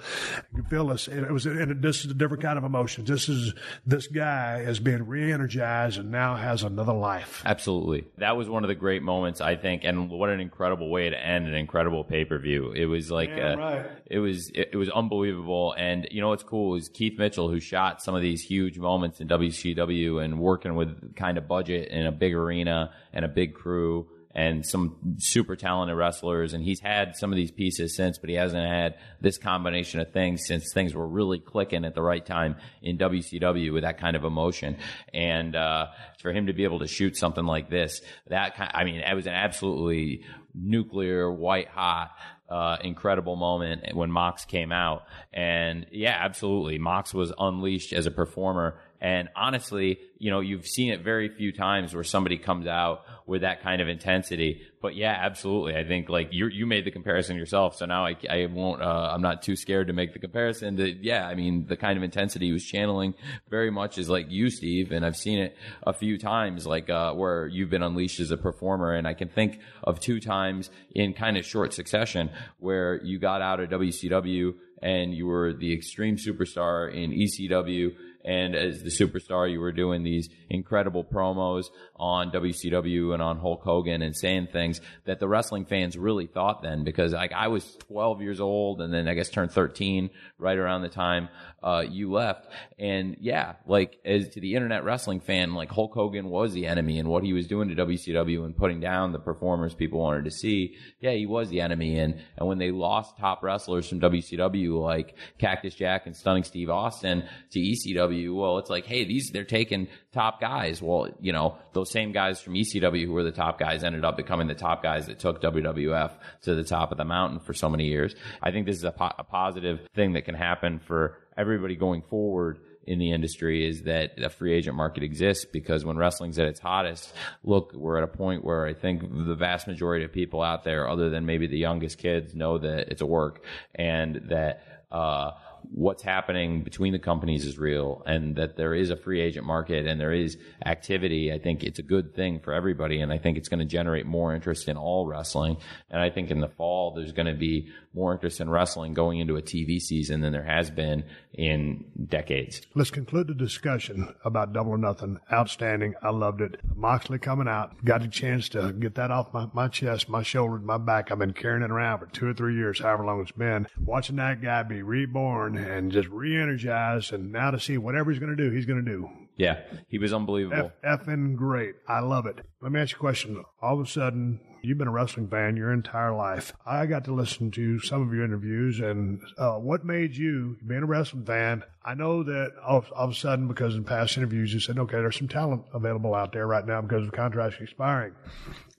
You 0.55 0.61
could 0.63 0.69
feel 0.69 0.87
this. 0.87 1.07
It 1.07 1.29
was, 1.29 1.45
and 1.45 1.81
this 1.81 2.05
is 2.05 2.11
a 2.11 2.13
different 2.13 2.41
kind 2.41 2.57
of 2.57 2.63
emotion. 2.63 3.05
This 3.05 3.29
is 3.29 3.53
this 3.85 4.07
guy 4.07 4.59
is 4.61 4.79
being 4.79 5.05
re-energized 5.05 5.99
and 5.99 6.11
now 6.11 6.35
has 6.35 6.63
another 6.63 6.93
life. 6.93 7.41
Absolutely. 7.45 8.05
That 8.17 8.37
was 8.37 8.49
one 8.49 8.63
of 8.63 8.67
the 8.69 8.75
great 8.75 9.03
moments, 9.03 9.41
I 9.41 9.55
think, 9.55 9.83
and 9.83 10.09
what 10.09 10.29
an 10.29 10.39
incredible 10.39 10.89
way 10.89 11.09
to 11.09 11.17
end 11.17 11.47
an 11.47 11.53
incredible 11.53 12.03
pay 12.03 12.25
per 12.25 12.37
view. 12.39 12.71
It 12.71 12.85
was 12.85 13.11
like, 13.11 13.20
Damn 13.29 13.59
uh, 13.59 13.61
right. 13.61 13.85
it 14.05 14.19
was, 14.19 14.49
it, 14.49 14.69
it 14.73 14.77
was 14.77 14.89
unbelievable. 14.89 15.73
And 15.77 16.07
you 16.11 16.21
know 16.21 16.29
what's 16.29 16.43
cool 16.43 16.75
is 16.75 16.89
Keith 16.89 17.17
Mitchell, 17.17 17.49
who 17.49 17.59
shot 17.59 18.01
some 18.01 18.15
of 18.15 18.21
these 18.21 18.41
huge 18.41 18.77
moments 18.77 19.19
in 19.19 19.27
WCW 19.27 20.23
and 20.23 20.39
working 20.39 20.75
with 20.75 21.15
kind 21.15 21.37
of 21.37 21.47
budget 21.47 21.89
in 21.89 22.05
a 22.05 22.11
big 22.11 22.33
arena 22.33 22.91
and 23.13 23.25
a 23.25 23.29
big 23.29 23.53
crew 23.53 24.07
and 24.33 24.65
some 24.65 25.15
super 25.17 25.55
talented 25.55 25.97
wrestlers. 25.97 26.53
And 26.53 26.63
he's 26.63 26.79
had 26.79 27.15
some 27.15 27.31
of 27.31 27.35
these 27.35 27.51
pieces 27.51 27.95
since, 27.95 28.17
but 28.17 28.29
he 28.29 28.35
hasn't 28.35 28.65
had 28.65 28.95
this 29.19 29.37
combination 29.37 29.99
of 29.99 30.11
things 30.11 30.45
since 30.45 30.71
things 30.73 30.93
were 30.93 31.07
really 31.07 31.39
clicking 31.39 31.85
at 31.85 31.95
the 31.95 32.01
right 32.01 32.25
time 32.25 32.55
in 32.81 32.97
WCW 32.97 33.73
with 33.73 33.83
that 33.83 33.97
kind 33.97 34.15
of 34.15 34.23
emotion. 34.23 34.77
And, 35.13 35.55
uh, 35.55 35.87
for 36.19 36.31
him 36.31 36.47
to 36.47 36.53
be 36.53 36.63
able 36.63 36.79
to 36.79 36.87
shoot 36.87 37.17
something 37.17 37.45
like 37.45 37.69
this, 37.69 38.01
that 38.27 38.55
kind, 38.55 38.71
I 38.73 38.83
mean, 38.83 39.01
it 39.01 39.13
was 39.13 39.27
an 39.27 39.33
absolutely 39.33 40.23
nuclear, 40.53 41.31
white 41.31 41.67
hot, 41.67 42.11
uh, 42.51 42.77
incredible 42.83 43.37
moment 43.37 43.95
when 43.95 44.11
Mox 44.11 44.43
came 44.43 44.71
out. 44.71 45.03
And 45.33 45.87
yeah, 45.91 46.17
absolutely. 46.19 46.77
Mox 46.77 47.13
was 47.13 47.31
unleashed 47.39 47.93
as 47.93 48.05
a 48.05 48.11
performer. 48.11 48.77
And 49.01 49.29
honestly, 49.35 49.97
you 50.19 50.29
know, 50.29 50.41
you've 50.41 50.67
seen 50.67 50.93
it 50.93 51.01
very 51.03 51.27
few 51.27 51.51
times 51.51 51.95
where 51.95 52.03
somebody 52.03 52.37
comes 52.37 52.67
out 52.67 53.01
with 53.25 53.41
that 53.41 53.63
kind 53.63 53.81
of 53.81 53.87
intensity. 53.87 54.61
But 54.79 54.95
yeah, 54.95 55.17
absolutely. 55.19 55.75
I 55.75 55.83
think 55.83 56.07
like 56.07 56.29
you 56.31 56.47
you 56.47 56.67
made 56.67 56.85
the 56.85 56.91
comparison 56.91 57.35
yourself, 57.35 57.75
so 57.75 57.87
now 57.87 58.05
I, 58.05 58.15
I 58.29 58.45
won't. 58.45 58.83
Uh, 58.83 59.09
I'm 59.11 59.21
not 59.23 59.41
too 59.41 59.55
scared 59.55 59.87
to 59.87 59.93
make 59.93 60.13
the 60.13 60.19
comparison. 60.19 60.77
To 60.77 60.87
yeah, 60.87 61.25
I 61.25 61.33
mean 61.33 61.65
the 61.65 61.77
kind 61.77 61.97
of 61.97 62.03
intensity 62.03 62.47
he 62.47 62.51
was 62.51 62.63
channeling 62.63 63.15
very 63.49 63.71
much 63.71 63.97
is 63.97 64.07
like 64.07 64.27
you, 64.29 64.51
Steve, 64.51 64.91
and 64.91 65.03
I've 65.03 65.17
seen 65.17 65.39
it 65.39 65.57
a 65.81 65.93
few 65.93 66.19
times, 66.19 66.67
like 66.67 66.91
uh, 66.91 67.13
where 67.13 67.47
you've 67.47 67.71
been 67.71 67.83
unleashed 67.83 68.19
as 68.19 68.29
a 68.29 68.37
performer, 68.37 68.93
and 68.93 69.07
I 69.07 69.15
can 69.15 69.29
think 69.29 69.59
of 69.83 69.99
two 69.99 70.19
times 70.19 70.69
in 70.93 71.13
kind 71.13 71.37
of 71.37 71.45
short 71.45 71.73
succession 71.73 72.29
where 72.59 73.03
you 73.03 73.17
got 73.17 73.41
out 73.41 73.59
of 73.59 73.69
WCW 73.69 74.53
and 74.81 75.13
you 75.13 75.27
were 75.27 75.53
the 75.53 75.73
extreme 75.73 76.17
superstar 76.17 76.91
in 76.93 77.11
ECW 77.11 77.93
and 78.25 78.55
as 78.55 78.83
the 78.83 78.89
superstar, 78.89 79.51
you 79.51 79.59
were 79.59 79.71
doing 79.71 80.03
these 80.03 80.29
incredible 80.49 81.03
promos 81.03 81.65
on 81.95 82.31
WCW 82.31 83.13
and 83.13 83.21
on 83.21 83.37
Hulk 83.37 83.61
Hogan 83.63 84.01
and 84.01 84.15
saying 84.15 84.47
things 84.51 84.81
that 85.05 85.19
the 85.19 85.27
wrestling 85.27 85.65
fans 85.65 85.97
really 85.97 86.27
thought 86.27 86.61
then 86.61 86.83
because 86.83 87.13
like 87.13 87.31
I 87.31 87.47
was 87.47 87.77
12 87.87 88.21
years 88.21 88.39
old 88.39 88.81
and 88.81 88.93
then 88.93 89.07
I 89.07 89.13
guess 89.13 89.29
turned 89.29 89.51
13 89.51 90.09
right 90.37 90.57
around 90.57 90.81
the 90.81 90.89
time 90.89 91.29
uh, 91.63 91.83
you 91.87 92.11
left. 92.11 92.47
And 92.79 93.17
yeah, 93.19 93.53
like 93.67 93.99
as 94.03 94.29
to 94.29 94.41
the 94.41 94.55
internet 94.55 94.83
wrestling 94.83 95.19
fan, 95.19 95.53
like 95.53 95.69
Hulk 95.69 95.93
Hogan 95.93 96.29
was 96.29 96.53
the 96.53 96.65
enemy 96.65 96.99
and 96.99 97.07
what 97.07 97.23
he 97.23 97.33
was 97.33 97.47
doing 97.47 97.69
to 97.69 97.75
WCW 97.75 98.45
and 98.45 98.57
putting 98.57 98.79
down 98.79 99.11
the 99.11 99.19
performers 99.19 99.73
people 99.75 99.99
wanted 99.99 100.25
to 100.25 100.31
see. 100.31 100.75
Yeah, 100.99 101.11
he 101.11 101.25
was 101.25 101.49
the 101.49 101.61
enemy. 101.61 101.99
And, 101.99 102.21
and 102.37 102.47
when 102.47 102.57
they 102.57 102.71
lost 102.71 103.17
top 103.17 103.43
wrestlers 103.43 103.87
from 103.87 103.99
WCW 103.99 104.81
like 104.81 105.15
Cactus 105.37 105.75
Jack 105.75 106.07
and 106.07 106.15
Stunning 106.15 106.43
Steve 106.43 106.69
Austin 106.69 107.23
to 107.51 107.59
ECW, 107.59 108.10
well, 108.11 108.57
it's 108.57 108.69
like, 108.69 108.85
hey, 108.85 109.05
these, 109.05 109.31
they're 109.31 109.43
taking 109.43 109.87
top 110.13 110.39
guys. 110.39 110.81
Well, 110.81 111.09
you 111.19 111.31
know, 111.31 111.57
those 111.73 111.91
same 111.91 112.11
guys 112.11 112.41
from 112.41 112.53
ECW 112.53 113.05
who 113.05 113.13
were 113.13 113.23
the 113.23 113.31
top 113.31 113.59
guys 113.59 113.83
ended 113.83 114.05
up 114.05 114.17
becoming 114.17 114.47
the 114.47 114.55
top 114.55 114.83
guys 114.83 115.07
that 115.07 115.19
took 115.19 115.41
WWF 115.41 116.11
to 116.43 116.55
the 116.55 116.63
top 116.63 116.91
of 116.91 116.97
the 116.97 117.05
mountain 117.05 117.39
for 117.39 117.53
so 117.53 117.69
many 117.69 117.87
years. 117.87 118.15
I 118.41 118.51
think 118.51 118.65
this 118.65 118.77
is 118.77 118.83
a, 118.83 118.91
po- 118.91 119.13
a 119.17 119.23
positive 119.23 119.79
thing 119.95 120.13
that 120.13 120.25
can 120.25 120.35
happen 120.35 120.79
for 120.79 121.17
everybody 121.37 121.75
going 121.75 122.01
forward 122.03 122.59
in 122.87 122.99
the 122.99 123.11
industry 123.11 123.67
is 123.67 123.83
that 123.83 124.17
the 124.17 124.29
free 124.29 124.53
agent 124.53 124.75
market 124.75 125.03
exists 125.03 125.45
because 125.45 125.85
when 125.85 125.97
wrestling's 125.97 126.39
at 126.39 126.47
its 126.47 126.59
hottest, 126.59 127.13
look, 127.43 127.73
we're 127.73 127.97
at 127.97 128.03
a 128.03 128.07
point 128.07 128.43
where 128.43 128.65
I 128.65 128.73
think 128.73 129.01
the 129.01 129.35
vast 129.35 129.67
majority 129.67 130.03
of 130.03 130.11
people 130.11 130.41
out 130.41 130.63
there, 130.63 130.89
other 130.89 131.09
than 131.09 131.25
maybe 131.25 131.47
the 131.47 131.57
youngest 131.57 131.97
kids, 131.99 132.33
know 132.33 132.57
that 132.57 132.89
it's 132.89 133.01
a 133.01 133.05
work 133.05 133.43
and 133.75 134.23
that, 134.29 134.63
uh, 134.91 135.31
what's 135.73 136.03
happening 136.03 136.63
between 136.63 136.91
the 136.91 136.99
companies 136.99 137.45
is 137.45 137.57
real 137.57 138.03
and 138.05 138.35
that 138.35 138.57
there 138.57 138.73
is 138.73 138.89
a 138.89 138.95
free 138.95 139.21
agent 139.21 139.45
market 139.45 139.87
and 139.87 139.99
there 139.99 140.11
is 140.11 140.37
activity. 140.65 141.31
I 141.31 141.39
think 141.39 141.63
it's 141.63 141.79
a 141.79 141.83
good 141.83 142.13
thing 142.13 142.39
for 142.39 142.53
everybody. 142.53 142.99
And 142.99 143.11
I 143.11 143.17
think 143.17 143.37
it's 143.37 143.47
going 143.47 143.59
to 143.59 143.65
generate 143.65 144.05
more 144.05 144.35
interest 144.35 144.67
in 144.67 144.75
all 144.75 145.07
wrestling. 145.07 145.57
And 145.89 146.01
I 146.01 146.09
think 146.09 146.29
in 146.29 146.41
the 146.41 146.49
fall, 146.49 146.91
there's 146.91 147.13
going 147.13 147.27
to 147.27 147.33
be 147.33 147.69
more 147.93 148.13
interest 148.13 148.41
in 148.41 148.49
wrestling 148.49 148.93
going 148.93 149.19
into 149.19 149.37
a 149.37 149.41
TV 149.41 149.79
season 149.79 150.21
than 150.21 150.33
there 150.33 150.43
has 150.43 150.69
been 150.69 151.05
in 151.33 151.85
decades. 152.07 152.61
Let's 152.75 152.91
conclude 152.91 153.27
the 153.27 153.33
discussion 153.33 154.13
about 154.25 154.53
Double 154.53 154.71
or 154.71 154.77
Nothing. 154.77 155.19
Outstanding. 155.31 155.95
I 156.01 156.09
loved 156.09 156.41
it. 156.41 156.59
Moxley 156.75 157.19
coming 157.19 157.47
out. 157.47 157.83
Got 157.83 158.03
a 158.03 158.07
chance 158.07 158.49
to 158.49 158.73
get 158.73 158.95
that 158.95 159.11
off 159.11 159.33
my, 159.33 159.47
my 159.53 159.67
chest, 159.67 160.09
my 160.09 160.23
shoulder, 160.23 160.59
my 160.59 160.77
back. 160.77 161.11
I've 161.11 161.19
been 161.19 161.33
carrying 161.33 161.63
it 161.63 161.71
around 161.71 161.99
for 161.99 162.07
two 162.07 162.27
or 162.27 162.33
three 162.33 162.55
years, 162.55 162.79
however 162.79 163.05
long 163.05 163.21
it's 163.21 163.31
been. 163.31 163.67
Watching 163.79 164.17
that 164.17 164.41
guy 164.41 164.63
be 164.63 164.81
reborn 164.81 165.60
and 165.63 165.91
just 165.91 166.09
re-energized 166.09 167.13
and 167.13 167.31
now 167.31 167.51
to 167.51 167.59
see 167.59 167.77
whatever 167.77 168.11
he's 168.11 168.19
going 168.19 168.35
to 168.35 168.43
do, 168.43 168.51
he's 168.51 168.65
going 168.65 168.83
to 168.83 168.91
do. 168.91 169.09
Yeah, 169.37 169.61
he 169.87 169.97
was 169.97 170.13
unbelievable. 170.13 170.71
F- 170.83 171.05
effing 171.05 171.35
great. 171.35 171.75
I 171.87 172.01
love 172.01 172.25
it. 172.25 172.37
Let 172.61 172.71
me 172.71 172.79
ask 172.79 172.91
you 172.91 172.97
a 172.97 172.99
question. 172.99 173.43
All 173.61 173.79
of 173.79 173.87
a 173.87 173.89
sudden, 173.89 174.39
you've 174.61 174.77
been 174.77 174.89
a 174.89 174.91
wrestling 174.91 175.29
fan 175.29 175.55
your 175.55 175.73
entire 175.73 176.13
life. 176.13 176.53
I 176.65 176.85
got 176.85 177.05
to 177.05 177.13
listen 177.13 177.49
to 177.51 177.79
some 177.79 178.07
of 178.07 178.13
your 178.13 178.23
interviews, 178.23 178.79
and 178.79 179.19
uh, 179.39 179.53
what 179.53 179.83
made 179.83 180.15
you, 180.15 180.57
being 180.67 180.83
a 180.83 180.85
wrestling 180.85 181.25
fan, 181.25 181.63
I 181.83 181.95
know 181.95 182.21
that 182.23 182.51
all, 182.63 182.85
all 182.95 183.05
of 183.05 183.11
a 183.11 183.15
sudden, 183.15 183.47
because 183.47 183.73
in 183.73 183.83
past 183.83 184.17
interviews, 184.17 184.53
you 184.53 184.59
said, 184.59 184.77
okay, 184.77 184.97
there's 184.97 185.17
some 185.17 185.29
talent 185.29 185.63
available 185.73 186.13
out 186.13 186.33
there 186.33 186.45
right 186.45 186.65
now 186.65 186.81
because 186.81 187.07
of 187.07 187.13
contracts 187.13 187.57
expiring. 187.59 188.13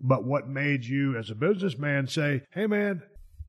But 0.01 0.25
what 0.25 0.49
made 0.49 0.85
you, 0.85 1.17
as 1.17 1.31
a 1.31 1.35
businessman, 1.35 2.07
say, 2.07 2.43
hey, 2.53 2.67
man, 2.67 3.03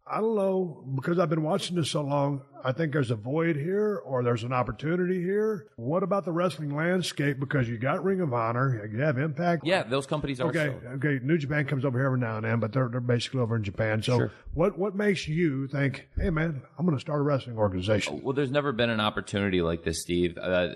I 0.05 0.19
don't 0.19 0.36
know, 0.36 0.84
because 0.95 1.19
I've 1.19 1.29
been 1.29 1.43
watching 1.43 1.75
this 1.75 1.91
so 1.91 2.01
long, 2.01 2.41
I 2.64 2.72
think 2.72 2.93
there's 2.93 3.11
a 3.11 3.16
void 3.16 3.55
here 3.55 4.01
or 4.05 4.24
there's 4.24 4.43
an 4.43 4.53
opportunity 4.53 5.22
here. 5.22 5.68
What 5.76 6.03
about 6.03 6.26
the 6.26 6.32
wrestling 6.32 6.76
landscape? 6.76 7.39
Because 7.39 7.68
you 7.68 7.78
got 7.78 8.03
Ring 8.03 8.22
of 8.22 8.34
Honor, 8.34 8.89
you 8.91 8.99
have 9.01 9.18
Impact. 9.18 9.66
Yeah, 9.66 9.84
those 9.84 10.05
companies 10.07 10.39
are 10.39 10.47
Okay, 10.47 10.74
okay. 10.95 11.20
New 11.24 11.38
Japan 11.38 11.66
comes 11.66 11.84
over 11.86 11.97
here 11.97 12.05
every 12.07 12.20
now 12.20 12.38
and 12.38 12.45
then, 12.45 12.59
but 12.59 12.72
they're, 12.72 12.88
they're 12.89 13.01
basically 13.01 13.41
over 13.41 13.55
in 13.55 13.64
Japan. 13.64 14.01
So 14.01 14.18
Sure. 14.18 14.32
what, 14.53 14.78
what 14.78 14.95
makes 14.95 15.28
you 15.28 15.68
think, 15.68 16.07
hey, 16.18 16.30
man, 16.30 16.61
I'm 16.78 16.86
going 16.86 16.97
to 16.97 17.01
start 17.01 17.20
a 17.20 17.24
wrestling 17.24 17.57
organization? 17.57 18.22
Well, 18.24 18.34
there's 18.34 18.51
never 18.51 18.72
been 18.72 18.89
an 18.89 18.99
opportunity 18.99 19.61
like 19.61 19.84
this, 19.84 20.01
Steve. 20.01 20.38
Uh, 20.38 20.70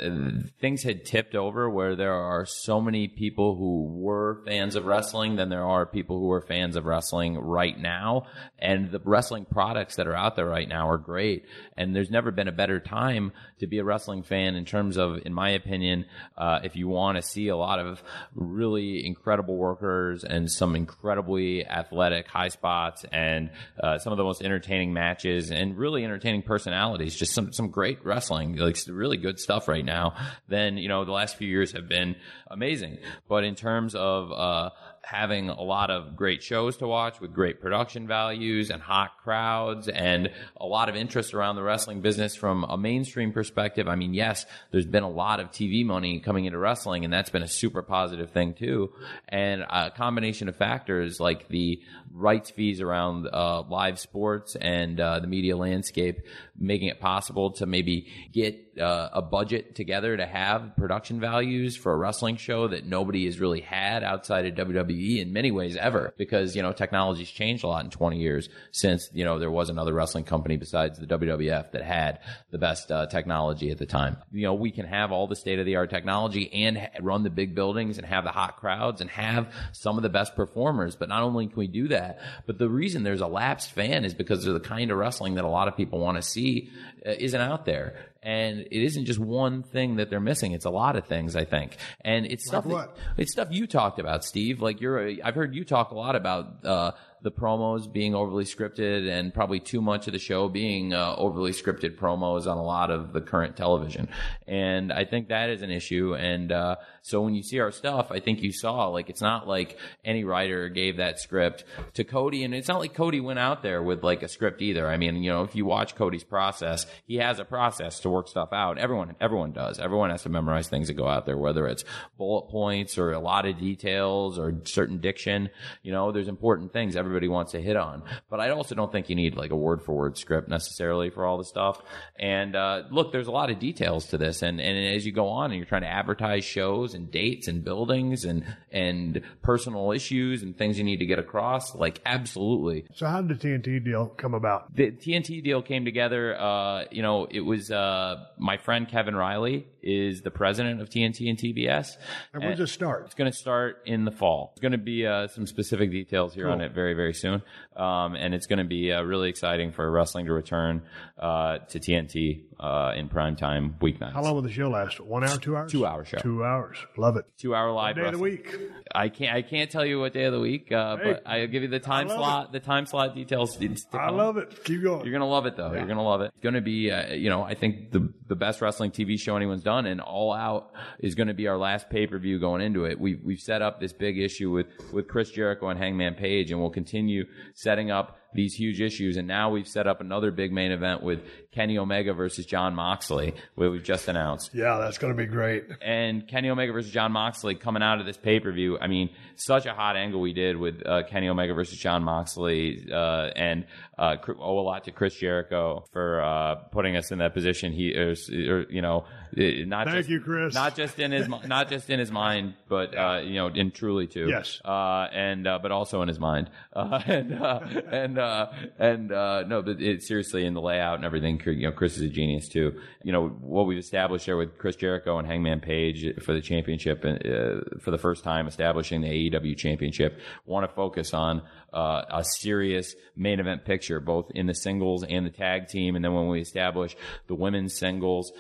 things 0.60 0.84
had 0.84 1.06
tipped 1.06 1.36
over 1.36 1.70
where 1.70 1.96
there 1.96 2.14
are 2.14 2.46
so 2.46 2.82
many 2.82 3.08
people 3.08 3.56
who 3.56 3.84
were 3.86 4.42
fans 4.46 4.76
of 4.76 4.86
wrestling 4.86 5.36
than 5.36 5.50
there 5.50 5.66
are 5.66 5.86
people 5.86 6.20
who 6.20 6.32
are 6.32 6.42
fans 6.42 6.76
of 6.76 6.86
wrestling 6.86 7.38
right 7.38 7.78
now. 7.80 8.26
And 8.60 8.92
the 8.92 9.00
wrestling 9.04 9.46
products 9.46 9.96
that 9.96 10.08
are 10.08 10.16
out 10.16 10.36
there 10.36 10.48
right 10.48 10.68
now 10.68 10.90
are 10.90 10.98
great. 10.98 11.46
And 11.78 11.96
there's 11.96 12.10
never 12.10 12.32
been 12.32 12.48
a 12.48 12.52
better 12.52 12.80
time 12.80 13.32
to 13.60 13.68
be 13.68 13.80
a 13.80 13.84
wrestling 13.84 14.24
fan 14.24 14.56
in 14.56 14.66
terms 14.66 14.98
of, 14.98 15.20
in 15.26 15.34
my 15.34 15.52
opinion, 15.52 16.06
uh, 16.38 16.60
if 16.64 16.76
you 16.76 16.88
want 16.88 17.18
to 17.18 17.22
see 17.22 17.48
a 17.48 17.56
lot 17.56 17.80
of 17.80 18.04
really 18.36 19.06
incredible 19.06 19.58
workers 19.58 20.24
and 20.24 20.52
some 20.52 20.76
incredibly 20.76 21.66
athletic 21.66 22.28
high 22.28 22.50
spots 22.50 23.06
and 23.12 23.52
uh, 23.82 23.98
some 23.98 24.12
of 24.12 24.18
the 24.18 24.24
most 24.24 24.42
entertaining 24.42 24.94
matches 24.94 25.52
and 25.52 25.78
really 25.78 26.04
entertaining 26.04 26.42
personalities, 26.42 27.16
just 27.16 27.34
some 27.34 27.54
some 27.54 27.70
great 27.70 28.04
wrestling, 28.06 28.56
like 28.56 28.78
really 28.88 29.18
good 29.18 29.40
stuff 29.40 29.68
right 29.68 29.86
now. 29.86 30.14
Then 30.48 30.78
you 30.78 30.88
know 30.88 31.06
the 31.06 31.12
last 31.12 31.38
few 31.38 31.48
years 31.48 31.72
have 31.74 31.88
been 31.88 32.16
amazing, 32.50 32.98
but 33.28 33.44
in 33.44 33.56
terms 33.56 33.96
of 33.96 34.32
uh, 34.32 34.70
having 35.08 35.48
a 35.48 35.62
lot 35.62 35.90
of 35.90 36.18
great 36.18 36.44
shows 36.44 36.76
to 36.76 36.86
watch 36.86 37.22
with 37.22 37.34
great 37.34 37.62
production 37.62 38.06
values 38.08 38.70
and 38.70 38.82
hot 38.82 39.12
crowds 39.24 39.88
and 39.88 40.30
a 40.60 40.66
lot 40.66 40.90
of 40.90 40.98
interest 40.98 41.34
around 41.34 41.56
the 41.56 41.64
wrestling 41.64 42.02
business 42.02 42.36
from 42.36 42.66
a 42.66 42.78
mainstream 42.78 43.32
perspective. 43.32 43.88
I 43.88 43.96
mean, 43.96 44.14
yes, 44.14 44.46
there's 44.72 44.86
been 44.86 45.04
a 45.04 45.10
lot 45.10 45.40
of 45.40 45.50
TV 45.50 45.86
money 45.86 46.20
coming 46.20 46.44
into 46.44 46.58
wrestling 46.58 47.06
and 47.06 47.14
that's 47.14 47.30
been 47.30 47.42
a 47.42 47.48
super 47.48 47.82
positive 47.82 48.32
thing 48.32 48.54
too. 48.54 48.92
And 49.30 49.62
a 49.62 49.92
combination 49.92 50.50
of 50.50 50.58
factors 50.58 51.22
like 51.22 51.48
the 51.48 51.82
rights 52.12 52.50
fees 52.50 52.82
around 52.82 53.28
uh, 53.32 53.62
live 53.62 54.00
sports 54.00 54.58
and 54.58 55.00
uh, 55.00 55.20
the 55.20 55.28
media 55.28 55.56
landscape 55.56 56.20
making 56.60 56.90
it 56.90 57.00
possible 57.00 57.52
to 57.52 57.66
maybe 57.66 58.12
get 58.34 58.67
uh, 58.80 59.10
a 59.14 59.22
budget 59.22 59.76
together 59.76 60.16
to 60.16 60.26
have 60.26 60.76
production 60.78 61.20
values 61.20 61.76
for 61.76 61.94
a 61.94 61.98
wrestling 61.98 62.38
show 62.38 62.68
that 62.68 62.86
nobody 62.86 63.26
has 63.26 63.40
really 63.40 63.62
had 63.62 64.04
outside 64.04 64.46
of 64.46 64.68
WWE 64.68 65.20
in 65.20 65.34
many 65.34 65.52
ways 65.52 65.76
ever 65.76 66.14
because, 66.18 66.56
you 66.56 66.62
know, 66.62 66.72
technology's 66.72 67.30
changed 67.30 67.64
a 67.64 67.68
lot 67.68 67.84
in 67.84 67.92
20 67.92 68.18
years 68.18 68.50
since, 68.72 69.10
you 69.14 69.26
know, 69.26 69.40
there 69.40 69.52
was 69.52 69.70
another 69.70 69.94
wrestling 69.94 70.24
company 70.24 70.58
besides 70.58 71.00
the 71.00 71.06
WWF 71.06 71.72
that 71.72 71.84
had 71.84 72.20
the 72.52 72.58
best 72.58 72.92
uh, 72.92 73.08
technology 73.08 73.72
at 73.72 73.78
the 73.78 73.86
time. 73.86 74.18
You 74.32 74.44
know, 74.44 74.54
we 74.54 74.72
can 74.72 74.86
have 74.86 75.12
all 75.12 75.28
the 75.28 75.36
state 75.36 75.60
of 75.60 75.66
the 75.66 75.76
art 75.76 75.90
technology 75.90 76.52
and 76.54 76.90
run 77.02 77.24
the 77.24 77.30
big 77.30 77.56
buildings 77.56 77.98
and 77.98 78.06
have 78.08 78.24
the 78.24 78.32
hot 78.32 78.58
crowds 78.58 79.02
and 79.02 79.10
have 79.10 79.54
some 79.72 79.98
of 79.98 80.04
the 80.04 80.10
best 80.10 80.36
performers. 80.36 80.96
But 80.96 81.10
not 81.10 81.24
only 81.24 81.48
can 81.48 81.58
we 81.58 81.68
do 81.68 81.88
that, 81.90 82.20
but 82.46 82.58
the 82.58 82.70
reason 82.70 83.04
there's 83.04 83.22
a 83.22 83.28
lapsed 83.28 83.72
fan 83.72 84.06
is 84.06 84.14
because 84.14 84.44
the 84.44 84.60
kind 84.60 84.92
of 84.92 84.98
wrestling 84.98 85.36
that 85.36 85.46
a 85.46 85.50
lot 85.50 85.68
of 85.68 85.76
people 85.76 86.00
want 86.00 86.18
to 86.18 86.22
see 86.22 86.70
uh, 87.06 87.12
isn't 87.18 87.40
out 87.40 87.66
there. 87.66 87.96
And 88.28 88.60
it 88.60 88.84
isn't 88.84 89.06
just 89.06 89.20
one 89.20 89.64
thing 89.64 89.96
that 89.96 90.10
they're 90.10 90.20
missing. 90.20 90.52
It's 90.52 90.66
a 90.66 90.70
lot 90.70 90.98
of 90.98 91.06
things, 91.06 91.34
I 91.38 91.46
think. 91.46 91.78
And 92.02 92.26
it's 92.26 92.46
stuff 92.46 92.66
what? 92.66 92.94
that, 92.94 93.04
it's 93.16 93.32
stuff 93.32 93.48
you 93.52 93.68
talked 93.68 94.00
about, 94.00 94.26
Steve. 94.26 94.62
Like 94.62 94.82
you're, 94.82 95.00
a, 95.00 95.22
I've 95.24 95.36
heard 95.36 95.56
you 95.56 95.64
talk 95.64 95.92
a 95.92 95.96
lot 95.96 96.18
about, 96.18 96.66
uh, 96.66 96.92
the 97.22 97.32
promos 97.32 97.92
being 97.92 98.14
overly 98.14 98.44
scripted 98.44 99.10
and 99.10 99.34
probably 99.34 99.60
too 99.60 99.82
much 99.82 100.08
of 100.08 100.14
the 100.14 100.20
show 100.20 100.48
being 100.48 100.94
uh, 100.94 101.16
overly 101.18 101.52
scripted 101.52 101.98
promos 101.98 102.46
on 102.52 102.58
a 102.58 102.64
lot 102.64 102.92
of 102.92 103.14
the 103.14 103.22
current 103.22 103.56
television. 103.56 104.08
And 104.48 104.94
I 104.94 105.06
think 105.06 105.30
that 105.30 105.50
is 105.50 105.62
an 105.62 105.72
issue. 105.72 106.16
And 106.16 106.52
uh, 106.52 106.76
so 107.08 107.22
when 107.22 107.36
you 107.36 107.42
see 107.42 107.60
our 107.60 107.72
stuff, 107.72 108.08
I 108.12 108.20
think 108.20 108.42
you 108.42 108.52
saw 108.52 108.88
like 108.88 109.10
it's 109.10 109.22
not 109.22 109.48
like 109.48 109.78
any 110.04 110.26
writer 110.26 110.68
gave 110.68 110.98
that 110.98 111.22
script 111.22 111.64
to 111.94 112.04
Cody, 112.04 112.44
and 112.44 112.54
it's 112.54 112.68
not 112.68 112.80
like 112.80 112.94
Cody 112.94 113.22
went 113.22 113.40
out 113.40 113.64
there 113.64 113.82
with 113.82 114.04
like 114.04 114.24
a 114.24 114.28
script 114.28 114.62
either. 114.62 114.90
I 114.90 114.98
mean, 114.98 115.24
you 115.24 115.32
know, 115.32 115.44
if 115.44 115.56
you 115.56 115.66
watch 115.66 115.96
Cody's 115.96 116.26
process, 116.26 116.86
he 117.06 117.16
has 117.16 117.40
a 117.40 117.46
process 117.46 118.02
to 118.02 118.10
work 118.10 118.28
stuff 118.28 118.50
out. 118.52 118.78
Everyone, 118.78 119.16
everyone 119.22 119.54
does. 119.54 119.80
Everyone 119.80 120.10
has 120.10 120.24
to 120.24 120.30
memorize 120.30 120.68
things 120.68 120.90
that 120.90 120.96
go 120.96 121.08
out 121.08 121.26
there, 121.26 121.38
whether 121.38 121.66
it's 121.68 121.86
bullet 122.18 122.50
points 122.50 122.98
or 122.98 123.14
a 123.14 123.20
lot 123.20 123.46
of 123.46 123.58
details 123.58 124.38
or 124.38 124.56
certain 124.66 125.00
diction. 125.00 125.50
You 125.84 125.94
know, 125.94 126.12
there's 126.12 126.28
important 126.28 126.74
things 126.74 126.98
everybody 126.98 127.30
wants 127.30 127.54
to 127.54 127.62
hit 127.62 127.78
on. 127.78 128.04
But 128.30 128.42
I 128.42 128.50
also 128.50 128.76
don't 128.76 128.92
think 128.92 129.10
you 129.10 129.16
need 129.16 129.38
like 129.38 129.52
a 129.52 129.56
word 129.56 129.82
for 129.82 129.94
word 129.96 130.18
script 130.18 130.50
necessarily 130.50 131.10
for 131.10 131.26
all 131.26 131.38
the 131.38 131.46
stuff. 131.46 131.82
And 132.20 132.54
uh, 132.54 132.84
look, 132.92 133.14
there's 133.14 133.28
a 133.28 133.32
lot 133.32 133.50
of 133.50 133.60
details 133.60 134.08
to 134.08 134.18
this, 134.18 134.42
and 134.42 134.60
and 134.60 134.94
as 134.94 135.06
you 135.06 135.14
go 135.14 135.30
on 135.30 135.52
and 135.52 135.56
you're 135.56 135.66
trying 135.66 135.84
to 135.84 135.88
advertise 135.88 136.44
shows 136.44 136.97
and 136.98 137.10
dates 137.10 137.48
and 137.48 137.64
buildings 137.64 138.26
and 138.26 138.44
and 138.72 139.22
personal 139.42 139.92
issues 139.94 140.44
and 140.44 140.58
things 140.58 140.78
you 140.78 140.84
need 140.84 140.98
to 140.98 141.06
get 141.06 141.20
across, 141.20 141.74
like 141.74 142.02
absolutely. 142.06 142.86
So 142.94 143.06
how 143.06 143.22
did 143.22 143.40
the 143.40 143.48
TNT 143.48 143.84
deal 143.84 144.08
come 144.08 144.34
about? 144.34 144.76
The 144.76 144.92
TNT 144.92 145.42
deal 145.42 145.62
came 145.62 145.86
together. 145.86 146.38
Uh, 146.40 146.86
you 146.92 147.02
know, 147.02 147.28
it 147.30 147.42
was 147.42 147.72
uh, 147.72 148.26
my 148.38 148.58
friend 148.58 148.88
Kevin 148.88 149.16
Reilly 149.16 149.68
is 149.82 150.22
the 150.22 150.32
president 150.32 150.82
of 150.82 150.90
TNT 150.90 151.30
and 151.30 151.38
TBS. 151.38 151.96
And 152.34 152.44
when's 152.44 152.60
it 152.60 152.68
start? 152.68 153.06
It's 153.06 153.16
going 153.16 153.32
to 153.32 153.38
start 153.38 153.84
in 153.86 154.04
the 154.04 154.12
fall. 154.12 154.52
It's 154.54 154.62
going 154.62 154.74
to 154.74 154.78
be 154.78 155.08
uh, 155.08 155.28
some 155.28 155.48
specific 155.48 155.92
details 155.92 156.34
here 156.34 156.50
on 156.50 156.60
it 156.60 156.74
very, 156.74 156.94
very 156.94 157.14
soon. 157.14 157.42
Um, 157.78 158.16
and 158.16 158.34
it's 158.34 158.48
going 158.48 158.60
to 158.60 158.66
be 158.66 158.92
uh, 158.92 159.04
really 159.04 159.30
exciting 159.30 159.72
for 159.72 159.90
wrestling 159.92 160.26
to 160.26 160.34
return 160.34 160.82
uh, 161.20 161.60
to 161.70 161.80
TNT 161.80 162.44
uh, 162.60 162.94
in 162.96 163.08
prime 163.08 163.36
time 163.36 163.76
weeknights. 163.80 164.14
How 164.14 164.24
long 164.24 164.34
will 164.34 164.42
the 164.42 164.52
show 164.52 164.70
last? 164.70 165.00
One 165.00 165.24
hour, 165.24 165.38
two 165.38 165.56
hours? 165.56 165.72
Two 165.72 165.86
hour 165.86 166.04
show. 166.04 166.18
Two 166.18 166.44
hours. 166.44 166.78
Love 166.98 167.18
it. 167.18 167.26
Two 167.38 167.54
hour 167.54 167.72
live 167.72 167.96
Day 167.96 168.06
of 168.06 168.14
the 168.14 168.20
week. 168.20 168.56
I 168.94 169.10
can't. 169.10 169.36
I 169.36 169.42
can't 169.44 169.70
tell 169.70 169.86
you 169.86 170.00
what 170.00 170.14
day 170.14 170.24
of 170.24 170.34
the 170.34 170.40
week, 170.40 170.72
uh, 170.72 170.98
Hey, 170.98 171.04
but 171.04 171.24
I'll 171.26 171.48
give 171.48 171.62
you 171.62 171.70
the 171.70 171.80
time 171.80 172.10
slot. 172.10 172.52
The 172.52 172.60
time 172.60 172.86
slot 172.88 173.14
details. 173.14 173.58
I 173.94 174.10
love 174.10 174.38
it. 174.38 174.64
Keep 174.64 174.84
going. 174.84 175.04
You're 175.06 175.14
gonna 175.14 175.30
love 175.30 175.46
it 175.46 175.56
though. 175.56 175.72
You're 175.72 175.86
gonna 175.86 176.04
love 176.04 176.22
it. 176.22 176.32
It's 176.34 176.44
gonna 176.44 176.62
be, 176.62 176.90
uh, 176.92 177.14
you 177.14 177.30
know, 177.30 177.44
I 177.44 177.54
think 177.54 177.92
the 177.92 178.12
the 178.28 178.36
best 178.36 178.62
wrestling 178.62 178.92
TV 178.92 179.20
show 179.20 179.36
anyone's 179.36 179.64
done, 179.64 179.86
and 179.86 180.02
All 180.02 180.34
Out 180.34 180.72
is 181.00 181.16
gonna 181.16 181.34
be 181.34 181.48
our 181.48 181.58
last 181.58 181.90
pay 181.90 182.08
per 182.08 182.18
view 182.18 182.40
going 182.40 182.62
into 182.62 182.86
it. 182.86 183.00
We 183.00 183.16
we've 183.16 183.40
set 183.40 183.62
up 183.62 183.80
this 183.80 183.94
big 183.94 184.18
issue 184.18 184.50
with 184.52 184.68
with 184.92 185.08
Chris 185.08 185.30
Jericho 185.30 185.70
and 185.70 185.80
Hangman 185.80 186.16
Page, 186.16 186.50
and 186.52 186.60
we'll 186.60 186.70
continue 186.72 187.26
setting 187.68 187.92
up 187.92 188.18
these 188.34 188.54
huge 188.54 188.82
issues. 188.82 189.18
And 189.18 189.28
now 189.28 189.50
we've 189.50 189.68
set 189.68 189.88
up 189.88 190.02
another 190.02 190.32
big 190.32 190.52
main 190.52 190.72
event 190.72 191.02
with 191.04 191.20
Kenny 191.52 191.78
Omega 191.78 192.14
versus 192.14 192.46
John 192.46 192.76
Moxley, 192.76 193.34
where 193.56 193.72
we've 193.72 193.84
just 193.84 194.08
announced 194.08 194.52
Yeah, 194.54 194.78
that's 194.78 194.98
going 194.98 195.14
to 195.14 195.18
be 195.18 195.26
great. 195.26 195.64
and 195.82 196.28
Kenny 196.28 196.50
Omega 196.50 196.72
versus 196.72 196.92
John 196.92 197.12
Moxley 197.12 197.56
coming 197.56 197.82
out 197.82 198.00
of 198.00 198.06
this 198.06 198.18
pay 198.18 198.40
per 198.40 198.52
view. 198.52 198.78
I 198.80 198.88
mean, 198.88 199.10
such 199.36 199.66
a 199.66 199.74
hot 199.74 199.96
angle 199.96 200.22
we 200.22 200.34
did 200.34 200.58
with 200.58 200.86
uh, 200.86 201.04
Kenny 201.10 201.30
Omega 201.30 201.54
versus 201.54 201.78
John 201.80 202.04
Moxley, 202.04 202.86
uh, 202.92 203.30
and 203.36 203.66
uh, 203.98 204.16
owe 204.40 204.60
a 204.60 204.62
lot 204.62 204.84
to 204.86 204.92
Chris 204.92 205.16
Jericho 205.16 205.86
for 205.92 206.22
uh, 206.22 206.56
putting 206.72 206.96
us 206.96 207.12
in 207.12 207.20
that 207.20 207.34
position. 207.34 207.72
He 207.72 207.88
is, 207.90 208.30
or, 208.30 208.66
you 208.70 208.82
know, 208.82 209.06
eh, 209.38 209.64
not 209.66 209.86
Thank 209.88 209.98
just, 209.98 210.10
you, 210.10 210.20
Chris. 210.22 210.54
not 210.54 210.76
just 210.76 211.00
in 211.00 211.12
his 211.12 211.28
not 211.28 211.70
just 211.70 211.90
in 211.90 212.00
his 212.00 212.12
mind, 212.12 212.54
but 212.70 212.96
uh, 212.98 213.22
you 213.24 213.36
know, 213.36 213.48
in 213.48 213.72
truly 213.72 214.08
too. 214.08 214.28
Yes. 214.30 214.60
Uh, 214.64 215.08
and 215.12 215.48
uh, 215.48 215.60
but 215.62 215.72
also 215.72 216.02
in 216.02 216.08
his 216.08 216.20
mind. 216.20 216.50
Uh, 216.76 217.00
and 217.08 217.34
uh, 217.34 217.60
and 217.92 218.20
uh, 218.28 218.54
and 218.80 219.12
uh, 219.12 219.44
no, 219.44 219.62
but 219.62 219.82
it, 219.82 220.04
seriously 220.04 220.46
in 220.46 220.54
the 220.54 220.62
layout 220.62 220.96
and 220.96 221.06
everything. 221.06 221.42
You 221.46 221.68
know, 221.68 221.72
Chris 221.72 221.98
is 221.98 222.04
a 222.04 222.10
genius 222.10 222.48
too. 222.48 222.80
You 223.04 223.12
know 223.12 223.30
what 223.30 223.66
we've 223.66 223.78
established 223.78 224.26
there 224.26 224.38
with 224.38 224.58
Chris 224.58 224.76
Jericho 224.76 225.18
and 225.18 225.28
Hangman 225.28 225.62
Page 225.62 226.22
for 226.22 226.34
the 226.34 226.42
championship, 226.42 227.04
and 227.04 227.26
uh, 227.26 227.80
for 227.80 227.92
the 227.92 227.98
first 227.98 228.24
time 228.24 228.48
establishing 228.48 229.02
the 229.02 229.32
AEW 229.32 229.58
championship. 229.58 230.20
Want 230.46 230.70
to 230.70 230.76
focus 230.76 231.14
on 231.14 231.42
uh, 231.74 232.04
a 232.10 232.24
serious 232.24 232.96
main 233.16 233.40
event 233.40 233.66
picture, 233.66 234.00
both 234.00 234.32
in 234.34 234.48
the 234.48 234.54
singles 234.54 235.04
and 235.04 235.26
the 235.26 235.30
tag 235.30 235.68
team. 235.68 235.96
And 235.96 236.04
then 236.04 236.14
when 236.14 236.28
we 236.28 236.40
establish 236.40 236.96
the 237.28 237.36
women's 237.36 237.78
singles, 237.78 238.32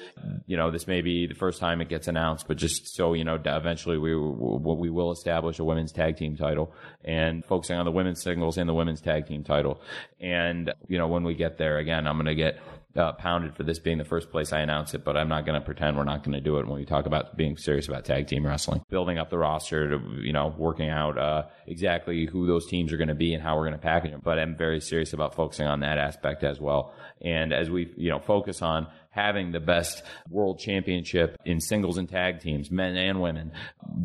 you 0.46 0.58
know, 0.58 0.72
this 0.72 0.88
may 0.88 1.02
be 1.02 1.28
the 1.28 1.36
first 1.36 1.60
time 1.60 1.82
it 1.82 1.90
gets 1.90 2.08
announced, 2.08 2.48
but 2.48 2.58
just 2.58 2.96
so 2.96 3.14
you 3.14 3.24
know, 3.24 3.40
eventually 3.46 3.98
we 3.98 4.16
we 4.16 4.90
will 4.90 5.12
establish 5.12 5.60
a 5.60 5.64
women's 5.64 5.92
tag 5.92 6.18
team 6.18 6.36
title 6.36 6.74
and 7.04 7.44
focusing 7.46 7.78
on 7.78 7.86
the 7.86 7.92
women's 7.92 8.22
singles 8.22 8.58
and 8.58 8.68
the 8.68 8.74
women's 8.74 9.02
tag 9.02 9.28
team 9.28 9.44
title. 9.44 9.82
And 10.20 10.74
you 10.88 10.98
know, 10.98 11.08
when 11.08 11.24
we 11.24 11.36
get 11.36 11.58
there, 11.58 11.78
again, 11.78 12.08
I'm 12.08 12.16
going 12.16 12.26
to 12.28 12.36
get 12.36 12.60
uh, 12.98 13.14
pounded 13.14 13.56
for 13.56 13.64
this 13.64 13.80
being 13.80 13.98
the 13.98 14.06
first 14.06 14.32
place 14.32 14.52
I 14.52 14.60
announce 14.60 14.94
it, 14.94 15.04
but 15.04 15.16
I'm 15.16 15.30
not 15.30 15.46
going 15.46 15.60
to 15.60 15.66
pretend 15.66 15.98
we're 15.98 16.04
not 16.04 16.24
going 16.24 16.34
to 16.34 16.42
do 16.42 16.58
it 16.58 16.68
when 16.68 16.78
we 16.78 16.86
talk 16.86 17.06
about 17.06 17.38
being 17.38 17.58
serious 17.58 17.88
about 17.88 18.06
tag 18.06 18.28
team 18.28 18.46
wrestling, 18.46 18.84
building 18.90 19.18
up 19.18 19.30
the 19.30 19.38
roster 19.38 19.90
to, 19.90 20.00
you 20.22 20.34
know, 20.34 20.54
working 20.58 20.90
out 20.90 21.18
uh, 21.18 21.44
exactly 21.66 22.26
who 22.26 22.48
those 22.48 22.68
teams 22.68 22.92
are 22.92 22.98
going 22.98 23.08
to 23.08 23.16
be 23.16 23.34
and 23.34 23.44
how 23.44 23.56
we're 23.56 23.64
going 23.64 23.74
to 23.74 23.78
package 23.78 24.12
them. 24.12 24.22
But 24.24 24.40
I'm 24.40 24.56
very 24.56 24.82
serious 24.82 25.14
about 25.14 25.36
focusing 25.36 25.68
on 25.68 25.82
that 25.82 25.98
aspect 25.98 26.44
as 26.44 26.60
well. 26.60 26.94
And 27.22 27.54
as 27.54 27.70
we, 27.70 27.94
you 27.98 28.10
know, 28.10 28.20
focus 28.20 28.62
on 28.62 28.88
having 29.18 29.52
the 29.52 29.60
best 29.60 30.04
world 30.30 30.60
championship 30.60 31.36
in 31.44 31.60
singles 31.60 31.98
and 31.98 32.08
tag 32.08 32.40
teams, 32.40 32.70
men 32.70 32.96
and 32.96 33.20
women. 33.20 33.52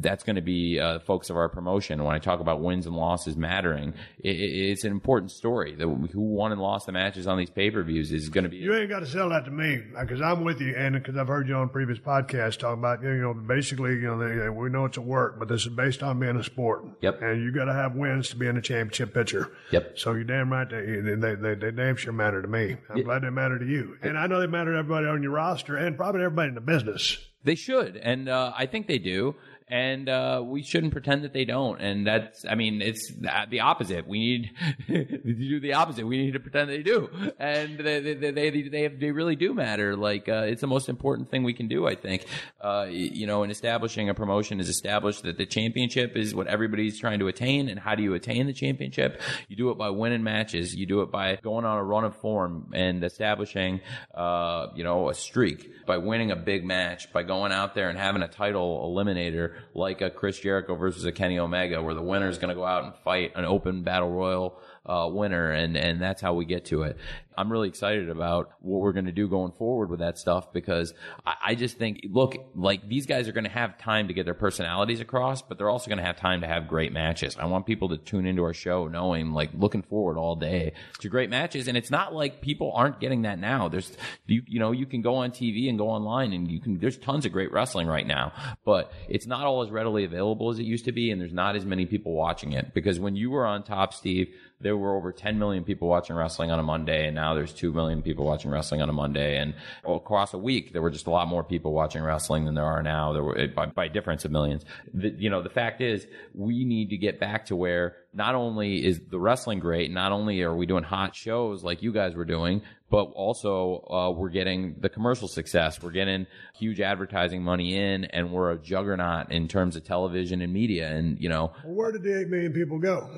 That's 0.00 0.24
going 0.24 0.36
to 0.36 0.42
be 0.42 0.80
uh, 0.80 1.00
focus 1.00 1.28
of 1.30 1.36
our 1.36 1.48
promotion. 1.50 2.02
When 2.02 2.14
I 2.14 2.18
talk 2.18 2.40
about 2.40 2.60
wins 2.62 2.86
and 2.86 2.96
losses 2.96 3.36
mattering, 3.36 3.92
it, 4.18 4.30
it- 4.36 4.70
it's 4.72 4.84
an 4.84 4.92
important 4.92 5.30
story. 5.30 5.74
The, 5.74 5.86
who 5.86 6.20
won 6.22 6.50
and 6.52 6.60
lost 6.60 6.86
the 6.86 6.92
matches 6.92 7.26
on 7.26 7.36
these 7.36 7.50
pay 7.50 7.70
per 7.70 7.82
views 7.82 8.10
is 8.12 8.28
going 8.30 8.44
to 8.44 8.50
be. 8.50 8.56
You 8.56 8.74
ain't 8.74 8.88
got 8.88 9.00
to 9.00 9.06
sell 9.06 9.28
that 9.30 9.44
to 9.44 9.50
me 9.50 9.82
because 10.00 10.22
I'm 10.22 10.44
with 10.44 10.60
you, 10.60 10.74
and 10.76 10.94
because 10.94 11.16
I've 11.16 11.28
heard 11.28 11.46
you 11.48 11.54
on 11.56 11.68
previous 11.68 11.98
podcasts 11.98 12.58
talking 12.58 12.78
about 12.78 13.02
you 13.02 13.10
know 13.20 13.34
basically 13.34 13.92
you 13.94 14.06
know 14.06 14.18
they, 14.18 14.48
we 14.48 14.70
know 14.70 14.86
it's 14.86 14.96
a 14.96 15.02
work, 15.02 15.38
but 15.38 15.48
this 15.48 15.62
is 15.66 15.68
based 15.68 16.02
on 16.02 16.18
being 16.20 16.36
a 16.36 16.44
sport. 16.44 16.84
Yep. 17.02 17.20
And 17.20 17.42
you 17.42 17.52
got 17.52 17.66
to 17.66 17.72
have 17.74 17.94
wins 17.94 18.30
to 18.30 18.36
be 18.36 18.46
in 18.46 18.56
a 18.56 18.62
championship 18.62 19.12
picture. 19.12 19.52
Yep. 19.72 19.98
So 19.98 20.12
you're 20.12 20.24
damn 20.24 20.50
right. 20.50 20.68
They 20.68 21.00
they 21.00 21.34
they, 21.34 21.54
they 21.54 21.70
damn 21.70 21.96
sure 21.96 22.12
matter 22.14 22.40
to 22.40 22.48
me. 22.48 22.76
I'm 22.88 23.02
glad 23.02 23.22
they 23.22 23.30
matter 23.30 23.58
to 23.58 23.66
you, 23.66 23.98
and 24.02 24.16
I 24.18 24.26
know 24.26 24.40
they 24.40 24.46
matter 24.46 24.72
to 24.72 24.78
everybody 24.78 25.01
on 25.08 25.22
your 25.22 25.32
roster 25.32 25.76
and 25.76 25.96
probably 25.96 26.22
everybody 26.22 26.48
in 26.48 26.54
the 26.54 26.60
business. 26.60 27.18
They 27.44 27.54
should, 27.56 27.96
and 27.96 28.28
uh, 28.28 28.52
I 28.56 28.66
think 28.66 28.86
they 28.86 28.98
do. 28.98 29.34
And 29.68 30.08
uh, 30.08 30.42
we 30.44 30.62
shouldn't 30.62 30.92
pretend 30.92 31.24
that 31.24 31.32
they 31.32 31.44
don't. 31.44 31.80
And 31.80 32.06
that's, 32.06 32.44
I 32.44 32.54
mean, 32.54 32.82
it's 32.82 33.12
the 33.50 33.60
opposite. 33.60 34.06
We 34.06 34.18
need 34.18 34.50
to 34.88 35.34
do 35.34 35.60
the 35.60 35.74
opposite. 35.74 36.06
We 36.06 36.18
need 36.18 36.32
to 36.32 36.40
pretend 36.40 36.70
they 36.70 36.82
do. 36.82 37.08
And 37.38 37.78
they 37.78 38.00
they 38.00 38.14
they 38.14 38.30
they, 38.30 38.62
they, 38.68 38.82
have, 38.82 39.00
they 39.00 39.10
really 39.10 39.36
do 39.36 39.54
matter. 39.54 39.96
Like 39.96 40.28
uh, 40.28 40.44
it's 40.46 40.60
the 40.60 40.66
most 40.66 40.88
important 40.88 41.30
thing 41.30 41.42
we 41.42 41.54
can 41.54 41.68
do. 41.68 41.86
I 41.86 41.94
think. 41.94 42.26
Uh, 42.60 42.86
you 42.90 43.26
know, 43.26 43.42
in 43.42 43.50
establishing 43.50 44.08
a 44.08 44.14
promotion 44.14 44.60
is 44.60 44.68
established 44.68 45.22
that 45.22 45.38
the 45.38 45.46
championship 45.46 46.16
is 46.16 46.34
what 46.34 46.46
everybody's 46.46 46.98
trying 46.98 47.18
to 47.18 47.28
attain. 47.28 47.68
And 47.68 47.78
how 47.78 47.94
do 47.94 48.02
you 48.02 48.14
attain 48.14 48.46
the 48.46 48.52
championship? 48.52 49.20
You 49.48 49.56
do 49.56 49.70
it 49.70 49.78
by 49.78 49.90
winning 49.90 50.22
matches. 50.22 50.74
You 50.74 50.86
do 50.86 51.02
it 51.02 51.10
by 51.10 51.36
going 51.36 51.64
on 51.64 51.78
a 51.78 51.84
run 51.84 52.04
of 52.04 52.16
form 52.16 52.72
and 52.74 53.02
establishing, 53.04 53.80
uh, 54.14 54.68
you 54.74 54.84
know, 54.84 55.08
a 55.08 55.14
streak 55.14 55.86
by 55.86 55.98
winning 55.98 56.30
a 56.30 56.36
big 56.36 56.64
match, 56.64 57.12
by 57.12 57.22
going 57.22 57.52
out 57.52 57.74
there 57.74 57.88
and 57.88 57.98
having 57.98 58.22
a 58.22 58.28
title 58.28 58.88
eliminator 58.88 59.51
like 59.74 60.00
a 60.00 60.10
Chris 60.10 60.38
Jericho 60.38 60.74
versus 60.74 61.04
a 61.04 61.12
Kenny 61.12 61.38
Omega, 61.38 61.82
where 61.82 61.94
the 61.94 62.02
winner 62.02 62.28
is 62.28 62.38
going 62.38 62.50
to 62.50 62.54
go 62.54 62.64
out 62.64 62.84
and 62.84 62.94
fight 63.04 63.32
an 63.34 63.44
open 63.44 63.82
battle 63.82 64.10
royal 64.10 64.58
uh, 64.86 65.08
winner, 65.10 65.50
and 65.50 65.76
and 65.76 66.00
that's 66.00 66.20
how 66.20 66.34
we 66.34 66.44
get 66.44 66.64
to 66.66 66.82
it. 66.82 66.96
I'm 67.36 67.50
really 67.50 67.68
excited 67.68 68.10
about 68.10 68.50
what 68.60 68.80
we're 68.80 68.92
going 68.92 69.06
to 69.06 69.12
do 69.12 69.28
going 69.28 69.52
forward 69.52 69.90
with 69.90 70.00
that 70.00 70.18
stuff 70.18 70.52
because 70.52 70.94
I, 71.26 71.34
I 71.46 71.54
just 71.54 71.78
think, 71.78 72.06
look, 72.10 72.36
like 72.54 72.88
these 72.88 73.06
guys 73.06 73.28
are 73.28 73.32
going 73.32 73.44
to 73.44 73.50
have 73.50 73.78
time 73.78 74.08
to 74.08 74.14
get 74.14 74.24
their 74.24 74.34
personalities 74.34 75.00
across, 75.00 75.42
but 75.42 75.58
they're 75.58 75.70
also 75.70 75.88
going 75.88 75.98
to 75.98 76.04
have 76.04 76.16
time 76.16 76.42
to 76.42 76.46
have 76.46 76.68
great 76.68 76.92
matches. 76.92 77.36
I 77.38 77.46
want 77.46 77.66
people 77.66 77.90
to 77.90 77.98
tune 77.98 78.26
into 78.26 78.42
our 78.42 78.54
show 78.54 78.88
knowing, 78.88 79.32
like, 79.32 79.50
looking 79.54 79.82
forward 79.82 80.16
all 80.16 80.36
day 80.36 80.72
to 81.00 81.08
great 81.08 81.30
matches, 81.30 81.68
and 81.68 81.76
it's 81.76 81.90
not 81.90 82.14
like 82.14 82.40
people 82.40 82.72
aren't 82.74 83.00
getting 83.00 83.22
that 83.22 83.38
now. 83.38 83.68
There's, 83.68 83.90
you, 84.26 84.42
you 84.46 84.60
know, 84.60 84.72
you 84.72 84.86
can 84.86 85.02
go 85.02 85.16
on 85.16 85.30
TV 85.30 85.68
and 85.68 85.78
go 85.78 85.88
online, 85.88 86.32
and 86.32 86.50
you 86.50 86.60
can. 86.60 86.78
There's 86.78 86.98
tons 86.98 87.26
of 87.26 87.32
great 87.32 87.52
wrestling 87.52 87.86
right 87.86 88.06
now, 88.06 88.32
but 88.64 88.92
it's 89.08 89.26
not 89.26 89.46
all 89.46 89.62
as 89.62 89.70
readily 89.70 90.04
available 90.04 90.50
as 90.50 90.58
it 90.58 90.64
used 90.64 90.84
to 90.86 90.92
be, 90.92 91.10
and 91.10 91.20
there's 91.20 91.32
not 91.32 91.56
as 91.56 91.64
many 91.64 91.86
people 91.86 92.12
watching 92.12 92.52
it 92.52 92.74
because 92.74 92.98
when 92.98 93.16
you 93.16 93.30
were 93.30 93.46
on 93.46 93.62
top, 93.62 93.94
Steve 93.94 94.28
there 94.62 94.76
were 94.76 94.96
over 94.96 95.12
10 95.12 95.38
million 95.38 95.64
people 95.64 95.88
watching 95.88 96.16
wrestling 96.16 96.50
on 96.50 96.58
a 96.58 96.62
Monday, 96.62 97.06
and 97.06 97.14
now 97.22 97.34
there's 97.34 97.52
2 97.52 97.72
million 97.72 98.02
people 98.02 98.24
watching 98.24 98.50
wrestling 98.50 98.82
on 98.82 98.88
a 98.88 98.92
Monday. 98.92 99.38
And 99.38 99.54
across 99.84 100.34
a 100.34 100.38
week, 100.38 100.72
there 100.72 100.82
were 100.82 100.90
just 100.90 101.06
a 101.06 101.10
lot 101.10 101.28
more 101.28 101.44
people 101.44 101.72
watching 101.72 102.02
wrestling 102.02 102.44
than 102.44 102.54
there 102.56 102.64
are 102.64 102.82
now. 102.82 103.12
There 103.12 103.22
were, 103.22 103.46
by, 103.54 103.66
by 103.66 103.86
difference 103.86 104.24
of 104.24 104.32
millions. 104.32 104.64
The, 104.92 105.10
you 105.10 105.30
know, 105.30 105.40
the 105.40 105.48
fact 105.48 105.80
is, 105.80 106.08
we 106.34 106.64
need 106.64 106.90
to 106.90 106.96
get 106.96 107.20
back 107.20 107.46
to 107.46 107.54
where 107.54 107.96
not 108.14 108.34
only 108.34 108.84
is 108.84 109.00
the 109.10 109.18
wrestling 109.18 109.58
great, 109.58 109.90
not 109.90 110.12
only 110.12 110.42
are 110.42 110.54
we 110.54 110.66
doing 110.66 110.84
hot 110.84 111.14
shows 111.14 111.62
like 111.62 111.82
you 111.82 111.92
guys 111.92 112.14
were 112.14 112.24
doing, 112.24 112.62
but 112.92 113.04
also 113.14 113.86
uh, 113.90 114.10
we're 114.10 114.28
getting 114.28 114.76
the 114.78 114.90
commercial 114.90 115.26
success. 115.26 115.82
We're 115.82 115.92
getting 115.92 116.26
huge 116.54 116.78
advertising 116.78 117.42
money 117.42 117.74
in, 117.74 118.04
and 118.04 118.30
we're 118.30 118.52
a 118.52 118.58
juggernaut 118.58 119.32
in 119.32 119.48
terms 119.48 119.76
of 119.76 119.84
television 119.84 120.42
and 120.42 120.52
media. 120.52 120.90
And 120.90 121.18
you 121.18 121.30
know, 121.30 121.54
well, 121.64 121.74
where 121.74 121.92
did 121.92 122.02
the 122.02 122.20
eight 122.20 122.28
million 122.28 122.52
people 122.52 122.78
go? 122.78 123.08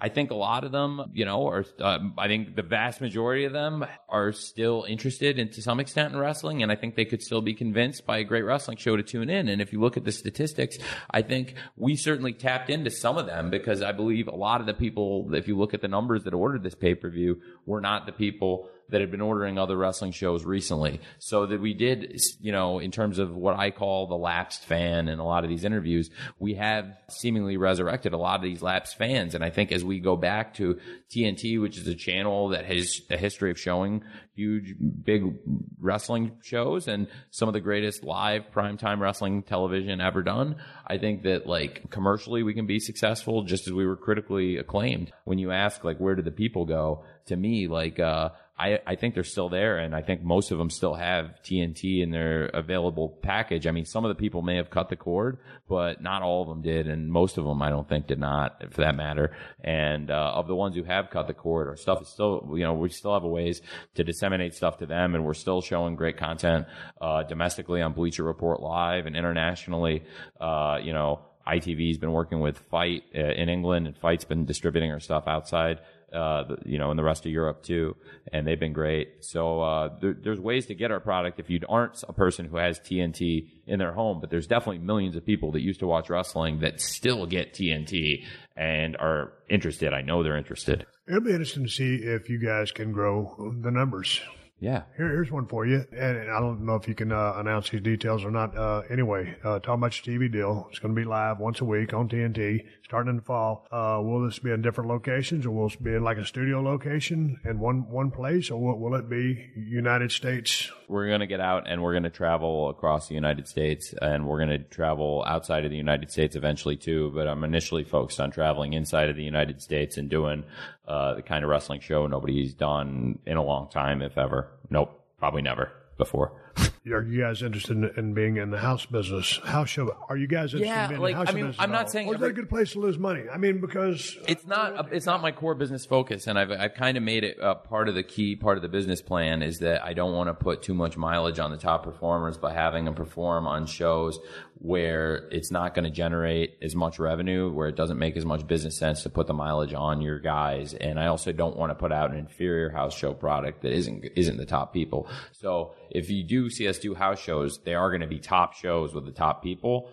I 0.00 0.10
think 0.10 0.30
a 0.30 0.36
lot 0.36 0.62
of 0.62 0.70
them, 0.70 1.10
you 1.12 1.24
know, 1.24 1.48
are. 1.48 1.64
Uh, 1.80 1.98
I 2.16 2.28
think 2.28 2.54
the 2.54 2.62
vast 2.62 3.00
majority 3.00 3.46
of 3.46 3.52
them 3.52 3.84
are 4.08 4.30
still 4.30 4.86
interested 4.88 5.40
in 5.40 5.50
to 5.50 5.62
some 5.62 5.80
extent 5.80 6.14
in 6.14 6.20
wrestling, 6.20 6.62
and 6.62 6.70
I 6.70 6.76
think 6.76 6.94
they 6.94 7.04
could 7.04 7.20
still 7.20 7.42
be 7.42 7.52
convinced 7.52 8.06
by 8.06 8.18
a 8.18 8.24
great 8.24 8.42
wrestling 8.42 8.76
show 8.76 8.96
to 8.96 9.02
tune 9.02 9.28
in. 9.28 9.48
And 9.48 9.60
if 9.60 9.72
you 9.72 9.80
look 9.80 9.96
at 9.96 10.04
the 10.04 10.12
statistics, 10.12 10.76
I 11.10 11.22
think 11.22 11.54
we 11.76 11.96
certainly 11.96 12.32
tapped 12.32 12.70
into 12.70 12.92
some 12.92 13.18
of 13.18 13.26
them 13.26 13.50
because 13.50 13.82
I 13.82 13.90
believe 13.90 14.28
a 14.36 14.38
lot 14.38 14.60
of 14.60 14.66
the 14.66 14.74
people, 14.74 15.34
if 15.34 15.48
you 15.48 15.56
look 15.56 15.72
at 15.72 15.80
the 15.80 15.88
numbers 15.88 16.24
that 16.24 16.34
ordered 16.34 16.62
this 16.62 16.74
pay 16.74 16.94
per 16.94 17.08
view, 17.08 17.40
were 17.64 17.80
not 17.80 18.04
the 18.04 18.12
people 18.12 18.68
that 18.90 19.00
had 19.00 19.10
been 19.10 19.20
ordering 19.20 19.58
other 19.58 19.76
wrestling 19.76 20.12
shows 20.12 20.44
recently. 20.44 21.00
So 21.18 21.46
that 21.46 21.60
we 21.60 21.74
did, 21.74 22.20
you 22.40 22.52
know, 22.52 22.78
in 22.78 22.90
terms 22.90 23.18
of 23.18 23.34
what 23.34 23.58
I 23.58 23.70
call 23.70 24.06
the 24.06 24.16
lapsed 24.16 24.64
fan 24.64 25.08
in 25.08 25.18
a 25.18 25.26
lot 25.26 25.44
of 25.44 25.50
these 25.50 25.64
interviews, 25.64 26.10
we 26.38 26.54
have 26.54 26.86
seemingly 27.08 27.56
resurrected 27.56 28.12
a 28.12 28.18
lot 28.18 28.36
of 28.36 28.42
these 28.42 28.62
lapsed 28.62 28.96
fans. 28.96 29.34
And 29.34 29.44
I 29.44 29.50
think 29.50 29.72
as 29.72 29.84
we 29.84 30.00
go 30.00 30.16
back 30.16 30.54
to 30.54 30.78
TNT, 31.10 31.60
which 31.60 31.78
is 31.78 31.86
a 31.86 31.94
channel 31.94 32.50
that 32.50 32.64
has 32.64 33.00
a 33.10 33.16
history 33.16 33.50
of 33.50 33.58
showing 33.58 34.02
huge, 34.34 34.74
big 35.02 35.34
wrestling 35.80 36.32
shows 36.42 36.88
and 36.88 37.08
some 37.30 37.48
of 37.48 37.54
the 37.54 37.60
greatest 37.60 38.04
live 38.04 38.44
primetime 38.54 39.00
wrestling 39.00 39.42
television 39.42 40.00
ever 40.00 40.22
done, 40.22 40.56
I 40.86 40.98
think 40.98 41.22
that 41.22 41.46
like 41.46 41.90
commercially 41.90 42.42
we 42.42 42.54
can 42.54 42.66
be 42.66 42.78
successful 42.78 43.44
just 43.44 43.66
as 43.66 43.72
we 43.72 43.86
were 43.86 43.96
critically 43.96 44.58
acclaimed. 44.58 45.12
When 45.24 45.38
you 45.38 45.50
ask 45.50 45.82
like, 45.82 45.98
where 45.98 46.14
did 46.14 46.26
the 46.26 46.30
people 46.30 46.66
go? 46.66 47.04
To 47.26 47.36
me, 47.36 47.66
like, 47.66 47.98
uh, 47.98 48.30
I, 48.58 48.78
I 48.86 48.94
think 48.94 49.12
they're 49.12 49.22
still 49.22 49.50
there, 49.50 49.76
and 49.76 49.94
I 49.94 50.00
think 50.00 50.22
most 50.22 50.50
of 50.50 50.56
them 50.56 50.70
still 50.70 50.94
have 50.94 51.26
TNT 51.44 52.02
in 52.02 52.10
their 52.10 52.46
available 52.46 53.10
package. 53.22 53.66
I 53.66 53.70
mean, 53.70 53.84
some 53.84 54.06
of 54.06 54.08
the 54.08 54.14
people 54.14 54.40
may 54.40 54.56
have 54.56 54.70
cut 54.70 54.88
the 54.88 54.96
cord, 54.96 55.38
but 55.68 56.00
not 56.00 56.22
all 56.22 56.40
of 56.40 56.48
them 56.48 56.62
did, 56.62 56.88
and 56.88 57.10
most 57.10 57.36
of 57.36 57.44
them 57.44 57.60
I 57.60 57.68
don't 57.68 57.86
think 57.86 58.06
did 58.06 58.18
not, 58.18 58.72
for 58.72 58.80
that 58.80 58.94
matter. 58.94 59.36
And 59.62 60.10
uh, 60.10 60.32
of 60.34 60.46
the 60.46 60.54
ones 60.54 60.74
who 60.74 60.84
have 60.84 61.10
cut 61.10 61.26
the 61.26 61.34
cord, 61.34 61.68
our 61.68 61.76
stuff 61.76 62.00
is 62.00 62.08
still, 62.08 62.50
you 62.54 62.62
know, 62.62 62.72
we 62.72 62.88
still 62.88 63.12
have 63.12 63.24
a 63.24 63.28
ways 63.28 63.60
to 63.96 64.04
disseminate 64.04 64.54
stuff 64.54 64.78
to 64.78 64.86
them, 64.86 65.14
and 65.14 65.26
we're 65.26 65.34
still 65.34 65.60
showing 65.60 65.94
great 65.94 66.16
content 66.16 66.66
uh, 66.98 67.24
domestically 67.24 67.82
on 67.82 67.92
Bleacher 67.92 68.24
Report 68.24 68.60
Live 68.60 69.04
and 69.04 69.14
internationally. 69.14 70.02
Uh, 70.40 70.78
you 70.82 70.94
know, 70.94 71.20
ITV's 71.46 71.98
been 71.98 72.12
working 72.12 72.40
with 72.40 72.58
FITE 72.70 73.04
uh, 73.14 73.18
in 73.18 73.50
England, 73.50 73.86
and 73.86 73.98
FITE's 73.98 74.24
been 74.24 74.46
distributing 74.46 74.92
our 74.92 75.00
stuff 75.00 75.24
outside 75.26 75.80
uh, 76.16 76.56
you 76.64 76.78
know, 76.78 76.90
in 76.90 76.96
the 76.96 77.04
rest 77.04 77.26
of 77.26 77.32
Europe 77.32 77.62
too, 77.62 77.94
and 78.32 78.46
they've 78.46 78.58
been 78.58 78.72
great. 78.72 79.24
So 79.24 79.60
uh, 79.60 79.98
there, 80.00 80.14
there's 80.14 80.40
ways 80.40 80.66
to 80.66 80.74
get 80.74 80.90
our 80.90 81.00
product 81.00 81.38
if 81.38 81.50
you 81.50 81.60
aren't 81.68 82.02
a 82.08 82.12
person 82.12 82.46
who 82.46 82.56
has 82.56 82.80
TNT 82.80 83.48
in 83.66 83.78
their 83.78 83.92
home, 83.92 84.20
but 84.20 84.30
there's 84.30 84.46
definitely 84.46 84.78
millions 84.78 85.16
of 85.16 85.26
people 85.26 85.52
that 85.52 85.60
used 85.60 85.80
to 85.80 85.86
watch 85.86 86.08
wrestling 86.08 86.60
that 86.60 86.80
still 86.80 87.26
get 87.26 87.52
TNT 87.52 88.24
and 88.56 88.96
are 88.96 89.32
interested. 89.50 89.92
I 89.92 90.00
know 90.00 90.22
they're 90.22 90.38
interested. 90.38 90.86
It'll 91.06 91.20
be 91.20 91.30
interesting 91.30 91.64
to 91.64 91.70
see 91.70 91.96
if 91.96 92.28
you 92.28 92.38
guys 92.38 92.72
can 92.72 92.92
grow 92.92 93.54
the 93.62 93.70
numbers. 93.70 94.20
Yeah. 94.58 94.84
Here, 94.96 95.08
here's 95.08 95.30
one 95.30 95.46
for 95.46 95.66
you, 95.66 95.84
and 95.92 96.30
I 96.30 96.40
don't 96.40 96.64
know 96.64 96.76
if 96.76 96.88
you 96.88 96.94
can 96.94 97.12
uh, 97.12 97.34
announce 97.36 97.68
these 97.68 97.82
details 97.82 98.24
or 98.24 98.30
not. 98.30 98.56
Uh, 98.56 98.82
anyway, 98.88 99.36
uh, 99.44 99.58
talking 99.58 99.74
about 99.74 100.06
your 100.06 100.18
TV 100.18 100.32
deal, 100.32 100.66
it's 100.70 100.78
going 100.78 100.94
to 100.94 100.98
be 100.98 101.04
live 101.04 101.38
once 101.38 101.60
a 101.60 101.66
week 101.66 101.92
on 101.92 102.08
TNT, 102.08 102.64
starting 102.82 103.10
in 103.10 103.16
the 103.16 103.22
fall. 103.22 103.66
Uh, 103.70 104.00
will 104.02 104.24
this 104.24 104.38
be 104.38 104.50
in 104.50 104.62
different 104.62 104.88
locations, 104.88 105.44
or 105.44 105.50
will 105.50 105.66
it 105.66 105.82
be 105.82 105.92
in 105.92 106.02
like 106.02 106.16
a 106.16 106.24
studio 106.24 106.62
location 106.62 107.38
in 107.44 107.60
one 107.60 107.90
one 107.90 108.10
place, 108.10 108.50
or 108.50 108.58
will, 108.58 108.78
will 108.78 108.98
it 108.98 109.10
be 109.10 109.46
United 109.56 110.10
States? 110.10 110.70
We're 110.88 111.08
going 111.08 111.20
to 111.20 111.26
get 111.26 111.40
out 111.40 111.68
and 111.68 111.82
we're 111.82 111.92
going 111.92 112.04
to 112.04 112.10
travel 112.10 112.70
across 112.70 113.08
the 113.08 113.14
United 113.14 113.48
States, 113.48 113.92
and 114.00 114.26
we're 114.26 114.38
going 114.38 114.58
to 114.58 114.64
travel 114.64 115.22
outside 115.26 115.66
of 115.66 115.70
the 115.70 115.76
United 115.76 116.10
States 116.10 116.34
eventually 116.34 116.76
too. 116.76 117.12
But 117.14 117.28
I'm 117.28 117.44
initially 117.44 117.84
focused 117.84 118.20
on 118.20 118.30
traveling 118.30 118.72
inside 118.72 119.10
of 119.10 119.16
the 119.16 119.24
United 119.24 119.60
States 119.60 119.98
and 119.98 120.08
doing 120.08 120.44
uh, 120.86 121.14
the 121.14 121.22
kind 121.22 121.44
of 121.44 121.50
wrestling 121.50 121.80
show 121.80 122.06
nobody's 122.06 122.54
done 122.54 123.18
in 123.26 123.36
a 123.36 123.42
long 123.42 123.68
time, 123.68 124.02
if 124.02 124.16
ever. 124.16 124.48
Nope, 124.70 125.00
probably 125.18 125.42
never 125.42 125.72
before. 125.98 126.32
Are 126.92 127.02
you 127.02 127.20
guys 127.20 127.42
interested 127.42 127.76
in, 127.76 127.90
in, 127.96 128.14
being 128.14 128.36
in 128.36 128.50
the 128.50 128.58
house 128.58 128.86
business? 128.86 129.38
House 129.44 129.68
show? 129.68 129.96
Are 130.08 130.16
you 130.16 130.28
guys 130.28 130.54
interested 130.54 130.66
yeah, 130.66 130.84
in 130.84 130.90
being 130.90 131.00
like, 131.00 131.12
in 131.12 131.18
the 131.18 131.24
house 131.24 131.28
I 131.28 131.34
mean, 131.34 131.46
business? 131.46 131.62
I'm 131.62 131.72
not 131.72 131.90
saying. 131.90 132.08
Or 132.08 132.14
is 132.14 132.20
that 132.20 132.30
a 132.30 132.32
good 132.32 132.48
place 132.48 132.72
to 132.72 132.78
lose 132.78 132.96
money? 132.96 133.24
I 133.30 133.38
mean, 133.38 133.60
because 133.60 134.16
it's 134.28 134.46
not. 134.46 134.92
It's 134.92 135.04
not 135.04 135.20
my 135.20 135.32
core 135.32 135.54
business 135.54 135.84
focus, 135.84 136.28
and 136.28 136.38
I've 136.38 136.50
I've 136.52 136.74
kind 136.74 136.96
of 136.96 137.02
made 137.02 137.24
it 137.24 137.40
uh, 137.40 137.56
part 137.56 137.88
of 137.88 137.96
the 137.96 138.04
key 138.04 138.36
part 138.36 138.56
of 138.56 138.62
the 138.62 138.68
business 138.68 139.02
plan 139.02 139.42
is 139.42 139.58
that 139.58 139.84
I 139.84 139.94
don't 139.94 140.14
want 140.14 140.28
to 140.28 140.34
put 140.34 140.62
too 140.62 140.74
much 140.74 140.96
mileage 140.96 141.40
on 141.40 141.50
the 141.50 141.56
top 141.56 141.82
performers 141.82 142.38
by 142.38 142.52
having 142.52 142.84
them 142.84 142.94
perform 142.94 143.46
on 143.46 143.66
shows 143.66 144.18
where 144.58 145.28
it's 145.30 145.50
not 145.50 145.74
going 145.74 145.84
to 145.84 145.90
generate 145.90 146.56
as 146.62 146.74
much 146.74 146.98
revenue, 146.98 147.52
where 147.52 147.68
it 147.68 147.76
doesn't 147.76 147.98
make 147.98 148.16
as 148.16 148.24
much 148.24 148.46
business 148.46 148.76
sense 148.76 149.02
to 149.02 149.10
put 149.10 149.26
the 149.26 149.34
mileage 149.34 149.74
on 149.74 150.00
your 150.00 150.18
guys. 150.18 150.72
And 150.72 150.98
I 150.98 151.06
also 151.06 151.30
don't 151.30 151.56
want 151.56 151.70
to 151.70 151.74
put 151.74 151.92
out 151.92 152.10
an 152.10 152.16
inferior 152.16 152.70
house 152.70 152.96
show 152.96 153.12
product 153.12 153.62
that 153.62 153.72
isn't 153.72 154.06
isn't 154.16 154.38
the 154.38 154.46
top 154.46 154.72
people. 154.72 155.08
So 155.32 155.74
if 155.90 156.08
you 156.10 156.22
do 156.22 156.48
see 156.48 156.68
us 156.68 156.78
do 156.78 156.94
house 156.94 157.20
shows, 157.20 157.60
they 157.64 157.74
are 157.74 157.90
going 157.90 158.00
to 158.00 158.06
be 158.06 158.18
top 158.18 158.54
shows 158.54 158.94
with 158.94 159.04
the 159.04 159.12
top 159.12 159.42
people, 159.42 159.90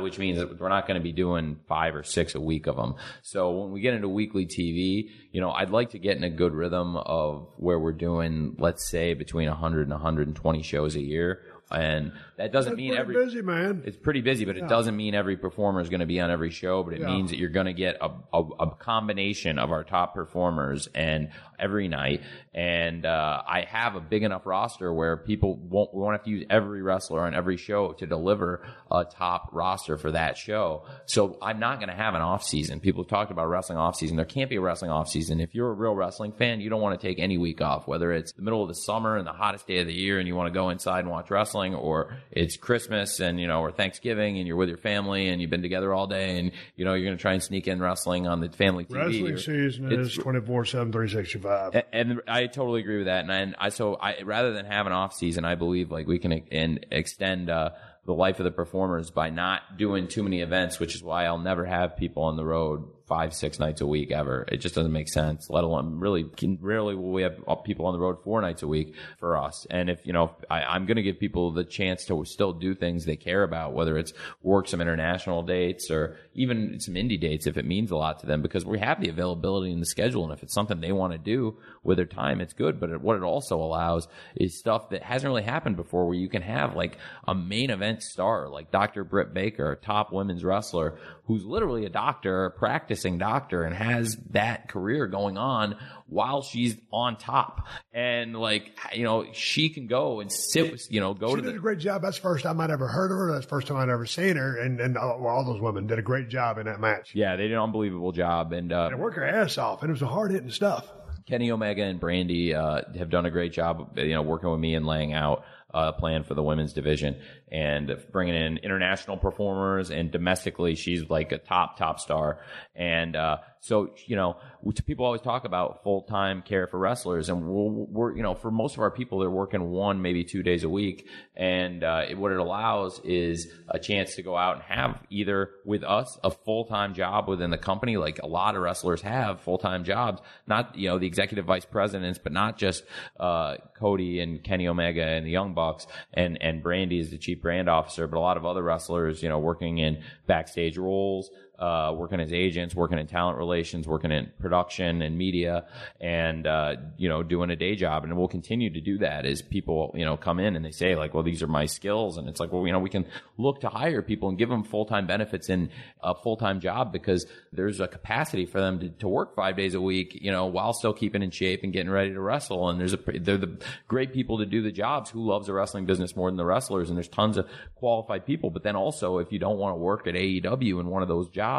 which 0.00 0.18
means 0.18 0.38
that 0.38 0.60
we're 0.60 0.68
not 0.68 0.86
going 0.86 1.00
to 1.00 1.04
be 1.04 1.12
doing 1.12 1.58
five 1.66 1.94
or 1.94 2.02
six 2.02 2.34
a 2.34 2.40
week 2.40 2.66
of 2.66 2.76
them. 2.76 2.96
So 3.22 3.50
when 3.52 3.72
we 3.72 3.80
get 3.80 3.94
into 3.94 4.08
weekly 4.08 4.46
TV, 4.46 5.08
you 5.32 5.40
know, 5.40 5.50
I'd 5.50 5.70
like 5.70 5.90
to 5.90 5.98
get 5.98 6.16
in 6.16 6.24
a 6.24 6.30
good 6.30 6.52
rhythm 6.52 6.96
of 6.96 7.48
where 7.56 7.78
we're 7.78 7.92
doing, 7.92 8.56
let's 8.58 8.88
say, 8.88 9.14
between 9.14 9.48
100 9.48 9.82
and 9.82 9.90
120 9.90 10.62
shows 10.62 10.94
a 10.94 11.00
year 11.00 11.40
and 11.70 12.12
that 12.36 12.52
doesn't 12.52 12.72
That's 12.72 12.76
mean 12.78 12.94
every 12.96 13.14
busy 13.14 13.42
man. 13.42 13.82
It's 13.86 13.96
pretty 13.96 14.20
busy, 14.20 14.44
but 14.44 14.56
Yeah. 14.56 14.64
it 14.64 14.68
doesn't 14.68 14.96
mean 14.96 15.14
every 15.14 15.36
performer 15.36 15.80
is 15.80 15.88
going 15.88 16.00
to 16.00 16.06
be 16.06 16.20
on 16.20 16.30
every 16.30 16.50
show. 16.50 16.82
But 16.82 16.94
it 16.94 17.00
Yeah. 17.00 17.06
means 17.06 17.30
that 17.30 17.38
you're 17.38 17.48
going 17.50 17.66
to 17.66 17.72
get 17.72 17.96
a, 18.00 18.10
a, 18.32 18.42
a 18.60 18.70
combination 18.76 19.58
of 19.58 19.70
our 19.70 19.84
top 19.84 20.14
performers 20.14 20.88
and 20.94 21.30
every 21.58 21.88
night. 21.88 22.22
And 22.52 23.06
uh, 23.06 23.42
I 23.46 23.62
have 23.62 23.94
a 23.94 24.00
big 24.00 24.22
enough 24.22 24.46
roster 24.46 24.92
where 24.92 25.16
people 25.16 25.56
won't 25.56 25.94
we 25.94 26.00
won't 26.00 26.14
have 26.14 26.24
to 26.24 26.30
use 26.30 26.44
every 26.50 26.82
wrestler 26.82 27.20
on 27.24 27.34
every 27.34 27.56
show 27.56 27.92
to 27.92 28.06
deliver 28.06 28.66
a 28.90 29.04
top 29.04 29.50
roster 29.52 29.96
for 29.96 30.10
that 30.12 30.36
show. 30.36 30.84
So 31.06 31.38
I'm 31.42 31.58
not 31.58 31.78
going 31.78 31.88
to 31.88 31.94
have 31.94 32.14
an 32.14 32.20
off 32.20 32.42
season. 32.44 32.80
People 32.80 33.02
have 33.04 33.10
talked 33.10 33.30
about 33.30 33.48
wrestling 33.48 33.78
off 33.78 33.96
season. 33.96 34.16
There 34.16 34.24
can't 34.24 34.50
be 34.50 34.56
a 34.56 34.60
wrestling 34.60 34.90
off 34.90 35.08
season. 35.08 35.40
If 35.40 35.54
you're 35.54 35.70
a 35.70 35.74
real 35.74 35.94
wrestling 35.94 36.32
fan, 36.32 36.60
you 36.60 36.70
don't 36.70 36.80
want 36.80 37.00
to 37.00 37.06
take 37.06 37.18
any 37.18 37.38
week 37.38 37.60
off, 37.60 37.86
whether 37.86 38.12
it's 38.12 38.32
the 38.32 38.42
middle 38.42 38.62
of 38.62 38.68
the 38.68 38.74
summer 38.74 39.16
and 39.16 39.26
the 39.26 39.32
hottest 39.32 39.66
day 39.66 39.78
of 39.78 39.86
the 39.86 39.94
year 39.94 40.18
and 40.18 40.26
you 40.28 40.34
want 40.34 40.52
to 40.52 40.54
go 40.58 40.70
inside 40.70 41.00
and 41.00 41.10
watch 41.10 41.30
wrestling 41.30 41.74
or 41.74 42.16
it's 42.30 42.56
Christmas 42.56 43.20
and, 43.20 43.38
you 43.40 43.46
know, 43.46 43.60
or 43.60 43.70
Thanksgiving 43.70 44.38
and 44.38 44.46
you're 44.46 44.56
with 44.56 44.68
your 44.68 44.78
family 44.78 45.28
and 45.28 45.40
you've 45.40 45.50
been 45.50 45.62
together 45.62 45.92
all 45.94 46.06
day 46.06 46.38
and, 46.38 46.52
you 46.76 46.84
know, 46.84 46.94
you're 46.94 47.04
going 47.04 47.16
to 47.16 47.20
try 47.22 47.32
and 47.32 47.42
sneak 47.42 47.68
in 47.68 47.80
wrestling 47.80 48.26
on 48.26 48.40
the 48.40 48.48
family 48.50 48.84
TV. 48.84 48.96
Wrestling 48.96 49.32
or- 49.34 49.38
season 49.38 49.92
it's- 49.92 50.06
is 50.08 50.14
24 50.14 50.64
7, 50.64 50.92
365. 50.92 51.74
a- 51.74 51.94
And 51.94 52.20
I 52.26 52.46
totally 52.46 52.80
agree 52.80 52.96
with 52.98 53.06
that. 53.06 53.20
And 53.22 53.32
I, 53.32 53.36
and 53.38 53.54
I 53.58 53.68
so 53.68 53.94
I 53.96 54.22
rather 54.22 54.52
than 54.52 54.66
have 54.66 54.86
an 54.86 54.92
off 54.92 55.14
season, 55.14 55.44
I 55.44 55.54
believe 55.54 55.90
like 55.90 56.06
we 56.06 56.18
can 56.18 56.32
and 56.50 56.86
extend 56.90 57.50
uh, 57.50 57.70
the 58.06 58.14
life 58.14 58.38
of 58.40 58.44
the 58.44 58.50
performers 58.50 59.10
by 59.10 59.30
not 59.30 59.76
doing 59.78 60.08
too 60.08 60.22
many 60.22 60.40
events, 60.40 60.78
which 60.78 60.94
is 60.94 61.02
why 61.02 61.24
I'll 61.24 61.38
never 61.38 61.64
have 61.64 61.96
people 61.96 62.24
on 62.24 62.36
the 62.36 62.44
road 62.44 62.84
five, 63.06 63.34
six 63.34 63.58
nights 63.58 63.80
a 63.80 63.86
week 63.86 64.10
ever. 64.10 64.46
It 64.50 64.58
just 64.58 64.74
doesn't 64.74 64.92
make 64.92 65.08
sense, 65.08 65.50
let 65.50 65.64
alone 65.64 65.98
really, 65.98 66.24
can, 66.24 66.58
rarely 66.60 66.94
will 66.94 67.12
we 67.12 67.22
have 67.22 67.38
people 67.64 67.86
on 67.86 67.92
the 67.92 68.00
road 68.00 68.22
four 68.24 68.40
nights 68.40 68.62
a 68.62 68.68
week 68.68 68.94
for 69.18 69.36
us. 69.36 69.66
And 69.70 69.90
if, 69.90 70.04
you 70.06 70.12
know, 70.12 70.34
I, 70.50 70.62
I'm 70.62 70.86
going 70.86 70.96
to 70.96 71.02
give 71.02 71.18
people 71.18 71.52
the 71.52 71.64
chance 71.64 72.06
to 72.06 72.24
still 72.24 72.52
do 72.52 72.74
things 72.74 73.04
they 73.04 73.16
care 73.16 73.42
about, 73.42 73.74
whether 73.74 73.98
it's 73.98 74.12
work 74.42 74.68
some 74.68 74.80
international 74.80 75.42
dates 75.42 75.90
or 75.90 76.16
even 76.34 76.80
some 76.80 76.94
indie 76.94 77.20
dates 77.20 77.46
if 77.46 77.56
it 77.56 77.66
means 77.66 77.90
a 77.90 77.96
lot 77.96 78.20
to 78.20 78.26
them 78.26 78.40
because 78.40 78.64
we 78.64 78.78
have 78.78 79.00
the 79.00 79.10
availability 79.10 79.70
in 79.70 79.80
the 79.80 79.86
schedule. 79.86 80.24
And 80.24 80.32
if 80.32 80.42
it's 80.42 80.54
something 80.54 80.80
they 80.80 80.92
want 80.92 81.12
to 81.12 81.18
do 81.18 81.58
with 81.82 81.98
their 81.98 82.06
time, 82.06 82.40
it's 82.40 82.54
good. 82.54 82.80
But 82.80 82.90
it, 82.90 83.00
what 83.00 83.16
it 83.16 83.22
also 83.22 83.56
allows 83.56 84.08
is 84.34 84.58
stuff 84.58 84.90
that 84.90 85.02
hasn't 85.02 85.28
really 85.28 85.42
happened 85.42 85.76
before 85.76 86.06
where 86.06 86.16
you 86.16 86.28
can 86.28 86.42
have 86.42 86.74
like 86.74 86.98
a 87.28 87.34
main 87.34 87.70
event 87.70 88.02
star 88.02 88.48
like 88.48 88.70
Dr. 88.70 89.04
Britt 89.04 89.34
Baker, 89.34 89.78
top 89.82 90.12
women's 90.12 90.44
wrestler 90.44 90.98
who's 91.26 91.44
literally 91.44 91.86
a 91.86 91.88
doctor, 91.88 92.44
a 92.46 92.50
practicing 92.50 93.16
doctor, 93.18 93.62
and 93.62 93.74
has 93.74 94.16
that 94.30 94.68
career 94.68 95.06
going 95.06 95.38
on 95.38 95.76
while 96.06 96.42
she's 96.42 96.76
on 96.92 97.16
top. 97.16 97.66
And 97.92 98.36
like, 98.36 98.78
you 98.92 99.04
know, 99.04 99.26
she 99.32 99.70
can 99.70 99.86
go 99.86 100.20
and 100.20 100.30
sit, 100.30 100.72
with, 100.72 100.86
you 100.90 101.00
know, 101.00 101.14
go 101.14 101.28
to 101.28 101.32
she 101.32 101.36
to 101.36 101.42
did 101.42 101.54
the. 101.54 101.58
a 101.58 101.60
great 101.60 101.78
job. 101.78 102.02
That's 102.02 102.16
the 102.16 102.22
first 102.22 102.44
time 102.44 102.60
I'd 102.60 102.70
ever 102.70 102.88
heard 102.88 103.10
of 103.10 103.16
her. 103.16 103.32
That's 103.32 103.46
the 103.46 103.50
first 103.50 103.68
time 103.68 103.78
I'd 103.78 103.88
ever 103.88 104.06
seen 104.06 104.36
her. 104.36 104.58
And, 104.58 104.80
and 104.80 104.98
all, 104.98 105.26
all 105.26 105.44
those 105.44 105.60
women 105.60 105.86
did 105.86 105.98
a 105.98 106.02
great 106.02 106.28
job 106.28 106.58
in 106.58 106.66
that 106.66 106.78
match. 106.80 107.12
Yeah, 107.14 107.36
they 107.36 107.44
did 107.44 107.52
an 107.52 107.58
unbelievable 107.58 108.12
job. 108.12 108.52
And, 108.52 108.70
uh, 108.72 108.90
They 108.90 108.94
worked 108.94 109.16
her 109.16 109.26
ass 109.26 109.56
off, 109.56 109.82
and 109.82 109.90
it 109.90 109.92
was 109.92 110.02
a 110.02 110.06
hard 110.06 110.30
hitting 110.30 110.50
stuff. 110.50 110.86
Kenny 111.26 111.50
Omega 111.50 111.84
and 111.84 111.98
Brandi 111.98 112.54
uh, 112.54 112.82
have 112.98 113.08
done 113.08 113.24
a 113.24 113.30
great 113.30 113.52
job, 113.52 113.96
you 113.96 114.12
know, 114.12 114.20
working 114.20 114.50
with 114.50 114.60
me 114.60 114.74
and 114.74 114.86
laying 114.86 115.14
out 115.14 115.44
uh, 115.74 115.92
plan 115.92 116.22
for 116.22 116.34
the 116.34 116.42
women's 116.42 116.72
division 116.72 117.20
and 117.50 117.96
bringing 118.12 118.34
in 118.34 118.58
international 118.58 119.16
performers 119.16 119.90
and 119.90 120.10
domestically, 120.10 120.74
she's 120.74 121.10
like 121.10 121.32
a 121.32 121.38
top 121.38 121.76
top 121.76 122.00
star. 122.00 122.38
And 122.74 123.16
uh, 123.16 123.38
so, 123.64 123.94
you 124.06 124.14
know, 124.14 124.36
people 124.84 125.06
always 125.06 125.22
talk 125.22 125.46
about 125.46 125.82
full 125.82 126.02
time 126.02 126.42
care 126.42 126.66
for 126.66 126.78
wrestlers, 126.78 127.30
and 127.30 127.48
we're, 127.48 127.70
we're, 127.70 128.14
you 128.14 128.22
know, 128.22 128.34
for 128.34 128.50
most 128.50 128.74
of 128.74 128.80
our 128.80 128.90
people, 128.90 129.20
they're 129.20 129.30
working 129.30 129.70
one 129.70 130.02
maybe 130.02 130.22
two 130.22 130.42
days 130.42 130.64
a 130.64 130.68
week, 130.68 131.08
and 131.34 131.82
uh, 131.82 132.02
it, 132.06 132.18
what 132.18 132.30
it 132.30 132.36
allows 132.36 133.00
is 133.04 133.48
a 133.68 133.78
chance 133.78 134.16
to 134.16 134.22
go 134.22 134.36
out 134.36 134.56
and 134.56 134.64
have 134.64 135.02
either 135.08 135.48
with 135.64 135.82
us 135.82 136.18
a 136.22 136.30
full 136.30 136.66
time 136.66 136.92
job 136.92 137.26
within 137.26 137.48
the 137.48 137.56
company, 137.56 137.96
like 137.96 138.18
a 138.22 138.26
lot 138.26 138.54
of 138.54 138.60
wrestlers 138.60 139.00
have 139.00 139.40
full 139.40 139.56
time 139.56 139.82
jobs, 139.82 140.20
not 140.46 140.76
you 140.76 140.90
know 140.90 140.98
the 140.98 141.06
executive 141.06 141.46
vice 141.46 141.64
presidents, 141.64 142.18
but 142.22 142.32
not 142.32 142.58
just 142.58 142.84
uh, 143.18 143.56
Cody 143.78 144.20
and 144.20 144.44
Kenny 144.44 144.68
Omega 144.68 145.06
and 145.06 145.24
the 145.24 145.30
Young 145.30 145.54
Bucks, 145.54 145.86
and 146.12 146.36
and 146.42 146.62
Brandi 146.62 147.00
is 147.00 147.08
the 147.08 147.16
chief 147.16 147.40
brand 147.40 147.70
officer, 147.70 148.06
but 148.06 148.18
a 148.18 148.20
lot 148.20 148.36
of 148.36 148.44
other 148.44 148.62
wrestlers, 148.62 149.22
you 149.22 149.30
know, 149.30 149.38
working 149.38 149.78
in 149.78 150.02
backstage 150.26 150.76
roles, 150.76 151.30
uh, 151.64 151.92
working 151.92 152.20
as 152.20 152.30
agents, 152.30 152.74
working 152.74 152.98
in 152.98 153.06
talent 153.06 153.38
relations, 153.38 153.88
working 153.88 154.12
in 154.12 154.30
production 154.38 155.00
and 155.00 155.16
media, 155.16 155.64
and 155.98 156.46
uh, 156.46 156.76
you 156.98 157.08
know, 157.08 157.22
doing 157.22 157.48
a 157.48 157.56
day 157.56 157.74
job. 157.74 158.04
And 158.04 158.14
we'll 158.18 158.28
continue 158.28 158.68
to 158.70 158.80
do 158.82 158.98
that 158.98 159.24
as 159.24 159.40
people, 159.40 159.94
you 159.94 160.04
know, 160.04 160.18
come 160.18 160.38
in 160.38 160.56
and 160.56 160.64
they 160.64 160.72
say 160.72 160.94
like, 160.94 161.14
"Well, 161.14 161.22
these 161.22 161.42
are 161.42 161.46
my 161.46 161.64
skills," 161.64 162.18
and 162.18 162.28
it's 162.28 162.38
like, 162.38 162.52
well, 162.52 162.66
you 162.66 162.72
know, 162.72 162.80
we 162.80 162.90
can 162.90 163.06
look 163.38 163.62
to 163.62 163.70
hire 163.70 164.02
people 164.02 164.28
and 164.28 164.36
give 164.36 164.50
them 164.50 164.62
full 164.62 164.84
time 164.84 165.06
benefits 165.06 165.48
in 165.48 165.70
a 166.02 166.14
full 166.14 166.36
time 166.36 166.60
job 166.60 166.92
because 166.92 167.24
there's 167.50 167.80
a 167.80 167.88
capacity 167.88 168.44
for 168.44 168.60
them 168.60 168.80
to, 168.80 168.88
to 168.90 169.08
work 169.08 169.34
five 169.34 169.56
days 169.56 169.72
a 169.72 169.80
week, 169.80 170.18
you 170.20 170.30
know, 170.30 170.44
while 170.44 170.74
still 170.74 170.92
keeping 170.92 171.22
in 171.22 171.30
shape 171.30 171.62
and 171.62 171.72
getting 171.72 171.90
ready 171.90 172.12
to 172.12 172.20
wrestle. 172.20 172.68
And 172.68 172.78
there's 172.78 172.92
a 172.92 172.98
they're 172.98 173.38
the 173.38 173.58
great 173.88 174.12
people 174.12 174.36
to 174.38 174.46
do 174.46 174.60
the 174.60 174.70
jobs. 174.70 175.08
Who 175.08 175.24
loves 175.24 175.46
the 175.46 175.54
wrestling 175.54 175.86
business 175.86 176.14
more 176.14 176.28
than 176.28 176.36
the 176.36 176.44
wrestlers? 176.44 176.90
And 176.90 176.98
there's 176.98 177.08
tons 177.08 177.38
of 177.38 177.48
qualified 177.74 178.26
people. 178.26 178.50
But 178.50 178.64
then 178.64 178.76
also, 178.76 179.16
if 179.18 179.32
you 179.32 179.38
don't 179.38 179.58
want 179.58 179.72
to 179.72 179.78
work 179.78 180.06
at 180.06 180.14
AEW 180.14 180.80
in 180.80 180.88
one 180.88 181.02
of 181.02 181.08
those 181.08 181.28
jobs, 181.30 181.53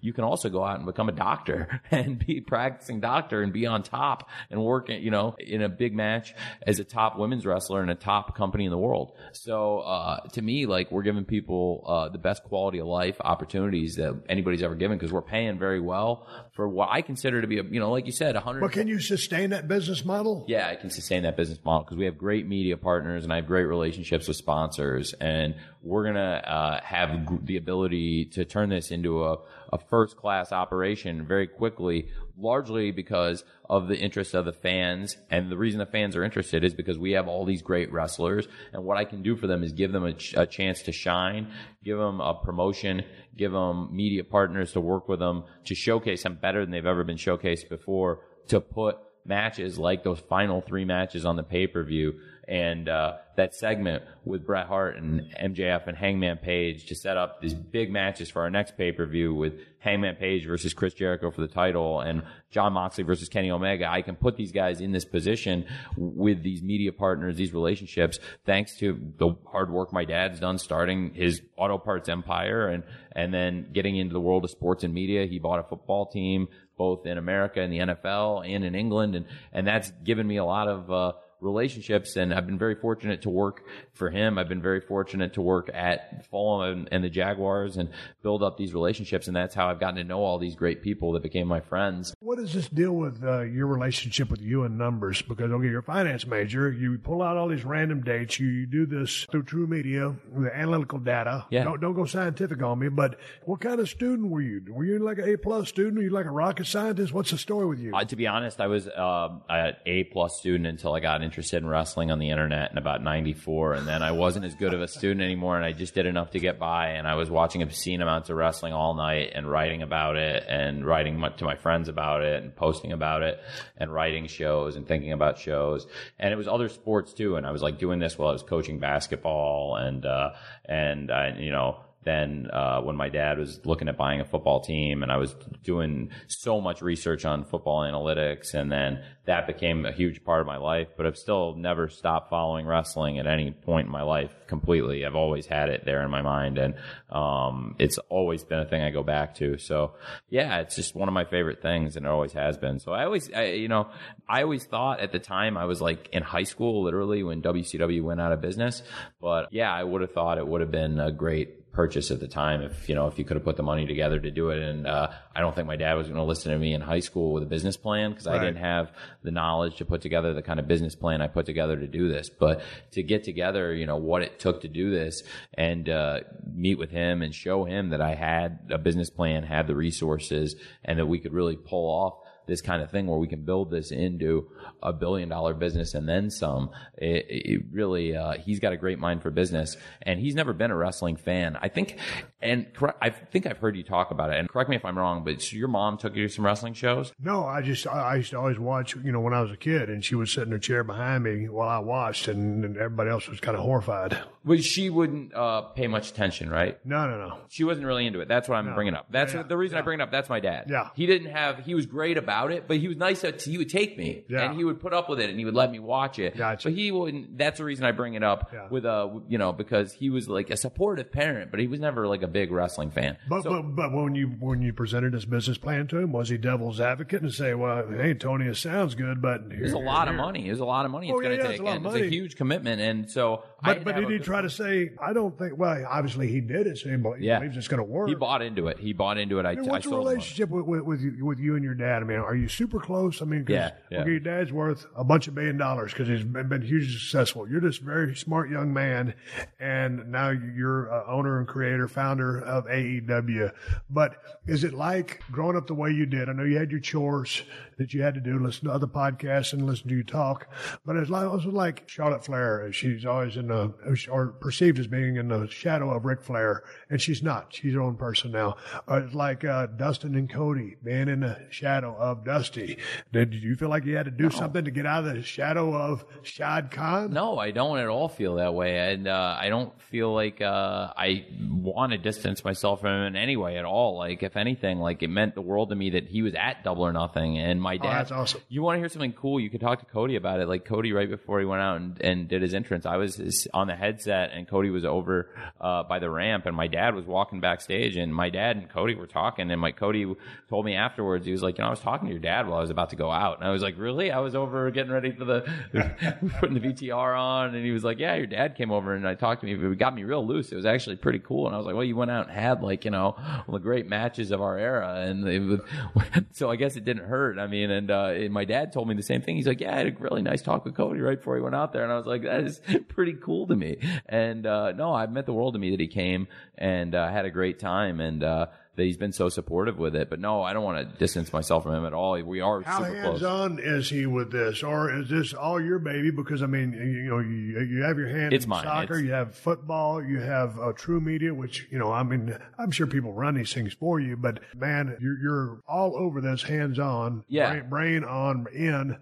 you 0.00 0.12
can 0.12 0.24
also 0.24 0.48
go 0.48 0.64
out 0.64 0.76
and 0.76 0.86
become 0.86 1.08
a 1.08 1.12
doctor 1.12 1.80
and 1.90 2.18
be 2.18 2.40
practicing 2.40 3.00
doctor 3.00 3.42
and 3.42 3.52
be 3.52 3.66
on 3.66 3.82
top 3.82 4.28
and 4.50 4.62
work, 4.62 4.88
you 4.88 5.10
know, 5.10 5.34
in 5.38 5.62
a 5.62 5.68
big 5.68 5.94
match 5.94 6.34
as 6.66 6.78
a 6.78 6.84
top 6.84 7.18
women's 7.18 7.46
wrestler 7.46 7.82
in 7.82 7.88
a 7.88 7.94
top 7.94 8.36
company 8.36 8.64
in 8.64 8.70
the 8.70 8.78
world. 8.78 9.12
So, 9.32 9.80
uh, 9.80 10.20
to 10.30 10.42
me, 10.42 10.66
like 10.66 10.90
we're 10.90 11.02
giving 11.02 11.24
people, 11.24 11.84
uh, 11.86 12.08
the 12.08 12.18
best 12.18 12.42
quality 12.44 12.78
of 12.78 12.86
life 12.86 13.16
opportunities 13.20 13.96
that 13.96 14.20
anybody's 14.28 14.62
ever 14.62 14.74
given 14.74 14.98
because 14.98 15.12
we're 15.12 15.22
paying 15.22 15.58
very 15.58 15.80
well 15.80 16.26
for 16.52 16.68
what 16.68 16.88
I 16.90 17.02
consider 17.02 17.40
to 17.40 17.46
be 17.46 17.58
a, 17.58 17.62
you 17.62 17.80
know, 17.80 17.90
like 17.90 18.06
you 18.06 18.12
said, 18.12 18.36
a 18.36 18.40
hundred. 18.40 18.60
But 18.60 18.72
can 18.72 18.88
you 18.88 19.00
sustain 19.00 19.50
that 19.50 19.68
business 19.68 20.04
model? 20.04 20.44
Yeah, 20.48 20.68
I 20.68 20.76
can 20.76 20.90
sustain 20.90 21.22
that 21.22 21.36
business 21.36 21.58
model 21.64 21.84
because 21.84 21.96
we 21.96 22.04
have 22.06 22.18
great 22.18 22.46
media 22.46 22.76
partners 22.76 23.24
and 23.24 23.32
I 23.32 23.36
have 23.36 23.46
great 23.46 23.64
relationships 23.64 24.28
with 24.28 24.36
sponsors, 24.36 25.14
and 25.14 25.54
we're 25.82 26.04
gonna 26.04 26.42
uh, 26.44 26.80
have 26.82 27.28
g- 27.28 27.38
the 27.44 27.56
ability 27.56 28.26
to 28.26 28.44
turn 28.44 28.68
this 28.68 28.90
into 28.90 29.24
a, 29.24 29.38
a 29.72 29.78
first 29.78 30.16
class 30.16 30.52
operation 30.52 31.26
very 31.26 31.46
quickly, 31.46 32.08
largely 32.36 32.90
because 32.90 33.44
of 33.68 33.88
the 33.88 33.96
interest 33.96 34.34
of 34.34 34.44
the 34.44 34.52
fans. 34.52 35.16
And 35.30 35.50
the 35.50 35.56
reason 35.56 35.78
the 35.78 35.86
fans 35.86 36.16
are 36.16 36.24
interested 36.24 36.64
is 36.64 36.74
because 36.74 36.98
we 36.98 37.12
have 37.12 37.28
all 37.28 37.44
these 37.44 37.62
great 37.62 37.92
wrestlers, 37.92 38.48
and 38.72 38.84
what 38.84 38.96
I 38.96 39.04
can 39.04 39.22
do 39.22 39.36
for 39.36 39.46
them 39.46 39.62
is 39.62 39.72
give 39.72 39.92
them 39.92 40.04
a, 40.04 40.14
ch- 40.14 40.34
a 40.36 40.46
chance 40.46 40.82
to 40.82 40.92
shine, 40.92 41.52
give 41.84 41.98
them 41.98 42.20
a 42.20 42.34
promotion, 42.34 43.02
give 43.36 43.52
them 43.52 43.94
media 43.94 44.24
partners 44.24 44.72
to 44.72 44.80
work 44.80 45.08
with 45.08 45.20
them 45.20 45.44
to 45.66 45.74
showcase 45.74 46.24
them 46.24 46.38
better 46.40 46.62
than 46.62 46.70
they've 46.70 46.84
ever 46.86 47.04
been 47.04 47.16
showcased 47.16 47.68
before, 47.68 48.20
to 48.48 48.60
put 48.60 48.96
matches 49.24 49.78
like 49.78 50.02
those 50.02 50.20
final 50.20 50.60
three 50.62 50.84
matches 50.84 51.24
on 51.24 51.36
the 51.36 51.42
pay 51.42 51.66
per 51.66 51.84
view 51.84 52.14
and 52.48 52.88
uh, 52.88 53.16
that 53.36 53.54
segment 53.54 54.02
with 54.24 54.46
Bret 54.46 54.66
Hart 54.66 54.96
and 54.96 55.20
MJF 55.38 55.86
and 55.86 55.96
Hangman 55.96 56.38
Page 56.38 56.86
to 56.86 56.94
set 56.94 57.18
up 57.18 57.42
these 57.42 57.52
big 57.52 57.92
matches 57.92 58.30
for 58.30 58.40
our 58.40 58.48
next 58.48 58.78
pay 58.78 58.90
per 58.90 59.04
view 59.04 59.34
with 59.34 59.52
Hangman 59.80 60.16
Page 60.16 60.46
versus 60.46 60.72
Chris 60.72 60.94
Jericho 60.94 61.30
for 61.30 61.42
the 61.42 61.48
title 61.48 62.00
and 62.00 62.22
Jon 62.50 62.72
Moxley 62.72 63.04
versus 63.04 63.28
Kenny 63.28 63.50
Omega. 63.50 63.86
I 63.90 64.00
can 64.00 64.16
put 64.16 64.36
these 64.36 64.50
guys 64.50 64.80
in 64.80 64.92
this 64.92 65.04
position 65.04 65.66
with 65.94 66.42
these 66.42 66.62
media 66.62 66.90
partners, 66.90 67.36
these 67.36 67.52
relationships, 67.52 68.18
thanks 68.46 68.78
to 68.78 68.98
the 69.18 69.36
hard 69.46 69.70
work 69.70 69.92
my 69.92 70.06
dad's 70.06 70.40
done 70.40 70.56
starting 70.56 71.12
his 71.12 71.42
auto 71.58 71.76
parts 71.76 72.08
empire 72.08 72.68
and 72.68 72.82
and 73.12 73.34
then 73.34 73.68
getting 73.74 73.96
into 73.96 74.14
the 74.14 74.20
world 74.20 74.44
of 74.44 74.50
sports 74.50 74.84
and 74.84 74.94
media. 74.94 75.26
He 75.26 75.38
bought 75.38 75.58
a 75.58 75.64
football 75.64 76.06
team 76.06 76.48
both 76.78 77.04
in 77.04 77.18
America 77.18 77.60
and 77.60 77.70
the 77.70 77.78
NFL 77.78 78.48
and 78.48 78.64
in 78.64 78.74
England, 78.74 79.16
and 79.16 79.26
and 79.52 79.66
that's 79.66 79.90
given 80.02 80.26
me 80.26 80.38
a 80.38 80.44
lot 80.46 80.66
of. 80.66 80.90
Uh, 80.90 81.12
relationships 81.40 82.16
and 82.16 82.32
I've 82.32 82.46
been 82.46 82.58
very 82.58 82.74
fortunate 82.74 83.22
to 83.22 83.30
work 83.30 83.64
for 83.92 84.10
him. 84.10 84.38
I've 84.38 84.48
been 84.48 84.62
very 84.62 84.80
fortunate 84.80 85.34
to 85.34 85.42
work 85.42 85.70
at 85.72 86.26
Fulham 86.26 86.70
and, 86.70 86.88
and, 86.92 87.04
the 87.04 87.08
Jaguars 87.08 87.76
and 87.76 87.90
build 88.22 88.42
up 88.42 88.56
these 88.56 88.74
relationships 88.74 89.28
and 89.28 89.36
that's 89.36 89.54
how 89.54 89.68
I've 89.68 89.80
gotten 89.80 89.96
to 89.96 90.04
know 90.04 90.22
all 90.22 90.38
these 90.38 90.54
great 90.54 90.82
people 90.82 91.12
that 91.12 91.22
became 91.22 91.46
my 91.46 91.60
friends. 91.60 92.14
What 92.20 92.38
does 92.38 92.52
this 92.52 92.68
deal 92.68 92.92
with 92.92 93.22
uh, 93.22 93.42
your 93.42 93.66
relationship 93.66 94.30
with 94.30 94.40
you 94.40 94.64
and 94.64 94.76
numbers? 94.76 95.22
Because 95.22 95.50
okay, 95.50 95.66
you're 95.66 95.80
a 95.80 95.82
finance 95.82 96.26
major, 96.26 96.70
you 96.70 96.98
pull 96.98 97.22
out 97.22 97.36
all 97.36 97.48
these 97.48 97.64
random 97.64 98.02
dates, 98.02 98.40
you, 98.40 98.48
you 98.48 98.66
do 98.66 98.86
this 98.86 99.26
through 99.30 99.44
TruMedia, 99.44 100.16
the 100.36 100.54
analytical 100.54 100.98
data. 100.98 101.46
Yeah. 101.50 101.64
Don't, 101.64 101.80
don't 101.80 101.94
go 101.94 102.04
scientific 102.04 102.62
on 102.62 102.78
me, 102.78 102.88
but 102.88 103.18
what 103.44 103.60
kind 103.60 103.80
of 103.80 103.88
student 103.88 104.30
were 104.30 104.40
you? 104.40 104.62
Were 104.68 104.84
you 104.84 104.98
like 104.98 105.18
an 105.18 105.28
A 105.28 105.36
plus 105.36 105.68
student? 105.68 105.96
Were 105.96 106.02
you 106.02 106.10
like 106.10 106.26
a 106.26 106.30
rocket 106.30 106.66
scientist? 106.66 107.12
What's 107.12 107.30
the 107.30 107.38
story 107.38 107.66
with 107.66 107.78
you? 107.78 107.94
Uh, 107.94 108.04
to 108.04 108.16
be 108.16 108.26
honest, 108.26 108.60
I 108.60 108.66
was 108.66 108.88
uh, 108.88 109.28
an 109.48 109.76
A 109.86 110.04
plus 110.04 110.38
student 110.38 110.66
until 110.66 110.94
I 110.94 111.00
got 111.00 111.22
interested 111.28 111.58
in 111.58 111.68
wrestling 111.68 112.10
on 112.10 112.18
the 112.18 112.30
internet 112.30 112.70
in 112.72 112.78
about 112.78 113.02
94 113.02 113.74
and 113.74 113.86
then 113.86 114.02
I 114.02 114.12
wasn't 114.12 114.46
as 114.46 114.54
good 114.54 114.72
of 114.72 114.80
a 114.80 114.88
student 114.88 115.20
anymore 115.20 115.56
and 115.56 115.64
I 115.64 115.72
just 115.72 115.94
did 115.94 116.06
enough 116.06 116.30
to 116.30 116.38
get 116.38 116.58
by 116.58 116.92
and 116.92 117.06
I 117.06 117.16
was 117.16 117.28
watching 117.28 117.60
obscene 117.60 118.00
amounts 118.00 118.30
of 118.30 118.36
wrestling 118.36 118.72
all 118.72 118.94
night 118.94 119.32
and 119.34 119.46
writing 119.46 119.82
about 119.82 120.16
it 120.16 120.42
and 120.48 120.86
writing 120.86 121.22
to 121.36 121.44
my 121.44 121.54
friends 121.54 121.90
about 121.90 122.22
it 122.22 122.42
and 122.42 122.56
posting 122.56 122.92
about 122.92 123.22
it 123.22 123.38
and 123.76 123.92
writing 123.92 124.26
shows 124.26 124.76
and 124.76 124.88
thinking 124.88 125.12
about 125.12 125.38
shows. 125.38 125.86
And 126.18 126.32
it 126.32 126.36
was 126.36 126.48
other 126.48 126.70
sports 126.70 127.12
too 127.12 127.36
and 127.36 127.46
I 127.46 127.50
was 127.50 127.60
like 127.60 127.78
doing 127.78 127.98
this 127.98 128.16
while 128.16 128.30
I 128.30 128.32
was 128.32 128.42
coaching 128.42 128.78
basketball 128.78 129.76
and 129.76 130.06
uh 130.06 130.30
and 130.64 131.10
I 131.10 131.36
you 131.36 131.52
know 131.52 131.80
then 132.08 132.48
uh, 132.52 132.80
when 132.80 132.96
my 132.96 133.08
dad 133.10 133.38
was 133.38 133.60
looking 133.64 133.88
at 133.88 133.96
buying 133.96 134.20
a 134.20 134.24
football 134.24 134.60
team 134.60 135.02
and 135.02 135.12
I 135.12 135.18
was 135.18 135.34
doing 135.62 136.10
so 136.26 136.60
much 136.60 136.80
research 136.80 137.24
on 137.24 137.44
football 137.44 137.82
analytics 137.82 138.54
and 138.54 138.72
then 138.72 139.02
that 139.26 139.46
became 139.46 139.84
a 139.84 139.92
huge 139.92 140.24
part 140.24 140.40
of 140.40 140.46
my 140.46 140.56
life 140.56 140.88
but 140.96 141.06
I've 141.06 141.18
still 141.18 141.54
never 141.54 141.88
stopped 141.88 142.30
following 142.30 142.66
wrestling 142.66 143.18
at 143.18 143.26
any 143.26 143.50
point 143.50 143.86
in 143.86 143.92
my 143.92 144.02
life 144.02 144.34
completely. 144.46 145.04
I've 145.04 145.14
always 145.14 145.46
had 145.46 145.68
it 145.68 145.84
there 145.84 146.02
in 146.02 146.10
my 146.10 146.22
mind 146.22 146.56
and 146.56 146.74
um, 147.10 147.76
it's 147.78 147.98
always 148.08 148.42
been 148.42 148.60
a 148.60 148.64
thing 148.64 148.82
I 148.82 148.90
go 148.90 149.02
back 149.02 149.34
to. 149.36 149.58
So 149.58 149.94
yeah 150.30 150.60
it's 150.60 150.74
just 150.76 150.94
one 150.94 151.08
of 151.08 151.14
my 151.14 151.26
favorite 151.26 151.60
things 151.60 151.96
and 151.96 152.06
it 152.06 152.08
always 152.08 152.32
has 152.32 152.56
been. 152.56 152.80
So 152.80 152.92
I 152.92 153.04
always 153.04 153.30
I, 153.32 153.44
you 153.48 153.68
know 153.68 153.88
I 154.28 154.42
always 154.42 154.64
thought 154.64 155.00
at 155.00 155.12
the 155.12 155.18
time 155.18 155.58
I 155.58 155.66
was 155.66 155.82
like 155.82 156.08
in 156.12 156.22
high 156.22 156.44
school 156.44 156.82
literally 156.84 157.22
when 157.22 157.42
WCW 157.42 158.02
went 158.02 158.20
out 158.20 158.32
of 158.32 158.40
business 158.40 158.82
but 159.20 159.48
yeah 159.52 159.72
I 159.72 159.84
would 159.84 160.00
have 160.00 160.12
thought 160.12 160.38
it 160.38 160.48
would 160.48 160.62
have 160.62 160.70
been 160.70 160.98
a 160.98 161.12
great 161.12 161.57
purchase 161.72 162.10
at 162.10 162.18
the 162.18 162.26
time 162.26 162.62
if 162.62 162.88
you 162.88 162.94
know 162.94 163.06
if 163.06 163.18
you 163.18 163.24
could 163.24 163.36
have 163.36 163.44
put 163.44 163.56
the 163.56 163.62
money 163.62 163.86
together 163.86 164.18
to 164.18 164.30
do 164.30 164.50
it 164.50 164.58
and 164.58 164.86
uh, 164.86 165.08
i 165.36 165.40
don't 165.40 165.54
think 165.54 165.66
my 165.66 165.76
dad 165.76 165.94
was 165.94 166.06
going 166.08 166.16
to 166.16 166.24
listen 166.24 166.50
to 166.50 166.58
me 166.58 166.72
in 166.74 166.80
high 166.80 166.98
school 166.98 167.32
with 167.32 167.42
a 167.42 167.46
business 167.46 167.76
plan 167.76 168.10
because 168.10 168.26
Right. 168.26 168.40
i 168.40 168.44
didn't 168.44 168.58
have 168.58 168.90
the 169.22 169.30
knowledge 169.30 169.76
to 169.76 169.84
put 169.84 170.00
together 170.00 170.34
the 170.34 170.42
kind 170.42 170.58
of 170.58 170.66
business 170.66 170.94
plan 170.96 171.20
i 171.22 171.28
put 171.28 171.46
together 171.46 171.76
to 171.76 171.86
do 171.86 172.08
this 172.08 172.28
but 172.30 172.62
to 172.92 173.02
get 173.02 173.22
together 173.22 173.72
you 173.74 173.86
know 173.86 173.96
what 173.96 174.22
it 174.22 174.40
took 174.40 174.62
to 174.62 174.68
do 174.68 174.90
this 174.90 175.22
and 175.54 175.88
uh, 175.88 176.20
meet 176.52 176.78
with 176.78 176.90
him 176.90 177.22
and 177.22 177.34
show 177.34 177.64
him 177.64 177.90
that 177.90 178.00
i 178.00 178.14
had 178.14 178.58
a 178.70 178.78
business 178.78 179.10
plan 179.10 179.42
had 179.44 179.66
the 179.66 179.76
resources 179.76 180.56
and 180.84 180.98
that 180.98 181.06
we 181.06 181.18
could 181.18 181.32
really 181.32 181.56
pull 181.56 181.86
off 181.88 182.14
this 182.48 182.60
kind 182.60 182.82
of 182.82 182.90
thing 182.90 183.06
where 183.06 183.18
we 183.18 183.28
can 183.28 183.42
build 183.44 183.70
this 183.70 183.92
into 183.92 184.50
a 184.82 184.92
billion 184.92 185.28
dollar 185.28 185.54
business 185.54 185.94
and 185.94 186.08
then 186.08 186.30
some. 186.30 186.70
It, 186.96 187.26
it 187.28 187.62
really, 187.70 188.16
uh, 188.16 188.32
he's 188.32 188.58
got 188.58 188.72
a 188.72 188.76
great 188.76 188.98
mind 188.98 189.22
for 189.22 189.30
business 189.30 189.76
and 190.02 190.18
he's 190.18 190.34
never 190.34 190.52
been 190.52 190.70
a 190.72 190.76
wrestling 190.76 191.16
fan. 191.16 191.56
I 191.62 191.68
think, 191.68 191.96
and 192.42 192.72
correct, 192.74 192.98
I 193.00 193.10
think 193.10 193.46
I've 193.46 193.58
heard 193.58 193.76
you 193.76 193.84
talk 193.84 194.10
about 194.10 194.30
it 194.30 194.38
and 194.38 194.48
correct 194.48 194.68
me 194.70 194.74
if 194.76 194.84
I'm 194.84 194.98
wrong, 194.98 195.22
but 195.24 195.52
your 195.52 195.68
mom 195.68 195.98
took 195.98 196.16
you 196.16 196.26
to 196.26 196.32
some 196.32 196.44
wrestling 196.44 196.74
shows? 196.74 197.12
No, 197.22 197.44
I 197.44 197.62
just 197.62 197.86
I 197.86 198.16
used 198.16 198.30
to 198.30 198.38
always 198.38 198.58
watch, 198.58 198.96
you 198.96 199.12
know, 199.12 199.20
when 199.20 199.34
I 199.34 199.40
was 199.42 199.50
a 199.52 199.56
kid, 199.56 199.90
and 199.90 200.04
she 200.04 200.14
would 200.14 200.28
sit 200.28 200.44
in 200.44 200.50
her 200.52 200.58
chair 200.58 200.82
behind 200.82 201.24
me 201.24 201.48
while 201.48 201.68
I 201.68 201.78
watched, 201.78 202.28
and, 202.28 202.64
and 202.64 202.76
everybody 202.76 203.10
else 203.10 203.28
was 203.28 203.40
kind 203.40 203.56
of 203.56 203.62
horrified. 203.62 204.16
But 204.44 204.64
she 204.64 204.88
wouldn't 204.88 205.34
uh, 205.34 205.62
pay 205.74 205.86
much 205.88 206.10
attention, 206.10 206.48
right? 206.48 206.78
No, 206.86 207.06
no, 207.06 207.18
no. 207.18 207.38
She 207.50 207.64
wasn't 207.64 207.86
really 207.86 208.06
into 208.06 208.20
it. 208.20 208.28
That's 208.28 208.48
what 208.48 208.56
I'm 208.56 208.66
No. 208.66 208.74
bringing 208.74 208.94
up. 208.94 209.06
That's 209.10 209.34
Yeah, 209.34 209.42
the 209.42 209.56
reason 209.56 209.76
I 209.76 209.82
bring 209.82 210.00
it 210.00 210.02
up. 210.02 210.10
That's 210.10 210.30
my 210.30 210.40
dad. 210.40 210.66
Yeah. 210.70 210.88
He 210.94 211.04
didn't 211.06 211.30
have. 211.32 211.58
He 211.58 211.74
was 211.74 211.84
great 211.84 212.16
about 212.16 212.37
it, 212.52 212.66
but 212.68 212.76
he 212.78 212.88
was 212.88 212.96
nice. 212.96 213.20
That 213.22 213.42
he 213.42 213.58
would 213.58 213.68
take 213.68 213.98
me 213.98 214.24
Yeah. 214.28 214.44
and 214.50 214.56
he 214.56 214.64
would 214.64 214.80
put 214.80 214.94
up 214.94 215.08
with 215.08 215.20
it 215.20 215.28
and 215.30 215.38
he 215.38 215.44
would 215.44 215.54
let 215.54 215.70
me 215.70 215.78
watch 215.78 216.18
it. 216.18 216.36
Gotcha. 216.36 216.68
But 216.68 216.74
he 216.78 216.90
wouldn't. 216.92 217.36
That's 217.36 217.58
the 217.58 217.64
reason 217.64 217.84
I 217.84 217.92
bring 217.92 218.14
it 218.14 218.22
up 218.22 218.50
Yeah. 218.52 218.68
with 218.70 218.84
uh, 218.86 218.88
a 219.10 219.20
you 219.28 219.38
know 219.38 219.52
because 219.52 219.92
he 219.92 220.08
was 220.10 220.28
like 220.28 220.50
a 220.50 220.56
supportive 220.56 221.10
parent, 221.12 221.50
but 221.50 221.60
he 221.60 221.66
was 221.66 221.80
never 221.80 222.06
like 222.06 222.22
a 222.22 222.28
big 222.28 222.50
wrestling 222.52 222.90
fan. 222.90 223.16
But, 223.28 223.42
So- 223.42 223.50
but 223.62 223.76
but 223.76 223.92
when 223.92 224.14
you 224.14 224.28
when 224.40 224.62
you 224.62 224.72
presented 224.72 225.12
this 225.12 225.24
business 225.24 225.58
plan 225.58 225.86
to 225.88 225.98
him, 225.98 226.12
was 226.12 226.28
he 226.28 226.38
devil's 226.38 226.80
advocate 226.80 227.22
and 227.22 227.32
say, 227.32 227.54
"Well, 227.54 227.86
hey, 227.88 228.14
Tony, 228.14 228.46
it 228.46 228.56
sounds 228.56 228.94
good, 228.94 229.20
but 229.20 229.42
here, 229.50 229.58
There's 229.60 229.72
a 229.72 229.78
lot 229.78 230.08
of 230.08 230.14
here." 230.14 230.22
money. 230.22 230.44
There's 230.44 230.60
a 230.60 230.64
lot 230.64 230.84
of 230.84 230.90
money 230.90 231.10
oh, 231.10 231.18
it's 231.18 231.18
Oh, 231.18 231.22
going 231.22 231.36
to 231.38 231.42
yeah, 231.42 231.50
take. 231.50 231.60
it's 231.60 231.68
a 231.68 231.88
of 231.88 231.96
It's 231.96 232.06
a 232.06 232.10
huge 232.10 232.36
commitment, 232.36 232.80
and 232.80 233.10
so. 233.10 233.42
But 233.62 233.82
but 233.84 233.96
did 233.96 234.08
he 234.08 234.18
try 234.20 234.40
to 234.40 234.48
say, 234.50 234.90
"I 235.02 235.12
don't 235.12 235.36
think"? 235.36 235.58
Well, 235.58 235.84
obviously 235.90 236.28
he 236.28 236.40
did 236.40 236.68
it, 236.68 236.78
so 236.78 236.88
he 236.90 236.96
bel- 236.96 237.14
he 237.14 237.26
Yeah. 237.26 237.40
it's 237.42 237.66
going 237.66 237.78
to 237.78 237.82
work. 237.84 238.08
He 238.08 238.14
bought 238.14 238.40
into 238.40 238.68
it. 238.68 238.78
He 238.78 238.92
bought 238.92 239.18
into 239.18 239.40
it. 239.40 239.46
I, 239.46 239.50
I 239.50 239.54
mean, 239.56 239.64
what's 239.66 239.84
your 239.84 239.92
sold 239.94 240.02
him 240.02 240.06
on 240.06 240.12
it. 240.12 240.14
relationship 240.14 240.50
with, 240.50 240.64
with, 240.66 240.80
with, 240.82 241.00
you, 241.00 241.26
with 241.26 241.40
you 241.40 241.56
and 241.56 241.64
your 241.64 241.74
dad? 241.74 242.02
I 242.02 242.06
mean, 242.06 242.18
are 242.18 242.36
you 242.36 242.46
super 242.48 242.78
close? 242.78 243.20
I 243.20 243.24
mean, 243.24 243.44
'cause, 243.44 243.54
Yeah, 243.54 243.70
yeah. 243.90 244.00
okay, 244.02 244.10
your 244.10 244.20
dad's 244.20 244.52
worth 244.52 244.86
a 244.96 245.02
bunch 245.02 245.26
of 245.26 245.34
billion 245.34 245.56
dollars 245.56 245.92
because 245.92 246.06
he's 246.06 246.22
been, 246.22 246.48
been 246.48 246.62
hugely 246.62 246.92
successful. 246.92 247.48
You're 247.48 247.60
this 247.60 247.78
very 247.78 248.14
smart 248.14 248.48
young 248.48 248.72
man, 248.72 249.14
and 249.58 250.10
now 250.12 250.30
you're 250.30 250.92
uh, 250.92 251.04
owner 251.12 251.38
and 251.38 251.48
creator, 251.48 251.88
founder 251.88 252.38
of 252.40 252.66
AEW. 252.66 253.50
But 253.90 254.16
is 254.46 254.62
it 254.64 254.72
like 254.74 255.20
growing 255.32 255.56
up 255.56 255.66
the 255.66 255.74
way 255.74 255.90
you 255.90 256.06
did? 256.06 256.28
I 256.28 256.32
know 256.32 256.44
you 256.44 256.58
had 256.58 256.70
your 256.70 256.80
chores 256.80 257.42
that 257.78 257.92
you 257.94 258.02
had 258.02 258.14
to 258.14 258.20
do, 258.20 258.38
listen 258.38 258.66
to 258.68 258.72
other 258.72 258.86
podcasts 258.86 259.52
and 259.52 259.66
listen 259.66 259.88
to 259.88 259.94
you 259.94 260.02
talk, 260.02 260.48
but 260.84 260.96
it's 260.96 261.10
like, 261.10 261.26
also 261.26 261.50
like 261.50 261.84
Charlotte 261.88 262.24
Flair. 262.24 262.72
She's 262.72 263.04
always 263.04 263.36
in 263.36 263.47
the, 263.48 264.08
or 264.10 264.28
perceived 264.28 264.78
as 264.78 264.86
being 264.86 265.16
in 265.16 265.28
the 265.28 265.48
shadow 265.48 265.90
of 265.94 266.04
Ric 266.04 266.22
Flair, 266.22 266.62
and 266.90 267.00
she's 267.00 267.22
not. 267.22 267.54
She's 267.54 267.74
her 267.74 267.80
own 267.80 267.96
person 267.96 268.30
now. 268.32 268.56
It's 268.88 269.14
like 269.14 269.44
uh, 269.44 269.66
Dustin 269.66 270.14
and 270.14 270.30
Cody 270.30 270.76
being 270.82 271.08
in 271.08 271.20
the 271.20 271.38
shadow 271.50 271.96
of 271.98 272.24
Dusty. 272.24 272.78
Did 273.12 273.34
you 273.34 273.56
feel 273.56 273.68
like 273.68 273.84
you 273.84 273.96
had 273.96 274.06
to 274.06 274.10
do 274.10 274.30
something 274.30 274.64
to 274.64 274.70
get 274.70 274.86
out 274.86 275.04
of 275.04 275.14
the 275.14 275.22
shadow 275.22 275.74
of 275.74 276.04
Shad 276.22 276.70
Khan? 276.70 277.12
No, 277.12 277.38
I 277.38 277.50
don't 277.50 277.78
at 277.78 277.88
all 277.88 278.08
feel 278.08 278.36
that 278.36 278.54
way, 278.54 278.92
and 278.92 279.06
uh, 279.08 279.36
I 279.40 279.48
don't 279.48 279.78
feel 279.82 280.14
like 280.14 280.40
uh, 280.40 280.92
I 280.96 281.26
want 281.40 281.92
to 281.92 281.98
distance 281.98 282.44
myself 282.44 282.80
from 282.80 282.90
him 282.90 283.06
in 283.08 283.16
any 283.16 283.36
way 283.36 283.58
at 283.58 283.64
all. 283.64 283.96
Like, 283.98 284.22
if 284.22 284.36
anything, 284.36 284.78
like 284.78 285.02
it 285.02 285.08
meant 285.08 285.34
the 285.34 285.42
world 285.42 285.70
to 285.70 285.74
me 285.74 285.90
that 285.90 286.08
he 286.08 286.22
was 286.22 286.34
at 286.34 286.64
Double 286.64 286.86
or 286.86 286.92
Nothing, 286.92 287.38
and 287.38 287.60
my 287.60 287.76
dad. 287.76 287.86
Oh, 287.86 287.90
that's 287.90 288.12
awesome. 288.12 288.40
You 288.48 288.62
want 288.62 288.76
to 288.76 288.80
hear 288.80 288.88
something 288.88 289.12
cool? 289.12 289.40
You 289.40 289.50
could 289.50 289.60
talk 289.60 289.80
to 289.80 289.86
Cody 289.86 290.16
about 290.16 290.40
it. 290.40 290.48
Like 290.48 290.64
Cody, 290.64 290.92
right 290.92 291.08
before 291.08 291.40
he 291.40 291.46
went 291.46 291.62
out 291.62 291.76
and, 291.80 292.00
and 292.00 292.28
did 292.28 292.42
his 292.42 292.54
entrance, 292.54 292.86
I 292.86 292.96
was 292.96 293.18
on 293.52 293.66
the 293.66 293.76
headset, 293.76 294.30
and 294.32 294.48
Cody 294.48 294.70
was 294.70 294.84
over 294.84 295.30
uh, 295.60 295.82
by 295.84 295.98
the 295.98 296.10
ramp, 296.10 296.46
and 296.46 296.56
my 296.56 296.66
dad 296.66 296.94
was 296.94 297.04
walking 297.04 297.40
backstage, 297.40 297.96
and 297.96 298.14
my 298.14 298.30
dad 298.30 298.56
and 298.56 298.68
Cody 298.68 298.94
were 298.94 299.06
talking, 299.06 299.50
and 299.50 299.60
my 299.60 299.72
Cody 299.72 300.06
told 300.48 300.64
me 300.64 300.74
afterwards, 300.74 301.26
he 301.26 301.32
was 301.32 301.42
like, 301.42 301.58
you 301.58 301.62
know, 301.62 301.68
I 301.68 301.70
was 301.70 301.80
talking 301.80 302.08
to 302.08 302.12
your 302.12 302.20
dad 302.20 302.46
while 302.46 302.58
I 302.58 302.60
was 302.60 302.70
about 302.70 302.90
to 302.90 302.96
go 302.96 303.10
out, 303.10 303.38
and 303.38 303.46
I 303.46 303.50
was 303.50 303.62
like, 303.62 303.78
really? 303.78 304.10
I 304.10 304.18
was 304.20 304.34
over 304.34 304.70
getting 304.70 304.92
ready 304.92 305.12
for 305.12 305.24
the 305.24 305.40
putting 306.40 306.54
the 306.54 306.60
VTR 306.60 307.18
on, 307.18 307.54
and 307.54 307.64
he 307.64 307.70
was 307.70 307.84
like, 307.84 307.98
yeah, 307.98 308.14
your 308.14 308.26
dad 308.26 308.56
came 308.56 308.70
over 308.70 308.94
and 308.94 309.06
I 309.06 309.14
talked 309.14 309.40
to 309.42 309.46
me, 309.46 309.52
it 309.54 309.78
got 309.78 309.94
me 309.94 310.04
real 310.04 310.26
loose. 310.26 310.52
It 310.52 310.56
was 310.56 310.66
actually 310.66 310.96
pretty 310.96 311.20
cool, 311.20 311.46
and 311.46 311.54
I 311.54 311.58
was 311.58 311.66
like, 311.66 311.74
well, 311.74 311.84
you 311.84 311.96
went 311.96 312.10
out 312.10 312.28
and 312.28 312.36
had 312.36 312.62
like 312.62 312.84
you 312.84 312.90
know 312.90 313.16
the 313.48 313.58
great 313.58 313.86
matches 313.86 314.30
of 314.30 314.40
our 314.40 314.58
era, 314.58 315.06
and 315.06 315.24
was, 315.48 315.60
so 316.32 316.50
I 316.50 316.56
guess 316.56 316.76
it 316.76 316.84
didn't 316.84 317.04
hurt. 317.04 317.38
I 317.38 317.46
mean, 317.46 317.70
and, 317.70 317.90
uh, 317.90 318.12
and 318.14 318.32
my 318.32 318.44
dad 318.44 318.72
told 318.72 318.88
me 318.88 318.94
the 318.94 319.02
same 319.02 319.22
thing. 319.22 319.36
He's 319.36 319.46
like, 319.46 319.60
yeah, 319.60 319.74
I 319.74 319.78
had 319.78 319.86
a 319.86 319.92
really 319.98 320.22
nice 320.22 320.42
talk 320.42 320.64
with 320.64 320.74
Cody 320.74 321.00
right 321.00 321.18
before 321.18 321.36
he 321.36 321.42
went 321.42 321.54
out 321.54 321.72
there, 321.72 321.82
and 321.82 321.92
I 321.92 321.96
was 321.96 322.06
like, 322.06 322.22
that 322.22 322.42
is 322.42 322.60
pretty 322.88 323.14
cool 323.14 323.27
to 323.28 323.56
me. 323.56 323.78
And 324.06 324.46
uh, 324.46 324.72
no, 324.72 324.94
I 324.94 325.06
meant 325.06 325.26
the 325.26 325.32
world 325.32 325.54
to 325.54 325.58
me 325.58 325.70
that 325.70 325.80
he 325.80 325.86
came 325.86 326.28
and 326.56 326.94
uh, 326.94 327.08
had 327.08 327.24
a 327.24 327.30
great 327.30 327.58
time, 327.58 328.00
and 328.00 328.22
uh, 328.22 328.46
that 328.78 328.84
he's 328.84 328.96
been 328.96 329.12
so 329.12 329.28
supportive 329.28 329.76
with 329.76 329.94
it. 329.94 330.08
But 330.08 330.20
no, 330.20 330.42
I 330.42 330.52
don't 330.54 330.64
want 330.64 330.78
to 330.90 330.98
distance 330.98 331.32
myself 331.32 331.64
from 331.64 331.74
him 331.74 331.84
at 331.84 331.92
all. 331.92 332.20
We 332.22 332.40
are 332.40 332.62
How 332.62 332.78
super 332.78 332.96
hands 332.96 333.22
on 333.22 333.58
is 333.58 333.90
he 333.90 334.06
with 334.06 334.32
this, 334.32 334.62
or 334.62 334.90
is 335.00 335.10
this 335.10 335.34
all 335.34 335.60
your 335.60 335.78
baby? 335.78 336.10
Because 336.10 336.42
I 336.42 336.46
mean, 336.46 336.72
you, 336.72 337.10
know, 337.10 337.18
you, 337.18 337.60
you 337.76 337.82
have 337.82 337.98
your 337.98 338.08
hand 338.08 338.32
It's 338.32 338.44
in 338.44 338.48
mine. 338.48 338.64
soccer, 338.64 338.94
It's- 338.94 339.02
you 339.04 339.12
have 339.12 339.34
football, 339.34 340.02
you 340.02 340.20
have 340.20 340.58
uh, 340.58 340.72
TruMedia, 340.72 341.32
which 341.32 341.66
you 341.70 341.78
know, 341.78 341.92
I 341.92 342.02
mean, 342.02 342.34
I'm 342.58 342.70
sure 342.70 342.86
people 342.86 343.12
run 343.12 343.34
these 343.34 343.52
things 343.52 343.74
for 343.74 344.00
you, 344.00 344.16
but 344.16 344.40
man, 344.56 344.96
you're, 345.00 345.20
you're 345.20 345.60
all 345.68 345.96
over 345.96 346.20
this, 346.20 346.42
hands 346.42 346.78
on, 346.78 347.24
Yeah. 347.28 347.50
brain, 347.50 347.68
brain 347.68 348.04
on, 348.04 348.46
in. 348.54 348.96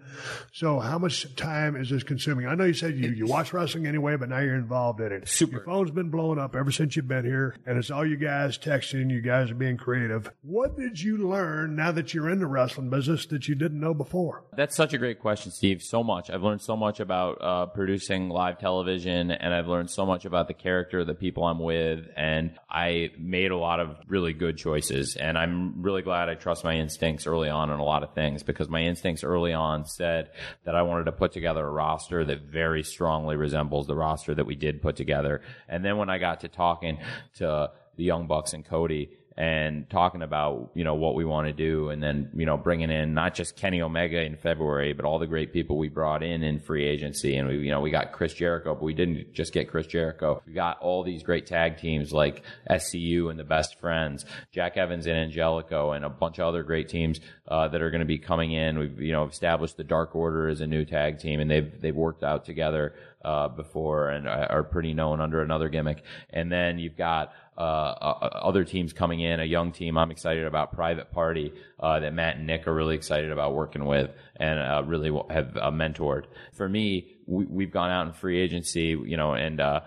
So, 0.51 0.79
how 0.79 0.97
much 0.97 1.35
time 1.35 1.75
is 1.75 1.89
this 1.89 2.03
consuming? 2.03 2.47
I 2.47 2.55
know 2.55 2.65
you 2.65 2.73
said 2.73 2.95
you, 2.95 3.09
you 3.11 3.25
watch 3.27 3.53
wrestling 3.53 3.85
anyway, 3.87 4.15
but 4.17 4.29
now 4.29 4.39
you're 4.39 4.55
involved 4.55 4.99
in 5.01 5.11
it. 5.11 5.27
Super. 5.29 5.57
Your 5.57 5.65
phone's 5.65 5.91
been 5.91 6.09
blowing 6.09 6.39
up 6.39 6.55
ever 6.55 6.71
since 6.71 6.95
you've 6.95 7.07
been 7.07 7.25
here, 7.25 7.55
and 7.65 7.77
it's 7.77 7.91
all 7.91 8.05
you 8.05 8.17
guys 8.17 8.57
texting. 8.57 9.09
You 9.11 9.21
guys 9.21 9.51
are 9.51 9.55
being 9.67 9.77
creative. 9.77 10.31
What 10.43 10.77
did 10.77 11.01
you 11.01 11.17
learn 11.17 11.75
now 11.75 11.91
that 11.91 12.13
you're 12.13 12.29
in 12.29 12.39
the 12.39 12.47
wrestling 12.47 12.89
business 12.89 13.25
that 13.27 13.49
you 13.49 13.55
didn't 13.55 13.79
know 13.79 13.93
before? 13.93 14.45
That's 14.55 14.75
such 14.75 14.93
a 14.93 14.97
great 14.97 15.19
question, 15.19 15.51
Steve. 15.51 15.81
So 15.81 16.03
much. 16.03 16.29
I've 16.29 16.41
learned 16.41 16.61
so 16.61 16.77
much 16.77 17.01
about 17.01 17.41
uh, 17.41 17.65
producing 17.65 18.29
live 18.29 18.59
television, 18.59 19.31
and 19.31 19.53
I've 19.53 19.67
learned 19.67 19.91
so 19.91 20.05
much 20.05 20.23
about 20.23 20.47
the 20.47 20.53
character 20.53 20.99
of 20.99 21.07
the 21.07 21.13
people 21.13 21.43
I'm 21.43 21.59
with, 21.59 22.05
and 22.15 22.57
I 22.69 23.11
made 23.19 23.51
a 23.51 23.57
lot 23.57 23.81
of 23.81 23.97
really 24.07 24.31
good 24.31 24.57
choices. 24.57 25.17
And 25.17 25.37
I'm 25.37 25.81
really 25.81 26.01
glad 26.01 26.29
I 26.29 26.35
trust 26.35 26.63
my 26.63 26.75
instincts 26.75 27.27
early 27.27 27.49
on 27.49 27.69
in 27.69 27.79
a 27.79 27.83
lot 27.83 28.03
of 28.03 28.13
things 28.13 28.43
because 28.43 28.69
my 28.69 28.81
instincts 28.81 29.23
early 29.23 29.51
on 29.51 29.85
said 29.85 30.29
that 30.63 30.75
I 30.75 30.83
wanted 30.83 31.05
to 31.05 31.11
put 31.11 31.33
together 31.33 31.65
a 31.65 31.71
roster 31.71 32.23
that 32.23 32.43
very 32.43 32.83
strongly 32.83 33.35
resembles 33.35 33.87
the 33.87 33.95
roster 33.95 34.33
that 34.33 34.45
we 34.45 34.55
did 34.55 34.81
put 34.81 34.95
together. 34.95 35.41
And 35.67 35.83
then 35.83 35.97
when 35.97 36.09
I 36.09 36.19
got 36.19 36.41
to 36.41 36.47
talking 36.47 36.99
to 37.35 37.71
the 37.97 38.03
Young 38.03 38.27
Bucks 38.27 38.53
and 38.53 38.63
Cody, 38.63 39.09
and 39.37 39.87
talking 39.91 40.23
about 40.23 40.71
you 40.73 40.83
know 40.83 40.95
what 40.95 41.13
we 41.13 41.23
want 41.23 41.47
to 41.47 41.53
do, 41.53 41.89
and 41.89 42.01
then 42.01 42.29
you 42.35 42.45
know 42.45 42.57
bringing 42.57 42.89
in 42.89 43.13
not 43.13 43.35
just 43.35 43.55
Kenny 43.55 43.81
Omega 43.81 44.21
in 44.21 44.35
February, 44.35 44.93
but 44.93 45.05
all 45.05 45.19
the 45.19 45.27
great 45.27 45.53
people 45.53 45.77
we 45.77 45.89
brought 45.89 46.23
in 46.23 46.41
in 46.41 46.59
free 46.59 46.85
agency, 46.85 47.35
and 47.35 47.47
we 47.47 47.59
you 47.59 47.69
know 47.69 47.79
we 47.79 47.91
got 47.91 48.11
Chris 48.13 48.33
Jericho, 48.33 48.73
but 48.73 48.83
we 48.83 48.95
didn't 48.95 49.33
just 49.33 49.53
get 49.53 49.69
Chris 49.69 49.85
Jericho. 49.85 50.41
We 50.47 50.53
got 50.53 50.79
all 50.79 51.03
these 51.03 51.21
great 51.21 51.45
tag 51.45 51.77
teams 51.77 52.11
like 52.11 52.43
SCU 52.69 53.29
and 53.29 53.39
the 53.39 53.43
Best 53.43 53.79
Friends, 53.79 54.25
Jack 54.51 54.75
Evans 54.75 55.05
and 55.05 55.15
Angelico, 55.15 55.91
and 55.91 56.03
a 56.03 56.09
bunch 56.09 56.39
of 56.39 56.47
other 56.47 56.63
great 56.63 56.89
teams 56.89 57.19
uh, 57.47 57.67
that 57.67 57.81
are 57.81 57.91
going 57.91 57.99
to 57.99 58.05
be 58.05 58.17
coming 58.17 58.53
in. 58.53 58.79
We've 58.79 58.99
you 58.99 59.11
know 59.11 59.25
established 59.25 59.77
the 59.77 59.83
Dark 59.83 60.15
Order 60.15 60.47
as 60.47 60.61
a 60.61 60.67
new 60.67 60.83
tag 60.83 61.19
team, 61.19 61.39
and 61.39 61.49
they've 61.49 61.79
they've 61.79 61.95
worked 61.95 62.23
out 62.23 62.43
together 62.43 62.95
uh, 63.23 63.47
before 63.49 64.09
and 64.09 64.27
are 64.27 64.47
are 64.51 64.63
pretty 64.63 64.93
known 64.93 65.21
under 65.21 65.41
another 65.41 65.69
gimmick. 65.69 66.03
And 66.31 66.51
then 66.51 66.79
you've 66.79 66.97
got 66.97 67.33
uh, 67.57 67.61
uh, 67.61 68.29
other 68.43 68.63
teams 68.63 68.93
coming 68.93 69.19
in, 69.19 69.39
a 69.39 69.45
young 69.45 69.71
team. 69.71 69.97
I'm 69.97 70.11
excited 70.11 70.45
about 70.45 70.73
Private 70.73 71.11
Party 71.11 71.53
uh, 71.79 71.99
that 71.99 72.13
Matt 72.13 72.37
and 72.37 72.45
Nick 72.45 72.67
are 72.67 72.73
really 72.73 72.95
excited 72.95 73.31
about 73.31 73.55
working 73.55 73.85
with 73.85 74.11
and 74.35 74.59
uh, 74.59 74.83
really 74.85 75.11
have 75.29 75.57
uh, 75.57 75.71
mentored. 75.71 76.25
For 76.53 76.69
me, 76.69 77.17
we, 77.25 77.45
we've 77.45 77.71
gone 77.71 77.89
out 77.89 78.07
in 78.07 78.13
free 78.13 78.39
agency, 78.39 78.97
you 79.03 79.17
know, 79.17 79.33
and 79.33 79.59
uh, 79.59 79.81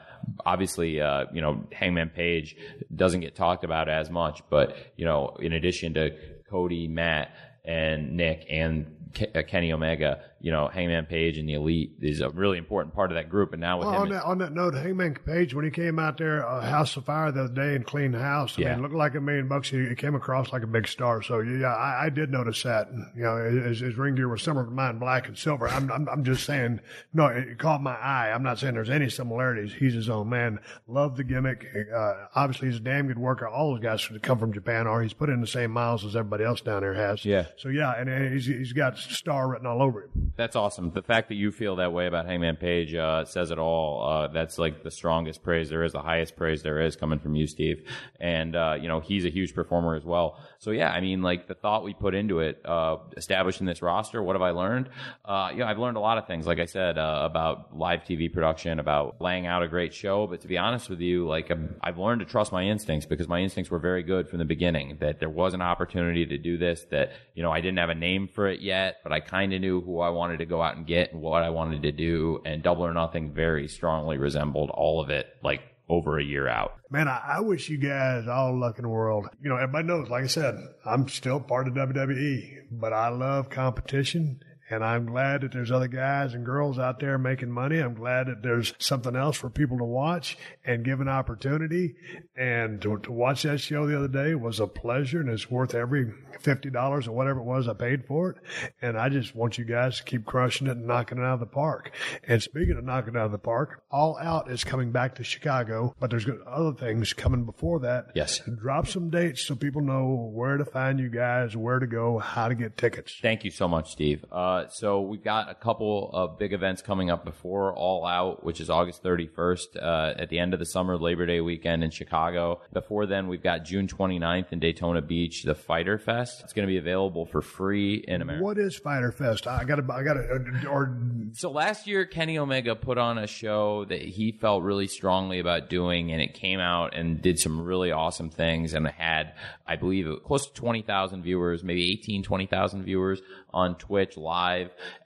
obviously, 0.45 1.01
uh, 1.01 1.27
you 1.33 1.41
know, 1.41 1.65
Hangman 1.73 2.11
Page 2.11 2.57
doesn't 2.95 3.21
get 3.21 3.37
talked 3.37 3.65
about 3.65 3.89
as 3.89 4.11
much, 4.11 4.43
but 4.51 4.77
you 4.97 5.05
know, 5.05 5.37
in 5.41 5.53
addition 5.53 5.95
to 5.95 6.11
Cody, 6.51 6.89
Matt, 6.89 7.31
and 7.65 8.17
Nick 8.17 8.47
and 8.51 8.97
Uh, 9.35 9.43
Kenny 9.43 9.73
Omega, 9.73 10.23
you 10.41 10.53
know, 10.53 10.69
Hangman 10.69 11.05
Page 11.07 11.37
and 11.37 11.49
the 11.49 11.55
Elite 11.55 11.95
is 12.01 12.21
a 12.21 12.31
really 12.31 12.59
important 12.59 12.95
part 12.95 13.11
of 13.11 13.17
that 13.17 13.29
group. 13.29 13.53
And 13.53 13.61
now 13.61 13.79
with 13.79 13.89
Well, 13.89 13.97
him, 13.97 14.03
on, 14.03 14.09
that, 14.11 14.25
on 14.25 14.39
that 14.39 14.53
note, 14.53 14.75
Hangman 14.75 15.15
Page, 15.27 15.53
when 15.53 15.65
he 15.65 15.71
came 15.73 15.99
out 15.99 16.17
there, 16.17 16.47
uh, 16.49 16.61
House 16.61 16.97
of 16.97 17.07
Fire 17.07 17.33
the 17.33 17.45
other 17.45 17.53
day 17.53 17.75
and 17.75 17.85
cleaned 17.85 18.15
the 18.15 18.21
house, 18.21 18.55
I 18.57 18.63
Yeah. 18.63 18.69
mean, 18.71 18.79
it 18.79 18.83
looked 18.83 18.95
like 18.95 19.17
a 19.17 19.21
million 19.21 19.49
bucks. 19.49 19.69
He, 19.69 19.85
he 19.89 19.95
came 19.97 20.15
across 20.15 20.53
like 20.53 20.63
a 20.63 20.67
big 20.69 20.87
star. 20.87 21.23
So, 21.23 21.41
yeah, 21.41 21.75
I, 21.75 22.07
I 22.07 22.09
did 22.11 22.31
notice 22.31 22.63
that. 22.63 22.89
And, 22.89 23.05
you 23.17 23.25
know, 23.25 23.37
his, 23.69 23.81
his 23.81 23.97
ring 23.97 24.15
gear 24.15 24.29
was 24.29 24.43
similar 24.43 24.65
to 24.65 24.71
mine, 24.71 24.99
black 25.01 25.27
and 25.27 25.37
silver. 25.37 25.67
I'm, 25.67 25.91
I'm, 25.91 26.09
I'm 26.09 26.23
just 26.25 26.45
saying, 26.47 26.79
no, 27.13 27.27
it 27.27 27.59
caught 27.59 27.83
my 27.83 27.97
eye. 27.97 28.31
I'm 28.33 28.45
not 28.45 28.61
saying 28.61 28.75
there's 28.75 28.91
any 28.91 29.11
similarities. 29.11 29.75
He's 29.75 29.95
his 29.95 30.09
own 30.09 30.29
man. 30.29 30.61
Love 30.87 31.17
the 31.17 31.25
gimmick. 31.25 31.67
Uh, 31.93 32.27
obviously, 32.37 32.69
he's 32.69 32.77
a 32.77 32.81
damn 32.81 33.09
good 33.09 33.19
worker. 33.19 33.49
All 33.49 33.73
those 33.75 33.83
guys 33.83 34.09
that 34.09 34.23
come 34.23 34.39
from 34.39 34.53
Japan 34.53 34.87
are. 34.87 35.03
He's 35.03 35.13
put 35.15 35.29
in 35.31 35.41
the 35.41 35.47
same 35.49 35.73
miles 35.73 36.05
as 36.05 36.15
everybody 36.15 36.45
else 36.45 36.61
down 36.61 36.83
there 36.83 36.95
has. 36.95 37.25
Yeah. 37.25 37.47
So, 37.57 37.69
yeah, 37.69 37.93
and, 37.99 38.09
and 38.09 38.33
he's, 38.33 38.47
he's 38.47 38.73
got 38.73 38.90
star 38.97 39.49
written 39.49 39.67
all 39.67 39.83
over 39.83 40.03
him. 40.03 40.33
That's 40.37 40.57
awesome. 40.57 40.91
The 40.93 41.03
fact 41.03 41.29
that 41.29 41.35
you 41.35 41.51
feel 41.51 41.77
that 41.77 41.93
way 41.93 42.07
about 42.07 42.27
Hangman 42.27 42.57
Page 42.57 42.95
uh, 42.95 43.25
says 43.25 43.51
it 43.51 43.59
all. 43.59 44.07
Uh, 44.07 44.29
that's 44.29 44.59
like 44.59 44.83
the 44.83 44.91
strongest 44.91 45.43
praise 45.43 45.69
there 45.69 45.85
is, 45.85 45.93
the 45.93 46.03
highest 46.03 46.37
praise 46.37 46.63
there 46.63 46.81
is 46.81 46.97
coming 46.97 47.19
from 47.19 47.35
you, 47.35 47.47
Steve. 47.47 47.87
And 48.19 48.57
uh, 48.57 48.77
you 48.81 48.89
know 48.89 49.01
he's 49.01 49.25
a 49.25 49.31
huge 49.31 49.55
performer 49.55 49.95
as 49.97 50.05
well. 50.05 50.39
So 50.59 50.71
yeah, 50.71 50.91
I 50.91 51.01
mean, 51.01 51.23
like 51.23 51.49
the 51.49 51.55
thought 51.55 51.85
we 51.85 51.95
put 51.95 52.15
into 52.15 52.41
it, 52.41 52.61
uh, 52.65 52.99
establishing 53.17 53.67
this 53.67 53.83
roster. 53.83 54.23
What 54.23 54.35
have 54.35 54.43
I 54.43 54.51
learned? 54.51 54.89
Uh, 55.25 55.51
you 55.53 55.59
know, 55.59 55.67
I've 55.67 55.79
learned 55.79 55.97
a 55.97 56.01
lot 56.01 56.19
of 56.19 56.27
things. 56.27 56.47
Like 56.47 56.59
I 56.59 56.67
said 56.67 56.99
uh, 56.99 57.23
about 57.25 57.77
live 57.77 58.01
TV 58.05 58.33
production, 58.33 58.79
about 58.79 59.21
laying 59.21 59.47
out 59.47 59.63
a 59.63 59.69
great 59.69 59.95
show. 59.95 60.27
But 60.27 60.41
to 60.43 60.49
be 60.49 60.59
honest 60.59 60.91
with 60.91 61.01
you, 61.01 61.27
like 61.27 61.51
I'm, 61.51 61.77
I've 61.83 61.99
learned 61.99 62.21
to 62.21 62.27
trust 62.27 62.53
my 62.53 62.65
instincts 62.65 63.07
because 63.07 63.29
my 63.29 63.41
instincts 63.41 63.71
were 63.71 63.79
very 63.79 64.03
good 64.03 64.29
from 64.29 64.39
the 64.39 64.45
beginning. 64.45 64.99
That 65.01 65.21
there 65.21 65.31
was 65.31 65.55
an 65.55 65.63
opportunity 65.63 66.27
to 66.27 66.39
do 66.39 66.59
this. 66.59 66.87
That 66.91 67.13
you 67.35 67.43
know 67.43 67.51
I 67.51 67.61
didn't 67.61 67.79
have 67.79 67.91
a 67.91 67.95
name 67.95 68.29
for 68.29 68.49
it 68.49 68.61
yet, 68.61 68.80
but 69.03 69.13
I 69.13 69.21
kind 69.21 69.53
of 69.53 69.61
knew 69.61 69.81
who 69.81 70.01
I 70.01 70.11
wanted 70.11 70.39
to 70.39 70.47
go 70.47 70.63
out 70.63 70.77
and 70.77 70.87
get 70.87 71.13
and 71.13 71.21
what 71.23 71.43
I 71.43 71.51
wanted 71.51 71.83
to 71.83 71.93
do. 71.93 72.41
And 72.45 72.63
Double 72.63 72.85
or 72.85 72.93
Nothing 72.93 73.33
very 73.33 73.69
strongly 73.69 74.19
resembled 74.19 74.71
all 74.71 75.01
of 75.03 75.11
it, 75.11 75.27
like 75.43 75.63
over 75.89 76.19
a 76.19 76.25
year 76.25 76.49
out. 76.49 76.75
Man, 76.91 77.09
I, 77.09 77.37
I 77.37 77.41
wish 77.41 77.69
you 77.69 77.79
guys 77.79 78.29
all 78.29 78.59
luck 78.59 78.79
in 78.79 78.83
the 78.83 78.89
world. 78.89 79.27
You 79.43 79.51
know, 79.51 79.57
everybody 79.57 79.89
knows, 79.89 80.09
like 80.09 80.25
I 80.25 80.29
said, 80.29 80.55
I'm 80.87 81.09
still 81.09 81.41
part 81.41 81.69
of 81.69 81.75
WWE, 81.75 82.67
but 82.71 82.93
I 82.93 83.09
love 83.09 83.51
competition. 83.51 84.41
And 84.71 84.85
I'm 84.85 85.07
glad 85.07 85.41
that 85.41 85.53
there's 85.53 85.73
other 85.73 85.89
guys 85.89 86.33
and 86.33 86.47
girls 86.47 86.79
out 86.79 87.01
there 87.01 87.19
making 87.19 87.51
money. 87.51 87.79
I'm 87.79 87.95
glad 87.95 88.29
that 88.29 88.43
there's 88.43 88.73
something 88.79 89.17
else 89.17 89.37
for 89.37 89.51
people 89.51 89.79
to 89.79 89.85
watch 89.85 90.39
and 90.65 90.85
give 90.85 91.01
an 91.01 91.09
opportunity. 91.09 91.97
And 92.37 92.81
to, 92.83 92.99
to 92.99 93.13
watch 93.13 93.43
that 93.43 93.59
show 93.59 93.87
the 93.87 93.99
other 93.99 94.09
day 94.09 94.35
was 94.35 94.61
a 94.61 94.67
pleasure 94.69 95.21
and 95.21 95.29
it's 95.29 95.51
worth 95.51 95.75
every 95.75 96.13
$50 96.43 97.09
or 97.09 97.13
whatever 97.13 97.41
it 97.41 97.45
was 97.45 97.69
I 97.69 97.75
paid 97.75 98.07
for 98.07 98.31
it. 98.31 98.37
And 98.81 98.97
I 98.97 99.09
just 99.09 99.35
want 99.35 99.59
you 99.59 99.65
guys 99.65 99.99
to 99.99 100.05
keep 100.05 100.25
crushing 100.25 100.69
it 100.69 100.77
and 100.77 100.87
knocking 100.87 101.19
it 101.19 101.25
out 101.25 101.35
of 101.35 101.41
the 101.41 101.47
park. 101.47 101.93
And 102.27 102.41
speaking 102.43 102.77
of 102.79 102.85
knocking 102.85 103.15
it 103.15 103.19
out 103.19 103.27
of 103.27 103.33
the 103.33 103.39
park, 103.39 103.83
All 103.91 104.17
Out 104.19 104.51
is 104.51 104.63
coming 104.63 104.93
back 104.93 105.17
to 105.17 105.25
Chicago, 105.25 105.95
but 105.99 106.11
there's 106.11 106.27
other 106.47 106.73
things 106.75 107.13
coming 107.13 107.45
before 107.45 107.81
that. 107.81 108.13
Yes. 108.15 108.41
Drop 108.61 108.87
some 108.87 109.11
dates 109.11 109.47
so 109.47 109.57
people 109.57 109.83
know 109.83 110.31
where 110.33 110.57
to 110.57 110.65
find 110.65 111.01
you 111.01 111.09
guys, 111.09 111.57
where 111.57 111.79
to 111.79 111.87
go, 111.87 112.19
how 112.19 112.49
to 112.49 112.55
get 112.55 112.77
tickets. 112.77 113.19
Thank 113.21 113.45
you 113.45 113.51
so 113.51 113.67
much, 113.67 113.91
Steve. 113.91 114.25
Uh, 114.31 114.60
so 114.69 115.01
we've 115.01 115.25
got 115.25 115.51
a 115.51 115.55
couple 115.55 116.11
of 116.13 116.39
big 116.39 116.53
events 116.53 116.83
coming 116.83 117.11
up 117.11 117.25
before 117.25 117.75
All 117.75 118.07
Out, 118.07 118.45
which 118.45 118.61
is 118.61 118.71
August 118.71 119.03
31st 119.03 119.77
uh, 119.81 120.15
at 120.19 120.29
the 120.29 120.39
end 120.39 120.53
of 120.53 120.61
the 120.61 120.67
summer 120.67 120.97
Labor 120.99 121.27
Day 121.27 121.41
weekend 121.41 121.83
in 121.83 121.91
Chicago. 121.91 122.61
Before 122.73 123.07
then, 123.07 123.29
we've 123.29 123.43
got 123.43 123.65
June 123.65 123.89
29th 123.89 124.53
in 124.53 124.59
Daytona 124.59 125.03
Beach, 125.03 125.43
the 125.43 125.55
Fyter 125.55 125.99
Fest. 125.99 126.43
It's 126.45 126.53
going 126.53 126.67
to 126.67 126.71
be 126.71 126.79
available 126.79 127.27
for 127.27 127.41
free 127.41 128.05
in 128.07 128.23
America. 128.23 128.45
What 128.45 128.59
is 128.59 128.77
Fyter 128.77 129.13
Fest? 129.13 129.47
I 129.47 129.65
got 129.65 129.77
to, 129.77 129.93
I 129.93 130.03
got 130.03 130.15
to, 130.15 130.67
or 130.69 130.97
So 131.33 131.51
last 131.51 131.87
year, 131.87 132.05
Kenny 132.05 132.39
Omega 132.39 132.77
put 132.77 132.99
on 132.99 133.19
a 133.19 133.27
show 133.27 133.85
that 133.87 134.03
he 134.03 134.33
felt 134.33 134.63
really 134.63 134.87
strongly 134.87 135.39
about 135.39 135.71
doing, 135.71 136.13
and 136.13 136.21
it 136.21 136.35
came 136.35 136.61
out 136.61 136.95
and 136.95 137.23
did 137.23 137.39
some 137.39 137.65
really 137.65 137.93
awesome 137.93 138.31
things, 138.31 138.75
and 138.75 138.87
had, 138.87 139.35
I 139.67 139.77
believe, 139.77 140.09
close 140.25 140.47
to 140.47 140.53
20,000 140.53 141.23
viewers, 141.23 141.65
maybe 141.65 141.91
18, 141.93 142.23
20,000 142.23 142.85
viewers 142.85 143.21
on 143.53 143.77
Twitch 143.77 144.17
live. 144.17 144.50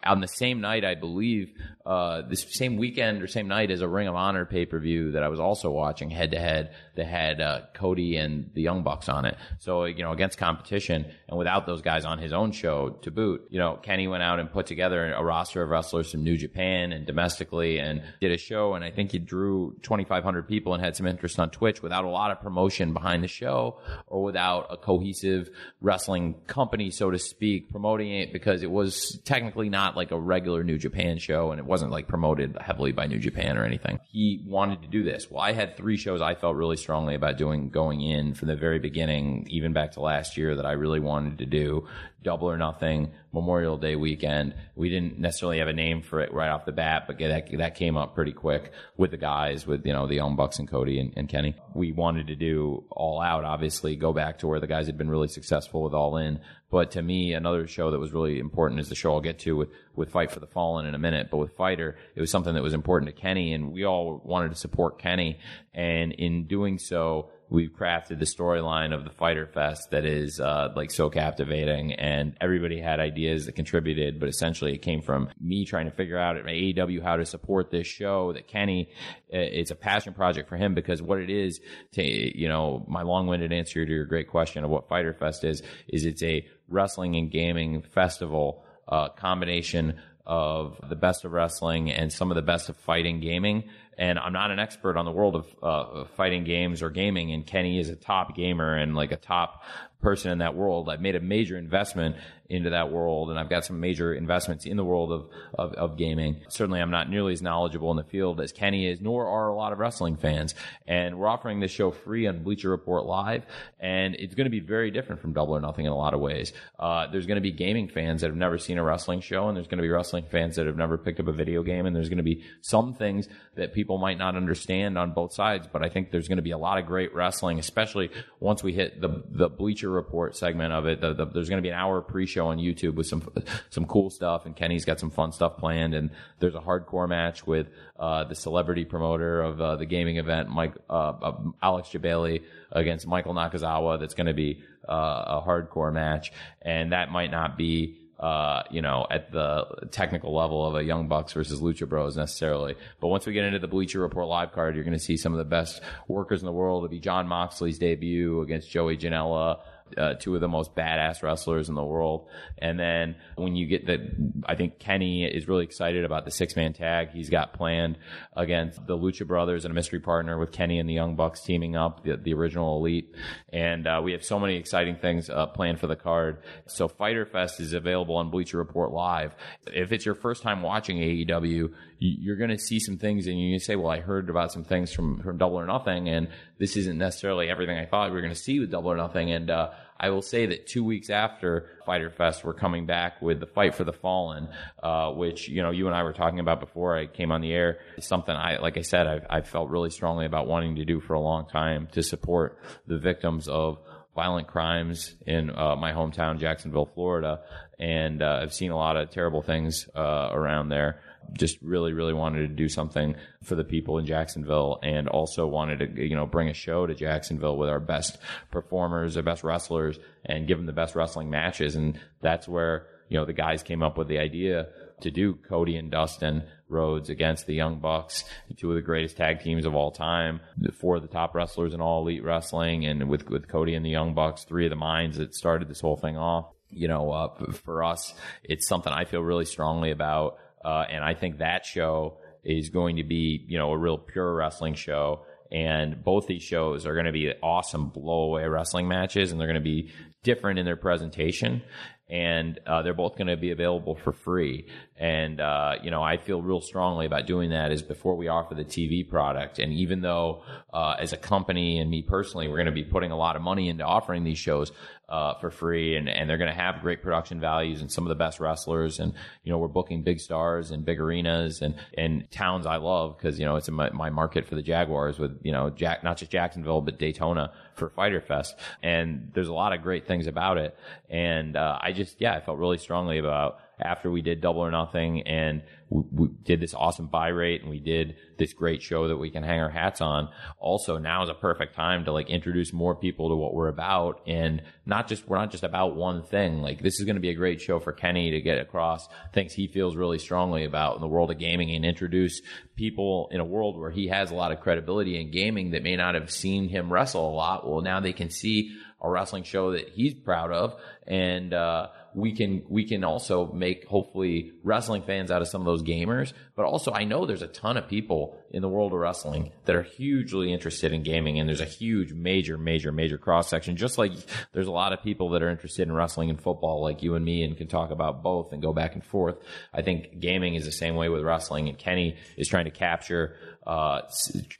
On 0.04 0.20
the 0.20 0.28
same 0.28 0.60
night, 0.60 0.84
I 0.84 0.94
believe, 0.94 1.52
uh, 1.84 2.22
this 2.22 2.46
same 2.50 2.76
weekend 2.76 3.22
or 3.22 3.26
same 3.26 3.48
night 3.48 3.70
as 3.70 3.80
a 3.80 3.88
Ring 3.88 4.08
of 4.08 4.14
Honor 4.14 4.44
pay 4.44 4.66
per 4.66 4.78
view 4.78 5.12
that 5.12 5.22
I 5.22 5.28
was 5.28 5.40
also 5.40 5.70
watching 5.70 6.10
head 6.10 6.32
to 6.32 6.38
head 6.38 6.74
that 6.96 7.06
had 7.06 7.40
uh, 7.40 7.62
Cody 7.74 8.16
and 8.16 8.50
the 8.54 8.62
Young 8.62 8.82
Bucks 8.82 9.08
on 9.08 9.24
it. 9.24 9.36
So, 9.58 9.84
you 9.84 10.02
know, 10.02 10.12
against 10.12 10.38
competition 10.38 11.06
and 11.28 11.38
without 11.38 11.66
those 11.66 11.82
guys 11.82 12.04
on 12.04 12.18
his 12.18 12.32
own 12.32 12.52
show 12.52 12.90
to 13.02 13.10
boot, 13.10 13.46
you 13.50 13.58
know, 13.58 13.78
Kenny 13.82 14.08
went 14.08 14.22
out 14.22 14.40
and 14.40 14.50
put 14.50 14.66
together 14.66 15.12
a 15.12 15.22
roster 15.22 15.62
of 15.62 15.70
wrestlers 15.70 16.10
from 16.10 16.24
New 16.24 16.36
Japan 16.36 16.92
and 16.92 17.06
domestically 17.06 17.78
and 17.78 18.02
did 18.20 18.30
a 18.30 18.38
show. 18.38 18.74
And 18.74 18.84
I 18.84 18.90
think 18.90 19.12
he 19.12 19.18
drew 19.18 19.76
2,500 19.82 20.48
people 20.48 20.74
and 20.74 20.82
had 20.82 20.96
some 20.96 21.06
interest 21.06 21.38
on 21.38 21.50
Twitch 21.50 21.82
without 21.82 22.04
a 22.04 22.08
lot 22.08 22.30
of 22.30 22.40
promotion 22.40 22.92
behind 22.92 23.22
the 23.22 23.28
show 23.28 23.78
or 24.06 24.22
without 24.22 24.66
a 24.70 24.76
cohesive 24.76 25.50
wrestling 25.80 26.34
company, 26.46 26.90
so 26.90 27.10
to 27.10 27.18
speak, 27.18 27.70
promoting 27.70 28.12
it 28.12 28.32
because 28.32 28.62
it 28.62 28.70
was 28.70 29.18
technically 29.24 29.68
not 29.68 29.96
like 29.96 30.10
a 30.10 30.18
regular 30.18 30.62
New 30.62 30.78
Japan 30.78 31.18
show 31.18 31.50
and 31.50 31.58
it 31.58 31.66
wasn't 31.66 31.90
like 31.90 32.08
promoted 32.08 32.56
heavily 32.60 32.92
by 32.92 33.06
New 33.06 33.18
Japan 33.18 33.58
or 33.58 33.64
anything. 33.64 33.98
He 34.10 34.42
wanted 34.46 34.82
to 34.82 34.88
do 34.88 35.02
this. 35.02 35.30
Well, 35.30 35.40
I 35.40 35.52
had 35.52 35.76
three 35.76 35.96
shows 35.96 36.20
I 36.20 36.34
felt 36.34 36.56
really 36.56 36.76
strongly 36.84 37.14
about 37.14 37.38
doing 37.38 37.70
going 37.70 38.00
in 38.02 38.34
from 38.34 38.48
the 38.48 38.56
very 38.56 38.78
beginning, 38.78 39.46
even 39.50 39.72
back 39.72 39.92
to 39.92 40.00
last 40.00 40.36
year 40.36 40.54
that 40.54 40.66
I 40.66 40.72
really 40.72 41.00
wanted 41.00 41.38
to 41.38 41.46
do. 41.46 41.88
Double 42.22 42.48
or 42.48 42.56
Nothing, 42.56 43.10
Memorial 43.32 43.76
Day 43.76 43.96
weekend. 43.96 44.54
We 44.76 44.88
didn't 44.88 45.18
necessarily 45.18 45.58
have 45.58 45.68
a 45.68 45.72
name 45.72 46.02
for 46.02 46.20
it 46.20 46.32
right 46.32 46.48
off 46.48 46.64
the 46.64 46.72
bat, 46.72 47.04
but 47.06 47.18
that, 47.18 47.48
that 47.58 47.74
came 47.74 47.96
up 47.96 48.14
pretty 48.14 48.32
quick 48.32 48.72
with 48.96 49.10
the 49.10 49.16
guys, 49.16 49.66
with, 49.66 49.84
you 49.84 49.92
know, 49.92 50.06
the 50.06 50.14
Young 50.14 50.36
Bucks 50.36 50.58
and 50.58 50.68
Cody 50.68 51.00
and, 51.00 51.12
and 51.16 51.28
Kenny. 51.28 51.54
We 51.74 51.92
wanted 51.92 52.28
to 52.28 52.36
do 52.36 52.84
All 52.90 53.20
Out, 53.20 53.44
obviously, 53.44 53.96
go 53.96 54.12
back 54.12 54.38
to 54.38 54.46
where 54.46 54.60
the 54.60 54.66
guys 54.66 54.86
had 54.86 54.96
been 54.96 55.10
really 55.10 55.28
successful 55.28 55.82
with 55.82 55.94
All 55.94 56.16
In. 56.16 56.40
But 56.74 56.90
to 56.90 57.02
me, 57.02 57.34
another 57.34 57.68
show 57.68 57.92
that 57.92 58.00
was 58.00 58.12
really 58.12 58.40
important 58.40 58.80
is 58.80 58.88
the 58.88 58.96
show 58.96 59.14
I'll 59.14 59.20
get 59.20 59.38
to 59.38 59.56
with, 59.56 59.68
with 59.94 60.10
Fight 60.10 60.32
for 60.32 60.40
the 60.40 60.48
Fallen 60.48 60.86
in 60.86 60.96
a 60.96 60.98
minute. 60.98 61.28
But 61.30 61.36
with 61.36 61.52
Fyter, 61.52 61.96
it 62.16 62.20
was 62.20 62.32
something 62.32 62.52
that 62.52 62.64
was 62.64 62.74
important 62.74 63.14
to 63.14 63.22
Kenny, 63.22 63.52
and 63.52 63.70
we 63.70 63.84
all 63.84 64.20
wanted 64.24 64.48
to 64.48 64.56
support 64.56 64.98
Kenny. 64.98 65.38
And 65.72 66.10
in 66.10 66.48
doing 66.48 66.80
so, 66.80 67.30
we've 67.54 67.72
crafted 67.72 68.18
the 68.18 68.24
storyline 68.24 68.92
of 68.92 69.04
the 69.04 69.10
Fyter 69.10 69.46
Fest 69.46 69.90
that 69.92 70.04
is 70.04 70.40
uh, 70.40 70.72
like 70.74 70.90
so 70.90 71.08
captivating, 71.08 71.92
and 71.92 72.36
everybody 72.40 72.80
had 72.80 73.00
ideas 73.00 73.46
that 73.46 73.52
contributed, 73.52 74.18
but 74.18 74.28
essentially 74.28 74.74
it 74.74 74.82
came 74.82 75.00
from 75.00 75.30
me 75.40 75.64
trying 75.64 75.86
to 75.86 75.92
figure 75.92 76.18
out 76.18 76.36
at 76.36 76.44
my 76.44 76.50
AEW 76.50 77.02
how 77.02 77.16
to 77.16 77.24
support 77.24 77.70
this 77.70 77.86
show. 77.86 78.32
That 78.32 78.48
Kenny, 78.48 78.90
uh, 79.32 79.38
it's 79.38 79.70
a 79.70 79.76
passion 79.76 80.12
project 80.12 80.48
for 80.48 80.56
him 80.56 80.74
because 80.74 81.00
what 81.00 81.20
it 81.20 81.30
is, 81.30 81.60
to 81.92 82.02
you 82.02 82.48
know, 82.48 82.84
my 82.88 83.02
long-winded 83.02 83.52
answer 83.52 83.86
to 83.86 83.92
your 83.92 84.04
great 84.04 84.28
question 84.28 84.64
of 84.64 84.70
what 84.70 84.88
Fyter 84.88 85.14
Fest 85.14 85.44
is, 85.44 85.62
is 85.88 86.04
it's 86.04 86.22
a 86.22 86.46
wrestling 86.68 87.14
and 87.14 87.30
gaming 87.30 87.82
festival 87.82 88.64
uh, 88.88 89.08
combination 89.10 89.94
of 90.26 90.80
the 90.88 90.96
best 90.96 91.24
of 91.24 91.32
wrestling 91.32 91.90
and 91.90 92.12
some 92.12 92.30
of 92.30 92.34
the 92.34 92.42
best 92.42 92.68
of 92.68 92.76
fighting 92.78 93.20
gaming. 93.20 93.64
And 93.98 94.18
I'm 94.18 94.32
not 94.32 94.50
an 94.50 94.58
expert 94.58 94.96
on 94.96 95.04
the 95.04 95.12
world 95.12 95.36
of 95.36 95.56
uh, 95.62 96.04
fighting 96.16 96.44
games 96.44 96.82
or 96.82 96.90
gaming, 96.90 97.32
and 97.32 97.46
Kenny 97.46 97.78
is 97.78 97.88
a 97.88 97.96
top 97.96 98.34
gamer 98.34 98.76
and 98.76 98.94
like 98.94 99.12
a 99.12 99.16
top 99.16 99.62
person 100.00 100.32
in 100.32 100.38
that 100.38 100.54
world. 100.54 100.88
I've 100.88 101.00
made 101.00 101.16
a 101.16 101.20
major 101.20 101.56
investment 101.56 102.16
into 102.48 102.70
that 102.70 102.92
world, 102.92 103.30
and 103.30 103.38
I've 103.38 103.48
got 103.48 103.64
some 103.64 103.80
major 103.80 104.12
investments 104.14 104.66
in 104.66 104.76
the 104.76 104.84
world 104.84 105.12
of, 105.12 105.28
of, 105.58 105.72
of 105.74 105.96
gaming. 105.96 106.42
Certainly, 106.48 106.80
I'm 106.80 106.90
not 106.90 107.08
nearly 107.08 107.32
as 107.32 107.40
knowledgeable 107.40 107.90
in 107.90 107.96
the 107.96 108.04
field 108.04 108.40
as 108.40 108.52
Kenny 108.52 108.86
is, 108.86 109.00
nor 109.00 109.26
are 109.26 109.48
a 109.48 109.54
lot 109.54 109.72
of 109.72 109.78
wrestling 109.78 110.16
fans. 110.16 110.54
And 110.86 111.18
we're 111.18 111.26
offering 111.26 111.60
this 111.60 111.70
show 111.70 111.90
free 111.90 112.26
on 112.26 112.42
Bleacher 112.42 112.68
Report 112.68 113.04
Live, 113.06 113.44
and 113.80 114.14
it's 114.16 114.34
going 114.34 114.44
to 114.44 114.50
be 114.50 114.60
very 114.60 114.90
different 114.90 115.22
from 115.22 115.32
Double 115.32 115.54
or 115.56 115.60
Nothing 115.60 115.86
in 115.86 115.92
a 115.92 115.96
lot 115.96 116.12
of 116.12 116.20
ways. 116.20 116.52
Uh, 116.78 117.06
there's 117.10 117.26
going 117.26 117.36
to 117.36 117.40
be 117.40 117.52
gaming 117.52 117.88
fans 117.88 118.20
that 118.20 118.28
have 118.28 118.36
never 118.36 118.58
seen 118.58 118.78
a 118.78 118.84
wrestling 118.84 119.20
show, 119.20 119.48
and 119.48 119.56
there's 119.56 119.66
going 119.66 119.78
to 119.78 119.82
be 119.82 119.88
wrestling 119.88 120.26
fans 120.30 120.56
that 120.56 120.66
have 120.66 120.76
never 120.76 120.98
picked 120.98 121.20
up 121.20 121.28
a 121.28 121.32
video 121.32 121.62
game, 121.62 121.86
and 121.86 121.96
there's 121.96 122.08
going 122.08 122.18
to 122.18 122.22
be 122.22 122.44
some 122.60 122.94
things 122.94 123.28
that 123.56 123.72
people 123.72 123.98
might 123.98 124.18
not 124.18 124.36
understand 124.36 124.98
on 124.98 125.12
both 125.12 125.32
sides. 125.32 125.66
But 125.72 125.82
I 125.82 125.88
think 125.88 126.10
there's 126.10 126.28
going 126.28 126.36
to 126.36 126.42
be 126.42 126.50
a 126.50 126.58
lot 126.58 126.78
of 126.78 126.86
great 126.86 127.14
wrestling, 127.14 127.58
especially 127.58 128.10
once 128.40 128.62
we 128.62 128.74
hit 128.74 129.00
the 129.00 129.22
the 129.30 129.48
Bleacher 129.48 129.90
Report 129.90 130.36
segment 130.36 130.72
of 130.72 130.86
it. 130.86 131.00
The, 131.00 131.14
the, 131.14 131.26
there's 131.26 131.48
going 131.48 131.62
to 131.62 131.66
be 131.66 131.70
an 131.70 131.78
hour 131.78 132.02
pre-show 132.34 132.48
on 132.48 132.58
YouTube 132.58 132.94
with 132.94 133.06
some 133.06 133.22
some 133.70 133.86
cool 133.86 134.10
stuff, 134.10 134.46
and 134.46 134.56
Kenny's 134.56 134.84
got 134.84 135.00
some 135.00 135.10
fun 135.10 135.32
stuff 135.32 135.56
planned. 135.56 135.94
And 135.94 136.10
there's 136.40 136.54
a 136.54 136.60
hardcore 136.60 137.08
match 137.08 137.46
with 137.46 137.68
uh, 137.98 138.24
the 138.24 138.34
celebrity 138.34 138.84
promoter 138.84 139.42
of 139.42 139.60
uh, 139.60 139.76
the 139.76 139.86
gaming 139.86 140.16
event, 140.16 140.48
Mike 140.48 140.74
uh, 140.90 141.12
uh, 141.22 141.36
Alex 141.62 141.88
Jebailey 141.88 142.42
against 142.72 143.06
Michael 143.06 143.34
Nakazawa. 143.34 144.00
That's 144.00 144.14
going 144.14 144.26
to 144.26 144.34
be 144.34 144.62
uh, 144.88 145.40
a 145.40 145.42
hardcore 145.46 145.92
match, 145.92 146.32
and 146.62 146.92
that 146.92 147.10
might 147.10 147.30
not 147.30 147.56
be 147.56 148.00
uh, 148.18 148.62
you 148.70 148.80
know, 148.80 149.06
at 149.10 149.32
the 149.32 149.66
technical 149.90 150.34
level 150.34 150.64
of 150.64 150.76
a 150.76 150.84
Young 150.84 151.08
Bucks 151.08 151.32
versus 151.32 151.60
Lucha 151.60 151.86
Bros 151.86 152.16
necessarily. 152.16 152.76
But 153.00 153.08
once 153.08 153.26
we 153.26 153.32
get 153.32 153.44
into 153.44 153.58
the 153.58 153.66
Bleacher 153.68 153.98
Report 153.98 154.28
live 154.28 154.52
card, 154.52 154.76
you're 154.76 154.84
going 154.84 154.96
to 154.96 155.04
see 155.04 155.16
some 155.16 155.32
of 155.32 155.38
the 155.38 155.44
best 155.44 155.82
workers 156.06 156.40
in 156.40 156.46
the 156.46 156.52
world. 156.52 156.84
It'll 156.84 156.90
be 156.92 157.00
Jon 157.00 157.26
Moxley's 157.26 157.78
debut 157.78 158.40
against 158.40 158.70
Joey 158.70 158.96
Janela. 158.96 159.58
Uh, 159.98 160.14
two 160.14 160.34
of 160.34 160.40
the 160.40 160.48
most 160.48 160.74
badass 160.74 161.22
wrestlers 161.22 161.68
in 161.68 161.74
the 161.74 161.84
world. 161.84 162.26
And 162.58 162.80
then 162.80 163.16
when 163.36 163.54
you 163.54 163.66
get 163.66 163.86
the, 163.86 164.10
I 164.46 164.56
think 164.56 164.78
Kenny 164.78 165.24
is 165.24 165.46
really 165.46 165.62
excited 165.62 166.04
about 166.04 166.24
the 166.24 166.30
six 166.30 166.56
man 166.56 166.72
tag 166.72 167.10
he's 167.10 167.28
got 167.28 167.52
planned 167.52 167.98
against 168.34 168.84
the 168.86 168.96
Lucha 168.96 169.26
Brothers 169.26 169.64
and 169.64 169.72
a 169.72 169.74
mystery 169.74 170.00
partner 170.00 170.38
with 170.38 170.52
Kenny 170.52 170.78
and 170.78 170.88
the 170.88 170.94
Young 170.94 171.16
Bucks 171.16 171.42
teaming 171.42 171.76
up, 171.76 172.02
the, 172.02 172.16
the 172.16 172.32
original 172.32 172.78
Elite. 172.78 173.14
And 173.52 173.86
uh, 173.86 174.00
we 174.02 174.12
have 174.12 174.24
so 174.24 174.40
many 174.40 174.56
exciting 174.56 174.96
things 174.96 175.28
uh, 175.28 175.46
planned 175.46 175.78
for 175.78 175.86
the 175.86 175.96
card. 175.96 176.42
So 176.66 176.88
Fyter 176.88 177.26
Fest 177.26 177.60
is 177.60 177.74
available 177.74 178.16
on 178.16 178.30
Bleacher 178.30 178.56
Report 178.56 178.90
Live. 178.90 179.36
If 179.66 179.92
it's 179.92 180.06
your 180.06 180.14
first 180.14 180.42
time 180.42 180.62
watching 180.62 180.96
AEW, 180.96 181.72
you're 182.08 182.36
going 182.36 182.50
to 182.50 182.58
see 182.58 182.80
some 182.80 182.98
things 182.98 183.26
and 183.26 183.40
you 183.40 183.58
say, 183.58 183.76
well, 183.76 183.90
I 183.90 184.00
heard 184.00 184.30
about 184.30 184.52
some 184.52 184.64
things 184.64 184.92
from, 184.92 185.20
from 185.22 185.38
Double 185.38 185.58
or 185.58 185.66
Nothing 185.66 186.08
and 186.08 186.28
this 186.58 186.76
isn't 186.76 186.98
necessarily 186.98 187.48
everything 187.48 187.78
I 187.78 187.86
thought 187.86 188.10
we 188.10 188.14
were 188.14 188.22
going 188.22 188.34
to 188.34 188.38
see 188.38 188.60
with 188.60 188.70
Double 188.70 188.90
or 188.90 188.96
Nothing. 188.96 189.30
And, 189.30 189.50
uh, 189.50 189.70
I 189.98 190.10
will 190.10 190.22
say 190.22 190.46
that 190.46 190.66
two 190.66 190.84
weeks 190.84 191.08
after 191.08 191.68
Fyter 191.86 192.10
Fest, 192.10 192.44
we're 192.44 192.54
coming 192.54 192.84
back 192.84 193.22
with 193.22 193.38
the 193.38 193.46
Fight 193.46 193.74
for 193.74 193.84
the 193.84 193.92
Fallen, 193.92 194.48
uh, 194.82 195.12
which 195.12 195.48
you 195.48 195.62
know 195.62 195.70
you 195.70 195.86
and 195.86 195.94
I 195.94 196.02
were 196.02 196.12
talking 196.12 196.40
about 196.40 196.60
before 196.60 196.96
I 196.96 197.06
came 197.06 197.30
on 197.30 197.40
the 197.40 197.52
air. 197.52 197.78
It's 197.96 198.08
something 198.08 198.34
I, 198.34 198.58
like 198.58 198.76
I 198.76 198.82
said, 198.82 199.06
I've, 199.06 199.26
i 199.30 199.40
felt 199.42 199.70
really 199.70 199.90
strongly 199.90 200.26
about 200.26 200.46
wanting 200.46 200.76
to 200.76 200.84
do 200.84 201.00
for 201.00 201.14
a 201.14 201.20
long 201.20 201.46
time 201.46 201.88
to 201.92 202.02
support 202.02 202.58
the 202.86 202.98
victims 202.98 203.46
of 203.46 203.78
violent 204.14 204.46
crimes 204.46 205.14
in 205.26 205.50
uh, 205.50 205.76
my 205.76 205.92
hometown, 205.92 206.38
Jacksonville, 206.38 206.90
Florida, 206.94 207.40
and 207.78 208.22
uh, 208.22 208.40
I've 208.42 208.54
seen 208.54 208.72
a 208.72 208.76
lot 208.76 208.96
of 208.96 209.10
terrible 209.10 209.42
things 209.42 209.88
uh, 209.94 210.28
around 210.32 210.68
there 210.68 211.00
just 211.32 211.58
really, 211.62 211.92
really 211.92 212.12
wanted 212.12 212.48
to 212.48 212.54
do 212.54 212.68
something 212.68 213.16
for 213.42 213.54
the 213.54 213.64
people 213.64 213.98
in 213.98 214.06
Jacksonville 214.06 214.78
and 214.82 215.08
also 215.08 215.46
wanted 215.46 215.78
to, 215.78 216.06
you 216.06 216.14
know, 216.14 216.26
bring 216.26 216.48
a 216.48 216.54
show 216.54 216.86
to 216.86 216.94
Jacksonville 216.94 217.56
with 217.56 217.68
our 217.68 217.80
best 217.80 218.18
performers, 218.50 219.16
our 219.16 219.22
best 219.22 219.42
wrestlers 219.42 219.98
and 220.24 220.46
give 220.46 220.58
them 220.58 220.66
the 220.66 220.72
best 220.72 220.94
wrestling 220.94 221.30
matches. 221.30 221.74
And 221.76 221.98
that's 222.20 222.46
where, 222.46 222.86
you 223.08 223.18
know, 223.18 223.24
the 223.24 223.32
guys 223.32 223.62
came 223.62 223.82
up 223.82 223.98
with 223.98 224.08
the 224.08 224.18
idea 224.18 224.68
to 225.00 225.10
do 225.10 225.34
Cody 225.34 225.76
and 225.76 225.90
Dustin 225.90 226.44
Rhodes 226.68 227.10
against 227.10 227.46
the 227.46 227.54
Young 227.54 227.78
Bucks, 227.78 228.24
two 228.56 228.70
of 228.70 228.76
the 228.76 228.82
greatest 228.82 229.16
tag 229.16 229.40
teams 229.40 229.66
of 229.66 229.74
all 229.74 229.90
time, 229.90 230.40
four 230.78 230.96
of 230.96 231.02
the 231.02 231.08
top 231.08 231.34
wrestlers 231.34 231.74
in 231.74 231.80
all 231.80 232.02
elite 232.02 232.24
wrestling, 232.24 232.86
and 232.86 233.08
with 233.08 233.28
with 233.28 233.48
Cody 233.48 233.74
and 233.74 233.84
the 233.84 233.90
Young 233.90 234.14
Bucks, 234.14 234.44
three 234.44 234.66
of 234.66 234.70
the 234.70 234.76
minds 234.76 235.18
that 235.18 235.34
started 235.34 235.68
this 235.68 235.80
whole 235.80 235.96
thing 235.96 236.16
off. 236.16 236.46
You 236.70 236.88
know, 236.88 237.10
uh, 237.10 237.52
for 237.52 237.84
us, 237.84 238.14
it's 238.42 238.66
something 238.66 238.92
I 238.92 239.04
feel 239.04 239.20
really 239.20 239.44
strongly 239.44 239.90
about. 239.90 240.38
Uh, 240.64 240.84
and 240.90 241.04
I 241.04 241.14
think 241.14 241.38
that 241.38 241.66
show 241.66 242.18
is 242.42 242.70
going 242.70 242.96
to 242.96 243.04
be, 243.04 243.44
you 243.46 243.58
know, 243.58 243.70
a 243.70 243.78
real 243.78 243.98
pure 243.98 244.34
wrestling 244.34 244.74
show. 244.74 245.24
And 245.52 246.02
both 246.02 246.26
these 246.26 246.42
shows 246.42 246.86
are 246.86 246.94
going 246.94 247.06
to 247.06 247.12
be 247.12 247.32
awesome 247.42 247.90
blow 247.90 248.24
away 248.24 248.44
wrestling 248.44 248.88
matches 248.88 249.30
and 249.30 249.40
they're 249.40 249.46
going 249.46 249.54
to 249.54 249.60
be 249.60 249.92
different 250.22 250.58
in 250.58 250.64
their 250.64 250.76
presentation 250.76 251.62
and 252.08 252.60
uh, 252.66 252.82
they're 252.82 252.92
both 252.92 253.16
going 253.16 253.28
to 253.28 253.36
be 253.36 253.50
available 253.50 253.94
for 253.94 254.12
free. 254.12 254.66
And 254.96 255.40
uh, 255.40 255.76
you 255.82 255.90
know, 255.90 256.02
I 256.02 256.18
feel 256.18 256.42
real 256.42 256.60
strongly 256.60 257.06
about 257.06 257.26
doing 257.26 257.50
that 257.50 257.72
is 257.72 257.82
before 257.82 258.14
we 258.14 258.28
offer 258.28 258.54
the 258.54 258.64
TV 258.64 259.08
product. 259.08 259.58
And 259.58 259.72
even 259.72 260.02
though, 260.02 260.42
uh, 260.72 260.96
as 261.00 261.12
a 261.12 261.16
company 261.16 261.78
and 261.78 261.90
me 261.90 262.02
personally, 262.02 262.46
we're 262.46 262.56
going 262.56 262.66
to 262.66 262.72
be 262.72 262.84
putting 262.84 263.10
a 263.10 263.16
lot 263.16 263.36
of 263.36 263.42
money 263.42 263.68
into 263.68 263.84
offering 263.84 264.24
these 264.24 264.38
shows 264.38 264.70
uh, 265.08 265.34
for 265.34 265.50
free, 265.50 265.96
and, 265.96 266.08
and 266.08 266.28
they're 266.28 266.38
going 266.38 266.50
to 266.50 266.56
have 266.56 266.80
great 266.80 267.02
production 267.02 267.40
values 267.40 267.80
and 267.80 267.90
some 267.90 268.04
of 268.04 268.08
the 268.08 268.14
best 268.14 268.40
wrestlers. 268.40 269.00
And 269.00 269.12
you 269.42 269.52
know, 269.52 269.58
we're 269.58 269.68
booking 269.68 270.02
big 270.02 270.20
stars 270.20 270.70
and 270.70 270.84
big 270.84 271.00
arenas 271.00 271.60
and 271.62 271.74
and 271.96 272.30
towns 272.30 272.66
I 272.66 272.76
love 272.76 273.16
because 273.16 273.38
you 273.38 273.44
know 273.44 273.56
it's 273.56 273.68
in 273.68 273.74
my, 273.74 273.90
my 273.90 274.10
market 274.10 274.46
for 274.46 274.54
the 274.54 274.62
Jaguars 274.62 275.18
with 275.18 275.38
you 275.42 275.52
know 275.52 275.70
Jack 275.70 276.04
not 276.04 276.16
just 276.16 276.30
Jacksonville 276.30 276.80
but 276.80 276.98
Daytona 276.98 277.52
for 277.74 277.90
Fyter 277.90 278.20
Fest. 278.20 278.56
And 278.82 279.30
there's 279.34 279.48
a 279.48 279.54
lot 279.54 279.72
of 279.72 279.82
great 279.82 280.06
things 280.06 280.26
about 280.26 280.58
it. 280.58 280.76
And 281.08 281.56
uh, 281.56 281.78
I 281.80 281.92
just 281.92 282.20
yeah, 282.20 282.34
I 282.34 282.40
felt 282.40 282.58
really 282.58 282.78
strongly 282.78 283.18
about 283.18 283.58
after 283.80 284.10
we 284.10 284.22
did 284.22 284.40
Double 284.40 284.60
or 284.60 284.70
Nothing 284.70 285.22
and 285.22 285.62
we, 285.94 286.28
did 286.42 286.60
this 286.60 286.74
awesome 286.74 287.06
buy 287.06 287.28
rate 287.28 287.62
and 287.62 287.70
we 287.70 287.78
did 287.78 288.16
this 288.36 288.52
great 288.52 288.82
show 288.82 289.08
that 289.08 289.16
we 289.16 289.30
can 289.30 289.44
hang 289.44 289.60
our 289.60 289.70
hats 289.70 290.00
on. 290.00 290.28
Also, 290.58 290.98
now 290.98 291.22
is 291.22 291.30
a 291.30 291.34
perfect 291.34 291.74
time 291.74 292.04
to 292.04 292.12
like 292.12 292.28
introduce 292.28 292.72
more 292.72 292.96
people 292.96 293.28
to 293.28 293.36
what 293.36 293.54
we're 293.54 293.68
about 293.68 294.20
and 294.26 294.62
not 294.86 295.06
just, 295.06 295.28
we're 295.28 295.38
not 295.38 295.52
just 295.52 295.62
about 295.62 295.94
one 295.94 296.22
thing. 296.24 296.60
Like 296.62 296.82
this 296.82 296.98
is 296.98 297.04
going 297.04 297.14
to 297.14 297.20
be 297.20 297.30
a 297.30 297.34
great 297.34 297.60
show 297.60 297.78
for 297.78 297.92
Kenny 297.92 298.32
to 298.32 298.40
get 298.40 298.58
across 298.58 299.08
things 299.32 299.52
he 299.52 299.68
feels 299.68 299.94
really 299.94 300.18
strongly 300.18 300.64
about 300.64 300.96
in 300.96 301.00
the 301.00 301.06
world 301.06 301.30
of 301.30 301.38
gaming 301.38 301.74
and 301.74 301.84
introduce 301.84 302.42
people 302.74 303.28
in 303.30 303.40
a 303.40 303.44
world 303.44 303.78
where 303.78 303.90
he 303.90 304.08
has 304.08 304.30
a 304.30 304.34
lot 304.34 304.50
of 304.50 304.60
credibility 304.60 305.20
in 305.20 305.30
gaming 305.30 305.70
that 305.70 305.84
may 305.84 305.94
not 305.94 306.16
have 306.16 306.30
seen 306.30 306.68
him 306.68 306.92
wrestle 306.92 307.30
a 307.30 307.34
lot. 307.34 307.68
Well, 307.68 307.82
now 307.82 308.00
they 308.00 308.12
can 308.12 308.30
see 308.30 308.76
a 309.00 309.08
wrestling 309.08 309.44
show 309.44 309.72
that 309.72 309.90
he's 309.90 310.14
proud 310.14 310.50
of 310.50 310.80
and, 311.06 311.54
uh, 311.54 311.88
we 312.14 312.32
can 312.32 312.62
we 312.68 312.84
can 312.84 313.04
also 313.04 313.52
make 313.52 313.86
hopefully 313.86 314.52
wrestling 314.62 315.02
fans 315.02 315.30
out 315.30 315.42
of 315.42 315.48
some 315.48 315.60
of 315.60 315.66
those 315.66 315.82
gamers. 315.82 316.32
But 316.54 316.66
also, 316.66 316.92
I 316.92 317.04
know 317.04 317.26
there's 317.26 317.42
a 317.42 317.48
ton 317.48 317.76
of 317.76 317.88
people 317.88 318.38
in 318.50 318.62
the 318.62 318.68
world 318.68 318.92
of 318.92 319.00
wrestling 319.00 319.50
that 319.64 319.74
are 319.74 319.82
hugely 319.82 320.52
interested 320.52 320.92
in 320.92 321.02
gaming, 321.02 321.40
and 321.40 321.48
there's 321.48 321.60
a 321.60 321.64
huge, 321.64 322.12
major, 322.12 322.56
major, 322.56 322.92
major 322.92 323.18
cross 323.18 323.48
section. 323.48 323.76
Just 323.76 323.98
like 323.98 324.12
there's 324.52 324.68
a 324.68 324.72
lot 324.72 324.92
of 324.92 325.02
people 325.02 325.30
that 325.30 325.42
are 325.42 325.50
interested 325.50 325.88
in 325.88 325.92
wrestling 325.92 326.30
and 326.30 326.40
football, 326.40 326.80
like 326.82 327.02
you 327.02 327.16
and 327.16 327.24
me, 327.24 327.42
and 327.42 327.56
can 327.56 327.66
talk 327.66 327.90
about 327.90 328.22
both 328.22 328.52
and 328.52 328.62
go 328.62 328.72
back 328.72 328.94
and 328.94 329.04
forth. 329.04 329.36
I 329.72 329.82
think 329.82 330.20
gaming 330.20 330.54
is 330.54 330.64
the 330.64 330.72
same 330.72 330.94
way 330.94 331.08
with 331.08 331.22
wrestling, 331.22 331.68
and 331.68 331.76
Kenny 331.76 332.16
is 332.36 332.48
trying 332.48 332.66
to 332.66 332.70
capture 332.70 333.36
uh, 333.66 334.02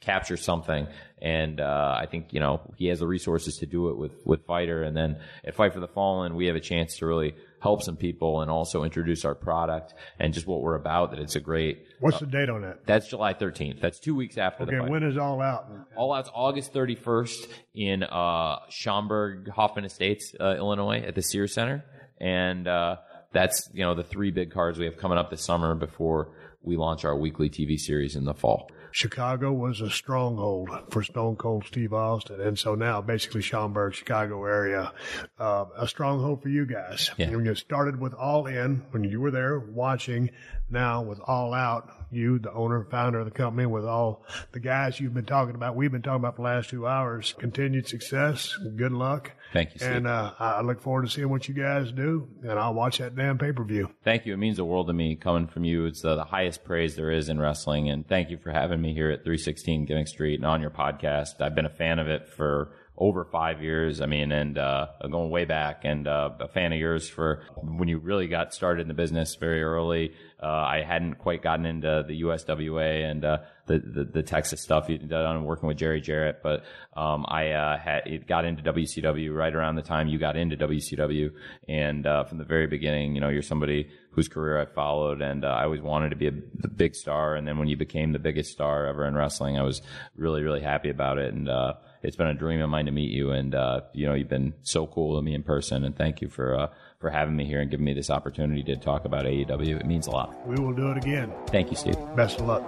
capture 0.01 0.37
something. 0.37 0.87
And 1.21 1.61
uh, 1.61 1.95
I 1.97 2.07
think 2.07 2.33
you 2.33 2.39
know 2.39 2.61
he 2.75 2.87
has 2.87 2.99
the 2.99 3.07
resources 3.07 3.57
to 3.57 3.65
do 3.65 3.89
it 3.89 3.97
with 3.97 4.13
with 4.25 4.45
Fyter, 4.45 4.83
and 4.83 4.95
then 4.95 5.17
at 5.43 5.55
Fight 5.55 5.73
for 5.73 5.79
the 5.79 5.87
Fallen, 5.87 6.35
we 6.35 6.47
have 6.47 6.55
a 6.55 6.61
chance 6.61 6.97
to 6.97 7.05
really 7.05 7.35
help 7.59 7.81
some 7.81 7.95
people 7.95 8.41
and 8.41 8.51
also 8.51 8.83
introduce 8.83 9.25
our 9.25 9.35
product 9.35 9.93
and 10.19 10.33
just 10.33 10.47
what 10.47 10.61
we're 10.61 10.75
about. 10.75 11.11
That 11.11 11.19
it's 11.19 11.35
a 11.35 11.39
great. 11.39 11.85
What's 11.99 12.19
the 12.19 12.25
date 12.25 12.49
on 12.49 12.61
that? 12.61 12.85
That's 12.85 13.07
July 13.07 13.33
13th. 13.33 13.81
That's 13.81 13.99
two 13.99 14.15
weeks 14.15 14.37
after 14.37 14.63
okay, 14.63 14.75
the 14.75 14.81
fight. 14.81 14.89
when 14.91 15.03
is 15.03 15.17
All 15.17 15.41
Out? 15.41 15.69
All 15.95 16.13
Out's 16.13 16.29
August 16.33 16.73
31st 16.73 17.47
in 17.73 18.03
uh, 18.03 18.57
Schaumburg, 18.69 19.49
Hoffman 19.49 19.85
Estates, 19.85 20.33
uh, 20.39 20.55
Illinois, 20.57 20.99
at 20.99 21.15
the 21.15 21.21
Sears 21.21 21.53
Center, 21.53 21.83
and 22.19 22.67
uh, 22.67 22.97
that's 23.33 23.69
you 23.73 23.83
know 23.83 23.95
the 23.95 24.03
three 24.03 24.31
big 24.31 24.51
cards 24.51 24.79
we 24.79 24.85
have 24.85 24.97
coming 24.97 25.17
up 25.17 25.29
this 25.29 25.43
summer 25.45 25.75
before 25.75 26.31
we 26.61 26.77
launch 26.77 27.05
our 27.05 27.15
weekly 27.15 27.49
TV 27.49 27.77
series 27.77 28.15
in 28.15 28.25
the 28.25 28.33
fall. 28.33 28.69
Chicago 28.95 29.51
was 29.51 29.81
a 29.81 29.89
stronghold 29.89 30.69
for 30.89 31.03
Stone 31.03 31.35
Cold 31.35 31.65
Steve 31.65 31.91
Austin, 31.91 32.39
and 32.39 32.57
so 32.57 32.75
now 32.75 33.01
basically 33.01 33.41
Schaumburg, 33.41 33.93
Chicago 33.93 34.45
area, 34.45 34.93
uh, 35.37 35.65
a 35.77 35.85
stronghold 35.85 36.41
for 36.41 36.47
you 36.47 36.65
guys. 36.65 37.11
Yeah. 37.17 37.31
When 37.31 37.43
you 37.43 37.55
started 37.55 37.99
with 37.99 38.13
All 38.13 38.47
In, 38.47 38.85
when 38.91 39.03
you 39.03 39.19
were 39.19 39.31
there 39.31 39.59
watching, 39.59 40.29
now 40.69 41.01
with 41.01 41.19
All 41.19 41.53
Out, 41.53 41.91
you, 42.09 42.39
the 42.39 42.53
owner, 42.53 42.79
and 42.79 42.89
founder 42.89 43.19
of 43.19 43.25
the 43.25 43.31
company, 43.31 43.65
with 43.65 43.83
all 43.83 44.23
the 44.53 44.61
guys 44.61 44.97
you've 44.97 45.13
been 45.13 45.25
talking 45.25 45.55
about, 45.55 45.75
we've 45.75 45.91
been 45.91 46.01
talking 46.01 46.21
about 46.21 46.37
for 46.37 46.43
the 46.43 46.47
last 46.47 46.69
two 46.69 46.87
hours, 46.87 47.35
continued 47.37 47.89
success, 47.89 48.57
good 48.77 48.93
luck. 48.93 49.31
Thank 49.55 49.73
you, 49.73 49.79
Steve. 49.79 49.91
And 49.91 50.07
uh, 50.07 50.33
I 50.37 50.61
look 50.61 50.81
forward 50.81 51.05
to 51.05 51.09
seeing 51.09 51.29
what 51.29 51.47
you 51.47 51.53
guys 51.53 51.89
do, 51.93 52.27
and 52.43 52.59
I'll 52.59 52.73
watch 52.73 52.97
that 52.97 53.15
damn 53.15 53.37
pay 53.37 53.53
per 53.53 53.63
view. 53.63 53.89
Thank 54.03 54.25
you. 54.25 54.33
It 54.33 54.37
means 54.37 54.57
the 54.57 54.65
world 54.65 54.87
to 54.87 54.93
me 54.93 55.15
coming 55.15 55.47
from 55.47 55.63
you. 55.63 55.85
It's 55.85 56.03
uh, 56.03 56.15
the 56.15 56.25
highest 56.25 56.65
praise 56.65 56.97
there 56.97 57.09
is 57.09 57.29
in 57.29 57.39
wrestling, 57.39 57.89
and 57.89 58.05
thank 58.05 58.29
you 58.29 58.37
for 58.37 58.51
having 58.51 58.81
me 58.81 58.93
here 58.93 59.09
at 59.11 59.23
316 59.23 59.85
Gimmick 59.85 60.09
Street 60.09 60.35
and 60.35 60.45
on 60.45 60.59
your 60.59 60.71
podcast. 60.71 61.39
I've 61.39 61.55
been 61.55 61.65
a 61.65 61.69
fan 61.69 61.99
of 61.99 62.09
it 62.09 62.27
for 62.27 62.73
over 62.97 63.23
five 63.23 63.61
years. 63.61 64.01
I 64.01 64.07
mean, 64.07 64.33
and 64.33 64.57
uh, 64.57 64.87
going 65.09 65.29
way 65.29 65.45
back, 65.45 65.85
and 65.85 66.05
uh, 66.05 66.31
a 66.41 66.49
fan 66.49 66.73
of 66.73 66.79
yours 66.79 67.07
for 67.07 67.43
when 67.55 67.87
you 67.87 67.99
really 67.99 68.27
got 68.27 68.53
started 68.53 68.81
in 68.81 68.87
the 68.89 68.93
business 68.93 69.35
very 69.35 69.63
early. 69.63 70.13
Uh, 70.41 70.47
I 70.47 70.83
hadn't 70.85 71.15
quite 71.15 71.41
gotten 71.41 71.65
into 71.65 72.03
the 72.05 72.21
USWA 72.23 73.09
and 73.09 73.23
uh, 73.23 73.37
the, 73.67 73.79
the, 73.79 74.03
the 74.03 74.23
Texas 74.23 74.61
stuff 74.61 74.89
you 74.89 74.97
done 74.97 75.43
working 75.45 75.67
with 75.67 75.77
Jerry 75.77 76.01
Jarrett, 76.01 76.41
but 76.43 76.63
um, 76.95 77.25
I 77.27 77.51
uh, 77.51 77.77
had 77.77 78.05
it 78.05 78.27
got 78.27 78.45
into 78.45 78.61
WCW 78.61 79.33
right 79.33 79.53
around 79.55 79.75
the 79.75 79.81
time 79.81 80.07
you 80.07 80.19
got 80.19 80.35
into 80.35 80.57
WCW, 80.57 81.31
and 81.67 82.05
uh, 82.05 82.25
from 82.25 82.37
the 82.37 82.43
very 82.43 82.67
beginning, 82.67 83.15
you 83.15 83.21
know, 83.21 83.29
you're 83.29 83.41
somebody 83.41 83.89
whose 84.11 84.27
career 84.27 84.61
I 84.61 84.65
followed, 84.65 85.21
and 85.21 85.43
uh, 85.43 85.47
I 85.47 85.63
always 85.63 85.81
wanted 85.81 86.09
to 86.09 86.15
be 86.15 86.27
a 86.27 86.31
the 86.31 86.67
big 86.67 86.95
star. 86.95 87.35
And 87.35 87.47
then 87.47 87.57
when 87.57 87.67
you 87.67 87.77
became 87.77 88.11
the 88.11 88.19
biggest 88.19 88.51
star 88.51 88.87
ever 88.87 89.05
in 89.07 89.15
wrestling, 89.15 89.57
I 89.57 89.63
was 89.63 89.81
really 90.15 90.43
really 90.43 90.61
happy 90.61 90.89
about 90.89 91.17
it, 91.17 91.33
and 91.33 91.49
uh, 91.49 91.73
it's 92.03 92.15
been 92.15 92.27
a 92.27 92.33
dream 92.33 92.61
of 92.61 92.69
mine 92.69 92.85
to 92.85 92.91
meet 92.91 93.11
you. 93.11 93.31
And 93.31 93.55
uh, 93.55 93.81
you 93.93 94.05
know, 94.05 94.13
you've 94.13 94.29
been 94.29 94.53
so 94.63 94.85
cool 94.85 95.17
to 95.17 95.21
me 95.21 95.33
in 95.33 95.43
person, 95.43 95.83
and 95.83 95.95
thank 95.95 96.21
you 96.21 96.29
for 96.29 96.59
uh, 96.59 96.67
for 97.05 97.11
having 97.11 97.35
me 97.35 97.45
here 97.45 97.61
and 97.61 97.69
giving 97.69 97.85
me 97.85 97.93
this 97.93 98.09
opportunity 98.09 98.63
to 98.63 98.75
talk 98.75 99.05
about 99.05 99.25
AEW. 99.25 99.79
It 99.79 99.85
means 99.85 100.07
a 100.07 100.09
lot. 100.09 100.35
We 100.47 100.55
will 100.55 100.73
do 100.73 100.89
it 100.89 100.97
again. 100.97 101.31
Thank 101.49 101.69
you, 101.69 101.77
Steve. 101.77 101.95
Best 102.15 102.39
of 102.39 102.47
luck. 102.47 102.63